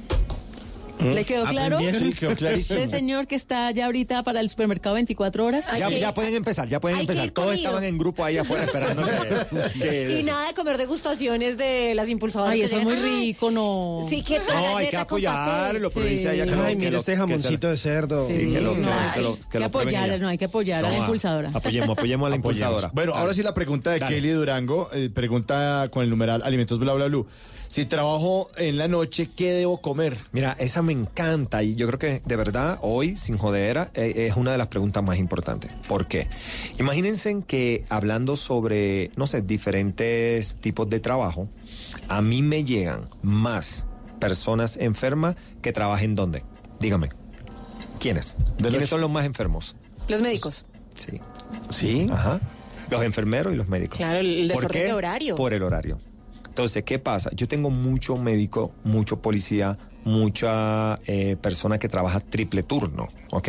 ¿Le 1.02 1.26
quedó 1.26 1.46
claro? 1.46 1.80
Sí, 1.80 2.14
quedó 2.14 2.36
clarísimo. 2.36 2.80
Ese 2.80 2.90
señor 2.90 3.28
que 3.28 3.36
está 3.36 3.72
ya 3.72 3.86
ahorita 3.86 4.24
para 4.24 4.40
el 4.40 4.48
supermercado 4.50 4.96
24 4.96 5.46
horas. 5.46 5.66
Ya, 5.78 5.90
ya 5.90 6.14
pueden 6.14 6.34
empezar, 6.36 6.70
ya 6.70 6.80
pueden 6.80 7.00
Hay 7.00 7.06
que 7.06 7.12
empezar. 7.14 7.32
Todos 7.32 7.56
estaban 7.56 7.84
en 7.84 7.98
grupo 7.98 8.24
ahí 8.24 8.38
afuera 8.38 8.64
esperando 8.66 9.04
que... 9.06 9.80
que- 9.80 10.20
Y 10.20 10.24
nada 10.24 10.48
de 10.48 10.54
comer 10.54 10.78
degustaciones 10.78 11.58
de 11.58 11.94
las 11.96 12.08
impulsadoras. 12.10 12.54
Ay, 12.54 12.60
que 12.62 12.66
eso 12.68 12.78
es 12.78 12.84
muy 12.84 12.94
"Ay, 12.96 13.02
rico, 13.28 13.52
no. 13.52 14.06
Sí, 14.10 14.22
¿qué 14.22 14.40
tal? 14.40 14.56
No, 14.56 14.78
hay 14.78 14.88
que 14.88 14.98
papel? 14.98 15.88
pero 15.94 16.06
dice 16.06 16.34
ella 16.36 16.46
que 16.46 16.52
lo- 16.52 16.64
Ay, 16.64 16.74
que 16.74 16.80
mira 16.80 16.92
lo- 16.92 16.98
este 17.00 17.12
que 17.12 17.16
se- 17.16 17.20
jamoncito 17.20 17.70
de 17.70 17.78
cerdo. 17.78 18.28
Sí, 18.30 18.34
que 18.38 18.62
lo- 18.62 18.74
que 18.74 18.80
lo- 19.22 19.36
que 19.40 19.50
que 19.50 19.60
lo 19.60 19.66
apoyar, 19.66 20.20
no, 20.20 20.28
hay 20.30 20.38
que 20.38 20.46
apoyar 20.46 20.86
a 20.86 20.90
la 20.90 20.98
impulsadora. 21.00 21.52
Apoyemos, 21.54 21.98
apoyemos 21.98 22.28
a 22.28 22.30
la 22.30 22.36
impulsadora. 22.38 22.92
Bueno, 22.94 23.14
ahora 23.14 23.34
sí 23.34 23.44
la 23.44 23.54
pregunta 23.54 23.92
de. 23.92 24.00
Kelly 24.00 24.30
Durango, 24.30 24.90
eh, 24.94 25.10
pregunta 25.10 25.90
con 25.92 26.04
el 26.04 26.10
numeral 26.10 26.42
alimentos 26.44 26.80
bla 26.80 26.94
bla 26.94 27.08
bla. 27.08 27.24
Si 27.74 27.86
trabajo 27.86 28.52
en 28.58 28.78
la 28.78 28.88
noche, 28.88 29.32
¿qué 29.36 29.52
debo 29.52 29.82
comer? 29.82 30.16
Mira, 30.32 30.56
esa 30.60 30.84
me 30.84 30.94
encanta 30.94 31.64
y 31.64 31.74
yo 31.74 31.88
creo 31.88 31.98
que 31.98 32.22
de 32.24 32.36
verdad 32.36 32.78
hoy, 32.84 33.18
sin 33.18 33.36
jodera, 33.36 33.90
eh, 33.96 34.28
es 34.30 34.38
una 34.38 34.52
de 34.52 34.60
las 34.60 34.68
preguntas 34.68 35.04
más 35.04 35.18
importantes. 35.18 35.72
¿Por 35.88 36.06
qué? 36.06 36.28
Imagínense 36.78 37.36
que 37.48 37.84
hablando 37.90 38.38
sobre, 38.38 39.10
no 39.16 39.26
sé, 39.26 39.42
diferentes 39.42 40.54
tipos 40.62 40.88
de 40.88 41.00
trabajo, 41.00 41.50
a 42.10 42.22
mí 42.22 42.44
me 42.44 42.64
llegan 42.64 43.10
más 43.24 43.88
personas 44.20 44.78
enfermas 44.78 45.36
que 45.64 45.74
trabajen 45.74 46.14
donde. 46.14 46.44
Dígame, 46.80 47.10
¿quiénes? 48.00 48.38
¿Quiénes 48.60 48.88
son 48.88 49.02
los 49.02 49.10
más 49.10 49.26
enfermos? 49.26 49.76
Los 50.10 50.22
médicos. 50.22 50.66
Sí. 50.96 51.20
¿Sí? 51.72 52.08
Ajá. 52.12 52.40
Los 52.92 53.02
enfermeros 53.02 53.52
y 53.52 53.56
los 53.56 53.68
médicos. 53.68 53.98
Claro, 53.98 54.20
el 54.20 54.48
¿Por 54.54 54.62
desorden 54.62 54.70
qué? 54.70 54.88
de 54.90 54.94
horario. 54.94 55.36
Por 55.36 55.56
el 55.56 55.64
horario. 55.64 55.98
Entonces, 56.54 56.84
¿qué 56.84 57.00
pasa? 57.00 57.32
Yo 57.34 57.48
tengo 57.48 57.72
mucho 57.72 58.16
médico, 58.16 58.76
mucho 58.84 59.20
policía, 59.24 59.80
mucha 60.04 61.00
eh, 61.08 61.36
persona 61.36 61.80
que 61.80 61.90
trabaja 61.90 62.20
triple 62.20 62.62
turno, 62.62 63.10
¿ok? 63.32 63.48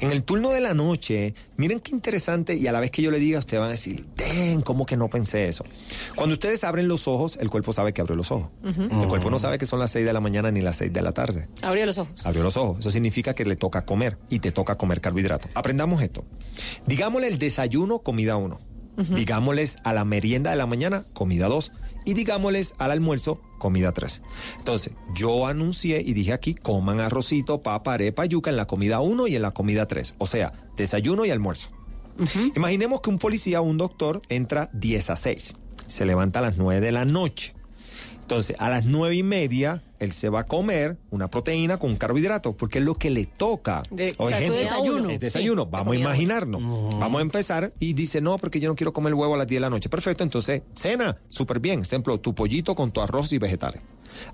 En 0.00 0.10
el 0.10 0.24
turno 0.24 0.50
de 0.50 0.60
la 0.60 0.74
noche, 0.74 1.34
miren 1.56 1.78
qué 1.78 1.92
interesante, 1.92 2.56
y 2.56 2.66
a 2.66 2.72
la 2.72 2.80
vez 2.80 2.90
que 2.90 3.00
yo 3.00 3.12
le 3.12 3.20
diga, 3.20 3.38
ustedes 3.38 3.60
van 3.60 3.68
a 3.68 3.72
decir, 3.74 4.04
den, 4.16 4.60
¿cómo 4.62 4.86
que 4.86 4.96
no 4.96 5.06
pensé 5.06 5.46
eso? 5.46 5.64
Cuando 6.16 6.32
ustedes 6.32 6.64
abren 6.64 6.88
los 6.88 7.06
ojos, 7.06 7.38
el 7.40 7.48
cuerpo 7.48 7.72
sabe 7.72 7.92
que 7.92 8.00
abrió 8.00 8.16
los 8.16 8.32
ojos. 8.32 8.50
El 8.64 9.06
cuerpo 9.06 9.30
no 9.30 9.38
sabe 9.38 9.56
que 9.56 9.66
son 9.66 9.78
las 9.78 9.92
6 9.92 10.04
de 10.04 10.12
la 10.12 10.18
mañana 10.18 10.50
ni 10.50 10.62
las 10.62 10.78
6 10.78 10.92
de 10.92 11.00
la 11.00 11.12
tarde. 11.12 11.48
Abrió 11.62 11.86
los 11.86 11.96
ojos. 11.96 12.26
Abrió 12.26 12.42
los 12.42 12.56
ojos. 12.56 12.80
Eso 12.80 12.90
significa 12.90 13.34
que 13.34 13.44
le 13.44 13.54
toca 13.54 13.84
comer 13.84 14.18
y 14.30 14.40
te 14.40 14.50
toca 14.50 14.74
comer 14.74 15.00
carbohidratos. 15.00 15.52
Aprendamos 15.54 16.02
esto. 16.02 16.24
Digámosle 16.86 17.28
el 17.28 17.38
desayuno, 17.38 18.00
comida 18.00 18.36
1. 18.36 18.72
Digámosles 18.96 19.78
a 19.84 19.92
la 19.92 20.04
merienda 20.04 20.50
de 20.50 20.56
la 20.56 20.66
mañana, 20.66 21.04
comida 21.14 21.48
2. 21.48 21.72
Y 22.04 22.14
digámosles 22.14 22.74
al 22.78 22.90
almuerzo, 22.90 23.40
comida 23.58 23.92
3. 23.92 24.22
Entonces, 24.58 24.92
yo 25.14 25.46
anuncié 25.46 26.02
y 26.02 26.12
dije 26.14 26.32
aquí, 26.32 26.54
coman 26.54 27.00
arrocito, 27.00 27.62
papa, 27.62 27.94
arepa, 27.94 28.24
yuca 28.26 28.50
en 28.50 28.56
la 28.56 28.66
comida 28.66 29.00
1 29.00 29.26
y 29.28 29.36
en 29.36 29.42
la 29.42 29.52
comida 29.52 29.86
3. 29.86 30.14
O 30.18 30.26
sea, 30.26 30.52
desayuno 30.76 31.24
y 31.24 31.30
almuerzo. 31.30 31.70
Imaginemos 32.56 33.00
que 33.00 33.10
un 33.10 33.18
policía 33.18 33.60
o 33.60 33.64
un 33.64 33.78
doctor 33.78 34.22
entra 34.28 34.70
10 34.74 35.10
a 35.10 35.16
6. 35.16 35.56
Se 35.86 36.06
levanta 36.06 36.40
a 36.40 36.42
las 36.42 36.56
9 36.56 36.80
de 36.80 36.92
la 36.92 37.04
noche. 37.04 37.54
Entonces, 38.22 38.56
a 38.58 38.70
las 38.70 38.84
nueve 38.86 39.16
y 39.16 39.22
media, 39.22 39.82
él 39.98 40.12
se 40.12 40.28
va 40.30 40.40
a 40.40 40.46
comer 40.46 40.96
una 41.10 41.28
proteína 41.28 41.76
con 41.78 41.90
un 41.90 41.96
carbohidrato, 41.96 42.56
porque 42.56 42.78
es 42.78 42.84
lo 42.84 42.94
que 42.96 43.10
le 43.10 43.26
toca. 43.26 43.82
De- 43.90 44.14
O 44.16 44.24
o 44.24 44.28
sea, 44.28 44.38
su 44.38 44.44
ejemplo, 44.44 44.60
desayuno. 44.62 45.10
Es 45.10 45.20
desayuno. 45.20 45.62
Sí, 45.64 45.68
Vamos 45.70 45.92
a 45.94 45.98
imaginarnos. 45.98 46.62
Vamos 46.98 47.18
a 47.18 47.22
empezar 47.22 47.72
y 47.78 47.92
dice, 47.92 48.20
no, 48.20 48.38
porque 48.38 48.58
yo 48.60 48.68
no 48.68 48.74
quiero 48.74 48.92
comer 48.92 49.12
huevo 49.14 49.34
a 49.34 49.38
las 49.38 49.46
10 49.46 49.58
de 49.58 49.60
la 49.60 49.70
noche. 49.70 49.88
Perfecto, 49.88 50.24
entonces, 50.24 50.62
cena, 50.72 51.18
súper 51.28 51.60
bien. 51.60 51.80
Ejemplo, 51.80 52.18
tu 52.18 52.34
pollito 52.34 52.74
con 52.74 52.90
tu 52.90 53.00
arroz 53.00 53.32
y 53.32 53.38
vegetales. 53.38 53.82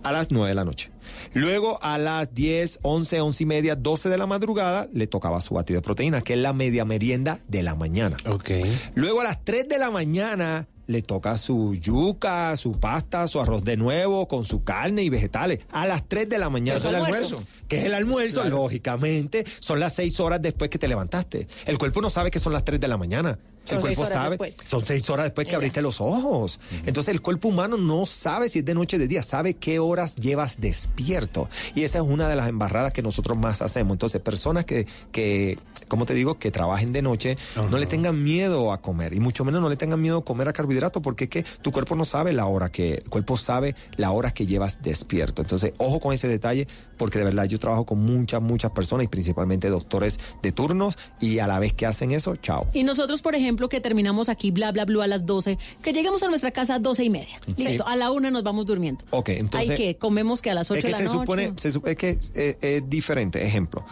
A 0.02 0.10
las 0.12 0.30
9 0.30 0.48
de 0.48 0.54
la 0.54 0.64
noche. 0.64 0.90
Luego, 1.34 1.78
a 1.82 1.98
las 1.98 2.34
10, 2.34 2.80
11, 2.82 3.20
11 3.20 3.42
y 3.44 3.46
media, 3.46 3.74
12 3.76 4.08
de 4.08 4.18
la 4.18 4.26
madrugada, 4.26 4.88
le 4.92 5.06
tocaba 5.06 5.40
su 5.40 5.54
batido 5.54 5.78
de 5.78 5.84
proteína, 5.84 6.20
que 6.20 6.34
es 6.34 6.38
la 6.40 6.52
media 6.52 6.84
merienda 6.84 7.38
de 7.48 7.62
la 7.62 7.74
mañana. 7.74 8.16
Ok. 8.26 8.50
Luego 8.94 9.20
a 9.20 9.24
las 9.24 9.44
3 9.44 9.68
de 9.68 9.78
la 9.78 9.90
mañana 9.90 10.66
le 10.88 11.02
toca 11.02 11.36
su 11.36 11.74
yuca, 11.74 12.56
su 12.56 12.72
pasta, 12.72 13.28
su 13.28 13.38
arroz 13.40 13.62
de 13.62 13.76
nuevo 13.76 14.26
con 14.26 14.42
su 14.42 14.64
carne 14.64 15.02
y 15.02 15.10
vegetales. 15.10 15.60
A 15.70 15.86
las 15.86 16.08
3 16.08 16.28
de 16.28 16.38
la 16.38 16.48
mañana. 16.48 16.78
Es 16.78 16.84
el 16.86 16.94
almuerzo. 16.94 17.44
Que 17.68 17.78
es 17.78 17.84
el 17.84 17.94
almuerzo, 17.94 18.42
lógicamente. 18.48 19.44
Son 19.60 19.80
las 19.80 19.92
6 19.92 20.18
horas 20.18 20.40
después 20.40 20.70
que 20.70 20.78
te 20.78 20.88
levantaste. 20.88 21.46
El 21.66 21.76
cuerpo 21.76 22.00
no 22.00 22.08
sabe 22.08 22.30
que 22.30 22.40
son 22.40 22.54
las 22.54 22.64
3 22.64 22.80
de 22.80 22.88
la 22.88 22.96
mañana. 22.96 23.38
Son 23.68 23.78
el 23.78 23.82
seis 23.84 23.96
cuerpo 23.96 24.02
horas 24.02 24.24
sabe. 24.24 24.30
después. 24.30 24.56
Son 24.68 24.84
6 24.84 25.10
horas 25.10 25.24
después 25.26 25.44
que 25.46 25.50
Mira. 25.50 25.56
abriste 25.58 25.82
los 25.82 26.00
ojos. 26.00 26.60
Entonces 26.86 27.12
el 27.14 27.20
cuerpo 27.20 27.48
humano 27.48 27.76
no 27.76 28.06
sabe 28.06 28.48
si 28.48 28.60
es 28.60 28.64
de 28.64 28.74
noche 28.74 28.96
o 28.96 29.00
de 29.00 29.08
día, 29.08 29.22
sabe 29.22 29.54
qué 29.54 29.78
horas 29.78 30.16
llevas 30.16 30.60
despierto. 30.60 31.48
Y 31.74 31.84
esa 31.84 31.98
es 31.98 32.04
una 32.04 32.28
de 32.28 32.36
las 32.36 32.48
embarradas 32.48 32.92
que 32.92 33.02
nosotros 33.02 33.36
más 33.36 33.62
hacemos. 33.62 33.94
Entonces, 33.94 34.20
personas 34.20 34.64
que, 34.64 34.86
que 35.12 35.58
como 35.88 36.06
te 36.06 36.14
digo, 36.14 36.38
que 36.38 36.50
trabajen 36.50 36.92
de 36.92 37.02
noche, 37.02 37.36
no 37.70 37.78
le 37.78 37.86
tengan 37.86 38.22
miedo 38.22 38.72
a 38.72 38.80
comer. 38.80 39.14
Y 39.14 39.20
mucho 39.20 39.44
menos 39.44 39.60
no 39.60 39.68
le 39.68 39.76
tengan 39.76 40.00
miedo 40.00 40.18
a 40.18 40.24
comer 40.24 40.48
a 40.48 40.52
carbohidratos, 40.52 41.02
porque 41.02 41.24
es 41.24 41.30
que 41.30 41.42
tu 41.62 41.72
cuerpo 41.72 41.96
no 41.96 42.04
sabe 42.04 42.32
la 42.32 42.46
hora 42.46 42.70
que, 42.70 42.94
el 42.94 43.08
cuerpo 43.08 43.36
sabe 43.36 43.74
la 43.96 44.10
hora 44.12 44.30
que 44.30 44.46
llevas 44.46 44.82
despierto. 44.82 45.42
Entonces, 45.42 45.72
ojo 45.78 45.98
con 45.98 46.12
ese 46.12 46.28
detalle, 46.28 46.68
porque 46.96 47.18
de 47.18 47.24
verdad 47.24 47.44
yo 47.44 47.58
trabajo 47.58 47.86
con 47.86 48.00
muchas, 48.00 48.42
muchas 48.42 48.70
personas 48.72 49.04
y 49.04 49.08
principalmente 49.08 49.68
doctores 49.68 50.20
de 50.42 50.52
turnos, 50.52 50.96
y 51.20 51.38
a 51.38 51.46
la 51.46 51.58
vez 51.58 51.72
que 51.72 51.86
hacen 51.86 52.12
eso, 52.12 52.36
chao. 52.36 52.66
Y 52.72 52.82
nosotros, 52.84 53.22
por 53.22 53.34
ejemplo, 53.34 53.57
que 53.68 53.80
terminamos 53.80 54.28
aquí 54.28 54.50
bla 54.52 54.70
bla 54.70 54.84
bla 54.84 55.02
a 55.04 55.06
las 55.08 55.26
12, 55.26 55.58
que 55.82 55.92
lleguemos 55.92 56.22
a 56.22 56.28
nuestra 56.28 56.50
casa 56.52 56.74
a 56.76 56.78
12 56.78 57.04
y 57.04 57.10
media. 57.10 57.40
Sí. 57.56 57.64
Listo, 57.64 57.86
a 57.88 57.96
la 57.96 58.10
una 58.12 58.30
nos 58.30 58.42
vamos 58.44 58.66
durmiendo. 58.66 59.04
Ok, 59.10 59.30
entonces. 59.30 59.70
Hay 59.70 59.76
que 59.76 59.96
comemos 59.96 60.40
que 60.42 60.50
a 60.50 60.54
las 60.54 60.70
8 60.70 60.78
es 60.78 60.84
que 60.84 60.88
de 60.88 60.92
la 60.92 60.98
se 60.98 61.04
noche. 61.04 61.18
supone, 61.18 61.52
se 61.56 61.72
sup- 61.72 61.88
es 61.88 61.96
que 61.96 62.18
eh, 62.34 62.56
es 62.60 62.88
diferente. 62.90 63.44
Ejemplo, 63.44 63.84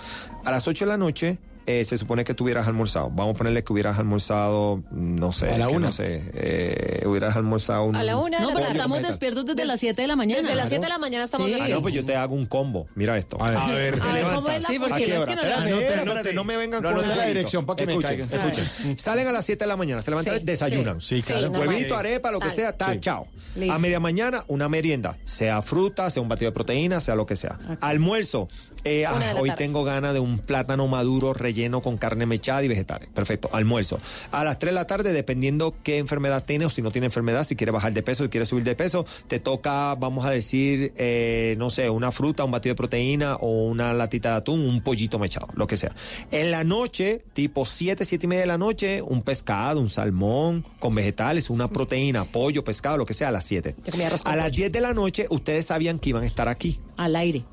a 0.45 0.51
las 0.51 0.69
8 0.69 0.85
de 0.85 0.89
la 0.91 0.97
noche 0.99 1.39
eh, 1.67 1.85
se 1.85 1.99
supone 1.99 2.25
que 2.25 2.35
tú 2.35 2.45
hubieras 2.45 2.67
almorzado. 2.67 3.11
Vamos 3.11 3.35
a 3.35 3.39
ponerle 3.39 3.65
que 3.65 3.73
hubieras 3.73 3.99
almorzado, 3.99 4.83
no 4.91 5.33
sé. 5.33 5.51
A 5.51 5.59
la 5.59 5.69
una. 5.69 5.87
No 5.89 5.93
sé, 5.93 6.23
eh, 6.35 7.03
hubieras 7.07 7.37
almorzado 7.37 7.85
un... 7.85 7.97
A 7.97 8.03
la 8.03 8.17
una 8.19 8.41
No, 8.41 8.51
porque 8.53 8.69
estamos 8.71 9.03
despiertos 9.03 9.45
desde 9.47 9.65
las 9.65 9.81
7 9.81 10.01
de 10.03 10.09
la 10.09 10.17
mañana. 10.17 10.43
Desde 10.43 10.55
las 10.55 10.69
7 10.69 10.83
de 10.85 10.89
la 10.89 10.99
mañana 10.99 11.25
estamos 11.25 11.49
Sí. 11.49 11.57
Ah, 11.61 11.69
no, 11.69 11.83
pues 11.83 11.95
yo 11.95 12.05
te 12.05 12.17
hago 12.17 12.35
un 12.35 12.47
combo. 12.47 12.87
Mira 12.95 13.17
esto. 13.19 13.37
A 13.41 13.51
ver. 13.51 13.59
A 13.59 13.67
ver, 13.69 13.95
A 14.01 14.07
te 14.07 14.13
ver. 14.13 14.35
¿cómo 14.35 14.49
es 14.51 14.63
la 14.63 14.69
Sí, 14.69 14.79
porque 14.79 14.95
¿A 14.95 14.97
qué 14.99 15.05
es 15.15 15.19
hora? 15.19 15.27
que 15.27 15.37
no 15.37 15.43
Espérate, 15.43 15.49
la- 15.49 15.77
espérate, 15.77 15.93
Anote, 16.01 16.07
espérate, 16.19 16.35
no 16.35 16.45
me 16.45 16.57
vengan 16.57 16.83
No, 16.83 16.93
con 16.95 17.09
la 17.09 17.27
dirección 17.27 17.67
para 17.67 17.77
que 17.77 17.87
me 17.87 17.93
Escuchen, 17.95 18.29
caiga. 18.29 18.47
escuchen. 18.47 18.99
Salen 18.99 19.27
a 19.29 19.33
las 19.33 19.45
7 19.45 19.65
de 19.65 19.69
la 19.69 19.77
mañana, 19.77 20.01
se 20.03 20.11
levantan, 20.11 20.39
Sí, 20.39 20.45
desayunan. 20.45 21.01
sí. 21.01 21.17
Sí, 21.17 21.23
claro. 21.23 21.51
Huevito, 21.51 21.97
arepa, 21.97 22.31
lo 22.31 22.39
que 22.41 22.51
sea, 22.51 22.77
ta, 22.77 22.99
chao. 23.01 23.27
A 23.71 23.79
media 23.79 24.01
mañana, 24.01 24.45
una 24.49 24.69
merienda, 24.69 25.17
sea 25.25 25.63
fruta, 25.63 26.11
sea 26.11 26.23
un 26.23 26.29
batido 26.29 26.51
de 26.51 26.55
proteína, 26.55 27.01
sea 27.01 27.15
lo 27.15 27.27
que 27.27 27.37
sea. 27.37 27.59
Almuerzo, 27.81 28.49
eh, 28.87 29.05
ah, 29.07 29.35
hoy 29.39 29.49
tarde. 29.51 29.65
tengo 29.65 29.85
ganas 29.85 30.15
de 30.15 30.21
un 30.21 30.39
plátano 30.39 30.87
maduro 30.87 31.35
relleno 31.35 31.81
con 31.81 31.99
carne 31.99 32.25
mechada 32.27 32.63
y 32.63 32.69
vegetales. 32.69 33.09
Perfecto, 33.09 33.49
almuerzo. 33.53 34.01
A 34.31 34.45
las 34.45 34.59
3 34.59 34.71
de 34.71 34.75
la 34.75 34.87
tarde, 34.87 35.13
dependiendo 35.13 35.75
qué 35.83 35.99
enfermedad 35.99 36.45
tiene 36.45 36.67
o 36.67 36.71
si 36.71 36.83
no 36.83 36.91
tiene 36.91 37.07
enfermedad, 37.07 37.45
si 37.45 37.57
quiere 37.57 37.73
bajar 37.73 37.93
de 37.93 38.03
peso, 38.03 38.25
si 38.25 38.31
quiere 38.31 38.47
subir 38.47 38.65
de 38.65 38.77
peso, 38.77 39.05
te 39.27 39.41
toca, 39.41 39.95
vamos 39.97 40.25
a 40.25 40.31
decir, 40.31 40.93
eh, 40.97 41.57
no 41.59 41.71
sé, 41.71 41.91
una 41.91 42.13
fruta, 42.13 42.45
un 42.45 42.51
batido 42.51 42.75
de 42.75 42.77
proteína 42.77 43.37
o 43.37 43.65
una 43.67 43.93
latita 43.93 44.31
de 44.31 44.37
atún, 44.37 44.61
un 44.61 44.81
pollito 44.81 45.19
mechado, 45.19 45.49
lo 45.55 45.67
que 45.67 45.77
sea. 45.77 45.93
En 46.31 46.51
la 46.51 46.65
noche, 46.65 47.25
tipo 47.33 47.67
7, 47.67 48.05
7 48.05 48.27
y 48.27 48.29
media 48.29 48.43
de 48.43 48.47
la 48.47 48.59
noche, 48.59 49.03
un 49.03 49.23
pescado, 49.23 49.81
un 49.81 49.89
salmón 49.89 50.65
con 50.79 50.95
vegetales, 50.95 51.51
una 51.51 51.69
proteína, 51.69 52.25
pollo, 52.25 52.63
pescado, 52.63 52.99
lo 52.99 53.07
que 53.07 53.15
sea, 53.15 53.29
a 53.29 53.33
las 53.33 53.45
7. 53.45 53.75
Yo 53.85 53.91
comía 53.91 54.07
arroz 54.07 54.23
con 54.23 54.33
A 54.33 54.37
las 54.37 54.47
pollo. 54.47 54.57
10 54.57 54.73
de 54.73 54.81
la 54.81 54.95
noche, 54.95 55.27
ustedes 55.31 55.67
sabían 55.67 55.99
que 55.99 56.11
iban 56.11 56.23
a 56.23 56.27
estar 56.27 56.49
aquí. 56.49 56.79
Al 56.97 57.17
aire. 57.17 57.45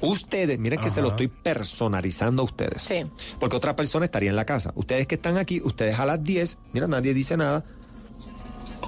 Ustedes, 0.00 0.58
miren 0.58 0.80
que 0.80 0.90
se 0.90 1.02
lo 1.02 1.08
estoy 1.08 1.28
personalizando 1.28 2.42
a 2.42 2.44
ustedes. 2.44 2.82
Sí. 2.82 3.04
Porque 3.40 3.56
otra 3.56 3.76
persona 3.76 4.04
estaría 4.04 4.30
en 4.30 4.36
la 4.36 4.44
casa. 4.44 4.72
Ustedes 4.76 5.06
que 5.06 5.16
están 5.16 5.36
aquí, 5.38 5.60
ustedes 5.64 5.98
a 5.98 6.06
las 6.06 6.22
10, 6.22 6.58
mira, 6.72 6.86
nadie 6.86 7.14
dice 7.14 7.36
nada. 7.36 7.64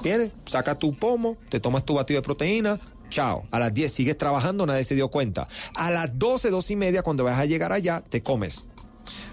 Vienes, 0.03 0.31
saca 0.47 0.79
tu 0.79 0.97
pomo, 0.97 1.37
te 1.49 1.61
tomas 1.61 1.85
tu 1.85 1.95
batido 1.95 2.21
de 2.21 2.25
proteína, 2.25 2.81
chao. 3.11 3.43
A 3.51 3.59
las 3.59 3.75
10 3.75 3.93
sigues 3.93 4.17
trabajando, 4.17 4.65
nadie 4.65 4.85
se 4.85 4.95
dio 4.95 5.09
cuenta. 5.09 5.49
A 5.75 5.91
las 5.91 6.19
12, 6.19 6.51
12 6.51 6.73
y 6.73 6.77
media, 6.77 7.03
cuando 7.03 7.25
vas 7.25 7.39
a 7.39 7.45
llegar 7.45 7.73
allá, 7.73 8.01
te 8.01 8.23
comes. 8.23 8.67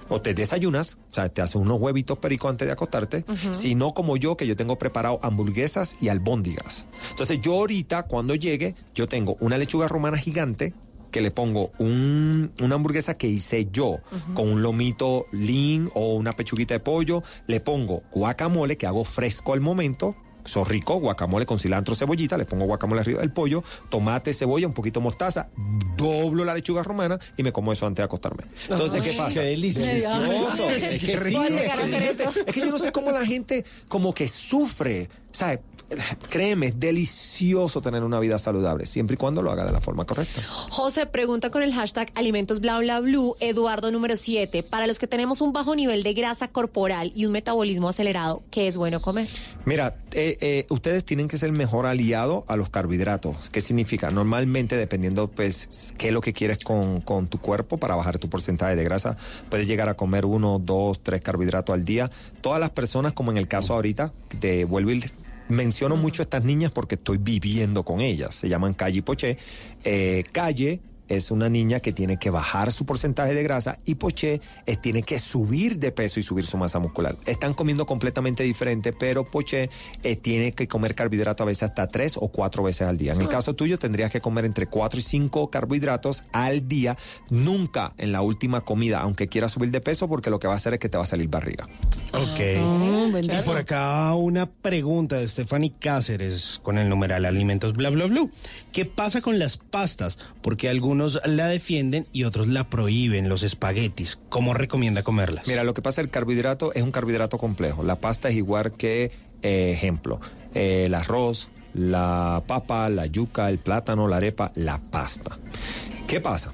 O 0.09 0.21
te 0.21 0.33
desayunas, 0.33 0.97
o 1.11 1.13
sea, 1.13 1.29
te 1.29 1.41
haces 1.41 1.55
unos 1.55 1.79
huevitos 1.79 2.17
perico 2.17 2.47
antes 2.49 2.65
de 2.65 2.71
acostarte, 2.71 3.25
si 3.51 3.75
no 3.75 3.93
como 3.93 4.15
yo, 4.15 4.37
que 4.37 4.47
yo 4.47 4.55
tengo 4.55 4.77
preparado 4.77 5.19
hamburguesas 5.21 5.97
y 5.99 6.07
albóndigas. 6.07 6.85
Entonces 7.11 7.39
yo 7.41 7.53
ahorita, 7.55 8.03
cuando 8.03 8.33
llegue, 8.33 8.75
yo 8.95 9.07
tengo 9.07 9.35
una 9.41 9.57
lechuga 9.57 9.89
romana 9.89 10.17
gigante, 10.17 10.73
que 11.11 11.21
le 11.21 11.31
pongo 11.31 11.71
un- 11.79 12.51
una 12.61 12.75
hamburguesa 12.75 13.17
que 13.17 13.27
hice 13.27 13.67
yo, 13.71 13.97
con 14.33 14.49
un 14.49 14.61
lomito 14.61 15.25
lean 15.31 15.89
o 15.93 16.13
una 16.15 16.33
pechuguita 16.33 16.73
de 16.73 16.79
pollo, 16.79 17.23
le 17.47 17.59
pongo 17.59 18.03
guacamole 18.11 18.77
que 18.77 18.87
hago 18.87 19.03
fresco 19.03 19.53
al 19.53 19.61
momento, 19.61 20.15
eso 20.45 20.63
rico, 20.63 20.95
guacamole 20.99 21.45
con 21.45 21.59
cilantro, 21.59 21.93
cebollita, 21.93 22.37
le 22.37 22.45
pongo 22.45 22.65
guacamole 22.65 23.01
arriba 23.01 23.19
del 23.19 23.31
pollo, 23.33 23.63
tomate, 23.89 24.33
cebolla, 24.33 24.65
un 24.67 24.73
poquito 24.73 25.01
de 25.01 25.03
mostaza, 25.03 25.49
doblo 25.97 26.45
la 26.45 26.53
lechuga 26.53 26.83
romana 26.83 27.19
y 27.35 27.43
me 27.43 27.51
como 27.51 27.73
eso 27.73 27.85
antes 27.85 27.97
de 27.97 28.03
acostarme. 28.05 28.43
Entonces, 28.69 29.01
¿qué 29.01 29.11
pasa? 29.13 29.41
Qué 29.41 29.47
delicioso. 29.47 29.89
Es 30.71 30.99
que 31.01 31.17
sí, 31.17 31.35
es 31.35 32.17
que, 32.17 32.41
es 32.45 32.53
que 32.53 32.59
yo 32.61 32.71
no 32.71 32.79
sé 32.79 32.91
cómo 32.93 33.11
la 33.11 33.25
gente 33.25 33.65
como 33.89 34.13
que 34.13 34.27
sufre, 34.29 35.09
¿sabes? 35.31 35.59
Créeme, 36.29 36.67
es 36.67 36.79
delicioso 36.79 37.81
tener 37.81 38.03
una 38.03 38.19
vida 38.19 38.37
saludable, 38.39 38.85
siempre 38.85 39.15
y 39.15 39.17
cuando 39.17 39.41
lo 39.41 39.51
haga 39.51 39.65
de 39.65 39.71
la 39.71 39.81
forma 39.81 40.05
correcta. 40.05 40.41
José 40.69 41.05
pregunta 41.05 41.49
con 41.49 41.63
el 41.63 41.73
hashtag 41.73 42.11
alimentos 42.15 42.59
bla 42.59 42.79
bla 42.79 42.99
blue, 42.99 43.35
Eduardo 43.39 43.91
número 43.91 44.17
7. 44.17 44.63
Para 44.63 44.87
los 44.87 44.99
que 44.99 45.07
tenemos 45.07 45.41
un 45.41 45.53
bajo 45.53 45.75
nivel 45.75 46.03
de 46.03 46.13
grasa 46.13 46.49
corporal 46.49 47.11
y 47.15 47.25
un 47.25 47.31
metabolismo 47.31 47.89
acelerado, 47.89 48.43
¿qué 48.51 48.67
es 48.67 48.77
bueno 48.77 49.01
comer? 49.01 49.27
Mira, 49.65 49.95
eh, 50.11 50.37
eh, 50.41 50.65
ustedes 50.69 51.05
tienen 51.05 51.27
que 51.27 51.37
ser 51.37 51.49
el 51.49 51.55
mejor 51.55 51.85
aliado 51.85 52.43
a 52.47 52.57
los 52.57 52.69
carbohidratos. 52.69 53.49
¿Qué 53.51 53.61
significa? 53.61 54.11
Normalmente, 54.11 54.75
dependiendo, 54.75 55.27
pues, 55.27 55.93
qué 55.97 56.07
es 56.07 56.13
lo 56.13 56.21
que 56.21 56.33
quieres 56.33 56.57
con, 56.59 57.01
con 57.01 57.27
tu 57.27 57.39
cuerpo 57.39 57.77
para 57.77 57.95
bajar 57.95 58.17
tu 58.17 58.29
porcentaje 58.29 58.75
de 58.75 58.83
grasa, 58.83 59.17
puedes 59.49 59.67
llegar 59.67 59.89
a 59.89 59.93
comer 59.95 60.25
uno, 60.25 60.59
dos, 60.59 61.01
tres 61.01 61.21
carbohidratos 61.21 61.73
al 61.73 61.85
día. 61.85 62.11
Todas 62.41 62.59
las 62.59 62.71
personas, 62.71 63.13
como 63.13 63.31
en 63.31 63.37
el 63.37 63.47
caso 63.47 63.73
ahorita, 63.73 64.11
te 64.39 64.65
vuelvo 64.65 64.91
y 64.91 65.03
menciono 65.49 65.97
mucho 65.97 66.21
a 66.21 66.23
estas 66.23 66.43
niñas 66.43 66.71
porque 66.71 66.95
estoy 66.95 67.17
viviendo 67.17 67.83
con 67.83 68.01
ellas. 68.01 68.35
Se 68.35 68.49
llaman 68.49 68.73
Calle 68.73 68.99
y 68.99 69.01
Poché. 69.01 69.37
Eh, 69.83 70.23
Calle 70.31 70.81
es 71.07 71.31
una 71.31 71.49
niña 71.49 71.79
que 71.79 71.93
tiene 71.93 72.17
que 72.17 72.29
bajar 72.29 72.71
su 72.71 72.85
porcentaje 72.85 73.33
de 73.33 73.43
grasa 73.43 73.77
y 73.85 73.95
Poché 73.95 74.41
es, 74.65 74.81
tiene 74.81 75.03
que 75.03 75.19
subir 75.19 75.79
de 75.79 75.91
peso 75.91 76.19
y 76.19 76.23
subir 76.23 76.45
su 76.45 76.57
masa 76.57 76.79
muscular. 76.79 77.15
Están 77.25 77.53
comiendo 77.53 77.85
completamente 77.85 78.43
diferente, 78.43 78.93
pero 78.93 79.23
Poché 79.23 79.69
eh, 80.03 80.15
tiene 80.15 80.51
que 80.51 80.67
comer 80.67 80.95
carbohidratos 80.95 81.43
a 81.43 81.47
veces 81.47 81.63
hasta 81.63 81.87
tres 81.87 82.17
o 82.17 82.29
cuatro 82.29 82.63
veces 82.63 82.87
al 82.87 82.97
día. 82.97 83.13
En 83.13 83.21
el 83.21 83.27
caso 83.27 83.55
tuyo 83.55 83.77
tendrías 83.77 84.11
que 84.11 84.21
comer 84.21 84.45
entre 84.45 84.67
cuatro 84.67 84.99
y 84.99 85.03
cinco 85.03 85.49
carbohidratos 85.49 86.23
al 86.31 86.67
día, 86.67 86.97
nunca 87.29 87.93
en 87.97 88.11
la 88.11 88.21
última 88.21 88.61
comida, 88.61 88.99
aunque 88.99 89.27
quieras 89.27 89.53
subir 89.53 89.71
de 89.71 89.81
peso, 89.81 90.07
porque 90.07 90.29
lo 90.29 90.39
que 90.39 90.47
va 90.47 90.53
a 90.53 90.57
hacer 90.57 90.73
es 90.73 90.79
que 90.79 90.89
te 90.89 90.97
va 90.97 91.03
a 91.03 91.07
salir 91.07 91.27
barriga. 91.27 91.67
Ok. 92.13 92.39
Y 93.21 93.41
por 93.45 93.57
acá 93.57 94.13
una 94.15 94.49
pregunta 94.49 95.17
de 95.17 95.27
Stephanie 95.27 95.73
Cáceres 95.79 96.59
con 96.63 96.77
el 96.77 96.89
numeral 96.89 97.25
alimentos 97.25 97.73
bla 97.73 97.89
bla 97.89 98.05
bla. 98.05 98.27
¿Qué 98.71 98.85
pasa 98.85 99.21
con 99.21 99.39
las 99.39 99.57
pastas? 99.57 100.19
Porque 100.41 100.69
algunos 100.69 100.96
la 101.25 101.47
defienden 101.47 102.07
y 102.11 102.23
otros 102.23 102.47
la 102.47 102.69
prohíben, 102.69 103.29
los 103.29 103.43
espaguetis. 103.43 104.19
¿Cómo 104.29 104.53
recomienda 104.53 105.03
comerlas? 105.03 105.47
Mira, 105.47 105.63
lo 105.63 105.73
que 105.73 105.81
pasa, 105.81 106.01
el 106.01 106.09
carbohidrato 106.09 106.73
es 106.73 106.83
un 106.83 106.91
carbohidrato 106.91 107.37
complejo. 107.37 107.83
La 107.83 107.95
pasta 107.97 108.29
es 108.29 108.35
igual 108.35 108.71
que, 108.73 109.11
eh, 109.41 109.71
ejemplo, 109.71 110.19
eh, 110.53 110.85
el 110.85 110.93
arroz, 110.93 111.49
la 111.73 112.43
papa, 112.47 112.89
la 112.89 113.05
yuca, 113.05 113.49
el 113.49 113.59
plátano, 113.59 114.07
la 114.07 114.17
arepa, 114.17 114.51
la 114.55 114.79
pasta. 114.79 115.37
¿Qué 116.07 116.19
pasa? 116.21 116.53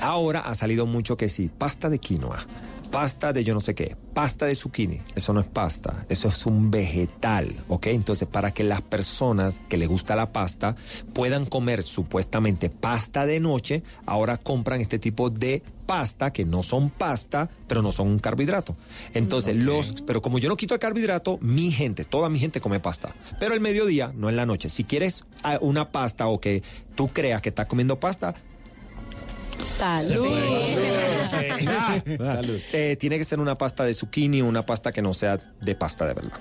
Ahora 0.00 0.40
ha 0.40 0.54
salido 0.54 0.86
mucho 0.86 1.16
que 1.16 1.28
sí, 1.28 1.50
pasta 1.56 1.88
de 1.88 1.98
quinoa, 1.98 2.46
pasta 2.94 3.32
de 3.32 3.42
yo 3.42 3.54
no 3.54 3.60
sé 3.60 3.74
qué, 3.74 3.96
pasta 4.12 4.46
de 4.46 4.54
zucchini. 4.54 5.00
Eso 5.16 5.32
no 5.32 5.40
es 5.40 5.48
pasta, 5.48 6.06
eso 6.08 6.28
es 6.28 6.46
un 6.46 6.70
vegetal, 6.70 7.52
¿ok? 7.66 7.88
Entonces, 7.88 8.28
para 8.28 8.54
que 8.54 8.62
las 8.62 8.82
personas 8.82 9.60
que 9.68 9.76
les 9.76 9.88
gusta 9.88 10.14
la 10.14 10.32
pasta 10.32 10.76
puedan 11.12 11.44
comer 11.44 11.82
supuestamente 11.82 12.70
pasta 12.70 13.26
de 13.26 13.40
noche, 13.40 13.82
ahora 14.06 14.36
compran 14.36 14.80
este 14.80 15.00
tipo 15.00 15.28
de 15.28 15.64
pasta 15.86 16.32
que 16.32 16.44
no 16.44 16.62
son 16.62 16.88
pasta, 16.88 17.50
pero 17.66 17.82
no 17.82 17.90
son 17.90 18.06
un 18.06 18.20
carbohidrato. 18.20 18.76
Entonces, 19.12 19.56
los, 19.56 20.02
pero 20.06 20.22
como 20.22 20.38
yo 20.38 20.48
no 20.48 20.56
quito 20.56 20.74
el 20.74 20.80
carbohidrato, 20.80 21.38
mi 21.40 21.72
gente, 21.72 22.04
toda 22.04 22.28
mi 22.28 22.38
gente 22.38 22.60
come 22.60 22.78
pasta. 22.78 23.12
Pero 23.40 23.54
el 23.54 23.60
mediodía, 23.60 24.12
no 24.14 24.28
en 24.28 24.36
la 24.36 24.46
noche. 24.46 24.68
Si 24.68 24.84
quieres 24.84 25.24
ah, 25.42 25.58
una 25.60 25.90
pasta 25.90 26.28
o 26.28 26.40
que 26.40 26.62
tú 26.94 27.08
creas 27.08 27.42
que 27.42 27.48
estás 27.48 27.66
comiendo 27.66 27.98
pasta, 27.98 28.36
Salud. 29.64 30.26
Salud. 32.18 32.58
Eh, 32.72 32.96
tiene 32.98 33.18
que 33.18 33.24
ser 33.24 33.40
una 33.40 33.56
pasta 33.56 33.84
de 33.84 33.94
zucchini, 33.94 34.42
una 34.42 34.64
pasta 34.66 34.92
que 34.92 35.02
no 35.02 35.12
sea 35.14 35.38
de 35.60 35.74
pasta 35.74 36.06
de 36.06 36.14
verdad. 36.14 36.32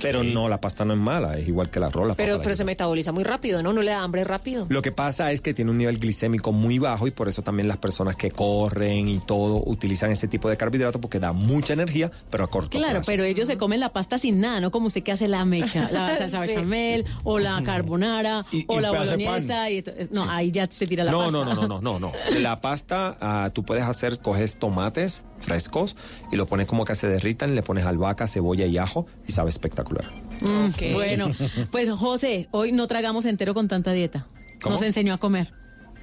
Pero 0.00 0.22
no, 0.24 0.48
la 0.48 0.60
pasta 0.60 0.84
no 0.84 0.94
es 0.94 0.98
mala, 0.98 1.38
es 1.38 1.46
igual 1.48 1.70
que 1.70 1.78
la 1.80 1.88
rola. 1.90 2.14
Pero, 2.14 2.40
pero 2.42 2.54
se 2.54 2.64
metaboliza 2.64 3.12
muy 3.12 3.24
rápido, 3.24 3.62
¿no? 3.62 3.72
No 3.72 3.82
le 3.82 3.90
da 3.92 4.02
hambre 4.02 4.24
rápido. 4.24 4.66
Lo 4.68 4.82
que 4.82 4.92
pasa 4.92 5.30
es 5.32 5.40
que 5.40 5.54
tiene 5.54 5.70
un 5.70 5.78
nivel 5.78 5.98
glicémico 5.98 6.52
muy 6.52 6.78
bajo 6.78 7.06
y 7.06 7.10
por 7.10 7.28
eso 7.28 7.42
también 7.42 7.68
las 7.68 7.76
personas 7.78 8.16
que 8.16 8.30
corren 8.30 9.08
y 9.08 9.18
todo 9.18 9.62
utilizan 9.66 10.10
ese 10.10 10.26
tipo 10.28 10.48
de 10.50 10.56
carbohidrato 10.56 11.00
porque 11.00 11.18
da 11.20 11.32
mucha 11.32 11.72
energía, 11.74 12.10
pero 12.30 12.44
a 12.44 12.46
corto 12.48 12.70
Claro, 12.70 12.94
plazo. 12.94 13.06
pero 13.06 13.24
ellos 13.24 13.46
se 13.46 13.56
comen 13.56 13.80
la 13.80 13.92
pasta 13.92 14.18
sin 14.18 14.40
nada, 14.40 14.60
¿no? 14.60 14.70
Como 14.70 14.86
usted 14.88 15.02
que 15.02 15.12
hace 15.12 15.28
la 15.28 15.44
mecha, 15.44 15.88
la 15.92 16.16
salsa 16.18 16.42
Sí. 16.42 16.48
bechamel, 16.48 17.04
o 17.24 17.38
la 17.38 17.62
carbonara, 17.64 18.44
Y- 18.52 18.64
o 18.68 18.80
la 18.80 18.90
boloñesa. 18.92 19.70
Y, 19.70 19.84
no, 20.10 20.28
ahí 20.30 20.50
ya 20.50 20.68
se 20.70 20.86
tira 20.86 21.04
la 21.04 21.10
no, 21.12 21.18
pasta. 21.18 21.32
no, 21.32 21.44
no, 21.44 21.54
no, 21.54 21.68
no, 21.68 21.80
no, 21.80 21.98
no. 22.00 22.12
La 22.38 22.56
pasta, 22.60 23.16
ah, 23.20 23.50
tú 23.52 23.64
puedes 23.64 23.84
hacer, 23.84 24.18
coges 24.20 24.56
tomates 24.56 25.22
frescos 25.40 25.96
y 26.32 26.36
lo 26.36 26.46
pones 26.46 26.66
como 26.66 26.84
que 26.84 26.94
se 26.94 27.08
derritan, 27.08 27.54
le 27.54 27.62
pones 27.62 27.84
albahaca, 27.84 28.26
cebolla 28.26 28.66
y 28.66 28.78
ajo 28.78 29.06
y 29.26 29.32
sabe 29.32 29.50
espectacular. 29.50 30.10
Mm, 30.40 30.92
Bueno, 30.92 31.30
pues 31.70 31.90
José, 31.90 32.48
hoy 32.50 32.72
no 32.72 32.86
tragamos 32.86 33.24
entero 33.26 33.54
con 33.54 33.68
tanta 33.68 33.92
dieta. 33.92 34.26
¿Cómo? 34.60 34.74
Nos 34.74 34.82
enseñó 34.82 35.14
a 35.14 35.18
comer. 35.18 35.52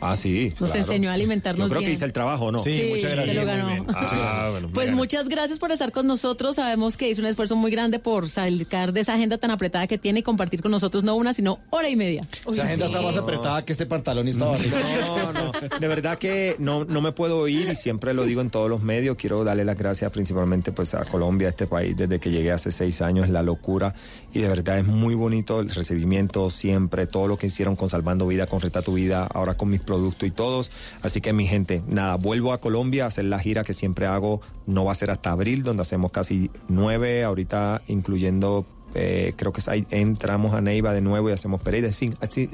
Ah, 0.03 0.17
sí. 0.17 0.49
Nos 0.59 0.71
claro. 0.71 0.79
enseñó 0.85 1.09
a 1.09 1.13
alimentarnos 1.13 1.65
Yo 1.65 1.69
creo 1.69 1.79
bien. 1.79 1.89
que 1.91 1.93
hice 1.93 2.05
el 2.05 2.13
trabajo, 2.13 2.51
¿no? 2.51 2.59
Sí, 2.59 2.89
muchas 2.89 3.11
gracias. 3.11 3.27
se 3.27 3.33
lo 3.33 3.45
ganó. 3.45 3.85
Ah, 3.95 4.49
bueno, 4.51 4.69
Pues 4.73 4.91
muchas 4.91 5.29
gracias 5.29 5.59
por 5.59 5.71
estar 5.71 5.91
con 5.91 6.07
nosotros. 6.07 6.55
Sabemos 6.55 6.97
que 6.97 7.09
hizo 7.09 7.21
un 7.21 7.27
esfuerzo 7.27 7.55
muy 7.55 7.71
grande 7.71 7.99
por 7.99 8.29
sacar 8.29 8.93
de 8.93 9.01
esa 9.01 9.13
agenda 9.13 9.37
tan 9.37 9.51
apretada 9.51 9.87
que 9.87 9.97
tiene 9.97 10.19
y 10.19 10.23
compartir 10.23 10.61
con 10.61 10.71
nosotros 10.71 11.03
no 11.03 11.15
una, 11.15 11.33
sino 11.33 11.59
hora 11.69 11.89
y 11.89 11.95
media. 11.95 12.25
Esa 12.49 12.63
agenda 12.63 12.85
está 12.85 13.01
más 13.01 13.15
apretada 13.17 13.63
que 13.65 13.71
este 13.71 13.85
pantalón 13.85 14.27
y 14.27 14.31
esta 14.31 14.45
barriga. 14.45 14.77
No, 15.07 15.33
no. 15.33 15.51
De 15.79 15.87
verdad 15.87 16.17
que 16.17 16.55
no, 16.59 16.85
no 16.85 17.01
me 17.01 17.11
puedo 17.11 17.47
ir 17.47 17.69
y 17.69 17.75
siempre 17.75 18.13
lo 18.13 18.23
digo 18.23 18.41
en 18.41 18.49
todos 18.49 18.69
los 18.69 18.81
medios. 18.81 19.15
Quiero 19.17 19.43
darle 19.43 19.65
las 19.65 19.77
gracias 19.77 20.11
principalmente 20.11 20.71
pues 20.71 20.93
a 20.95 21.05
Colombia, 21.05 21.47
a 21.47 21.49
este 21.49 21.67
país, 21.67 21.95
desde 21.95 22.19
que 22.19 22.31
llegué 22.31 22.51
hace 22.51 22.71
seis 22.71 23.01
años, 23.01 23.29
la 23.29 23.43
locura. 23.43 23.93
Y 24.33 24.39
de 24.39 24.47
verdad 24.47 24.79
es 24.79 24.85
muy 24.87 25.15
bonito 25.15 25.59
el 25.59 25.69
recibimiento 25.69 26.49
siempre, 26.49 27.07
todo 27.07 27.27
lo 27.27 27.37
que 27.37 27.47
hicieron 27.47 27.75
con 27.75 27.89
Salvando 27.89 28.27
Vida, 28.27 28.47
con 28.47 28.59
Reta 28.59 28.81
Tu 28.81 28.93
Vida, 28.93 29.27
ahora 29.33 29.55
con 29.55 29.69
mis 29.69 29.81
producto 29.93 30.25
y 30.25 30.31
todos. 30.31 30.71
Así 31.03 31.21
que 31.21 31.33
mi 31.33 31.45
gente, 31.45 31.83
nada, 31.87 32.15
vuelvo 32.15 32.51
a 32.51 32.59
Colombia 32.59 33.03
a 33.03 33.07
hacer 33.07 33.25
la 33.25 33.37
gira 33.37 33.63
que 33.63 33.73
siempre 33.73 34.07
hago. 34.07 34.41
No 34.65 34.85
va 34.85 34.93
a 34.93 34.95
ser 34.95 35.11
hasta 35.11 35.31
abril, 35.31 35.61
donde 35.61 35.83
hacemos 35.83 36.11
casi 36.11 36.49
nueve, 36.67 37.23
ahorita 37.23 37.83
incluyendo 37.87 38.65
eh, 38.93 39.33
creo 39.35 39.51
que 39.51 39.61
entramos 39.91 40.53
a 40.53 40.61
Neiva 40.61 40.93
de 40.93 41.01
nuevo 41.01 41.29
y 41.29 41.33
hacemos 41.33 41.61
Pereira. 41.61 41.89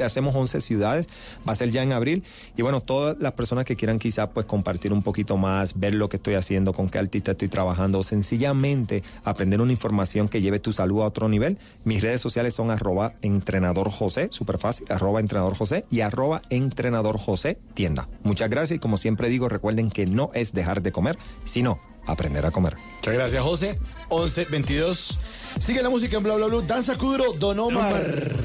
Hacemos 0.03 0.35
11 0.35 0.61
ciudades, 0.61 1.07
va 1.47 1.53
a 1.53 1.55
ser 1.55 1.71
ya 1.71 1.83
en 1.83 1.93
abril. 1.93 2.23
Y 2.55 2.61
bueno, 2.61 2.81
todas 2.81 3.17
las 3.19 3.33
personas 3.33 3.65
que 3.65 3.75
quieran 3.75 3.99
quizás 3.99 4.29
pues 4.33 4.45
compartir 4.45 4.93
un 4.93 5.03
poquito 5.03 5.37
más, 5.37 5.79
ver 5.79 5.93
lo 5.93 6.09
que 6.09 6.17
estoy 6.17 6.35
haciendo, 6.35 6.73
con 6.73 6.89
qué 6.89 6.99
artista 6.99 7.31
estoy 7.31 7.47
trabajando, 7.47 7.99
o 7.99 8.03
sencillamente 8.03 9.03
aprender 9.23 9.61
una 9.61 9.71
información 9.71 10.27
que 10.27 10.41
lleve 10.41 10.59
tu 10.59 10.71
salud 10.71 11.01
a 11.01 11.05
otro 11.05 11.29
nivel. 11.29 11.57
Mis 11.83 12.01
redes 12.01 12.21
sociales 12.21 12.53
son 12.53 12.71
arroba 12.71 13.13
entrenador 13.21 13.89
José, 13.89 14.29
súper 14.31 14.57
fácil, 14.57 14.87
arroba 14.89 15.19
entrenador 15.19 15.55
José 15.55 15.85
y 15.89 16.01
arroba 16.01 16.41
entrenador 16.49 17.17
José 17.17 17.57
tienda. 17.73 18.07
Muchas 18.23 18.49
gracias 18.49 18.77
y 18.77 18.79
como 18.79 18.97
siempre 18.97 19.29
digo, 19.29 19.49
recuerden 19.49 19.89
que 19.89 20.05
no 20.05 20.31
es 20.33 20.53
dejar 20.53 20.81
de 20.81 20.91
comer, 20.91 21.17
sino 21.43 21.79
aprender 22.11 22.45
a 22.45 22.51
comer. 22.51 22.75
Muchas 22.97 23.13
gracias, 23.13 23.43
José. 23.43 23.79
11, 24.09 24.45
22. 24.45 25.19
Sigue 25.59 25.81
la 25.81 25.89
música 25.89 26.17
en 26.17 26.23
bla 26.23 26.35
bla 26.35 26.47
bla. 26.47 26.61
Danza 26.61 26.97
Kuduro, 26.97 27.33
Don 27.33 27.59
Omar. 27.59 28.35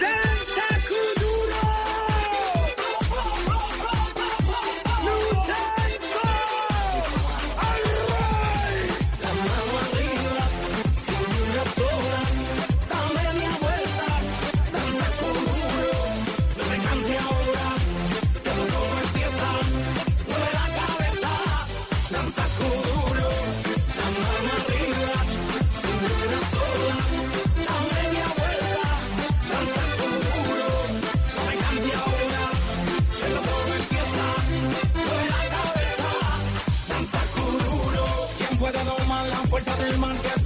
La 0.00 0.51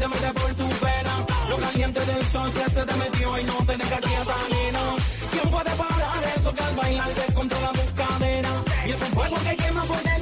se 0.06 0.20
mete 0.20 0.32
por 0.40 0.54
tu 0.54 0.68
pena? 0.68 1.26
Lo 1.48 1.56
caliente 1.56 2.00
del 2.00 2.26
sol 2.26 2.52
que 2.52 2.70
se 2.70 2.84
te 2.84 2.94
metió 2.94 3.38
y 3.38 3.44
no 3.44 3.54
te 3.66 3.76
deja 3.76 3.98
quieta, 3.98 4.36
nena. 4.50 4.80
¿Quién 5.32 5.50
puede 5.50 5.70
parar 5.70 6.32
eso 6.36 6.54
que 6.54 6.62
al 6.62 6.74
bailar 6.76 7.14
descontrola 7.14 7.72
tus 7.72 7.92
caderas? 7.92 8.58
Y 8.86 8.90
ese 8.90 9.06
fuego 9.06 9.36
que 9.44 9.56
quema 9.56 9.84
por 9.84 10.02
dentro 10.02 10.15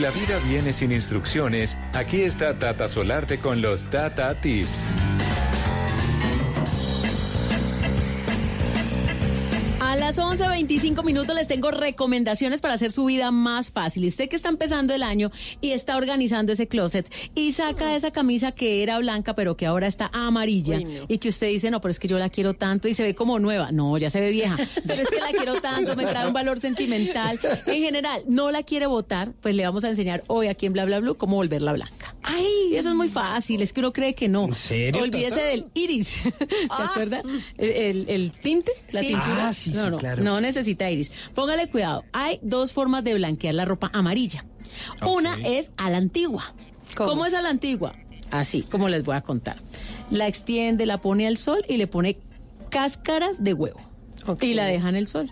La 0.00 0.10
vida 0.12 0.38
viene 0.46 0.72
sin 0.72 0.92
instrucciones, 0.92 1.76
aquí 1.92 2.20
está 2.20 2.56
Tata 2.56 2.86
Solarte 2.86 3.38
con 3.38 3.60
los 3.60 3.88
Tata 3.90 4.32
Tips. 4.34 4.92
25 10.58 11.04
minutos 11.04 11.36
les 11.36 11.46
tengo 11.46 11.70
recomendaciones 11.70 12.60
para 12.60 12.74
hacer 12.74 12.90
su 12.90 13.04
vida 13.04 13.30
más 13.30 13.70
fácil. 13.70 14.04
Y 14.04 14.08
usted 14.08 14.28
que 14.28 14.34
está 14.34 14.48
empezando 14.48 14.92
el 14.92 15.04
año 15.04 15.30
y 15.60 15.70
está 15.70 15.96
organizando 15.96 16.52
ese 16.52 16.66
closet 16.66 17.08
y 17.36 17.52
saca 17.52 17.94
esa 17.94 18.10
camisa 18.10 18.50
que 18.50 18.82
era 18.82 18.98
blanca 18.98 19.36
pero 19.36 19.56
que 19.56 19.66
ahora 19.66 19.86
está 19.86 20.10
amarilla 20.12 20.80
y 21.06 21.18
que 21.18 21.28
usted 21.28 21.46
dice, 21.46 21.70
no, 21.70 21.80
pero 21.80 21.92
es 21.92 22.00
que 22.00 22.08
yo 22.08 22.18
la 22.18 22.28
quiero 22.28 22.54
tanto 22.54 22.88
y 22.88 22.94
se 22.94 23.04
ve 23.04 23.14
como 23.14 23.38
nueva. 23.38 23.70
No, 23.70 23.96
ya 23.98 24.10
se 24.10 24.20
ve 24.20 24.30
vieja, 24.30 24.56
pero 24.84 25.00
es 25.00 25.08
que 25.08 25.20
la 25.20 25.30
quiero 25.30 25.60
tanto, 25.60 25.94
me 25.94 26.04
trae 26.04 26.26
un 26.26 26.32
valor 26.32 26.58
sentimental. 26.58 27.38
En 27.66 27.80
general, 27.80 28.24
no 28.26 28.50
la 28.50 28.64
quiere 28.64 28.86
votar, 28.86 29.34
pues 29.40 29.54
le 29.54 29.64
vamos 29.64 29.84
a 29.84 29.90
enseñar 29.90 30.24
hoy 30.26 30.48
aquí 30.48 30.66
en 30.66 30.72
Bla 30.72 30.86
Bla 30.86 30.98
Blue 30.98 31.16
cómo 31.16 31.36
volverla 31.36 31.72
blanca. 31.72 32.16
Ay, 32.24 32.74
eso 32.74 32.88
es 32.88 32.96
muy 32.96 33.08
fácil, 33.08 33.62
es 33.62 33.72
que 33.72 33.78
uno 33.78 33.92
cree 33.92 34.16
que 34.16 34.26
no. 34.26 34.46
¿En 34.46 34.56
serio? 34.56 35.04
Olvídese 35.04 35.40
del 35.40 35.66
iris. 35.74 36.08
¿Se 36.08 36.34
ah. 36.68 36.88
acuerda? 36.90 37.22
El, 37.56 38.08
el, 38.08 38.32
tinte, 38.32 38.72
la 38.90 39.02
tintura. 39.02 39.48
Ah, 39.48 39.52
sí, 39.52 39.70
claro 39.70 40.22
necesita 40.48 40.90
iris. 40.90 41.12
Póngale 41.34 41.68
cuidado. 41.68 42.04
Hay 42.12 42.40
dos 42.42 42.72
formas 42.72 43.04
de 43.04 43.14
blanquear 43.14 43.54
la 43.54 43.64
ropa 43.64 43.90
amarilla. 43.92 44.44
Una 45.06 45.36
es 45.44 45.70
a 45.76 45.90
la 45.90 45.98
antigua. 45.98 46.54
¿Cómo? 46.96 47.26
es 47.26 47.34
a 47.34 47.42
la 47.42 47.50
antigua? 47.50 47.94
Así, 48.30 48.62
como 48.62 48.88
les 48.88 49.04
voy 49.04 49.16
a 49.16 49.20
contar. 49.20 49.56
La 50.10 50.26
extiende, 50.26 50.86
la 50.86 51.00
pone 51.00 51.26
al 51.26 51.36
sol 51.36 51.64
y 51.68 51.76
le 51.76 51.86
pone 51.86 52.18
cáscaras 52.70 53.42
de 53.44 53.54
huevo. 53.54 53.80
Y 54.40 54.54
la 54.54 54.66
deja 54.66 54.88
en 54.88 54.96
el 54.96 55.06
sol. 55.06 55.30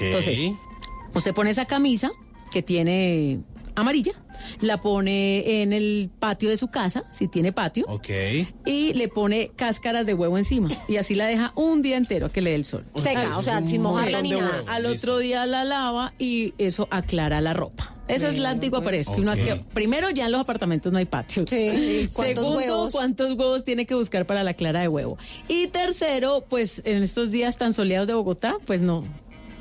Entonces, 0.00 0.38
usted 1.14 1.34
pone 1.34 1.50
esa 1.50 1.66
camisa 1.66 2.10
que 2.50 2.62
tiene 2.62 3.40
amarilla, 3.74 4.12
la 4.60 4.80
pone 4.80 5.62
en 5.62 5.72
el 5.72 6.10
patio 6.18 6.48
de 6.50 6.56
su 6.56 6.68
casa, 6.68 7.04
si 7.12 7.28
tiene 7.28 7.52
patio, 7.52 7.84
Ok. 7.88 8.08
y 8.66 8.92
le 8.94 9.08
pone 9.08 9.50
cáscaras 9.56 10.06
de 10.06 10.14
huevo 10.14 10.38
encima. 10.38 10.68
Y 10.88 10.96
así 10.96 11.14
la 11.14 11.26
deja 11.26 11.52
un 11.56 11.82
día 11.82 11.96
entero 11.96 12.26
a 12.26 12.28
que 12.28 12.40
le 12.40 12.50
dé 12.50 12.56
el 12.56 12.64
sol. 12.64 12.84
Seca, 12.96 13.38
o 13.38 13.42
sea, 13.42 13.60
sin 13.62 13.82
mojarla 13.82 14.22
ni 14.22 14.30
nada. 14.30 14.64
Al 14.68 14.86
otro 14.86 15.18
día 15.18 15.46
la 15.46 15.64
lava 15.64 16.12
y 16.18 16.54
eso 16.58 16.88
aclara 16.90 17.40
la 17.40 17.52
ropa. 17.54 17.90
Esa 18.06 18.28
es 18.28 18.36
la 18.38 18.50
antigua, 18.50 18.82
pero 18.82 18.98
es 18.98 19.08
que 19.08 19.18
uno 19.18 19.32
Ok. 19.32 19.38
aquí- 19.38 19.64
primero 19.72 20.10
ya 20.10 20.26
en 20.26 20.32
los 20.32 20.40
apartamentos 20.42 20.92
no 20.92 20.98
hay 20.98 21.06
patio. 21.06 21.46
Sí, 21.48 21.56
¿y 21.56 22.08
cuántos 22.08 22.44
Segundo, 22.44 22.58
huevos? 22.58 22.92
cuántos 22.92 23.32
huevos 23.32 23.64
tiene 23.64 23.86
que 23.86 23.94
buscar 23.94 24.26
para 24.26 24.44
la 24.44 24.52
clara 24.52 24.80
de 24.82 24.88
huevo. 24.88 25.16
Y 25.48 25.68
tercero, 25.68 26.44
pues 26.50 26.82
en 26.84 27.02
estos 27.02 27.30
días 27.30 27.56
tan 27.56 27.72
soleados 27.72 28.06
de 28.06 28.12
Bogotá, 28.12 28.56
pues 28.66 28.82
no. 28.82 29.04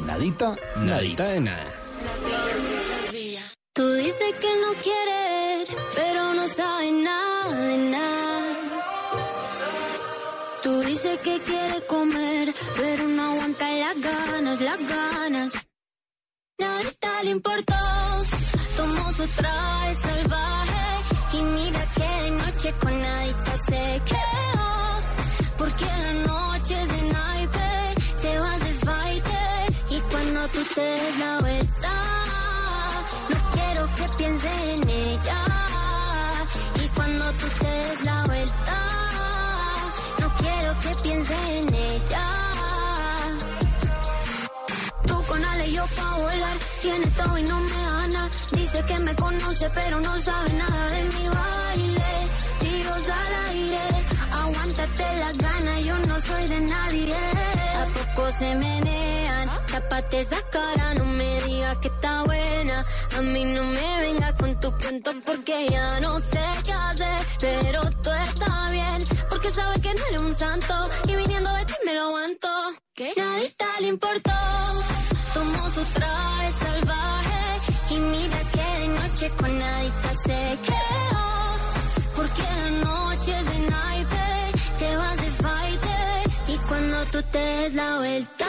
Nadita, 0.07 0.57
nadita. 0.77 1.29
de 1.29 1.41
nada. 1.41 1.67
Tú 3.75 3.91
dices 3.95 4.35
que 4.41 4.49
no 4.61 4.73
quieres, 4.83 5.69
pero 5.95 6.35
no 6.35 6.47
sabes 6.47 6.93
nada 6.93 7.67
de 7.67 7.79
nada. 7.79 8.57
Tú 10.63 10.81
dices 10.81 11.19
que 11.21 11.41
quieres 11.41 11.81
comer, 11.89 12.55
pero 12.77 13.09
no 13.09 13.33
aguantas 13.33 13.71
las 13.79 13.99
ganas, 14.01 14.61
las 14.61 14.79
ganas. 14.89 15.53
Nada 16.59 17.23
le 17.23 17.31
importó, 17.31 17.75
tomó 18.77 19.11
su 19.13 19.27
traje 19.29 19.95
salvaje 19.95 21.05
y 21.33 21.43
mira 21.43 21.87
noche 22.63 22.79
con 22.79 23.03
nadita 23.03 23.59
se 23.59 24.03
quedó. 24.07 24.71
Porque 25.59 25.85
la 25.85 26.13
noche 26.13 26.81
es 26.81 26.89
de 26.89 27.03
naipe, 27.03 27.95
te 28.23 28.39
vas 28.39 28.61
de 28.61 28.73
fighter 28.75 29.65
y 29.91 30.01
cuando 30.03 30.49
tú 30.49 30.61
te 30.75 30.81
des 30.81 31.19
la 31.19 31.39
vuelta, 31.41 31.93
no 33.31 33.51
quiero 33.51 33.95
que 33.97 34.05
pienses 34.17 34.65
en 34.75 34.89
ella. 34.89 35.39
Y 36.85 36.89
cuando 36.97 37.33
tú 37.33 37.47
te 37.59 37.67
des 37.67 38.05
la 38.05 38.25
vuelta, 38.27 38.79
no 40.21 40.35
quiero 40.37 40.81
que 40.83 41.03
pienses 41.03 41.51
en 41.51 41.75
ella. 41.75 42.29
Tú 45.07 45.23
con 45.25 45.45
Ale 45.45 45.73
yo 45.73 45.85
pa' 45.97 46.17
volar, 46.17 46.57
tiene 46.81 47.07
todo 47.07 47.39
y 47.39 47.43
no 47.43 47.61
me 47.61 47.83
gana. 47.85 48.31
Dice 48.53 48.85
que 48.85 48.99
me 48.99 49.15
conoce 49.17 49.71
pero 49.75 50.01
no 50.01 50.23
sabe 50.23 50.53
nada 50.53 50.87
de 50.91 51.03
mi 51.05 51.27
baile. 51.27 52.02
Aguántate 54.33 55.17
las 55.19 55.39
ganas, 55.39 55.85
yo 55.85 55.99
no 55.99 56.21
soy 56.21 56.47
de 56.49 56.61
nadie. 56.61 57.15
A 57.15 57.87
poco 57.87 58.31
se 58.33 58.55
menean, 58.55 59.51
tápate 59.71 60.21
esa 60.21 60.41
cara, 60.51 60.95
no 60.95 61.05
me 61.05 61.43
digas 61.43 61.77
que 61.79 61.89
está 61.89 62.23
buena. 62.25 62.85
A 63.17 63.21
mí 63.23 63.45
no 63.45 63.63
me 63.65 64.01
venga 64.01 64.35
con 64.37 64.59
tu 64.61 64.73
cuento 64.79 65.13
porque 65.25 65.69
ya 65.69 66.01
no 66.01 66.19
sé 66.19 66.45
qué 66.65 66.73
hacer. 66.73 67.21
Pero 67.41 67.83
todo 68.03 68.15
está 68.15 68.69
bien, 68.71 69.05
porque 69.29 69.51
sabes 69.51 69.79
que 69.81 69.95
no 69.95 70.07
eres 70.07 70.23
un 70.23 70.35
santo. 70.35 70.75
Y 71.09 71.15
viniendo 71.17 71.53
de 71.55 71.65
ti 71.67 71.75
me 71.85 71.95
lo 71.95 72.03
aguanto. 72.03 72.49
Que 72.95 73.13
nadita 73.17 73.67
le 73.81 73.89
importó, 73.89 74.33
tomó 75.35 75.71
su 75.71 75.85
traje 75.95 76.53
salvaje. 76.53 77.61
Y 77.91 77.97
mira 77.99 78.39
que 78.51 78.81
de 78.81 78.89
noche 78.89 79.31
con 79.39 79.59
nadita 79.59 80.15
se 80.25 80.59
quedó. 80.63 81.12
Te 87.33 87.39
des 87.39 87.75
la 87.75 87.97
vuelta, 87.97 88.47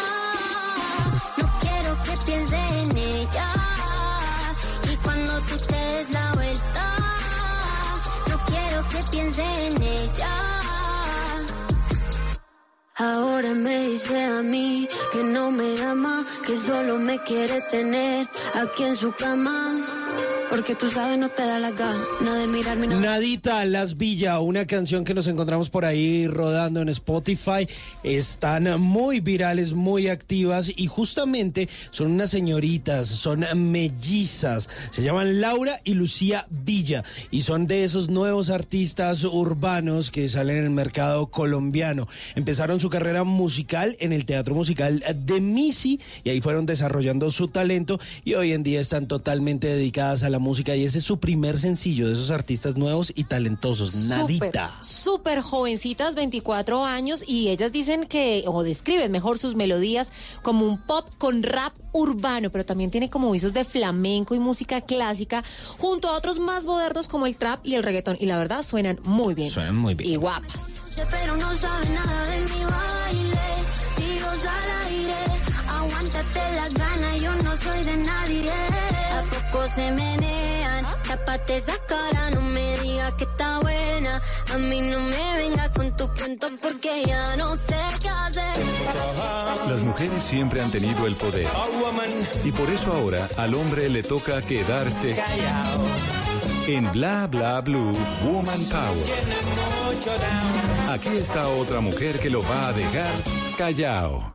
no 1.37 1.59
quiero 1.61 2.03
que 2.03 2.11
pienses 2.25 2.71
en 2.83 2.97
ella. 2.97 3.47
Y 4.91 4.97
cuando 4.97 5.39
tú 5.41 5.57
te 5.57 5.75
des 5.75 6.09
la 6.11 6.31
vuelta, 6.33 6.85
no 8.29 8.43
quiero 8.45 8.87
que 8.89 9.11
pienses 9.11 9.59
en 9.69 9.81
ella. 9.81 10.52
Ahora 13.03 13.53
me 13.53 13.89
dice 13.89 14.23
a 14.23 14.41
mí 14.41 14.87
que 15.11 15.23
no 15.23 15.51
me 15.51 15.81
ama, 15.83 16.25
que 16.47 16.55
solo 16.55 16.97
me 16.99 17.19
quiere 17.19 17.59
tener 17.69 18.29
aquí 18.53 18.83
en 18.83 18.95
su 18.95 19.11
cama. 19.11 19.75
Porque 20.49 20.75
tú 20.75 20.87
sabes, 20.89 21.17
no 21.17 21.29
te 21.29 21.41
da 21.41 21.57
la 21.57 21.71
gana 21.71 22.35
de 22.37 22.45
mirarme. 22.45 22.85
Nadita 22.85 23.65
Las 23.65 23.97
Villa, 23.97 24.39
una 24.39 24.67
canción 24.67 25.03
que 25.03 25.15
nos 25.15 25.25
encontramos 25.25 25.71
por 25.71 25.83
ahí 25.83 26.27
rodando 26.27 26.79
en 26.79 26.89
Spotify. 26.89 27.67
Están 28.03 28.79
muy 28.79 29.19
virales, 29.19 29.73
muy 29.73 30.09
activas 30.09 30.71
y 30.75 30.85
justamente 30.85 31.69
son 31.89 32.11
unas 32.11 32.29
señoritas, 32.29 33.07
son 33.07 33.45
mellizas. 33.71 34.69
Se 34.91 35.01
llaman 35.01 35.41
Laura 35.41 35.81
y 35.83 35.95
Lucía 35.95 36.45
Villa 36.51 37.03
y 37.31 37.41
son 37.41 37.65
de 37.65 37.83
esos 37.83 38.09
nuevos 38.09 38.51
artistas 38.51 39.23
urbanos 39.23 40.11
que 40.11 40.29
salen 40.29 40.57
en 40.57 40.63
el 40.65 40.69
mercado 40.69 41.31
colombiano. 41.31 42.07
Empezaron 42.35 42.79
su 42.79 42.91
carrera 42.93 43.23
musical 43.23 43.97
en 43.99 44.13
el 44.13 44.27
Teatro 44.27 44.53
Musical 44.53 45.03
de 45.15 45.41
Misi 45.41 45.99
y 46.23 46.29
ahí 46.29 46.41
fueron 46.41 46.67
desarrollando 46.67 47.31
su 47.31 47.47
talento 47.47 47.99
y 48.23 48.35
hoy 48.35 48.53
en 48.53 48.61
día 48.61 48.79
están 48.79 49.07
totalmente 49.07 49.65
dedicadas 49.65 50.21
a 50.21 50.29
la 50.29 50.37
música 50.37 50.75
y 50.75 50.85
ese 50.85 50.99
es 50.99 51.03
su 51.03 51.17
primer 51.17 51.57
sencillo 51.57 52.07
de 52.07 52.13
esos 52.13 52.29
artistas 52.29 52.77
nuevos 52.77 53.11
y 53.15 53.23
talentosos, 53.23 53.95
Nadita. 53.95 54.77
Súper, 54.79 55.13
súper 55.33 55.41
jovencitas, 55.41 56.13
24 56.13 56.85
años, 56.85 57.23
y 57.25 57.47
ellas 57.47 57.71
dicen 57.71 58.05
que, 58.05 58.43
o 58.45 58.61
describen 58.61 59.11
mejor 59.11 59.39
sus 59.39 59.55
melodías 59.55 60.11
como 60.43 60.67
un 60.67 60.77
pop 60.77 61.07
con 61.17 61.41
rap 61.41 61.73
urbano, 61.93 62.51
pero 62.51 62.63
también 62.63 62.91
tiene 62.91 63.09
como 63.09 63.31
visos 63.31 63.53
de 63.53 63.63
flamenco 63.63 64.35
y 64.35 64.39
música 64.39 64.81
clásica, 64.81 65.43
junto 65.79 66.09
a 66.09 66.13
otros 66.13 66.37
más 66.37 66.65
modernos 66.65 67.07
como 67.07 67.25
el 67.25 67.37
trap 67.37 67.65
y 67.65 67.73
el 67.73 67.81
reggaetón. 67.81 68.17
Y 68.19 68.27
la 68.27 68.37
verdad 68.37 68.61
suenan 68.61 68.99
muy 69.03 69.33
bien. 69.33 69.49
Suenan 69.49 69.77
muy 69.77 69.95
bien. 69.95 70.11
Y 70.11 70.15
guapas. 70.15 70.82
Pero 71.09 71.37
no 71.37 71.55
sabe 71.57 71.89
nada 71.89 72.25
de 72.25 72.39
mi 72.39 72.63
baile. 72.63 73.47
Tiros 73.95 74.45
al 74.45 74.87
aire, 74.87 75.15
aguántate 75.69 76.41
las 76.55 76.73
ganas, 76.73 77.21
yo 77.21 77.35
no 77.35 77.55
soy 77.55 77.83
de 77.83 77.97
nadie. 77.97 78.51
A 78.51 79.51
poco 79.51 79.67
se 79.67 79.91
menean, 79.91 80.85
tápate 81.07 81.55
esa 81.55 81.77
cara, 81.87 82.31
no 82.31 82.41
me 82.41 82.77
digas 82.79 83.13
que 83.13 83.23
está 83.23 83.59
buena. 83.59 84.21
A 84.53 84.57
mí 84.57 84.81
no 84.81 84.99
me 84.99 85.37
venga 85.37 85.71
con 85.73 85.95
tu 85.95 86.07
cuento 86.13 86.47
porque 86.61 87.03
ya 87.05 87.35
no 87.37 87.55
sé 87.55 87.79
qué 88.01 88.09
hacer. 88.09 88.57
Las 89.69 89.81
mujeres 89.81 90.23
siempre 90.23 90.61
han 90.61 90.71
tenido 90.71 91.07
el 91.07 91.15
poder. 91.15 91.47
Y 92.43 92.51
por 92.51 92.69
eso 92.69 92.91
ahora 92.93 93.27
al 93.37 93.53
hombre 93.55 93.89
le 93.89 94.03
toca 94.03 94.41
quedarse 94.41 95.15
en 96.67 96.91
Bla 96.91 97.27
Bla 97.27 97.61
Blue 97.61 97.93
Woman 98.23 98.63
Power. 98.65 99.05
Aquí 100.89 101.09
está 101.09 101.47
otra 101.47 101.79
mujer 101.81 102.19
que 102.19 102.29
lo 102.29 102.41
va 102.43 102.67
a 102.67 102.73
dejar 102.73 103.13
callado. 103.57 104.33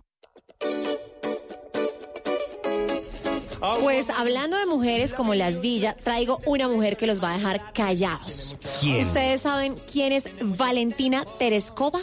Pues 3.82 4.08
hablando 4.10 4.56
de 4.56 4.66
mujeres 4.66 5.14
como 5.14 5.34
las 5.34 5.60
Villa, 5.60 5.96
traigo 6.02 6.40
una 6.46 6.68
mujer 6.68 6.96
que 6.96 7.06
los 7.06 7.22
va 7.22 7.32
a 7.32 7.36
dejar 7.38 7.72
callados. 7.72 8.56
¿Quién? 8.80 9.04
¿Ustedes 9.04 9.40
saben 9.42 9.76
quién 9.90 10.12
es 10.12 10.24
Valentina 10.40 11.24
Tereskova? 11.38 12.00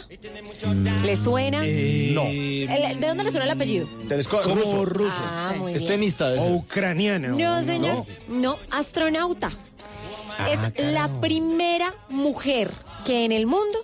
¿Le 1.04 1.16
suena? 1.16 1.60
Eh, 1.64 2.10
no. 2.14 2.24
¿De 2.24 3.06
dónde 3.06 3.24
le 3.24 3.30
suena 3.30 3.46
el 3.46 3.52
apellido? 3.52 3.88
Como 4.30 4.54
ruso. 4.54 4.84
ruso. 4.84 5.14
Ah, 5.22 5.54
muy 5.56 5.72
Es 5.72 5.82
bien. 5.82 5.92
tenista. 5.94 6.28
O 6.38 6.56
ucraniana. 6.56 7.28
No, 7.28 7.62
señor. 7.62 8.04
No, 8.28 8.56
astronauta. 8.70 9.50
Ah, 10.38 10.50
es 10.50 10.72
carajo. 10.72 10.92
la 10.92 11.20
primera 11.20 11.94
mujer 12.08 12.70
que 13.04 13.24
en 13.24 13.32
el 13.32 13.46
mundo 13.46 13.78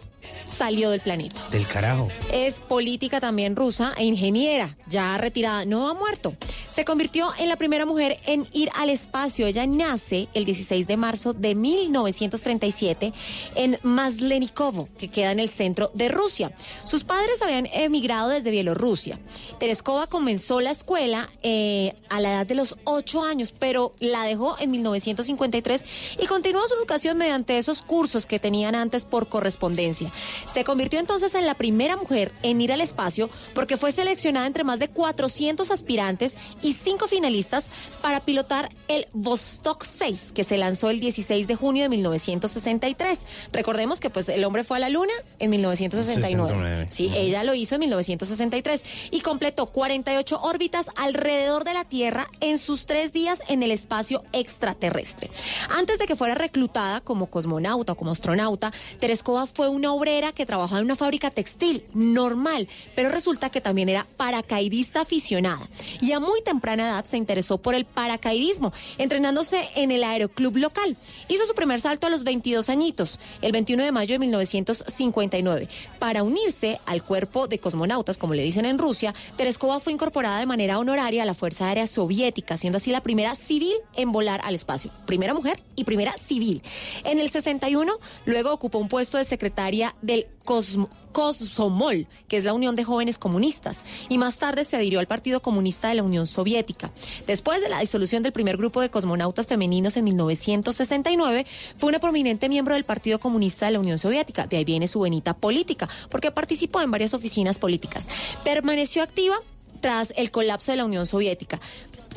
salió 0.56 0.90
del 0.90 1.00
planeta. 1.00 1.40
Del 1.50 1.66
carajo. 1.66 2.08
Es 2.32 2.60
política 2.60 3.20
también 3.20 3.56
rusa 3.56 3.92
e 3.96 4.04
ingeniera, 4.04 4.76
ya 4.88 5.16
retirada, 5.18 5.64
no 5.64 5.88
ha 5.88 5.94
muerto. 5.94 6.36
Se 6.70 6.84
convirtió 6.84 7.28
en 7.38 7.48
la 7.48 7.56
primera 7.56 7.86
mujer 7.86 8.18
en 8.26 8.46
ir 8.52 8.70
al 8.74 8.90
espacio. 8.90 9.46
Ella 9.46 9.66
nace 9.66 10.28
el 10.34 10.44
16 10.44 10.86
de 10.86 10.96
marzo 10.96 11.32
de 11.32 11.54
1937 11.54 13.12
en 13.54 13.78
Maslenikovo, 13.82 14.88
que 14.98 15.08
queda 15.08 15.32
en 15.32 15.40
el 15.40 15.50
centro 15.50 15.90
de 15.94 16.08
Rusia. 16.08 16.52
Sus 16.84 17.04
padres 17.04 17.42
habían 17.42 17.66
emigrado 17.72 18.28
desde 18.28 18.50
Bielorrusia. 18.50 19.18
Tereskova 19.58 20.06
comenzó 20.06 20.60
la 20.60 20.70
escuela 20.70 21.28
eh, 21.42 21.94
a 22.08 22.20
la 22.20 22.32
edad 22.32 22.46
de 22.46 22.54
los 22.54 22.76
8 22.84 23.22
años, 23.22 23.52
pero 23.58 23.92
la 23.98 24.24
dejó 24.24 24.56
en 24.58 24.70
1953 24.70 25.84
y 26.20 26.26
continuó 26.26 26.66
su 26.66 26.74
educación 26.74 27.18
mediante 27.18 27.58
esos 27.58 27.82
cursos 27.82 28.26
que 28.26 28.38
tenían 28.38 28.74
antes 28.74 29.04
por 29.04 29.28
correspondencia. 29.28 30.10
Se 30.52 30.64
convirtió 30.64 31.00
entonces 31.00 31.34
en 31.34 31.46
la 31.46 31.54
primera 31.54 31.96
mujer 31.96 32.32
en 32.42 32.60
ir 32.60 32.72
al 32.72 32.80
espacio 32.80 33.30
porque 33.54 33.76
fue 33.76 33.92
seleccionada 33.92 34.46
entre 34.46 34.64
más 34.64 34.78
de 34.78 34.88
400 34.88 35.70
aspirantes 35.70 36.36
y 36.62 36.74
5 36.74 37.08
finalistas 37.08 37.66
para 38.00 38.20
pilotar 38.20 38.70
el 38.88 39.06
Vostok 39.12 39.84
6, 39.84 40.32
que 40.34 40.44
se 40.44 40.58
lanzó 40.58 40.90
el 40.90 41.00
16 41.00 41.46
de 41.46 41.54
junio 41.54 41.84
de 41.84 41.88
1963. 41.88 43.18
Recordemos 43.52 44.00
que 44.00 44.10
pues 44.10 44.28
el 44.28 44.44
hombre 44.44 44.64
fue 44.64 44.76
a 44.76 44.80
la 44.80 44.88
luna 44.88 45.12
en 45.38 45.50
1969. 45.50 46.02
69. 46.04 46.88
Sí, 46.90 47.10
ella 47.14 47.44
lo 47.44 47.54
hizo 47.54 47.74
en 47.74 47.80
1963 47.80 48.84
y 49.10 49.20
completó 49.20 49.66
48 49.66 50.40
órbitas 50.42 50.86
alrededor 50.96 51.64
de 51.64 51.74
la 51.74 51.84
Tierra 51.84 52.28
en 52.40 52.58
sus 52.58 52.86
tres 52.86 53.12
días 53.12 53.42
en 53.48 53.62
el 53.62 53.70
espacio 53.70 54.24
extraterrestre. 54.32 55.30
Antes 55.70 55.98
de 55.98 56.06
que 56.06 56.16
fuera 56.16 56.34
reclutada 56.34 57.00
como 57.00 57.26
cosmonauta 57.26 57.92
o 57.92 57.96
como 57.96 58.10
astronauta, 58.10 58.72
Tereskova 59.00 59.46
fue 59.46 59.68
una 59.68 59.92
obrera 59.92 60.31
que 60.32 60.46
trabajaba 60.46 60.80
en 60.80 60.86
una 60.86 60.96
fábrica 60.96 61.30
textil 61.30 61.84
normal, 61.94 62.68
pero 62.94 63.10
resulta 63.10 63.50
que 63.50 63.60
también 63.60 63.88
era 63.88 64.06
paracaidista 64.16 65.02
aficionada 65.02 65.68
y 66.00 66.12
a 66.12 66.20
muy 66.20 66.42
temprana 66.42 66.84
edad 66.84 67.04
se 67.04 67.16
interesó 67.16 67.58
por 67.58 67.74
el 67.74 67.84
paracaidismo, 67.84 68.72
entrenándose 68.98 69.68
en 69.76 69.90
el 69.90 70.04
aeroclub 70.04 70.56
local. 70.56 70.96
Hizo 71.28 71.46
su 71.46 71.54
primer 71.54 71.80
salto 71.80 72.06
a 72.06 72.10
los 72.10 72.24
22 72.24 72.68
añitos, 72.68 73.20
el 73.40 73.52
21 73.52 73.84
de 73.84 73.92
mayo 73.92 74.14
de 74.14 74.18
1959. 74.18 75.68
Para 75.98 76.22
unirse 76.22 76.80
al 76.86 77.02
cuerpo 77.02 77.48
de 77.48 77.58
cosmonautas, 77.58 78.18
como 78.18 78.34
le 78.34 78.42
dicen 78.42 78.64
en 78.64 78.78
Rusia, 78.78 79.14
Tereskova 79.36 79.80
fue 79.80 79.92
incorporada 79.92 80.38
de 80.38 80.46
manera 80.46 80.78
honoraria 80.78 81.22
a 81.22 81.26
la 81.26 81.34
Fuerza 81.34 81.68
Aérea 81.68 81.86
Soviética, 81.86 82.56
siendo 82.56 82.78
así 82.78 82.90
la 82.90 83.02
primera 83.02 83.34
civil 83.34 83.74
en 83.94 84.12
volar 84.12 84.40
al 84.44 84.54
espacio. 84.54 84.90
Primera 85.06 85.34
mujer 85.34 85.60
y 85.76 85.84
primera 85.84 86.12
civil. 86.12 86.62
En 87.04 87.18
el 87.18 87.30
61, 87.30 87.92
luego 88.26 88.52
ocupó 88.52 88.78
un 88.78 88.88
puesto 88.88 89.18
de 89.18 89.24
secretaria 89.24 89.94
del 90.02 90.21
Cosmo. 90.44 90.88
Komsomol, 91.12 92.06
que 92.26 92.38
es 92.38 92.44
la 92.44 92.54
Unión 92.54 92.74
de 92.74 92.84
Jóvenes 92.84 93.18
Comunistas, 93.18 93.82
y 94.08 94.18
más 94.18 94.38
tarde 94.38 94.64
se 94.64 94.76
adhirió 94.76 94.98
al 94.98 95.06
Partido 95.06 95.40
Comunista 95.40 95.88
de 95.88 95.94
la 95.94 96.02
Unión 96.02 96.26
Soviética. 96.26 96.90
Después 97.26 97.60
de 97.60 97.68
la 97.68 97.80
disolución 97.80 98.22
del 98.22 98.32
primer 98.32 98.56
grupo 98.56 98.80
de 98.80 98.90
cosmonautas 98.90 99.46
femeninos 99.46 99.96
en 99.96 100.04
1969, 100.04 101.46
fue 101.76 101.88
una 101.88 102.00
prominente 102.00 102.48
miembro 102.48 102.74
del 102.74 102.84
Partido 102.84 103.20
Comunista 103.20 103.66
de 103.66 103.72
la 103.72 103.80
Unión 103.80 103.98
Soviética. 103.98 104.46
De 104.46 104.56
ahí 104.56 104.64
viene 104.64 104.88
su 104.88 105.00
venita 105.00 105.34
política, 105.34 105.88
porque 106.10 106.30
participó 106.30 106.80
en 106.80 106.90
varias 106.90 107.14
oficinas 107.14 107.58
políticas. 107.58 108.08
Permaneció 108.42 109.02
activa 109.02 109.36
tras 109.80 110.12
el 110.16 110.30
colapso 110.30 110.70
de 110.70 110.78
la 110.78 110.84
Unión 110.84 111.06
Soviética. 111.06 111.60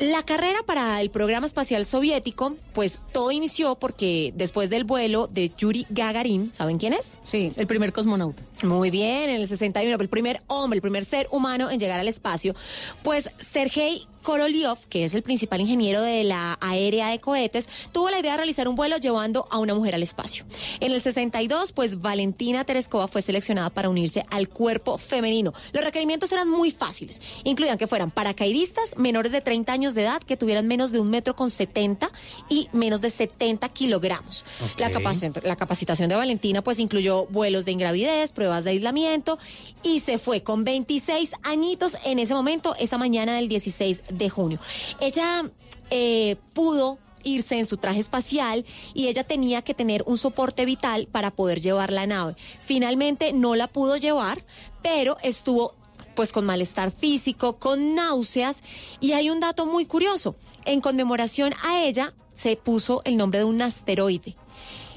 La 0.00 0.22
carrera 0.24 0.58
para 0.66 1.00
el 1.00 1.10
programa 1.10 1.46
espacial 1.46 1.86
soviético, 1.86 2.54
pues 2.74 3.00
todo 3.12 3.30
inició 3.30 3.76
porque 3.76 4.32
después 4.36 4.68
del 4.68 4.84
vuelo 4.84 5.26
de 5.26 5.50
Yuri 5.56 5.86
Gagarin, 5.88 6.52
¿saben 6.52 6.76
quién 6.76 6.92
es? 6.92 7.18
Sí, 7.24 7.52
el 7.56 7.66
primer 7.66 7.94
cosmonauta. 7.94 8.42
Muy 8.62 8.90
bien, 8.90 9.30
en 9.30 9.36
el 9.36 9.48
61, 9.48 9.96
el 9.98 10.08
primer 10.08 10.42
hombre, 10.48 10.76
el 10.76 10.82
primer 10.82 11.06
ser 11.06 11.28
humano 11.30 11.70
en 11.70 11.80
llegar 11.80 11.98
al 11.98 12.08
espacio, 12.08 12.54
pues 13.02 13.30
Sergei 13.40 14.06
Korolev, 14.26 14.88
que 14.88 15.04
es 15.04 15.14
el 15.14 15.22
principal 15.22 15.60
ingeniero 15.60 16.02
de 16.02 16.24
la 16.24 16.58
aérea 16.60 17.10
de 17.10 17.20
cohetes, 17.20 17.68
tuvo 17.92 18.10
la 18.10 18.18
idea 18.18 18.32
de 18.32 18.38
realizar 18.38 18.66
un 18.66 18.74
vuelo 18.74 18.96
llevando 18.96 19.46
a 19.52 19.58
una 19.58 19.72
mujer 19.72 19.94
al 19.94 20.02
espacio. 20.02 20.44
En 20.80 20.90
el 20.90 21.00
62, 21.00 21.70
pues 21.70 22.00
Valentina 22.00 22.64
Tereskova 22.64 23.06
fue 23.06 23.22
seleccionada 23.22 23.70
para 23.70 23.88
unirse 23.88 24.26
al 24.28 24.48
cuerpo 24.48 24.98
femenino. 24.98 25.54
Los 25.72 25.84
requerimientos 25.84 26.32
eran 26.32 26.50
muy 26.50 26.72
fáciles. 26.72 27.20
Incluían 27.44 27.78
que 27.78 27.86
fueran 27.86 28.10
paracaidistas 28.10 28.96
menores 28.96 29.30
de 29.30 29.42
30 29.42 29.72
años 29.72 29.94
de 29.94 30.02
edad, 30.02 30.20
que 30.20 30.36
tuvieran 30.36 30.66
menos 30.66 30.90
de 30.90 30.98
un 30.98 31.08
metro 31.08 31.36
con 31.36 31.48
70 31.48 32.10
y 32.48 32.68
menos 32.72 33.00
de 33.00 33.10
70 33.10 33.68
kilogramos. 33.68 34.44
La 34.76 35.54
capacitación 35.54 36.08
de 36.08 36.16
Valentina 36.16 36.62
pues 36.62 36.80
incluyó 36.80 37.26
vuelos 37.26 37.64
de 37.64 37.70
ingravidez, 37.70 38.32
pruebas 38.32 38.64
de 38.64 38.70
aislamiento 38.70 39.38
y 39.84 40.00
se 40.00 40.18
fue 40.18 40.42
con 40.42 40.64
26 40.64 41.30
añitos 41.44 41.96
en 42.04 42.18
ese 42.18 42.34
momento, 42.34 42.74
esa 42.80 42.98
mañana 42.98 43.36
del 43.36 43.48
16 43.48 44.02
de 44.15 44.15
junio. 44.30 44.58
Ella 45.00 45.50
eh, 45.90 46.36
pudo 46.54 46.98
irse 47.22 47.58
en 47.58 47.66
su 47.66 47.76
traje 47.76 48.00
espacial 48.00 48.64
y 48.94 49.08
ella 49.08 49.24
tenía 49.24 49.62
que 49.62 49.74
tener 49.74 50.04
un 50.06 50.16
soporte 50.16 50.64
vital 50.64 51.08
para 51.10 51.30
poder 51.30 51.60
llevar 51.60 51.92
la 51.92 52.06
nave. 52.06 52.36
Finalmente 52.60 53.32
no 53.32 53.54
la 53.56 53.66
pudo 53.66 53.96
llevar, 53.96 54.44
pero 54.82 55.16
estuvo 55.22 55.74
pues 56.14 56.32
con 56.32 56.46
malestar 56.46 56.90
físico, 56.92 57.58
con 57.58 57.94
náuseas 57.94 58.62
y 59.00 59.12
hay 59.12 59.28
un 59.28 59.40
dato 59.40 59.66
muy 59.66 59.86
curioso. 59.86 60.36
En 60.64 60.80
conmemoración 60.80 61.52
a 61.62 61.82
ella 61.82 62.14
se 62.36 62.56
puso 62.56 63.02
el 63.04 63.16
nombre 63.16 63.40
de 63.40 63.44
un 63.44 63.60
asteroide. 63.60 64.34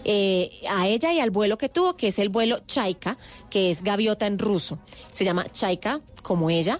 eh, 0.05 0.49
a 0.69 0.87
ella 0.87 1.11
y 1.11 1.19
al 1.19 1.29
vuelo 1.29 1.57
que 1.57 1.67
tuvo, 1.69 1.95
que 1.95 2.07
es 2.07 2.19
el 2.19 2.29
vuelo 2.29 2.59
Chaika, 2.67 3.17
que 3.49 3.69
es 3.69 3.83
gaviota 3.83 4.27
en 4.27 4.39
ruso. 4.39 4.79
Se 5.11 5.25
llama 5.25 5.45
Chaika, 5.45 5.99
como 6.23 6.49
ella, 6.49 6.79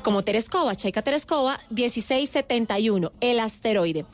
como 0.00 0.22
Tereskova, 0.22 0.74
Chaika 0.74 1.02
Tereskova, 1.02 1.58
1671, 1.70 3.12
el 3.20 3.40
asteroide. 3.40 4.04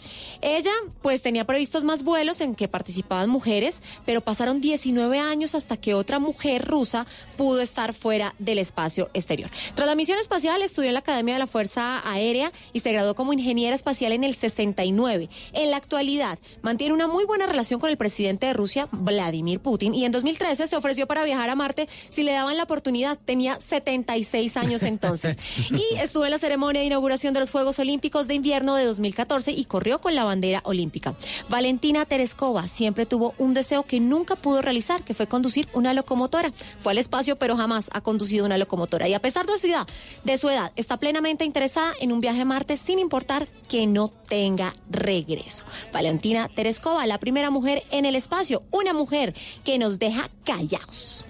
Ella, 0.40 0.72
pues, 1.02 1.22
tenía 1.22 1.44
previstos 1.44 1.84
más 1.84 2.02
vuelos 2.02 2.40
en 2.40 2.54
que 2.54 2.68
participaban 2.68 3.30
mujeres, 3.30 3.82
pero 4.04 4.20
pasaron 4.20 4.60
19 4.60 5.18
años 5.18 5.54
hasta 5.54 5.76
que 5.76 5.94
otra 5.94 6.18
mujer 6.18 6.64
rusa 6.64 7.06
pudo 7.36 7.60
estar 7.60 7.92
fuera 7.94 8.34
del 8.38 8.58
espacio 8.58 9.10
exterior. 9.14 9.50
Tras 9.74 9.86
la 9.86 9.94
misión 9.94 10.18
espacial, 10.18 10.62
estudió 10.62 10.88
en 10.88 10.94
la 10.94 11.00
Academia 11.00 11.34
de 11.34 11.40
la 11.40 11.46
Fuerza 11.46 12.00
Aérea 12.08 12.52
y 12.72 12.80
se 12.80 12.92
graduó 12.92 13.14
como 13.14 13.32
ingeniera 13.32 13.76
espacial 13.76 14.12
en 14.12 14.24
el 14.24 14.34
69. 14.34 15.28
En 15.52 15.70
la 15.70 15.76
actualidad, 15.76 16.38
mantiene 16.62 16.94
una 16.94 17.06
muy 17.06 17.24
buena 17.24 17.46
relación 17.46 17.80
con 17.80 17.90
el 17.90 17.96
presidente 17.96 18.46
de 18.46 18.52
Rusia, 18.52 18.88
Vladimir 18.92 19.60
Putin, 19.60 19.94
y 19.94 20.04
en 20.04 20.12
2013 20.12 20.66
se 20.66 20.76
ofreció 20.76 21.06
para 21.06 21.24
viajar 21.24 21.50
a 21.50 21.54
Marte 21.54 21.88
si 22.08 22.22
le 22.22 22.32
daban 22.32 22.56
la 22.56 22.64
oportunidad. 22.64 23.18
Tenía 23.24 23.58
76 23.60 24.56
años 24.56 24.82
entonces. 24.82 25.36
Y 25.76 25.96
estuvo 25.96 26.24
en 26.24 26.30
la 26.30 26.38
ceremonia 26.38 26.80
de 26.80 26.86
inauguración 26.86 27.34
de 27.34 27.40
los 27.40 27.50
Juegos 27.50 27.78
Olímpicos 27.78 28.28
de 28.28 28.34
Invierno 28.34 28.74
de 28.74 28.84
2014 28.84 29.52
y 29.52 29.64
corrió 29.64 30.00
con 30.00 30.14
la 30.14 30.24
bandera 30.24 30.60
olímpica. 30.64 31.14
Valentina 31.48 32.04
Tereskova 32.04 32.68
siempre 32.68 33.06
tuvo 33.06 33.34
un 33.38 33.54
deseo 33.54 33.82
que 33.82 34.00
nunca 34.00 34.36
pudo 34.36 34.62
realizar, 34.62 35.02
que 35.02 35.14
fue 35.14 35.26
conducir 35.26 35.68
una 35.72 35.92
locomotora. 35.94 36.50
Fue 36.80 36.92
al 36.92 36.98
espacio, 36.98 37.36
pero 37.36 37.56
jamás 37.56 37.90
ha 37.92 38.00
conducido 38.00 38.44
una 38.44 38.58
locomotora. 38.58 39.08
Y 39.08 39.14
a 39.14 39.20
pesar 39.20 39.46
de 39.46 39.58
su 39.58 39.66
edad, 39.66 39.86
de 40.24 40.38
su 40.38 40.48
edad, 40.48 40.72
está 40.76 40.96
plenamente 40.96 41.44
interesada 41.44 41.92
en 42.00 42.12
un 42.12 42.20
viaje 42.20 42.40
a 42.40 42.44
Marte 42.44 42.76
sin 42.76 42.98
importar 42.98 43.48
que 43.68 43.86
no 43.86 44.08
tenga 44.08 44.74
regreso. 44.90 45.64
Valentina 45.92 46.48
Tereskova, 46.48 47.06
la 47.06 47.18
primera 47.18 47.50
mujer 47.50 47.84
en 47.90 48.04
el 48.04 48.16
espacio, 48.16 48.62
una 48.70 48.92
mujer 48.92 49.34
que 49.64 49.78
nos 49.78 49.98
deja 49.98 50.30
callados. 50.44 51.24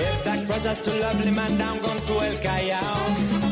If 0.00 0.24
that 0.24 0.46
cruiser's 0.46 0.80
too 0.82 0.94
lovely, 1.00 1.30
man, 1.30 1.58
down 1.58 1.78
gone 1.82 2.00
to 2.08 2.14
El 2.28 2.36
Callao. 2.38 3.48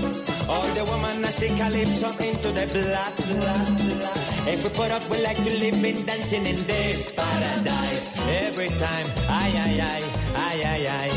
All 0.48 0.68
the 0.74 0.84
woman 0.84 1.24
I 1.24 1.30
see 1.30 1.48
calypso 1.48 2.08
into 2.22 2.48
the 2.52 2.66
blood, 2.72 3.14
blood, 3.30 3.66
blood. 3.78 4.46
If 4.48 4.62
we 4.64 4.70
put 4.70 4.90
up, 4.90 5.10
we 5.10 5.18
like 5.22 5.36
to 5.36 5.58
live 5.58 5.84
in 5.84 6.06
dancing 6.06 6.46
in 6.46 6.66
this 6.66 7.10
paradise. 7.10 8.18
Every 8.46 8.68
time, 8.68 9.06
ay, 9.28 9.52
ay, 9.64 9.80
ay, 9.80 10.02
ay, 10.36 10.62
ay, 10.72 10.86
ay. 10.86 11.10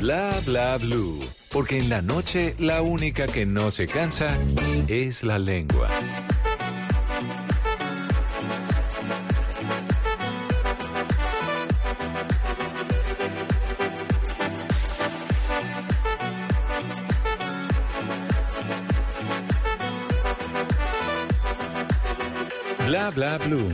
Bla 0.00 0.40
bla 0.44 0.78
blue. 0.78 1.18
Porque 1.50 1.78
en 1.78 1.88
la 1.88 2.00
noche 2.00 2.54
la 2.58 2.82
única 2.82 3.26
que 3.26 3.46
no 3.46 3.70
se 3.70 3.86
cansa 3.86 4.28
es 4.88 5.22
la 5.22 5.38
lengua. 5.38 5.88
Bla 22.86 23.10
bla 23.10 23.38
blue. 23.38 23.72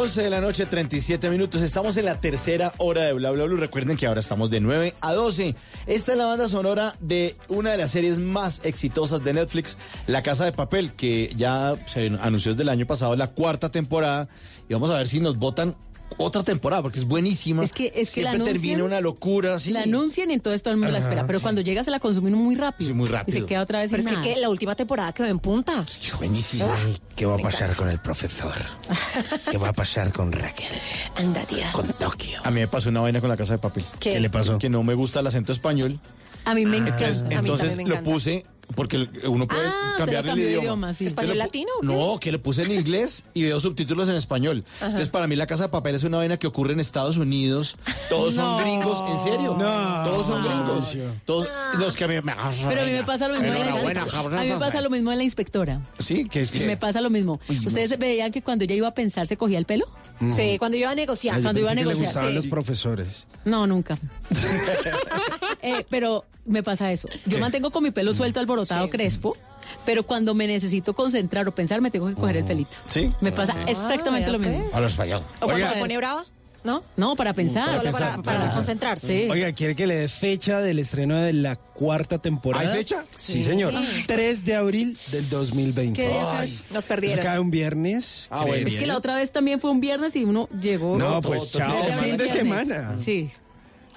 11 0.00 0.22
de 0.22 0.30
la 0.30 0.40
noche, 0.40 0.64
37 0.64 1.28
minutos. 1.28 1.60
Estamos 1.60 1.96
en 1.96 2.04
la 2.04 2.20
tercera 2.20 2.72
hora 2.78 3.02
de 3.02 3.14
Bla 3.14 3.32
Bla. 3.32 3.48
Recuerden 3.48 3.96
que 3.96 4.06
ahora 4.06 4.20
estamos 4.20 4.48
de 4.48 4.60
9 4.60 4.94
a 5.00 5.12
12. 5.12 5.56
Esta 5.88 6.12
es 6.12 6.18
la 6.18 6.26
banda 6.26 6.48
sonora 6.48 6.94
de 7.00 7.34
una 7.48 7.72
de 7.72 7.78
las 7.78 7.90
series 7.90 8.16
más 8.16 8.64
exitosas 8.64 9.24
de 9.24 9.32
Netflix, 9.32 9.76
La 10.06 10.22
Casa 10.22 10.44
de 10.44 10.52
Papel, 10.52 10.92
que 10.92 11.32
ya 11.36 11.74
se 11.86 12.16
anunció 12.20 12.52
desde 12.52 12.62
el 12.62 12.68
año 12.68 12.86
pasado, 12.86 13.16
la 13.16 13.32
cuarta 13.32 13.72
temporada. 13.72 14.28
Y 14.68 14.72
vamos 14.72 14.88
a 14.90 14.98
ver 14.98 15.08
si 15.08 15.18
nos 15.18 15.36
votan 15.36 15.74
otra 16.18 16.42
temporada, 16.42 16.82
porque 16.82 16.98
es 16.98 17.04
buenísima. 17.04 17.64
Es 17.64 17.72
que, 17.72 17.92
es 17.94 18.12
que 18.12 18.22
la 18.22 18.30
Siempre 18.32 18.50
anuncian- 18.52 18.60
termina 18.62 18.84
una 18.84 19.00
locura, 19.00 19.58
sí. 19.58 19.70
La 19.70 19.82
anuncian 19.82 20.30
y 20.30 20.34
entonces 20.34 20.62
todo 20.62 20.74
el 20.74 20.78
mundo 20.80 20.92
la 20.92 20.98
Ajá, 20.98 21.08
espera. 21.08 21.26
Pero 21.26 21.38
sí. 21.38 21.42
cuando 21.42 21.60
llega 21.60 21.82
se 21.84 21.90
la 21.90 22.00
consume 22.00 22.28
uno 22.28 22.38
muy 22.38 22.54
rápido. 22.56 22.88
Sí, 22.88 22.94
muy 22.94 23.08
Y 23.08 23.12
rápido. 23.12 23.38
se 23.40 23.46
queda 23.46 23.62
otra 23.62 23.80
vez 23.80 23.90
Pero 23.90 24.02
sin 24.02 24.08
es 24.12 24.18
que, 24.18 24.20
nada. 24.28 24.34
que 24.34 24.40
la 24.40 24.48
última 24.50 24.74
temporada 24.74 25.12
quedó 25.12 25.26
en 25.28 25.38
punta. 25.38 25.84
Buenísima. 26.18 26.76
¿Qué 27.16 27.24
va 27.26 27.36
a 27.36 27.38
pasar 27.38 27.74
con 27.76 27.88
el 27.88 28.00
profesor? 28.00 28.52
¿Qué 29.50 29.58
va 29.58 29.68
a 29.68 29.72
pasar 29.72 30.12
con 30.12 30.32
Raquel? 30.32 30.66
Anda, 31.16 31.42
tía. 31.44 31.70
Con 31.72 31.88
Tokio. 31.92 32.40
A 32.44 32.50
mí 32.50 32.60
me 32.60 32.68
pasó 32.68 32.88
una 32.88 33.00
vaina 33.00 33.20
con 33.20 33.28
La 33.28 33.36
Casa 33.36 33.54
de 33.54 33.58
Papel. 33.58 33.84
¿Qué? 34.00 34.12
¿Qué 34.14 34.20
le 34.20 34.30
pasó? 34.30 34.58
Que 34.58 34.68
no 34.68 34.82
me 34.82 34.94
gusta 34.94 35.20
el 35.20 35.26
acento 35.26 35.52
español. 35.52 35.98
A 36.44 36.54
mí 36.54 36.64
me 36.64 36.78
encanta. 36.78 37.08
Entonces, 37.30 37.74
A 37.74 37.76
mí 37.76 37.84
lo 37.84 38.02
puse 38.02 38.44
porque 38.74 39.08
uno 39.26 39.46
puede 39.48 39.66
Ah, 39.66 39.94
cambiar 39.98 40.26
el 40.28 40.38
idioma. 40.38 40.62
idioma, 40.62 40.94
sí. 40.94 41.06
¿Español 41.06 41.38
latino 41.38 41.68
o 41.76 41.80
qué? 41.80 41.86
No, 41.86 42.20
que 42.20 42.32
lo 42.32 42.42
puse 42.42 42.62
en 42.62 42.72
inglés 42.72 43.24
y 43.34 43.42
veo 43.42 43.58
subtítulos 43.60 44.08
en 44.08 44.14
español. 44.16 44.64
Ajá. 44.76 44.86
Entonces, 44.86 45.08
para 45.08 45.26
mí 45.26 45.36
La 45.36 45.46
Casa 45.46 45.64
de 45.64 45.68
Papel 45.70 45.94
es 45.94 46.04
una 46.04 46.18
vaina 46.18 46.36
que 46.36 46.46
ocurre 46.46 46.72
en 46.74 46.80
Estados 46.80 47.16
Unidos. 47.16 47.76
Todos 48.08 48.34
son 48.34 48.58
gringos, 48.62 49.02
¿en 49.10 49.18
serio? 49.18 49.56
No. 49.58 50.04
Todos 50.04 50.26
son 50.26 50.44
gringos. 50.44 50.96
Todos, 51.24 51.48
los 51.78 51.96
que 51.96 52.04
a 52.04 52.08
mí 52.08 52.14
me... 52.22 52.32
Pero 52.68 52.82
a 52.82 52.84
mí 52.84 52.92
me 52.92 53.04
pasa 53.04 53.28
lo 53.28 53.38
mismo. 53.40 53.54
Enhorabuena, 53.56 54.02
a 54.02 54.42
mí 54.42 54.48
me 54.50 54.56
pasa 54.58 54.80
lo 54.80 54.90
mismo 54.90 55.12
en 55.12 55.18
la 55.18 55.24
inspectora. 55.24 55.80
Sí, 55.98 56.28
que, 56.28 56.46
que- 56.46 56.66
Me 56.66 56.76
pasa 56.76 57.00
lo 57.00 57.10
mismo. 57.10 57.40
Uy, 57.48 57.56
no 57.60 57.68
¿Ustedes 57.68 57.90
sé. 57.90 57.96
veían 57.96 58.30
que 58.32 58.42
cuando 58.42 58.64
ella 58.64 58.74
iba 58.74 58.88
a 58.88 58.94
pensar 58.94 59.26
se 59.26 59.36
cogía 59.36 59.58
el 59.58 59.64
pelo? 59.64 59.86
Sí, 60.30 60.56
cuando 60.58 60.76
iba 60.76 60.90
a 60.90 60.94
negociar. 60.94 61.36
Ay, 61.36 61.40
yo 61.42 61.46
Cuando 61.46 61.60
iba 61.60 61.70
a 61.70 61.74
le 61.74 61.80
negociar, 61.82 62.06
gustaban 62.06 62.30
sí. 62.30 62.34
los 62.36 62.46
profesores. 62.46 63.26
No, 63.44 63.66
nunca. 63.66 63.98
Eh, 65.62 65.84
pero 65.90 66.24
me 66.44 66.62
pasa 66.62 66.92
eso. 66.92 67.08
Yo 67.26 67.38
mantengo 67.38 67.70
con 67.70 67.82
mi 67.82 67.90
pelo 67.90 68.14
suelto, 68.14 68.38
alborotado, 68.60 68.90
crespo, 68.90 69.36
pero 69.84 70.04
cuando 70.04 70.34
me 70.34 70.46
necesito 70.46 70.94
concentrar 70.94 71.46
o 71.48 71.54
pensar, 71.54 71.80
me 71.80 71.90
tengo 71.90 72.06
que 72.08 72.14
coger 72.14 72.38
el 72.38 72.44
pelito. 72.44 72.76
Sí. 72.88 73.10
Me 73.20 73.32
pasa 73.32 73.54
Ah, 73.56 73.64
exactamente 73.70 74.30
lo 74.30 74.38
mismo. 74.38 74.60
pues. 74.62 74.74
A 74.74 74.80
los 74.80 74.92
español. 74.92 75.22
O 75.40 75.46
cuando 75.46 75.56
Oiga. 75.56 75.74
se 75.74 75.78
pone 75.80 75.96
brava, 75.96 76.24
¿no? 76.64 76.82
No, 76.96 77.16
para 77.16 77.32
pensar. 77.34 77.76
Solo 77.78 77.92
para, 77.92 78.16
para 78.22 78.50
concentrarse. 78.50 79.24
Sí. 79.24 79.30
Oiga, 79.30 79.52
¿quiere 79.52 79.76
que 79.76 79.86
le 79.86 79.94
dé 79.96 80.08
fecha 80.08 80.60
del 80.60 80.78
estreno 80.78 81.16
de 81.16 81.32
la 81.32 81.56
cuarta 81.56 82.18
temporada? 82.18 82.72
¿Hay 82.72 82.78
fecha? 82.78 83.04
Sí, 83.14 83.34
Sí. 83.34 83.44
señor. 83.44 83.72
3 84.06 84.44
de 84.44 84.54
abril 84.56 84.96
del 85.12 85.28
2020. 85.30 86.00
¿Qué 86.02 86.12
Ay. 86.18 86.58
Nos 86.72 86.86
perdieron. 86.86 87.24
cae 87.24 87.38
un 87.38 87.50
viernes. 87.50 88.26
Ah, 88.30 88.44
bueno. 88.44 88.66
Es 88.68 88.74
que 88.74 88.86
la 88.86 88.96
otra 88.96 89.14
vez 89.16 89.30
también 89.32 89.60
fue 89.60 89.70
un 89.70 89.80
viernes 89.80 90.16
y 90.16 90.24
uno 90.24 90.48
llegó. 90.60 90.98
No, 90.98 91.20
todo, 91.20 91.30
pues 91.32 91.50
todo, 91.52 91.60
chao, 91.62 92.02
fin 92.02 92.16
de 92.16 92.28
semana. 92.28 92.96
Sí. 93.04 93.30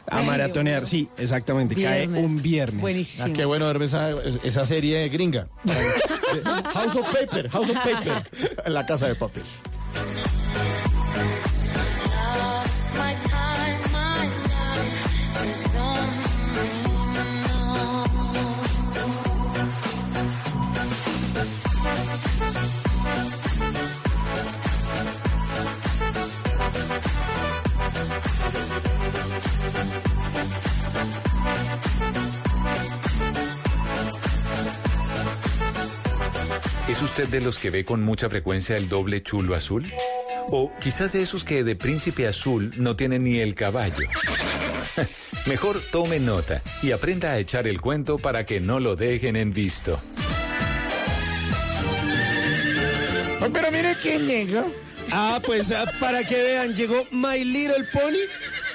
A 0.07 0.21
maratonear, 0.23 0.85
sí, 0.85 1.07
exactamente. 1.17 1.75
Cae 1.75 2.07
un 2.07 2.41
viernes. 2.41 2.81
Buenísimo. 2.81 3.25
Ah, 3.27 3.33
qué 3.33 3.45
bueno 3.45 3.65
verme 3.67 3.85
esa, 3.85 4.11
esa 4.43 4.65
serie 4.65 5.07
gringa. 5.09 5.47
House 6.73 6.95
of 6.95 7.07
Paper, 7.11 7.49
House 7.49 7.69
of 7.69 7.77
Paper. 7.77 8.71
La 8.71 8.85
Casa 8.85 9.07
de 9.07 9.15
Papel. 9.15 9.43
Usted 37.11 37.27
de 37.27 37.41
los 37.41 37.59
que 37.59 37.69
ve 37.69 37.83
con 37.83 38.01
mucha 38.01 38.29
frecuencia 38.29 38.77
el 38.77 38.87
doble 38.87 39.21
chulo 39.21 39.53
azul? 39.53 39.83
O 40.47 40.71
quizás 40.81 41.11
de 41.11 41.21
esos 41.21 41.43
que 41.43 41.61
de 41.65 41.75
príncipe 41.75 42.25
azul 42.25 42.71
no 42.77 42.95
tienen 42.95 43.25
ni 43.25 43.39
el 43.39 43.53
caballo. 43.53 44.07
Mejor 45.45 45.81
tome 45.91 46.21
nota 46.21 46.61
y 46.81 46.91
aprenda 46.93 47.31
a 47.31 47.37
echar 47.39 47.67
el 47.67 47.81
cuento 47.81 48.17
para 48.17 48.45
que 48.45 48.61
no 48.61 48.79
lo 48.79 48.95
dejen 48.95 49.35
en 49.35 49.51
visto. 49.51 49.99
pero 53.51 53.71
mire 53.73 53.97
quién 54.01 54.25
llegó. 54.25 54.71
Ah, 55.11 55.41
pues 55.45 55.69
ah, 55.73 55.91
para 55.99 56.25
que 56.25 56.35
vean, 56.41 56.73
llegó 56.73 57.05
My 57.11 57.43
Little 57.43 57.83
Pony, 57.91 58.23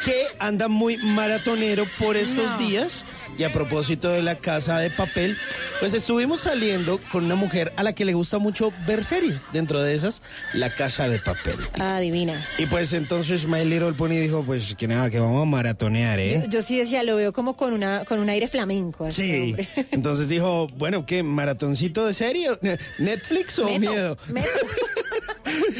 que 0.04 0.24
anda 0.38 0.68
muy 0.68 0.98
maratonero 0.98 1.86
por 1.98 2.18
estos 2.18 2.50
No. 2.50 2.58
días. 2.58 3.06
Y 3.38 3.44
a 3.44 3.52
propósito 3.52 4.08
de 4.10 4.22
la 4.22 4.36
casa 4.36 4.78
de 4.78 4.88
papel, 4.90 5.36
pues 5.78 5.92
estuvimos 5.94 6.40
saliendo 6.40 6.98
con 7.12 7.24
una 7.24 7.34
mujer 7.34 7.72
a 7.76 7.82
la 7.82 7.92
que 7.94 8.04
le 8.04 8.14
gusta 8.14 8.38
mucho 8.38 8.72
ver 8.86 9.04
series. 9.04 9.46
Dentro 9.52 9.82
de 9.82 9.94
esas, 9.94 10.22
la 10.54 10.70
casa 10.70 11.08
de 11.08 11.18
papel. 11.18 11.56
Ah, 11.78 12.00
divina. 12.00 12.46
Y 12.58 12.66
pues 12.66 12.92
entonces 12.94 13.46
My 13.46 13.64
Little 13.64 13.92
Pony 13.92 14.16
dijo, 14.20 14.42
pues 14.44 14.74
que 14.74 14.88
nada, 14.88 15.10
que 15.10 15.18
vamos 15.20 15.42
a 15.42 15.44
maratonear, 15.44 16.18
¿eh? 16.18 16.42
Yo, 16.44 16.50
yo 16.50 16.62
sí 16.62 16.78
decía, 16.78 17.02
lo 17.02 17.16
veo 17.16 17.32
como 17.32 17.56
con 17.56 17.72
una 17.72 18.04
con 18.06 18.20
un 18.20 18.28
aire 18.30 18.48
flamenco. 18.48 19.10
Sí, 19.10 19.50
hombre. 19.50 19.68
entonces 19.90 20.28
dijo, 20.28 20.66
bueno, 20.76 21.04
¿qué? 21.04 21.22
¿Maratoncito 21.22 22.06
de 22.06 22.14
serie? 22.14 22.48
¿Netflix 22.98 23.58
o 23.58 23.66
Meto, 23.66 23.80
miedo? 23.80 24.18
meto. 24.28 24.48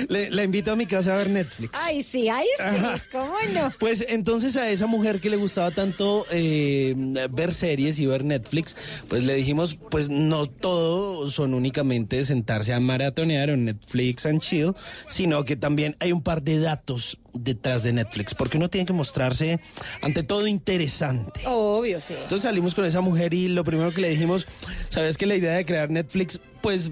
Le, 0.09 0.30
la 0.30 0.44
invito 0.44 0.72
a 0.72 0.76
mi 0.76 0.86
casa 0.86 1.14
a 1.14 1.18
ver 1.18 1.30
Netflix. 1.30 1.72
Ay, 1.74 2.02
sí, 2.02 2.28
ay, 2.28 2.47
sí. 2.56 2.62
Ajá. 2.62 3.02
¿Cómo 3.12 3.34
no? 3.52 3.72
Pues 3.78 4.05
entonces 4.09 4.56
a 4.56 4.70
esa 4.70 4.86
mujer 4.86 5.20
que 5.20 5.30
le 5.30 5.36
gustaba 5.36 5.70
tanto 5.70 6.26
eh, 6.30 6.94
ver 7.30 7.52
series 7.52 7.98
y 7.98 8.06
ver 8.06 8.24
Netflix, 8.24 8.76
pues 9.09 9.24
le 9.24 9.34
dijimos, 9.34 9.76
pues 9.90 10.09
no 10.09 10.47
todo 10.47 11.30
son 11.30 11.55
únicamente 11.55 12.24
sentarse 12.24 12.72
a 12.72 12.80
maratonear 12.80 13.51
en 13.51 13.64
Netflix 13.64 14.26
and 14.26 14.40
chill, 14.40 14.74
sino 15.09 15.44
que 15.44 15.56
también 15.56 15.97
hay 16.01 16.12
un 16.12 16.22
par 16.22 16.43
de 16.43 16.59
datos 16.59 17.18
detrás 17.32 17.82
de 17.82 17.93
Netflix, 17.93 18.34
porque 18.34 18.56
uno 18.56 18.70
tiene 18.70 18.86
que 18.86 18.93
mostrarse 18.93 19.60
ante 20.01 20.22
todo 20.22 20.47
interesante. 20.47 21.40
Obvio, 21.47 22.01
sí. 22.01 22.14
Entonces 22.14 22.43
salimos 22.43 22.74
con 22.74 22.84
esa 22.84 23.01
mujer 23.01 23.34
y 23.34 23.48
lo 23.48 23.64
primero 23.64 23.93
que 23.93 24.01
le 24.01 24.09
dijimos, 24.09 24.47
¿sabes 24.88 25.18
que 25.18 25.26
la 25.26 25.36
idea 25.36 25.52
de 25.52 25.64
crear 25.66 25.90
Netflix, 25.90 26.40
pues 26.62 26.90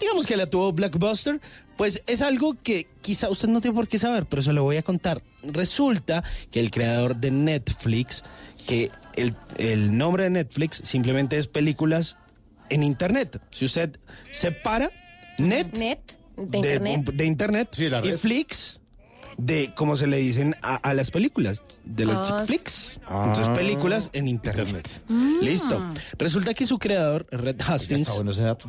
digamos 0.00 0.26
que 0.26 0.36
la 0.36 0.46
tuvo 0.46 0.72
Blockbuster? 0.72 1.40
Pues 1.76 2.02
es 2.06 2.22
algo 2.22 2.56
que 2.62 2.88
quizá 3.02 3.28
usted 3.28 3.48
no 3.48 3.60
tiene 3.60 3.74
por 3.74 3.86
qué 3.88 3.98
saber, 3.98 4.26
pero 4.26 4.42
se 4.42 4.52
lo 4.52 4.62
voy 4.64 4.76
a 4.78 4.82
contar. 4.82 5.22
Resulta 5.42 6.24
que 6.50 6.60
el 6.60 6.70
creador 6.70 7.16
de 7.16 7.30
Netflix, 7.30 8.24
que 8.66 8.90
el, 9.14 9.34
el 9.58 9.96
nombre 9.96 10.24
de 10.24 10.30
Netflix 10.30 10.80
simplemente 10.84 11.38
es 11.38 11.46
películas 11.46 12.16
en 12.68 12.82
Internet. 12.82 13.40
Si 13.50 13.64
usted 13.64 13.98
separa 14.32 14.90
Net 15.38 15.72
Net, 15.74 16.00
de 16.36 16.58
internet. 16.58 17.04
de 17.14 17.24
internet 17.26 17.68
Sí, 17.72 17.88
la 17.88 18.04
y. 18.04 18.12
Flix 18.12 18.80
de 19.36 19.72
como 19.76 19.96
se 19.96 20.08
le 20.08 20.16
dicen 20.16 20.56
a, 20.62 20.74
a 20.76 20.94
las 20.94 21.12
películas 21.12 21.64
de 21.84 22.06
las 22.06 22.28
Ah, 22.28 22.44
flicks 22.44 22.98
Ah. 23.06 23.26
entonces 23.28 23.56
películas 23.56 24.10
en 24.12 24.26
internet, 24.26 25.04
listo 25.40 25.80
resulta 26.18 26.54
que 26.54 26.66
su 26.66 26.78
creador 26.80 27.24
Red 27.30 27.60
Hastings 27.64 28.00
está 28.00 28.14
bueno 28.14 28.32
ese 28.32 28.42
dato. 28.42 28.68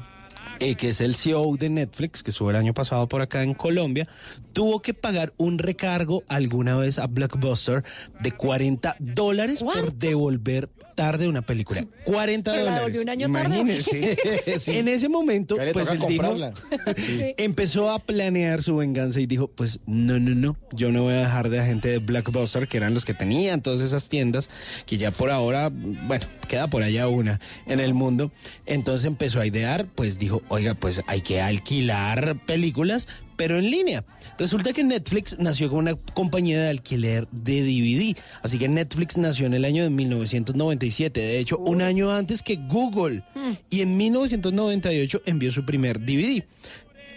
Eh, 0.60 0.76
que 0.76 0.90
es 0.90 1.02
el 1.02 1.16
CEO 1.16 1.56
de 1.58 1.70
Netflix, 1.70 2.24
que 2.24 2.32
estuvo 2.32 2.50
el 2.50 2.56
año 2.56 2.74
pasado 2.74 3.08
por 3.08 3.22
acá 3.22 3.44
en 3.44 3.54
Colombia, 3.54 4.08
tuvo 4.54 4.82
que 4.82 4.94
pagar 4.94 5.34
un 5.38 5.58
recargo 5.58 6.24
alguna 6.28 6.76
vez 6.76 7.00
a 7.00 7.08
Blockbuster 7.08 7.84
de 8.20 8.32
40 8.32 8.96
dólares 9.00 9.64
por 9.64 9.94
devolver 9.94 10.70
tarde 11.00 11.30
una 11.30 11.42
película. 11.42 11.86
40 12.04 12.52
¿Pero 12.52 12.66
la 12.66 12.72
dólares. 12.72 12.94
devolvió 12.94 13.02
un 13.04 13.10
año 13.10 13.32
tarde 13.32 13.60
Imagínese. 13.60 14.18
Sí. 14.60 14.72
En 14.78 14.90
ese 14.90 15.08
momento, 15.08 15.56
pues 15.72 15.90
él 15.92 16.00
dijo, 16.10 16.36
empezó 17.38 17.90
a 17.92 18.00
planear 18.00 18.62
su 18.62 18.76
venganza 18.76 19.22
y 19.22 19.26
dijo, 19.26 19.48
pues 19.48 19.80
no, 19.86 20.20
no, 20.20 20.36
no, 20.36 20.58
yo 20.74 20.92
no 20.92 21.04
voy 21.04 21.14
a 21.14 21.20
dejar 21.20 21.50
de 21.50 21.58
la 21.58 21.66
gente 21.66 21.88
de 21.88 22.00
Blockbuster, 22.00 22.68
que 22.68 22.76
eran 22.76 22.94
los 22.94 23.06
que 23.06 23.14
tenían 23.14 23.62
todas 23.62 23.80
esas 23.80 24.10
tiendas, 24.10 24.50
que 24.86 24.98
ya 24.98 25.12
por 25.12 25.30
ahora, 25.30 25.70
bueno, 25.72 26.26
queda 26.50 26.68
por 26.68 26.84
allá 26.84 27.08
una 27.08 27.40
en 27.66 27.80
el 27.80 27.94
mundo. 27.94 28.32
Entonces 28.66 29.06
empezó 29.06 29.40
a 29.40 29.46
idear, 29.46 29.86
pues 29.96 30.20
dijo, 30.20 30.42
oiga, 30.50 30.74
pues 30.74 31.02
hay 31.08 31.22
que 31.22 31.40
alquilar 31.40 32.36
películas, 32.46 33.08
pero 33.40 33.58
en 33.58 33.72
línea. 33.72 34.04
Resulta 34.38 34.74
que 34.74 34.84
Netflix 34.84 35.40
nació 35.40 35.70
como 35.70 35.80
una 35.80 35.96
compañía 35.96 36.62
de 36.62 36.68
alquiler 36.68 37.26
de 37.32 37.62
DVD. 37.62 38.18
Así 38.44 38.60
que 38.60 38.68
Netflix 38.68 39.16
nació 39.16 39.46
en 39.46 39.54
el 39.54 39.64
año 39.64 39.82
de 39.82 39.90
1997, 39.90 41.22
de 41.22 41.40
hecho, 41.40 41.58
un 41.58 41.82
año 41.82 42.12
antes 42.12 42.44
que 42.44 42.58
Google. 42.58 43.24
Y 43.70 43.80
en 43.80 43.96
1998 43.96 45.22
envió 45.26 45.54
su 45.54 45.64
primer 45.64 46.02
DVD. 46.02 46.44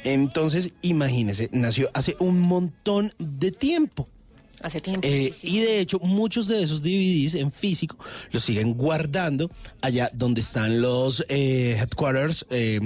Entonces, 0.05 0.73
imagínese, 0.81 1.49
nació 1.51 1.91
hace 1.93 2.15
un 2.21 2.39
montón 2.39 3.13
de 3.19 3.51
tiempo. 3.51 4.07
Hace 4.63 4.81
tiempo. 4.81 5.07
Eh, 5.07 5.35
y 5.43 5.61
de 5.61 5.81
hecho, 5.81 5.99
muchos 5.99 6.49
de 6.49 6.63
esos 6.63 6.83
DVDs 6.83 7.35
en 7.35 7.53
físico 7.53 7.97
los 8.31 8.43
siguen 8.45 8.75
guardando 8.75 9.51
allá 9.81 10.11
donde 10.13 10.41
están 10.41 10.81
los 10.81 11.25
eh, 11.29 11.77
headquarters, 11.79 12.47
eh, 12.51 12.81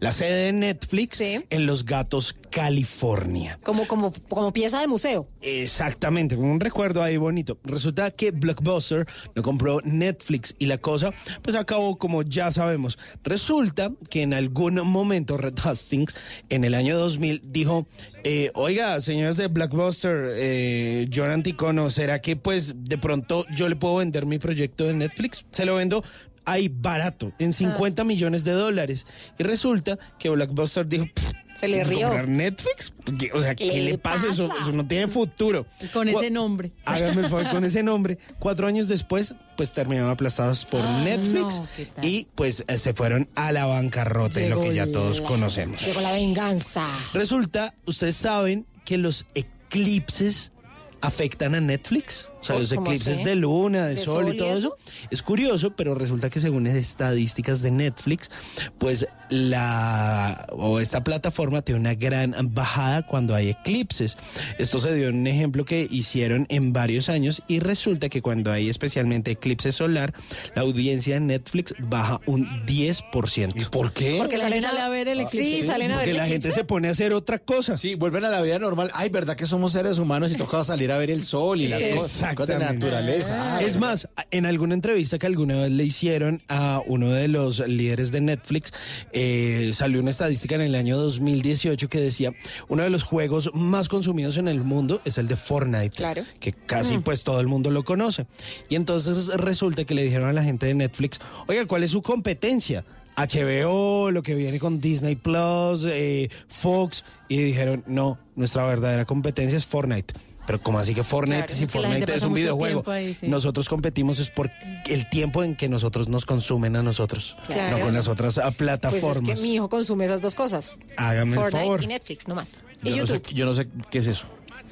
la 0.00 0.12
sede 0.12 0.46
de 0.46 0.52
Netflix, 0.52 1.20
en 1.20 1.66
Los 1.66 1.84
Gatos, 1.84 2.36
California. 2.50 3.58
Como, 3.62 3.86
como, 3.86 4.12
como 4.28 4.52
pieza 4.52 4.80
de 4.80 4.86
museo. 4.86 5.28
Exactamente, 5.40 6.36
un 6.36 6.60
recuerdo 6.60 7.02
ahí 7.02 7.16
bonito. 7.16 7.58
Resulta 7.64 8.10
que 8.10 8.30
Blockbuster 8.30 9.06
lo 9.34 9.42
compró 9.42 9.80
Netflix 9.84 10.54
y 10.58 10.66
la 10.66 10.78
cosa 10.78 11.12
pues 11.42 11.56
acabó 11.56 11.96
como 11.98 12.22
ya 12.22 12.50
sabemos. 12.50 12.98
Resulta 13.24 13.92
que 14.10 14.22
en 14.22 14.34
algún 14.34 14.74
momento 14.86 15.36
Red 15.36 15.58
Hastings 15.62 16.14
en 16.48 16.64
el 16.64 16.74
año 16.74 16.98
2000 16.98 17.42
dijo, 17.46 17.86
eh, 18.24 18.50
oiga, 18.54 19.00
señores 19.00 19.36
de 19.36 19.46
Blockbuster, 19.48 20.30
eh, 20.34 21.06
John 21.18 21.30
Anticono, 21.30 21.90
¿será 21.90 22.20
que 22.20 22.36
pues 22.36 22.74
de 22.76 22.96
pronto 22.98 23.44
yo 23.50 23.68
le 23.68 23.76
puedo 23.76 23.96
vender 23.96 24.24
mi 24.26 24.38
proyecto 24.38 24.84
de 24.84 24.94
Netflix? 24.94 25.44
Se 25.52 25.64
lo 25.64 25.74
vendo 25.74 26.04
ahí 26.44 26.68
barato, 26.68 27.32
en 27.38 27.52
50 27.52 28.04
millones 28.04 28.44
de 28.44 28.52
dólares. 28.52 29.06
Y 29.38 29.42
resulta 29.42 29.98
que 30.18 30.28
Blockbuster 30.30 30.86
dijo... 30.86 31.06
"Pff, 31.12 31.32
Se 31.58 31.66
le 31.66 31.82
rió. 31.82 32.02
¿comprar 32.06 32.28
Netflix? 32.28 32.94
¿Qué- 33.18 33.32
O 33.34 33.42
sea, 33.42 33.54
¿qué, 33.56 33.68
¿Qué 33.68 33.80
le 33.80 33.98
pasa? 33.98 34.28
Eso, 34.30 34.48
eso 34.60 34.70
no 34.72 34.86
tiene 34.86 35.08
futuro. 35.08 35.66
Con 35.92 36.08
Cu- 36.10 36.18
ese 36.20 36.30
nombre. 36.30 36.70
Hágame 36.86 37.22
el 37.22 37.28
favor 37.28 37.50
con 37.50 37.64
ese 37.64 37.82
nombre. 37.82 38.16
Cuatro 38.38 38.68
años 38.68 38.86
después, 38.86 39.34
pues 39.56 39.72
terminaron 39.72 40.08
aplastados 40.10 40.64
por 40.64 40.80
Ah, 40.82 41.02
Netflix 41.02 41.60
y 42.00 42.28
pues 42.36 42.64
eh, 42.68 42.78
se 42.78 42.94
fueron 42.94 43.28
a 43.34 43.50
la 43.50 43.66
bancarrota, 43.66 44.40
y 44.40 44.48
lo 44.48 44.60
que 44.60 44.72
ya 44.72 44.84
Llegó 44.86 45.00
todos 45.00 45.18
la- 45.20 45.26
conocemos. 45.26 45.84
Llegó 45.84 46.00
la 46.00 46.12
venganza. 46.12 46.86
Resulta, 47.12 47.74
ustedes 47.86 48.14
saben 48.16 48.64
que 48.84 48.96
los 48.96 49.26
eclipses 49.34 50.52
afectan 51.00 51.54
a 51.54 51.60
Netflix. 51.60 52.28
O 52.40 52.44
sea, 52.44 52.54
¿Cómo 52.54 52.60
los 52.60 52.72
eclipses 52.72 53.24
de 53.24 53.34
luna, 53.34 53.86
de, 53.86 53.94
¿De 53.94 54.04
sol, 54.04 54.24
sol 54.24 54.32
y 54.32 54.36
y 54.36 54.38
todo 54.38 54.52
eso. 54.52 54.76
Es 55.10 55.22
curioso, 55.22 55.74
pero 55.74 55.94
resulta 55.94 56.30
que 56.30 56.40
según 56.40 56.66
estadísticas 56.66 57.62
de 57.62 57.70
Netflix, 57.70 58.30
pues 58.78 59.06
la 59.30 60.46
o 60.52 60.80
esta 60.80 61.04
plataforma 61.04 61.62
tiene 61.62 61.80
una 61.80 61.94
gran 61.94 62.34
bajada 62.54 63.06
cuando 63.06 63.34
hay 63.34 63.50
eclipses. 63.50 64.16
Esto 64.58 64.78
se 64.78 64.94
dio 64.94 65.08
en 65.08 65.16
un 65.16 65.26
ejemplo 65.26 65.64
que 65.64 65.86
hicieron 65.90 66.46
en 66.48 66.72
varios 66.72 67.08
años 67.08 67.42
y 67.48 67.60
resulta 67.60 68.08
que 68.08 68.22
cuando 68.22 68.52
hay 68.52 68.68
especialmente 68.68 69.32
eclipse 69.32 69.72
solar, 69.72 70.14
la 70.54 70.62
audiencia 70.62 71.14
de 71.14 71.20
Netflix 71.20 71.74
baja 71.78 72.20
un 72.26 72.46
10%. 72.66 73.52
¿Y 73.60 73.64
por 73.66 73.92
qué? 73.92 74.16
Porque 74.18 74.38
la 74.38 74.48
gente 74.48 74.62
sale 74.62 74.80
a 74.80 74.88
ver 74.88 75.08
el 75.08 75.20
eclipse. 75.20 75.60
Sí, 75.60 75.66
salen 75.66 75.92
a 75.92 75.96
ver 75.96 76.06
Porque 76.06 76.10
el 76.12 76.16
la 76.16 76.26
gente 76.26 76.52
se 76.52 76.64
pone 76.64 76.88
a 76.88 76.92
hacer 76.92 77.12
otra 77.12 77.38
cosa. 77.38 77.76
Sí, 77.76 77.94
vuelven 77.94 78.24
a 78.24 78.28
la 78.28 78.40
vida 78.42 78.58
normal. 78.58 78.90
Ay, 78.94 79.08
¿verdad 79.08 79.36
que 79.36 79.46
somos 79.46 79.72
seres 79.72 79.98
humanos 79.98 80.32
y 80.32 80.36
toca 80.36 80.62
salir 80.64 80.92
a 80.92 80.98
ver 80.98 81.10
el 81.10 81.22
sol 81.22 81.60
y 81.60 81.68
las 81.68 81.86
cosas, 81.86 82.27
de 82.34 82.58
naturaleza? 82.58 83.56
Ah, 83.56 83.60
es 83.62 83.78
más, 83.78 84.08
en 84.30 84.46
alguna 84.46 84.74
entrevista 84.74 85.18
que 85.18 85.26
alguna 85.26 85.56
vez 85.60 85.70
le 85.72 85.84
hicieron 85.84 86.42
a 86.48 86.80
uno 86.86 87.10
de 87.12 87.28
los 87.28 87.60
líderes 87.66 88.10
de 88.12 88.20
Netflix, 88.20 88.72
eh, 89.12 89.70
salió 89.74 90.00
una 90.00 90.10
estadística 90.10 90.54
en 90.54 90.60
el 90.62 90.74
año 90.74 90.96
2018 90.98 91.88
que 91.88 92.00
decía, 92.00 92.32
uno 92.68 92.82
de 92.82 92.90
los 92.90 93.02
juegos 93.02 93.50
más 93.54 93.88
consumidos 93.88 94.36
en 94.36 94.48
el 94.48 94.60
mundo 94.62 95.00
es 95.04 95.18
el 95.18 95.28
de 95.28 95.36
Fortnite, 95.36 95.90
Claro. 95.96 96.22
que 96.40 96.52
casi 96.52 96.98
Mm. 96.98 97.02
pues 97.02 97.24
todo 97.24 97.40
el 97.40 97.46
mundo 97.46 97.70
lo 97.70 97.84
conoce. 97.84 98.26
Y 98.68 98.76
entonces 98.76 99.28
resulta 99.28 99.84
que 99.84 99.94
le 99.94 100.02
dijeron 100.02 100.28
a 100.28 100.32
la 100.32 100.42
gente 100.44 100.66
de 100.66 100.74
Netflix, 100.74 101.18
oiga, 101.46 101.66
¿cuál 101.66 101.82
es 101.84 101.90
su 101.90 102.02
competencia? 102.02 102.84
HBO, 103.16 104.12
lo 104.12 104.22
que 104.22 104.34
viene 104.34 104.60
con 104.60 104.80
Disney 104.80 105.16
Plus, 105.16 105.84
eh, 105.88 106.30
Fox, 106.48 107.04
y 107.28 107.36
dijeron, 107.38 107.82
no, 107.86 108.18
nuestra 108.36 108.64
verdadera 108.64 109.04
competencia 109.06 109.56
es 109.58 109.66
Fortnite. 109.66 110.14
Pero 110.48 110.62
como 110.62 110.78
así 110.78 110.94
que 110.94 111.04
Fortnite, 111.04 111.44
Claro, 111.44 111.58
si 111.58 111.66
Fortnite 111.66 112.14
es 112.14 112.22
un 112.22 112.32
videojuego, 112.32 112.80
tiempo 112.80 112.90
ahí, 112.90 113.12
sí. 113.12 113.28
nosotros 113.28 113.68
competimos 113.68 114.18
es 114.18 114.30
por 114.30 114.50
el 114.86 115.06
tiempo 115.10 115.44
en 115.44 115.54
que 115.54 115.68
nosotros 115.68 116.08
nos 116.08 116.24
consumen 116.24 116.74
a 116.74 116.82
nosotros, 116.82 117.36
Claro. 117.48 117.76
no 117.76 117.84
con 117.84 117.92
las 117.92 118.08
otras 118.08 118.38
ah, 118.38 118.44
Pues 118.44 118.52
es 118.52 118.56
plataformas. 118.56 119.38
que 119.38 119.42
mi 119.46 119.54
hijo 119.56 119.68
consume 119.68 120.06
esas 120.06 120.22
dos 120.22 120.34
cosas. 120.34 120.78
Hágame 120.96 121.32
el 121.32 121.38
Fortnite 121.38 121.64
favor. 121.66 121.82
y 121.84 121.86
Netflix, 121.86 122.26
no 122.28 122.34
más. 122.34 122.48
Y 122.82 122.90
yo, 122.92 122.96
no 122.96 123.06
sé, 123.06 123.12
YouTube. 123.14 123.34
yo 123.34 123.44
no 123.44 123.52
sé 123.52 123.68
qué 123.90 123.98
es 123.98 124.06
eso. 124.06 124.24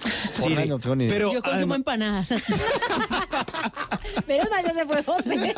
Sí, 0.02 0.10
Fortnite 0.40 0.66
no 0.66 0.78
tengo 0.78 0.96
ni 0.96 1.04
idea. 1.04 1.14
pero 1.14 1.32
Yo 1.34 1.42
consumo 1.42 1.74
además- 1.74 1.76
empanadas. 1.76 2.30
Mal 4.26 4.64
ya 4.64 4.72
se 4.72 4.86
fue 4.86 5.02
José. 5.04 5.54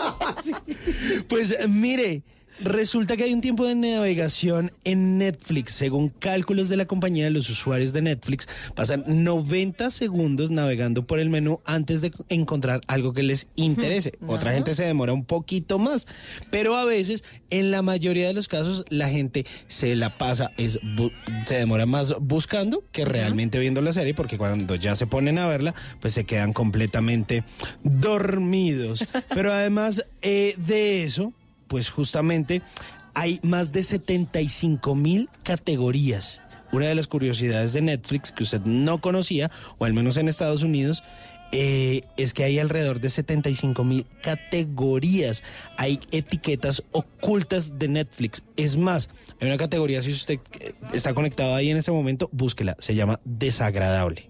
Pues 1.28 1.54
mire, 1.68 2.22
resulta 2.60 3.16
que 3.16 3.24
hay 3.24 3.32
un 3.32 3.40
tiempo 3.40 3.66
de 3.66 3.74
navegación 3.74 4.72
en 4.84 5.18
Netflix. 5.18 5.72
Según 5.72 6.08
cálculos 6.08 6.68
de 6.68 6.76
la 6.76 6.86
compañía, 6.86 7.30
los 7.30 7.48
usuarios 7.50 7.92
de 7.92 8.02
Netflix 8.02 8.48
pasan 8.74 9.04
90 9.06 9.90
segundos 9.90 10.50
navegando 10.50 11.06
por 11.06 11.18
el 11.18 11.30
menú 11.30 11.60
antes 11.64 12.00
de 12.00 12.12
encontrar 12.28 12.80
algo 12.86 13.12
que 13.12 13.22
les 13.22 13.48
interese. 13.56 14.12
Otra 14.26 14.52
gente 14.52 14.74
se 14.74 14.84
demora 14.84 15.12
un 15.12 15.24
poquito 15.24 15.78
más, 15.78 16.06
pero 16.50 16.76
a 16.76 16.84
veces, 16.84 17.24
en 17.50 17.70
la 17.70 17.82
mayoría 17.82 18.26
de 18.26 18.34
los 18.34 18.48
casos, 18.48 18.84
la 18.88 19.08
gente 19.08 19.46
se 19.66 19.94
la 19.96 20.16
pasa, 20.16 20.52
es 20.56 20.78
se 21.46 21.54
demora 21.54 21.86
más 21.86 22.14
buscando 22.20 22.84
que 22.92 23.04
realmente 23.04 23.58
viendo 23.58 23.82
la 23.82 23.92
serie, 23.92 24.14
porque 24.14 24.38
cuando 24.38 24.74
ya 24.74 24.94
se 24.96 25.06
ponen 25.06 25.38
a 25.38 25.46
verla, 25.46 25.74
pues 26.00 26.14
se 26.14 26.24
quedan 26.24 26.52
completamente 26.52 27.44
dormidos. 27.82 29.04
Pero 29.34 29.52
además 29.52 30.04
eh, 30.22 30.54
de 30.56 31.04
eso, 31.04 31.32
pues 31.68 31.90
justamente 31.90 32.62
hay 33.14 33.40
más 33.42 33.72
de 33.72 33.82
75 33.82 34.94
mil 34.94 35.28
categorías. 35.42 36.42
Una 36.70 36.86
de 36.86 36.94
las 36.94 37.06
curiosidades 37.06 37.72
de 37.72 37.80
Netflix 37.80 38.32
que 38.32 38.42
usted 38.42 38.60
no 38.62 39.00
conocía, 39.00 39.50
o 39.78 39.84
al 39.84 39.94
menos 39.94 40.16
en 40.16 40.28
Estados 40.28 40.62
Unidos, 40.62 41.02
eh, 41.50 42.02
es 42.18 42.34
que 42.34 42.44
hay 42.44 42.58
alrededor 42.58 43.00
de 43.00 43.08
75 43.08 43.82
mil 43.84 44.06
categorías. 44.22 45.42
Hay 45.78 46.00
etiquetas 46.10 46.82
ocultas 46.92 47.78
de 47.78 47.88
Netflix. 47.88 48.42
Es 48.56 48.76
más, 48.76 49.08
hay 49.40 49.48
una 49.48 49.56
categoría, 49.56 50.02
si 50.02 50.12
usted 50.12 50.40
eh, 50.60 50.72
está 50.92 51.14
conectado 51.14 51.54
ahí 51.54 51.70
en 51.70 51.78
este 51.78 51.90
momento, 51.90 52.28
búsquela. 52.32 52.76
Se 52.78 52.94
llama 52.94 53.20
desagradable. 53.24 54.27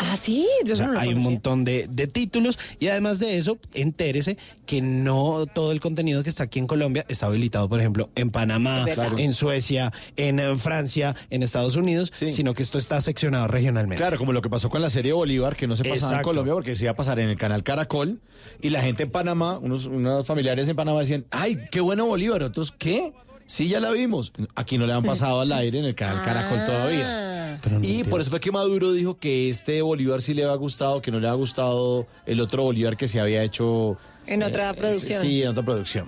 Ah, 0.00 0.16
sí, 0.16 0.46
yo 0.64 0.74
O 0.74 0.76
sea, 0.76 0.86
no 0.86 0.92
lo 0.92 1.00
hay 1.00 1.12
un 1.12 1.20
montón 1.22 1.64
de, 1.64 1.88
de 1.90 2.06
títulos 2.06 2.56
y 2.78 2.86
además 2.86 3.18
de 3.18 3.36
eso, 3.36 3.58
entérese 3.74 4.38
que 4.64 4.80
no 4.80 5.46
todo 5.46 5.72
el 5.72 5.80
contenido 5.80 6.22
que 6.22 6.30
está 6.30 6.44
aquí 6.44 6.60
en 6.60 6.68
Colombia 6.68 7.04
está 7.08 7.26
habilitado, 7.26 7.68
por 7.68 7.80
ejemplo, 7.80 8.08
en 8.14 8.30
Panamá, 8.30 8.84
en 9.16 9.34
Suecia, 9.34 9.92
en, 10.16 10.38
eh, 10.38 10.56
Francia, 10.58 11.16
en 11.30 11.42
Estados 11.42 11.74
Unidos, 11.74 12.12
sino 12.14 12.54
que 12.54 12.62
esto 12.62 12.78
está 12.78 13.00
seccionado 13.00 13.48
regionalmente. 13.48 14.00
Claro, 14.00 14.18
como 14.18 14.32
lo 14.32 14.40
que 14.40 14.48
pasó 14.50 14.70
con 14.70 14.82
la 14.82 14.90
serie 14.90 15.12
Bolívar, 15.12 15.56
que 15.56 15.66
no 15.66 15.74
se 15.74 15.82
pasaba 15.82 15.96
en 15.96 16.04
Exacto. 16.04 16.28
Colombia 16.28 16.54
porque 16.54 16.76
se 16.76 16.84
iba 16.84 16.92
a 16.92 16.96
pasar 16.96 17.18
en 17.18 17.30
el 17.30 17.36
canal 17.36 17.64
Caracol. 17.64 18.20
Y 18.62 18.70
la 18.70 18.82
gente 18.82 19.02
en 19.02 19.10
Panamá, 19.10 19.58
unos, 19.58 19.86
unos 19.86 20.24
familiares 20.26 20.68
en 20.68 20.76
Panamá 20.76 21.00
decían, 21.00 21.26
ay, 21.30 21.58
qué 21.72 21.80
bueno 21.80 22.06
Bolívar. 22.06 22.42
Otros, 22.44 22.72
¿qué? 22.72 23.12
Sí, 23.48 23.66
ya 23.66 23.80
la 23.80 23.90
vimos. 23.90 24.30
Aquí 24.54 24.76
no 24.76 24.86
le 24.86 24.92
han 24.92 25.02
pasado 25.02 25.40
al 25.40 25.50
aire 25.52 25.78
en 25.78 25.86
el 25.86 25.94
canal 25.94 26.22
Caracol 26.22 26.64
todavía. 26.66 27.58
Y 27.82 28.04
por 28.04 28.20
eso 28.20 28.28
fue 28.30 28.40
que 28.40 28.52
Maduro 28.52 28.92
dijo 28.92 29.18
que 29.18 29.48
este 29.48 29.80
Bolívar 29.80 30.20
sí 30.20 30.34
le 30.34 30.44
había 30.44 30.54
gustado, 30.56 31.00
que 31.00 31.10
no 31.10 31.18
le 31.18 31.26
había 31.26 31.38
gustado 31.38 32.06
el 32.26 32.40
otro 32.40 32.64
Bolívar 32.64 32.96
que 32.98 33.08
se 33.08 33.20
había 33.20 33.42
hecho. 33.42 33.96
En 34.26 34.42
otra 34.42 34.74
producción. 34.74 35.22
Sí, 35.22 35.42
en 35.42 35.48
otra 35.48 35.64
producción. 35.64 36.06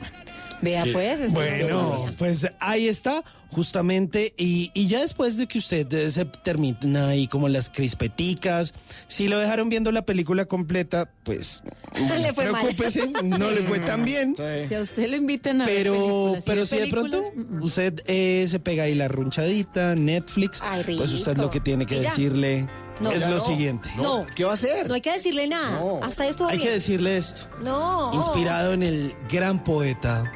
Vea 0.63 0.85
pues. 0.93 1.21
eso 1.21 1.25
es 1.25 1.33
Bueno, 1.33 2.07
pues 2.19 2.47
ahí 2.61 2.87
está, 2.89 3.25
justamente, 3.51 4.35
y, 4.37 4.71
y 4.75 4.87
ya 4.87 5.01
después 5.01 5.37
de 5.37 5.47
que 5.47 5.59
usted 5.59 5.93
eh, 5.95 6.11
se 6.11 6.25
termina 6.25 7.09
ahí 7.09 7.27
como 7.29 7.49
las 7.49 7.69
crispeticas, 7.71 8.75
si 9.09 9.29
lo 9.29 9.39
dejaron 9.39 9.69
viendo 9.69 9.91
la 9.93 10.03
película 10.03 10.45
completa, 10.45 11.11
pues 11.25 11.63
Le 12.21 12.33
fue 12.33 12.51
mal. 12.51 12.63
preocúpese, 12.63 13.09
no 13.25 13.51
le 13.51 13.63
fue 13.63 13.79
tan 13.81 14.05
bien. 14.05 14.37
Si 14.69 14.75
a 14.75 14.81
usted 14.81 15.09
lo 15.09 15.17
invitan 15.17 15.63
a 15.63 15.67
ver 15.67 15.77
Pero, 15.77 15.93
películas, 15.95 16.45
pero 16.47 16.67
si 16.67 16.77
de 16.79 16.87
pronto 16.89 17.23
usted 17.61 18.03
eh, 18.07 18.47
se 18.49 18.61
pega 18.61 18.85
ahí 18.85 18.95
la 18.95 19.09
runchadita, 19.09 19.95
Netflix, 19.97 20.61
Ay, 20.63 20.83
pues 20.85 21.13
usted 21.13 21.37
lo 21.37 21.51
que 21.51 21.61
tiene 21.61 21.87
que 21.87 22.01
decirle 22.01 22.69
No. 23.01 23.11
es 23.13 23.23
lo 23.23 23.39
no. 23.39 23.45
siguiente. 23.45 23.89
No. 23.97 24.27
¿Qué 24.37 24.45
va 24.45 24.51
a 24.53 24.55
hacer? 24.55 24.87
No 24.87 24.95
hay 24.95 25.01
que 25.01 25.13
decirle 25.13 25.47
nada. 25.49 25.81
Hasta 26.03 26.27
esto 26.29 26.47
Hay 26.47 26.59
que 26.59 26.71
decirle 26.71 27.17
esto, 27.17 27.49
No. 27.63 28.13
inspirado 28.15 28.73
en 28.75 28.83
el 28.83 29.15
gran 29.31 29.65
poeta 29.65 30.31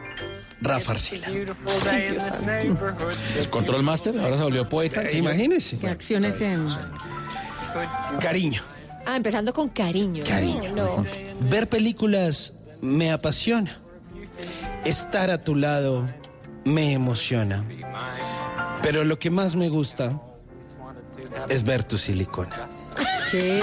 Rafa 0.65 0.93
Arcila. 0.93 1.28
El 3.39 3.51
Control 3.51 3.82
Master, 3.82 4.19
ahora 4.19 4.36
se 4.36 4.43
volvió 4.43 4.69
poeta. 4.69 5.03
Eh, 5.03 5.19
imagínese. 5.19 5.78
¿Qué 5.78 5.89
acciones 5.89 6.41
en...? 6.41 6.69
Cariño. 8.20 8.62
Ah, 9.05 9.16
empezando 9.16 9.53
con 9.53 9.69
cariño. 9.69 10.24
Cariño. 10.27 10.70
No, 10.74 10.97
no. 10.99 11.05
Ver 11.51 11.69
películas 11.69 12.55
me 12.81 13.12
apasiona. 13.12 13.78
Estar 14.85 15.31
a 15.31 15.45
tu 15.45 15.55
lado 15.55 16.07
me 16.65 16.93
emociona. 16.93 17.65
Pero 18.82 19.05
lo 19.05 19.19
que 19.19 19.31
más 19.31 19.57
me 19.57 19.69
gusta 19.69 20.20
es 21.49 21.62
ver 21.62 21.85
tu 21.85 21.99
silicona. 21.99 22.69
¿Qué? 23.31 23.61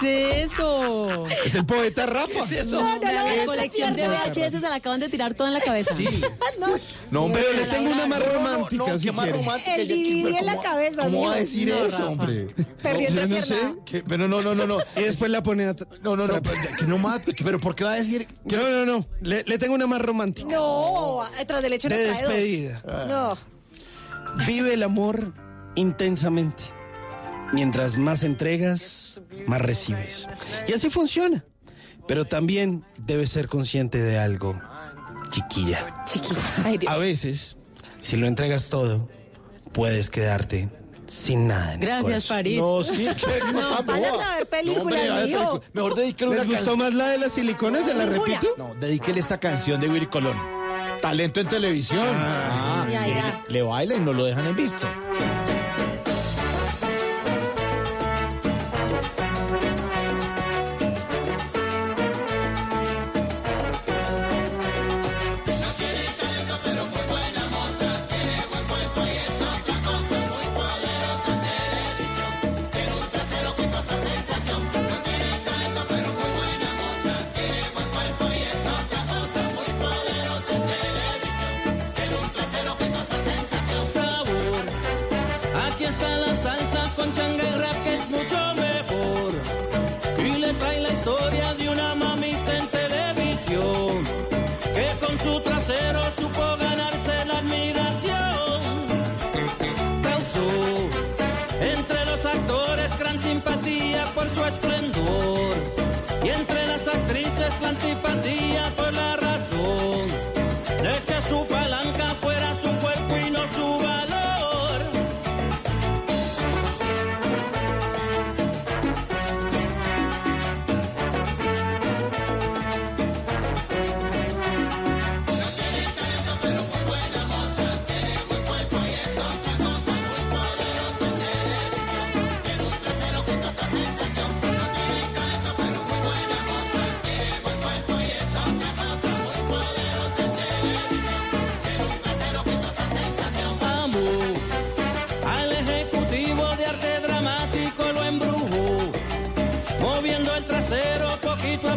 ¿Qué 0.00 0.42
es 0.42 0.52
eso? 0.52 1.26
Es 1.44 1.54
el 1.54 1.66
poeta 1.66 2.06
Rafa. 2.06 2.26
¿Qué 2.48 2.60
es 2.60 2.66
eso? 2.66 2.80
la 2.82 3.44
colección 3.46 3.96
de 3.96 4.08
VHS 4.08 4.52
se 4.52 4.60
la 4.60 4.76
acaban 4.76 5.00
de 5.00 5.08
tirar 5.08 5.34
toda 5.34 5.48
en 5.48 5.54
la 5.54 5.60
cabeza. 5.60 5.94
Sí. 5.94 6.08
No, 7.10 7.24
hombre, 7.24 7.42
Pero 7.48 7.60
le 7.60 7.66
tengo 7.70 7.90
una 7.92 8.06
más 8.06 8.32
romántica, 8.32 8.84
no, 8.86 8.98
si 8.98 9.10
más 9.10 9.30
romántica. 9.30 9.74
El 9.76 9.88
ya, 9.88 9.94
DVD 9.94 10.24
pero 10.24 10.38
en 10.38 10.46
la 10.46 10.52
¿cómo- 10.52 10.62
cabeza, 10.62 11.02
¿Cómo 11.02 11.26
va 11.28 11.32
a 11.34 11.36
decir 11.36 11.68
No, 11.68 11.86
eso, 11.86 12.08
hombre? 12.08 12.46
Perdió 12.82 13.08
yo 13.10 13.14
otra 13.24 13.56
no. 13.62 13.84
Pero 14.08 14.28
no, 14.28 14.42
no, 14.42 14.54
no, 14.54 14.66
no. 14.66 14.78
Y 14.96 15.02
después 15.02 15.30
la 15.30 15.42
pone 15.42 15.64
a... 15.66 15.76
No, 16.02 16.16
no, 16.16 16.26
no. 16.26 16.42
Que 16.42 16.84
no 16.86 16.98
mate. 16.98 17.34
Pero 17.44 17.60
¿por 17.60 17.74
qué 17.74 17.84
va 17.84 17.92
a 17.92 17.96
decir? 17.96 18.26
Que 18.48 18.56
No, 18.56 18.68
no, 18.68 18.84
no. 18.84 19.06
Le, 19.20 19.44
le 19.44 19.58
tengo 19.58 19.74
una 19.74 19.86
más 19.86 20.00
romántica. 20.00 20.48
No, 20.48 21.22
tras 21.46 21.62
del 21.62 21.72
hecho 21.74 21.88
De 21.88 21.98
despedida. 21.98 22.82
No. 23.08 23.36
Vive 24.46 24.74
el 24.74 24.82
amor 24.82 25.32
intensamente. 25.76 26.64
Mientras 27.54 27.96
más 27.96 28.22
entregas, 28.24 29.22
más 29.46 29.60
recibes. 29.62 30.26
Y 30.66 30.72
así 30.72 30.90
funciona. 30.90 31.44
Pero 32.06 32.24
también 32.26 32.84
debes 32.98 33.30
ser 33.30 33.48
consciente 33.48 34.02
de 34.02 34.18
algo, 34.18 34.60
chiquilla. 35.30 36.04
Chiquilla. 36.04 36.40
Ay, 36.64 36.78
Dios. 36.78 36.92
A 36.92 36.98
veces, 36.98 37.56
si 38.00 38.16
lo 38.16 38.26
entregas 38.26 38.68
todo, 38.68 39.08
puedes 39.72 40.10
quedarte 40.10 40.68
sin 41.06 41.46
nada 41.46 41.74
en 41.74 41.80
el 41.82 41.86
Gracias. 41.86 42.26
Farid. 42.28 42.58
No, 42.58 42.82
sí, 42.82 43.06
que 43.16 43.52
No, 43.52 43.82
boba. 43.82 44.32
a 44.32 44.36
ver 44.36 44.46
películas, 44.48 44.76
No, 44.76 44.82
hombre, 44.82 45.22
película. 45.22 45.60
Mejor 45.72 45.94
dedíquele 45.94 46.30
una 46.32 46.42
¿Les 46.44 46.48
gustó 46.56 46.76
más 46.76 46.92
la 46.92 47.08
de 47.08 47.18
las 47.18 47.32
siliconas? 47.32 47.84
¿Se 47.86 47.94
la 47.94 48.04
repito? 48.06 48.48
No, 48.58 48.74
dedíquele 48.74 49.20
esta 49.20 49.38
canción 49.38 49.80
de 49.80 49.88
Willy 49.88 50.06
Colón. 50.06 50.36
Talento 51.00 51.40
en 51.40 51.48
televisión. 51.48 52.06
Ah, 52.06 52.86
Ya, 52.90 53.06
le, 53.06 53.14
ya. 53.14 53.44
le 53.48 53.62
baila 53.62 53.94
y 53.94 54.00
no 54.00 54.12
lo 54.12 54.24
dejan 54.24 54.46
en 54.46 54.56
visto. 54.56 54.86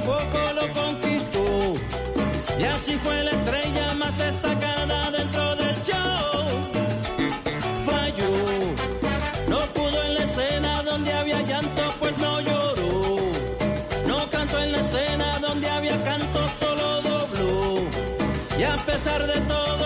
Poco 0.08 0.40
lo 0.60 0.66
conquistó. 0.82 1.46
Y 2.58 2.64
así 2.64 2.94
fue 3.04 3.24
la 3.28 3.32
estrella 3.32 3.94
más 3.94 4.18
destacada 4.18 5.12
dentro 5.12 5.56
del 5.62 5.76
show. 5.88 6.46
Falló, 7.86 8.34
no 9.50 9.60
pudo 9.76 9.98
en 10.08 10.14
la 10.18 10.24
escena 10.30 10.82
donde 10.84 11.12
había 11.12 11.42
llanto, 11.42 11.84
pues 12.00 12.18
no 12.18 12.42
lloró. 12.42 13.18
No 14.08 14.18
cantó 14.32 14.58
en 14.66 14.72
la 14.72 14.80
escena 14.80 15.40
donde 15.40 15.68
había 15.70 16.02
canto, 16.04 16.40
solo 16.62 16.88
dobló. 17.02 17.60
Y 18.58 18.64
a 18.64 18.78
pesar 18.90 19.22
de 19.28 19.40
todo 19.42 19.77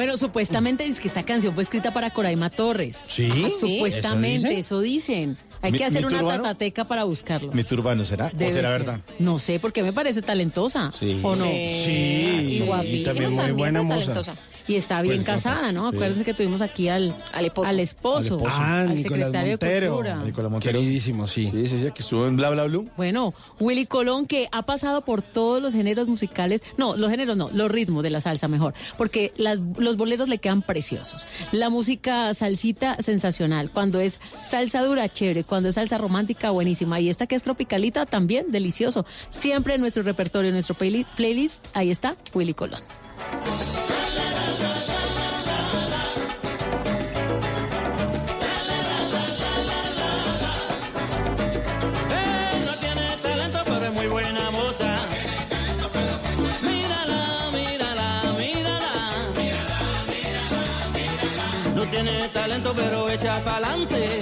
Bueno, 0.00 0.16
supuestamente 0.16 0.86
es 0.86 0.98
que 0.98 1.08
esta 1.08 1.22
canción 1.24 1.52
fue 1.52 1.62
escrita 1.62 1.92
para 1.92 2.08
Coraima 2.08 2.48
Torres. 2.48 3.04
¿Sí? 3.06 3.28
Ah, 3.30 3.48
Supuestamente, 3.60 4.48
¿Eso 4.52 4.58
eso 4.76 4.80
dicen. 4.80 5.36
Hay 5.60 5.72
que 5.72 5.84
hacer 5.84 6.06
una 6.06 6.22
urbano. 6.22 6.42
tatateca 6.42 6.86
para 6.88 7.04
buscarlo. 7.04 7.52
¿Mito 7.52 7.74
urbano 7.74 8.02
será? 8.06 8.30
Debe 8.30 8.46
¿O 8.46 8.54
será 8.54 8.70
ser. 8.70 8.78
verdad? 8.78 9.00
No 9.18 9.38
sé, 9.38 9.60
porque 9.60 9.82
me 9.82 9.92
parece 9.92 10.22
talentosa. 10.22 10.90
Sí. 10.98 11.20
¿O 11.22 11.36
no? 11.36 11.44
Sí, 11.44 11.50
Y 11.50 12.60
guapísima 12.64 13.12
también 13.12 13.32
muy 13.34 13.52
buena 13.52 13.82
moza. 13.82 13.98
talentosa. 14.00 14.36
Y 14.70 14.76
está 14.76 15.02
bien 15.02 15.16
Pues, 15.16 15.24
casada, 15.24 15.72
¿no? 15.72 15.90
sí. 15.90 15.96
Acuérdense 15.96 16.24
que 16.24 16.34
tuvimos 16.34 16.62
aquí 16.62 16.88
al, 16.88 17.14
Al 17.32 17.44
esposo. 17.46 17.68
al 17.68 17.80
esposo, 17.80 18.18
Al 18.18 18.24
esposo. 18.24 18.46
Ah, 18.56 18.80
al 18.82 18.94
Nicolás 18.94 19.02
secretario 19.02 19.50
Montero. 19.52 19.80
de 19.80 19.88
Cultura. 19.90 20.24
Nicolás 20.24 20.50
Montero. 20.50 20.78
Queridísimo, 20.78 21.26
sí. 21.26 21.48
Sí, 21.50 21.66
sí, 21.66 21.78
sí, 21.78 21.90
que 21.90 22.02
estuvo 22.02 22.26
en 22.26 22.36
Bla 22.36 22.50
Bla 22.50 22.64
Blue. 22.64 22.88
Bueno, 22.96 23.34
Willy 23.58 23.86
Colón 23.86 24.26
que 24.26 24.48
ha 24.52 24.62
pasado 24.62 25.04
por 25.04 25.22
todos 25.22 25.60
los 25.60 25.72
géneros 25.74 26.06
musicales, 26.08 26.62
no, 26.76 26.96
los 26.96 27.10
géneros 27.10 27.36
no, 27.36 27.50
los 27.52 27.70
ritmos 27.70 28.02
de 28.02 28.10
la 28.10 28.20
salsa 28.20 28.48
mejor, 28.48 28.74
porque 28.96 29.32
las- 29.36 29.58
los 29.76 29.96
boleros 29.96 30.28
le 30.28 30.38
quedan 30.38 30.62
preciosos. 30.62 31.26
La 31.52 31.68
música 31.70 32.32
salsita 32.34 32.96
sensacional, 33.02 33.70
cuando 33.72 34.00
es 34.00 34.20
salsa 34.42 34.82
dura, 34.84 35.08
chévere, 35.12 35.44
cuando 35.44 35.68
es 35.70 35.74
salsa 35.74 35.98
romántica, 35.98 36.50
buenísima, 36.50 37.00
y 37.00 37.08
esta 37.08 37.26
que 37.26 37.34
es 37.34 37.42
tropicalita 37.42 38.06
también, 38.06 38.46
delicioso. 38.52 39.04
Siempre 39.30 39.74
en 39.74 39.80
nuestro 39.80 40.02
repertorio, 40.02 40.48
en 40.48 40.54
nuestro 40.54 40.74
playli- 40.76 41.06
playlist, 41.16 41.66
ahí 41.74 41.90
está 41.90 42.16
Willy 42.34 42.54
Colón. 42.54 42.80
Pero 62.74 63.08
echa 63.08 63.40
pa'lante. 63.44 64.20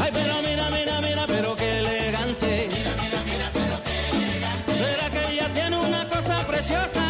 Ay, 0.00 0.10
pero 0.12 0.34
mira, 0.42 0.70
mira, 0.70 1.00
mira, 1.00 1.26
pero 1.26 1.54
qué 1.54 1.78
elegante. 1.78 2.68
¿Será 4.78 5.10
que 5.10 5.32
ella 5.32 5.48
tiene 5.52 5.76
una 5.78 6.08
cosa 6.08 6.46
preciosa? 6.46 7.04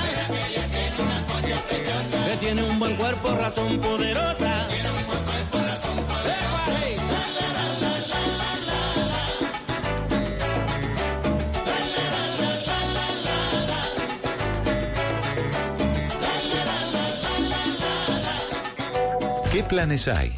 Que 2.26 2.36
tiene 2.38 2.62
un 2.62 2.78
buen 2.78 2.96
cuerpo, 2.96 3.34
razón 3.34 3.78
poderosa. 3.80 4.05
Planes 19.76 20.08
hay? 20.08 20.32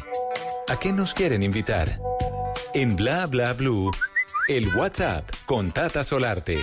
¿A 0.67 0.77
qué 0.77 0.91
nos 0.91 1.13
quieren 1.13 1.43
invitar? 1.43 1.97
En 2.73 2.97
Bla 2.97 3.25
Bla 3.25 3.53
Blue, 3.53 3.89
el 4.49 4.67
WhatsApp 4.75 5.23
con 5.45 5.71
Tata 5.71 6.03
Solarte. 6.03 6.57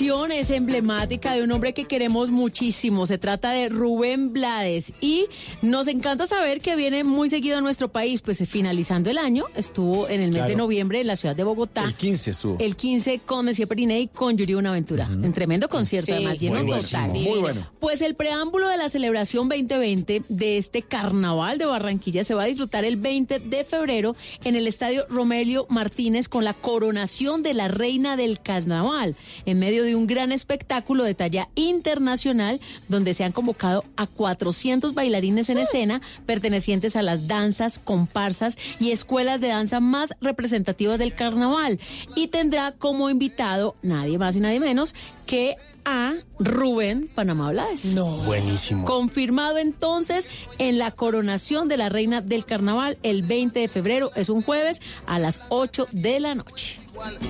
Canción 0.00 0.32
es 0.32 0.48
emblemática 0.48 1.34
de 1.34 1.42
un 1.42 1.52
hombre 1.52 1.74
que 1.74 1.84
queremos 1.84 2.30
muchísimo. 2.30 3.04
Se 3.04 3.18
trata 3.18 3.50
de 3.50 3.68
Rubén 3.68 4.32
Blades 4.32 4.94
y 5.02 5.26
nos 5.60 5.88
encanta 5.88 6.26
saber 6.26 6.62
que 6.62 6.74
viene 6.74 7.04
muy 7.04 7.28
seguido 7.28 7.58
a 7.58 7.60
nuestro 7.60 7.88
país. 7.92 8.22
Pues 8.22 8.42
finalizando 8.48 9.10
el 9.10 9.18
año, 9.18 9.44
estuvo 9.56 10.08
en 10.08 10.22
el 10.22 10.28
mes 10.30 10.36
Claro. 10.38 10.48
de 10.52 10.56
noviembre 10.56 11.00
en 11.02 11.06
la 11.06 11.16
ciudad 11.16 11.36
de 11.36 11.44
Bogotá. 11.44 11.84
El 11.84 11.94
15 11.94 12.30
estuvo. 12.30 12.56
El 12.58 12.76
15 12.76 13.18
con 13.26 13.44
Monsieur 13.44 13.68
Periné 13.68 14.00
y 14.00 14.06
con 14.06 14.38
Yuri 14.38 14.54
Buenaventura. 14.54 15.04
En 15.06 15.34
tremendo 15.34 15.68
concierto, 15.68 16.06
Sí, 16.06 16.12
además, 16.12 16.38
lleno 16.38 16.54
buenísimo, 16.64 16.82
total. 16.82 17.10
muy 17.10 17.38
bueno. 17.38 17.66
Pues 17.78 18.00
el 18.00 18.14
preámbulo 18.14 18.68
de 18.68 18.78
la 18.78 18.88
celebración 18.88 19.50
2020 19.50 20.22
de 20.30 20.56
este 20.56 20.80
carnaval 20.80 21.58
de 21.58 21.66
Barranquilla 21.66 22.24
se 22.24 22.32
va 22.32 22.44
a 22.44 22.46
disfrutar 22.46 22.86
el 22.86 22.96
20 22.96 23.38
de 23.40 23.64
febrero 23.64 24.16
en 24.44 24.56
el 24.56 24.66
estadio 24.66 25.04
Romelio 25.10 25.66
Martínez 25.68 26.26
con 26.30 26.44
la 26.44 26.54
coronación 26.54 27.42
de 27.42 27.52
la 27.52 27.68
reina 27.68 28.16
del 28.16 28.40
carnaval, 28.40 29.14
en 29.44 29.58
medio 29.58 29.82
de 29.82 29.89
un 29.94 30.06
gran 30.06 30.32
espectáculo 30.32 31.04
de 31.04 31.14
talla 31.14 31.48
internacional 31.54 32.60
donde 32.88 33.14
se 33.14 33.24
han 33.24 33.32
convocado 33.32 33.84
a 33.96 34.06
400 34.06 34.94
bailarines 34.94 35.48
en 35.48 35.58
escena 35.58 36.00
pertenecientes 36.26 36.96
a 36.96 37.02
las 37.02 37.26
danzas, 37.26 37.78
comparsas 37.78 38.58
y 38.78 38.90
escuelas 38.90 39.40
de 39.40 39.48
danza 39.48 39.80
más 39.80 40.14
representativas 40.20 40.98
del 40.98 41.14
carnaval. 41.14 41.78
Y 42.14 42.28
tendrá 42.28 42.72
como 42.72 43.10
invitado 43.10 43.74
nadie 43.82 44.18
más 44.18 44.36
y 44.36 44.40
nadie 44.40 44.60
menos 44.60 44.94
que 45.30 45.56
a 45.84 46.14
Rubén 46.40 47.08
Panamá 47.14 47.52
Blades. 47.52 47.94
No. 47.94 48.24
Buenísimo. 48.24 48.84
Confirmado 48.84 49.58
entonces 49.58 50.28
en 50.58 50.76
la 50.76 50.90
coronación 50.90 51.68
de 51.68 51.76
la 51.76 51.88
reina 51.88 52.20
del 52.20 52.44
carnaval 52.44 52.98
el 53.04 53.22
20 53.22 53.60
de 53.60 53.68
febrero, 53.68 54.10
es 54.16 54.28
un 54.28 54.42
jueves 54.42 54.82
a 55.06 55.20
las 55.20 55.40
8 55.48 55.86
de 55.92 56.18
la 56.18 56.34
noche. 56.34 56.80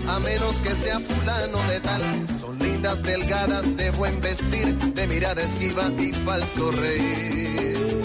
A 0.09 0.19
menos 0.19 0.61
que 0.63 0.71
sea 0.77 0.99
fulano 0.99 1.59
de 1.69 1.81
tal, 1.81 2.01
son 2.41 2.59
lindas, 2.59 3.03
delgadas, 3.03 3.77
de 3.77 3.91
buen 3.91 4.19
vestir, 4.23 4.79
de 4.79 5.07
mirada 5.07 5.43
esquiva 5.43 5.93
y 5.99 6.15
falso 6.15 6.73
reír. 6.73 8.01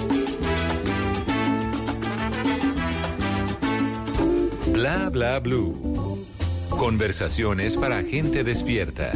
Bla 4.73 5.09
bla 5.09 5.39
blue. 5.39 6.25
Conversaciones 6.69 7.77
para 7.77 8.03
gente 8.03 8.43
despierta. 8.43 9.13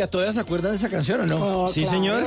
Factoría, 0.00 0.10
¿todavía 0.10 0.32
se 0.32 0.40
acuerdan 0.40 0.72
de 0.72 0.78
esa 0.78 0.88
canción 0.88 1.20
o 1.22 1.26
no? 1.26 1.68
sí, 1.68 1.86
señor. 1.86 2.24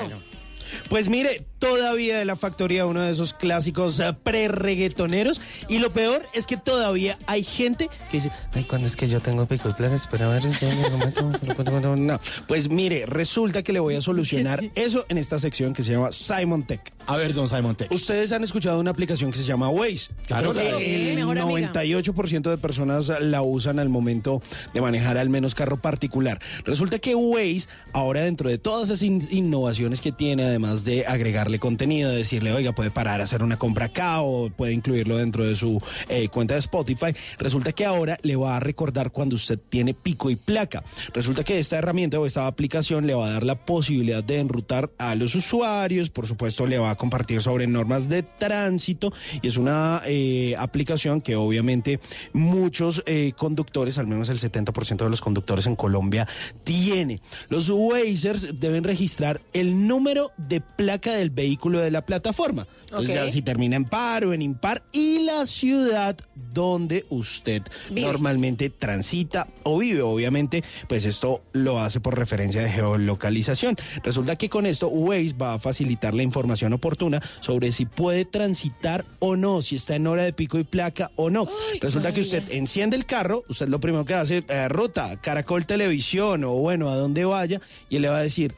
Pues 0.93 1.09
mire, 1.09 1.43
todavía 1.57 2.19
de 2.19 2.25
la 2.25 2.35
factoría, 2.35 2.85
uno 2.85 3.01
de 3.01 3.11
esos 3.11 3.33
clásicos 3.33 3.99
eh, 3.99 4.13
pre-reggaetoneros. 4.21 5.41
Y 5.67 5.79
lo 5.79 5.91
peor 5.91 6.21
es 6.35 6.45
que 6.45 6.55
todavía 6.55 7.17
hay 7.25 7.43
gente 7.43 7.89
que 8.11 8.17
dice, 8.17 8.29
ay, 8.53 8.63
¿cuándo 8.65 8.87
es 8.87 8.95
que 8.95 9.07
yo 9.07 9.19
tengo 9.19 9.47
pico 9.47 9.69
y 9.69 9.73
plagas? 9.73 10.07
Pero 10.11 10.27
a 10.27 10.29
ver, 10.29 10.43
ya 10.47 10.75
me 10.75 10.91
comento". 10.91 11.95
no. 11.95 12.19
Pues 12.47 12.69
mire, 12.69 13.07
resulta 13.07 13.63
que 13.63 13.73
le 13.73 13.79
voy 13.79 13.95
a 13.95 14.01
solucionar 14.03 14.63
eso 14.75 15.03
en 15.09 15.17
esta 15.17 15.39
sección 15.39 15.73
que 15.73 15.81
se 15.81 15.93
llama 15.93 16.11
Simon 16.11 16.61
Tech. 16.61 16.93
A 17.07 17.17
ver, 17.17 17.33
don 17.33 17.49
Simon 17.49 17.75
Tech. 17.75 17.91
Ustedes 17.91 18.31
han 18.31 18.43
escuchado 18.43 18.79
una 18.79 18.91
aplicación 18.91 19.31
que 19.31 19.39
se 19.39 19.45
llama 19.45 19.69
Waze. 19.69 20.09
Claro, 20.27 20.53
claro. 20.53 20.77
Sí, 20.77 20.85
el 20.85 21.15
mejor 21.15 21.39
amiga. 21.39 21.73
98% 21.73 22.49
de 22.51 22.57
personas 22.59 23.11
la 23.19 23.41
usan 23.41 23.79
al 23.79 23.89
momento 23.89 24.43
de 24.75 24.81
manejar 24.81 25.17
al 25.17 25.29
menos 25.29 25.55
carro 25.55 25.77
particular. 25.81 26.39
Resulta 26.65 26.99
que 26.99 27.15
Waze, 27.15 27.67
ahora 27.93 28.21
dentro 28.21 28.47
de 28.47 28.59
todas 28.59 28.89
esas 28.89 29.01
in- 29.01 29.27
innovaciones 29.31 29.99
que 29.99 30.11
tiene, 30.11 30.43
además 30.43 30.82
de 30.83 31.05
agregarle 31.05 31.59
contenido, 31.59 32.11
de 32.11 32.17
decirle, 32.17 32.53
oiga, 32.53 32.73
puede 32.73 32.91
parar 32.91 33.21
a 33.21 33.23
hacer 33.23 33.43
una 33.43 33.57
compra 33.57 33.85
acá 33.85 34.21
o 34.21 34.49
puede 34.49 34.73
incluirlo 34.73 35.17
dentro 35.17 35.45
de 35.45 35.55
su 35.55 35.81
eh, 36.09 36.29
cuenta 36.29 36.53
de 36.53 36.59
Spotify, 36.61 37.15
resulta 37.37 37.71
que 37.71 37.85
ahora 37.85 38.17
le 38.23 38.35
va 38.35 38.57
a 38.57 38.59
recordar 38.59 39.11
cuando 39.11 39.35
usted 39.35 39.59
tiene 39.69 39.93
pico 39.93 40.29
y 40.29 40.35
placa. 40.35 40.83
Resulta 41.13 41.43
que 41.43 41.59
esta 41.59 41.77
herramienta 41.77 42.19
o 42.19 42.25
esta 42.25 42.47
aplicación 42.47 43.07
le 43.07 43.13
va 43.13 43.27
a 43.27 43.31
dar 43.31 43.43
la 43.43 43.55
posibilidad 43.55 44.23
de 44.23 44.39
enrutar 44.39 44.91
a 44.97 45.15
los 45.15 45.35
usuarios, 45.35 46.09
por 46.09 46.27
supuesto 46.27 46.65
le 46.65 46.77
va 46.77 46.91
a 46.91 46.95
compartir 46.95 47.41
sobre 47.41 47.67
normas 47.67 48.09
de 48.09 48.23
tránsito 48.23 49.13
y 49.41 49.47
es 49.47 49.57
una 49.57 50.01
eh, 50.05 50.55
aplicación 50.57 51.21
que 51.21 51.35
obviamente 51.35 51.99
muchos 52.33 53.03
eh, 53.05 53.33
conductores, 53.37 53.97
al 53.97 54.07
menos 54.07 54.29
el 54.29 54.39
70% 54.39 55.03
de 55.03 55.09
los 55.09 55.21
conductores 55.21 55.65
en 55.65 55.75
Colombia 55.75 56.27
tiene. 56.63 57.21
Los 57.49 57.69
Wazers 57.69 58.59
deben 58.59 58.83
registrar 58.83 59.41
el 59.53 59.87
número 59.87 60.31
de 60.37 60.61
placa 60.75 61.13
del 61.13 61.29
vehículo 61.29 61.79
de 61.79 61.91
la 61.91 62.05
plataforma. 62.05 62.67
Entonces 62.83 63.15
ya 63.15 63.29
si 63.29 63.41
termina 63.41 63.75
en 63.75 63.85
par 63.85 64.25
o 64.25 64.33
en 64.33 64.41
impar 64.41 64.83
y 64.91 65.23
la 65.23 65.45
ciudad 65.45 66.15
donde 66.53 67.05
usted 67.09 67.63
Vive. 67.89 68.01
normalmente 68.01 68.69
transita 68.69 69.47
o 69.63 69.79
vive. 69.79 70.01
Obviamente, 70.01 70.63
pues 70.87 71.05
esto 71.05 71.41
lo 71.53 71.79
hace 71.79 71.99
por 71.99 72.17
referencia 72.17 72.61
de 72.61 72.69
geolocalización. 72.69 73.75
Resulta 74.03 74.35
que 74.35 74.49
con 74.49 74.65
esto 74.65 74.87
Waze 74.89 75.33
va 75.33 75.53
a 75.53 75.59
facilitar 75.59 76.13
la 76.13 76.23
información 76.23 76.73
oportuna 76.73 77.21
sobre 77.41 77.71
si 77.71 77.85
puede 77.85 78.25
transitar 78.25 79.05
o 79.19 79.35
no, 79.35 79.61
si 79.61 79.75
está 79.75 79.95
en 79.95 80.05
hora 80.07 80.23
de 80.23 80.33
pico 80.33 80.59
y 80.59 80.63
placa 80.63 81.11
o 81.15 81.29
no. 81.29 81.47
Resulta 81.81 82.13
que 82.13 82.21
usted 82.21 82.43
enciende 82.51 82.95
el 82.95 83.05
carro, 83.05 83.43
usted 83.49 83.67
lo 83.67 83.79
primero 83.79 84.05
que 84.05 84.13
hace, 84.13 84.43
eh, 84.47 84.67
ruta, 84.69 85.19
Caracol 85.21 85.65
Televisión 85.65 86.43
o 86.43 86.51
bueno, 86.53 86.89
a 86.89 86.95
donde 86.95 87.25
vaya, 87.25 87.59
y 87.89 87.95
él 87.95 88.03
le 88.03 88.09
va 88.09 88.17
a 88.17 88.23
decir, 88.23 88.55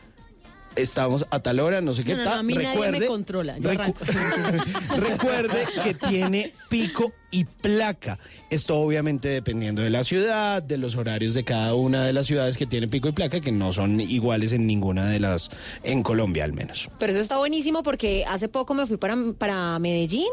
estamos 0.76 1.26
a 1.30 1.40
tal 1.40 1.60
hora, 1.60 1.82
no 1.82 1.94
sé 1.94 2.04
qué 2.04 2.12
No, 2.14 2.18
no, 2.20 2.24
no, 2.26 2.30
tal. 2.32 2.40
a 2.40 2.44
mí 2.44 2.54
nadie 2.54 2.68
me 2.68 2.74
recuerde, 2.76 3.08
controla, 3.08 3.58
yo 3.58 3.70
recu- 3.72 3.96
recuerde 4.98 5.68
que 5.84 5.94
tiene 5.94 6.54
pico 6.70 7.14
y 7.36 7.44
placa. 7.44 8.18
Esto 8.50 8.78
obviamente 8.80 9.28
dependiendo 9.28 9.82
de 9.82 9.90
la 9.90 10.04
ciudad, 10.04 10.64
de 10.64 10.78
los 10.78 10.96
horarios 10.96 11.34
de 11.34 11.44
cada 11.44 11.74
una 11.76 12.06
de 12.06 12.14
las 12.14 12.28
ciudades 12.28 12.58
que 12.58 12.66
tiene 12.66 12.88
pico 12.88 13.10
y 13.10 13.12
placa, 13.12 13.42
que 13.42 13.52
no 13.52 13.74
son 13.74 14.00
iguales 14.00 14.54
en 14.54 14.66
ninguna 14.68 15.06
de 15.10 15.20
las, 15.20 15.50
en 15.84 16.02
Colombia 16.04 16.44
al 16.46 16.54
menos. 16.54 16.90
Pero 16.98 17.12
eso 17.12 17.22
está 17.22 17.38
buenísimo 17.38 17.84
porque 17.84 18.24
hace 18.28 18.48
poco 18.48 18.74
me 18.74 18.88
fui 18.88 18.98
para, 18.98 19.18
para 19.38 19.78
Medellín 19.80 20.28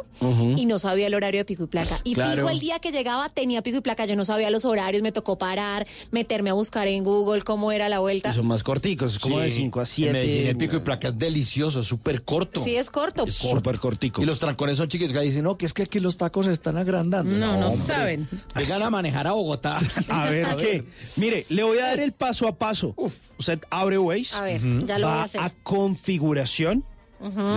y 0.57 0.67
no 0.67 0.79
sabía 0.79 1.09
el 1.09 1.15
horario 1.15 1.41
de 1.41 1.45
pico 1.45 1.65
y 1.65 1.67
placa. 1.67 1.99
Y 2.05 2.15
Claro. 2.15 2.37
fijo 2.43 2.51
el 2.51 2.61
día 2.61 2.79
que 2.79 2.93
llegaba 2.93 3.29
tenía 3.29 3.63
pico 3.63 3.79
y 3.79 3.81
placa, 3.81 4.07
yo 4.07 4.15
no 4.15 4.25
sabía 4.25 4.51
los 4.51 4.65
horarios, 4.65 5.03
me 5.03 5.11
tocó 5.11 5.37
parar, 5.39 5.87
meterme 6.13 6.51
a 6.51 6.53
buscar 6.53 6.87
en 6.87 7.03
Google 7.03 7.43
cómo 7.43 7.73
era 7.73 7.89
la 7.89 7.99
vuelta. 7.99 8.31
Y 8.31 8.35
son 8.35 8.47
más 8.47 8.63
corticos, 8.63 9.13
es 9.15 9.19
como 9.19 9.39
Sí. 9.39 9.45
de 9.45 9.51
5 9.51 9.81
a 9.81 9.83
En 9.83 9.87
7. 9.87 10.13
Medellín 10.13 10.47
el 10.47 10.57
pico 10.57 10.77
y 10.77 10.81
placa 10.81 11.09
es 11.09 11.19
delicioso, 11.19 11.81
es 11.81 11.87
súper 11.87 12.23
corto. 12.23 12.63
Sí, 12.63 12.77
es 12.77 12.91
corto. 12.91 13.25
Es 13.27 13.35
súper 13.35 13.79
cortico. 13.79 14.23
Y 14.23 14.27
los 14.27 14.39
trancones 14.39 14.77
son 14.77 14.89
chiquitos. 14.89 15.13
Que 15.13 15.21
dicen, 15.21 15.43
no, 15.45 15.57
que 15.57 15.67
es 15.67 15.73
que 15.73 15.83
aquí 15.83 15.99
los 15.99 16.17
tacos 16.17 16.47
están 16.47 16.77
agrandando. 16.93 17.37
No, 17.37 17.59
no 17.59 17.71
saben. 17.71 18.29
Llegan 18.57 18.83
a 18.83 18.91
manejar 18.91 19.27
a 19.27 19.33
Bogotá. 19.33 19.79
A 20.09 20.31
ver, 20.31 20.47
¿qué? 20.57 20.85
Mire, 21.17 21.45
le 21.49 21.63
voy 21.63 21.79
a 21.79 21.87
dar 21.87 22.01
el 22.01 22.13
paso 22.13 22.47
a 22.49 22.57
paso. 22.57 22.95
Usted 23.39 23.61
abre 23.71 23.99
Waze. 23.99 24.35
A 24.37 24.43
ver, 24.43 24.61
ya 24.87 24.99
lo 24.99 25.07
voy 25.09 25.15
a 25.15 25.19
va 25.19 25.23
hacer. 25.25 25.41
a 25.41 25.51
configuración. 25.63 26.85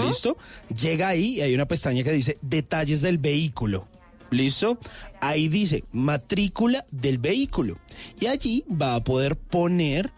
¿Listo? 0.08 0.38
Llega 0.76 1.08
ahí 1.08 1.38
y 1.38 1.42
hay 1.42 1.56
una 1.56 1.68
pestaña 1.68 2.04
que 2.04 2.12
dice 2.12 2.38
detalles 2.42 3.02
del 3.02 3.18
vehículo. 3.18 3.88
¿Listo? 4.30 4.78
Ahí 5.22 5.48
dice 5.48 5.84
matrícula 5.92 6.86
del 6.92 7.18
vehículo. 7.18 7.76
Y 8.20 8.28
allí 8.28 8.64
va 8.70 8.96
a 8.96 9.04
poder 9.04 9.36
poner 9.36 10.12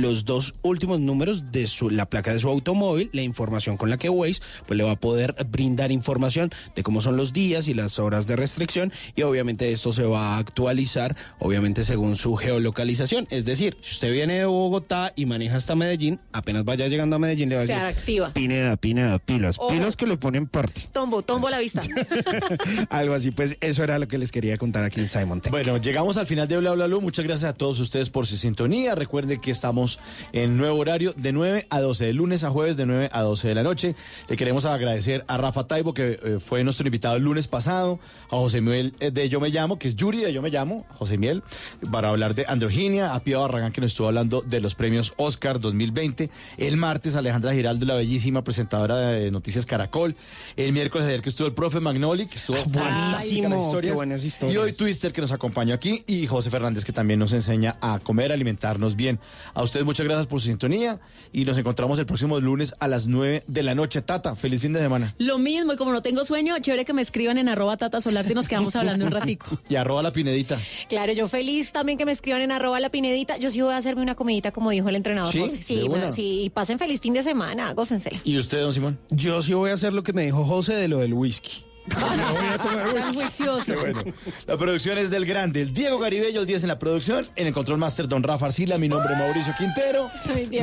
los 0.00 0.24
dos 0.24 0.54
últimos 0.62 1.00
números 1.00 1.52
de 1.52 1.66
su, 1.66 1.90
la 1.90 2.06
placa 2.06 2.32
de 2.32 2.40
su 2.40 2.48
automóvil, 2.48 3.10
la 3.12 3.22
información 3.22 3.76
con 3.76 3.90
la 3.90 3.96
que 3.96 4.08
Waze 4.08 4.40
pues 4.66 4.76
le 4.76 4.84
va 4.84 4.92
a 4.92 4.96
poder 4.96 5.34
brindar 5.50 5.92
información 5.92 6.50
de 6.74 6.82
cómo 6.82 7.00
son 7.00 7.16
los 7.16 7.32
días 7.32 7.68
y 7.68 7.74
las 7.74 7.98
horas 7.98 8.26
de 8.26 8.36
restricción 8.36 8.92
y 9.14 9.22
obviamente 9.22 9.72
esto 9.72 9.92
se 9.92 10.04
va 10.04 10.34
a 10.34 10.38
actualizar 10.38 11.16
obviamente 11.38 11.84
según 11.84 12.16
su 12.16 12.36
geolocalización. 12.36 13.26
Es 13.30 13.44
decir, 13.44 13.76
si 13.80 13.92
usted 13.94 14.12
viene 14.12 14.38
de 14.40 14.44
Bogotá 14.46 15.12
y 15.16 15.26
maneja 15.26 15.56
hasta 15.56 15.74
Medellín, 15.74 16.20
apenas 16.32 16.64
vaya 16.64 16.88
llegando 16.88 17.16
a 17.16 17.18
Medellín 17.18 17.48
le 17.48 17.56
va 17.56 17.62
a 17.62 17.66
Se 17.66 17.72
decir... 17.74 17.86
activa. 17.86 18.32
Pineda, 18.32 18.76
Pineda, 18.76 19.18
pilas, 19.18 19.56
Ojo. 19.58 19.68
pilas 19.68 19.96
que 19.96 20.06
le 20.06 20.16
ponen 20.16 20.46
parte. 20.46 20.88
Tombo, 20.92 21.22
tombo 21.22 21.48
la 21.50 21.58
vista. 21.58 21.82
Algo 22.90 23.14
así, 23.14 23.30
pues 23.30 23.56
eso 23.60 23.82
era 23.84 23.98
lo 23.98 24.08
que 24.08 24.18
les 24.18 24.32
quería 24.32 24.56
contar 24.56 24.84
aquí 24.84 25.00
en 25.00 25.08
Simon 25.08 25.40
Tech. 25.40 25.50
Bueno, 25.50 25.76
llegamos 25.78 26.16
al 26.16 26.26
final 26.26 26.48
de 26.48 26.58
Bla 26.58 26.72
Bla 26.72 26.86
Blue. 26.86 27.00
Muchas 27.00 27.24
gracias 27.24 27.50
a 27.50 27.54
todos 27.54 27.78
ustedes 27.80 28.10
por 28.10 28.26
su 28.26 28.36
sintonía. 28.36 28.94
Recuerden 28.94 29.40
que 29.40 29.50
estamos 29.50 29.83
en 30.32 30.56
nuevo 30.56 30.78
horario 30.78 31.12
de 31.16 31.32
9 31.32 31.66
a 31.70 31.80
12, 31.80 32.06
de 32.06 32.12
lunes 32.12 32.44
a 32.44 32.50
jueves 32.50 32.76
de 32.76 32.86
9 32.86 33.10
a 33.12 33.22
12 33.22 33.48
de 33.48 33.54
la 33.54 33.62
noche. 33.62 33.94
Le 34.28 34.36
queremos 34.36 34.64
agradecer 34.64 35.24
a 35.28 35.36
Rafa 35.36 35.66
Taibo, 35.66 35.94
que 35.94 36.18
eh, 36.22 36.38
fue 36.44 36.64
nuestro 36.64 36.86
invitado 36.86 37.16
el 37.16 37.22
lunes 37.22 37.48
pasado, 37.48 37.98
a 38.30 38.36
José 38.36 38.60
Miguel 38.60 38.94
eh, 39.00 39.10
de 39.10 39.28
Yo 39.28 39.40
Me 39.40 39.50
Llamo, 39.50 39.78
que 39.78 39.88
es 39.88 39.96
Yuri 39.96 40.18
de 40.18 40.32
Yo 40.32 40.42
Me 40.42 40.50
Llamo, 40.50 40.86
José 40.98 41.18
Miguel, 41.18 41.42
para 41.90 42.10
hablar 42.10 42.34
de 42.34 42.44
androginia, 42.48 43.14
a 43.14 43.20
Pío 43.20 43.40
Barragán, 43.40 43.72
que 43.72 43.80
nos 43.80 43.92
estuvo 43.92 44.08
hablando 44.08 44.40
de 44.42 44.60
los 44.60 44.74
premios 44.74 45.12
Oscar 45.16 45.60
2020. 45.60 46.30
El 46.58 46.76
martes, 46.76 47.14
Alejandra 47.16 47.52
Giraldo, 47.52 47.86
la 47.86 47.94
bellísima 47.94 48.42
presentadora 48.42 48.96
de 49.08 49.30
Noticias 49.30 49.66
Caracol. 49.66 50.16
El 50.56 50.72
miércoles, 50.72 51.06
ayer 51.06 51.20
que 51.20 51.28
estuvo 51.28 51.46
el 51.48 51.54
profe 51.54 51.80
Magnoli, 51.80 52.26
que 52.26 52.36
estuvo 52.36 52.56
las 52.56 52.70
Buenísimo, 52.70 53.94
buenas 53.94 54.24
historias. 54.24 54.54
Y 54.54 54.58
hoy 54.58 54.72
Twister, 54.72 55.12
que 55.12 55.20
nos 55.20 55.32
acompañó 55.32 55.74
aquí, 55.74 56.04
y 56.06 56.26
José 56.26 56.50
Fernández, 56.50 56.84
que 56.84 56.92
también 56.92 57.20
nos 57.20 57.32
enseña 57.32 57.76
a 57.80 57.98
comer, 57.98 58.32
alimentarnos 58.32 58.96
bien. 58.96 59.18
A 59.54 59.62
ustedes 59.64 59.84
muchas 59.84 60.04
gracias 60.04 60.26
por 60.26 60.40
su 60.40 60.48
sintonía 60.48 61.00
y 61.32 61.44
nos 61.44 61.58
encontramos 61.58 61.98
el 61.98 62.06
próximo 62.06 62.38
lunes 62.40 62.74
a 62.78 62.88
las 62.88 63.06
9 63.06 63.44
de 63.46 63.62
la 63.62 63.74
noche. 63.74 64.02
Tata, 64.02 64.36
feliz 64.36 64.60
fin 64.60 64.72
de 64.72 64.80
semana. 64.80 65.14
Lo 65.18 65.38
mismo, 65.38 65.72
y 65.72 65.76
como 65.76 65.92
no 65.92 66.02
tengo 66.02 66.24
sueño, 66.24 66.58
chévere 66.60 66.84
que 66.84 66.92
me 66.92 67.02
escriban 67.02 67.38
en 67.38 67.48
arroba 67.48 67.76
tata 67.76 68.00
solarte 68.00 68.32
y 68.32 68.34
nos 68.34 68.48
quedamos 68.48 68.76
hablando 68.76 69.04
un 69.06 69.10
ratico. 69.10 69.58
Y 69.68 69.76
arroba 69.76 70.02
la 70.02 70.12
pinedita. 70.12 70.58
Claro, 70.88 71.12
yo 71.12 71.26
feliz 71.26 71.72
también 71.72 71.98
que 71.98 72.04
me 72.04 72.12
escriban 72.12 72.42
en 72.42 72.52
arroba 72.52 72.78
la 72.80 72.90
pinedita. 72.90 73.38
Yo 73.38 73.50
sí 73.50 73.60
voy 73.60 73.72
a 73.72 73.76
hacerme 73.76 74.02
una 74.02 74.14
comidita 74.14 74.52
como 74.52 74.70
dijo 74.70 74.88
el 74.88 74.96
entrenador 74.96 75.32
¿Sí? 75.32 75.40
José. 75.40 75.56
¿De 75.56 75.62
Sí, 75.62 75.88
bueno, 75.88 76.12
sí, 76.12 76.42
y 76.44 76.50
pasen 76.50 76.78
feliz 76.78 77.00
fin 77.00 77.14
de 77.14 77.22
semana, 77.22 77.72
gócensela. 77.72 78.20
¿Y 78.24 78.38
usted, 78.38 78.60
don 78.60 78.72
Simón? 78.72 78.98
Yo 79.10 79.42
sí 79.42 79.54
voy 79.54 79.70
a 79.70 79.74
hacer 79.74 79.92
lo 79.92 80.02
que 80.02 80.12
me 80.12 80.24
dijo 80.24 80.44
José 80.44 80.74
de 80.74 80.88
lo 80.88 80.98
del 80.98 81.14
whisky. 81.14 81.64
Tan 81.88 83.14
juicioso. 83.14 83.74
Bueno, 83.78 84.02
la 84.46 84.56
producción 84.56 84.98
es 84.98 85.10
del 85.10 85.26
grande, 85.26 85.60
el 85.62 85.74
Diego 85.74 85.98
Garibello, 85.98 86.40
el 86.40 86.46
10 86.46 86.62
en 86.62 86.68
la 86.68 86.78
producción, 86.78 87.26
en 87.36 87.46
el 87.46 87.52
control 87.52 87.78
master 87.78 88.08
Don 88.08 88.22
Rafa 88.22 88.46
Arcila, 88.46 88.78
mi 88.78 88.88
nombre 88.88 89.12
es 89.12 89.18
Mauricio 89.18 89.54
Quintero. 89.58 90.10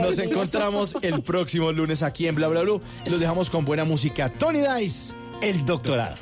Nos 0.02 0.18
encontramos 0.20 0.96
el 1.02 1.22
próximo 1.22 1.72
lunes 1.72 2.02
aquí 2.04 2.28
en 2.28 2.36
Bla 2.36 2.48
Bla 2.48 2.62
Blue. 2.62 2.82
y 3.06 3.10
Los 3.10 3.20
dejamos 3.20 3.50
con 3.50 3.66
buena 3.66 3.84
música. 3.84 4.30
Tony 4.30 4.62
Dice, 4.80 5.14
el 5.42 5.64
doctorado. 5.66 6.16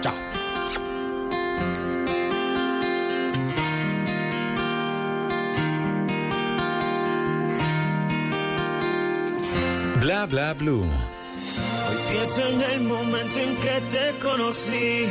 Chao. 0.00 0.14
Bla 10.00 10.26
bla 10.26 10.52
blue. 10.52 10.84
Pienso 12.14 12.46
en 12.46 12.62
el 12.62 12.80
momento 12.82 13.38
en 13.40 13.56
que 13.56 13.76
te 13.92 14.18
conocí. 14.22 15.08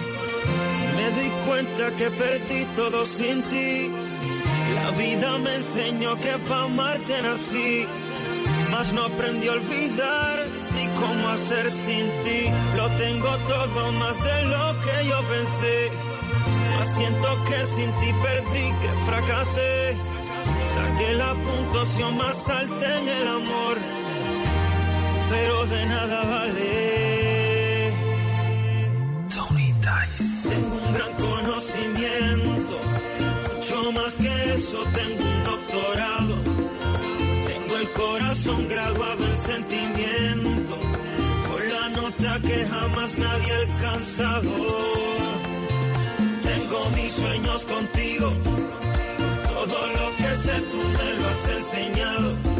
Me 0.95 1.05
di 1.19 1.29
cuenta 1.45 1.91
que 1.97 2.09
perdí 2.09 2.65
todo 2.77 3.05
sin 3.05 3.43
ti. 3.43 3.91
La 4.75 4.89
vida 4.91 5.37
me 5.39 5.53
enseñó 5.55 6.15
que 6.15 6.33
para 6.47 6.63
amarte 6.63 7.21
nací. 7.21 7.85
Mas 8.71 8.93
no 8.93 9.03
aprendí 9.03 9.49
a 9.49 9.51
olvidar 9.51 10.45
y 10.81 10.85
cómo 11.01 11.27
hacer 11.27 11.69
sin 11.71 12.05
ti. 12.23 12.41
Lo 12.77 12.89
tengo 12.91 13.31
todo 13.51 13.91
más 13.91 14.17
de 14.23 14.45
lo 14.53 14.65
que 14.83 15.07
yo 15.09 15.19
pensé. 15.33 15.91
Mas 16.77 16.87
siento 16.87 17.27
que 17.49 17.65
sin 17.65 17.91
ti 17.99 18.13
perdí, 18.23 18.65
que 18.81 18.91
fracasé. 19.05 19.97
Saqué 20.73 21.13
la 21.15 21.33
puntuación 21.33 22.15
más 22.15 22.49
alta 22.49 22.99
en 22.99 23.07
el 23.09 23.27
amor 23.27 24.02
pero 25.29 25.65
de 25.65 25.85
nada 25.85 26.23
vale. 26.25 27.91
Tony 29.33 29.73
Dice. 29.73 30.49
Tengo 30.49 30.75
un 30.75 30.93
gran 30.93 31.13
conocimiento, 31.13 32.75
mucho 33.55 33.91
más 33.93 34.13
que 34.15 34.53
eso, 34.53 34.79
tengo 34.99 35.23
un 35.23 35.43
doctorado. 35.43 36.35
Tengo 37.47 37.77
el 37.77 37.91
corazón 37.91 38.67
graduado 38.67 39.25
en 39.25 39.37
sentimiento, 39.37 40.77
con 41.47 41.69
la 41.73 41.89
nota 41.89 42.39
que 42.41 42.65
jamás 42.65 43.17
nadie 43.17 43.53
ha 43.53 43.59
alcanzado. 43.59 44.51
Tengo 46.43 46.89
mis 46.95 47.11
sueños 47.11 47.63
contigo, 47.63 48.33
todo 49.53 49.87
lo 49.87 50.17
que 50.17 50.35
sé 50.35 50.61
tú 50.71 50.77
me 50.77 51.13
lo 51.19 51.27
has 51.29 51.47
enseñado. 51.49 52.52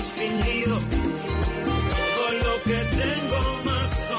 Es 0.00 0.06
fingido. 0.12 0.78
Todo 2.16 2.32
lo 2.46 2.62
que 2.64 2.78
tengo 2.96 3.40
más 3.64 4.09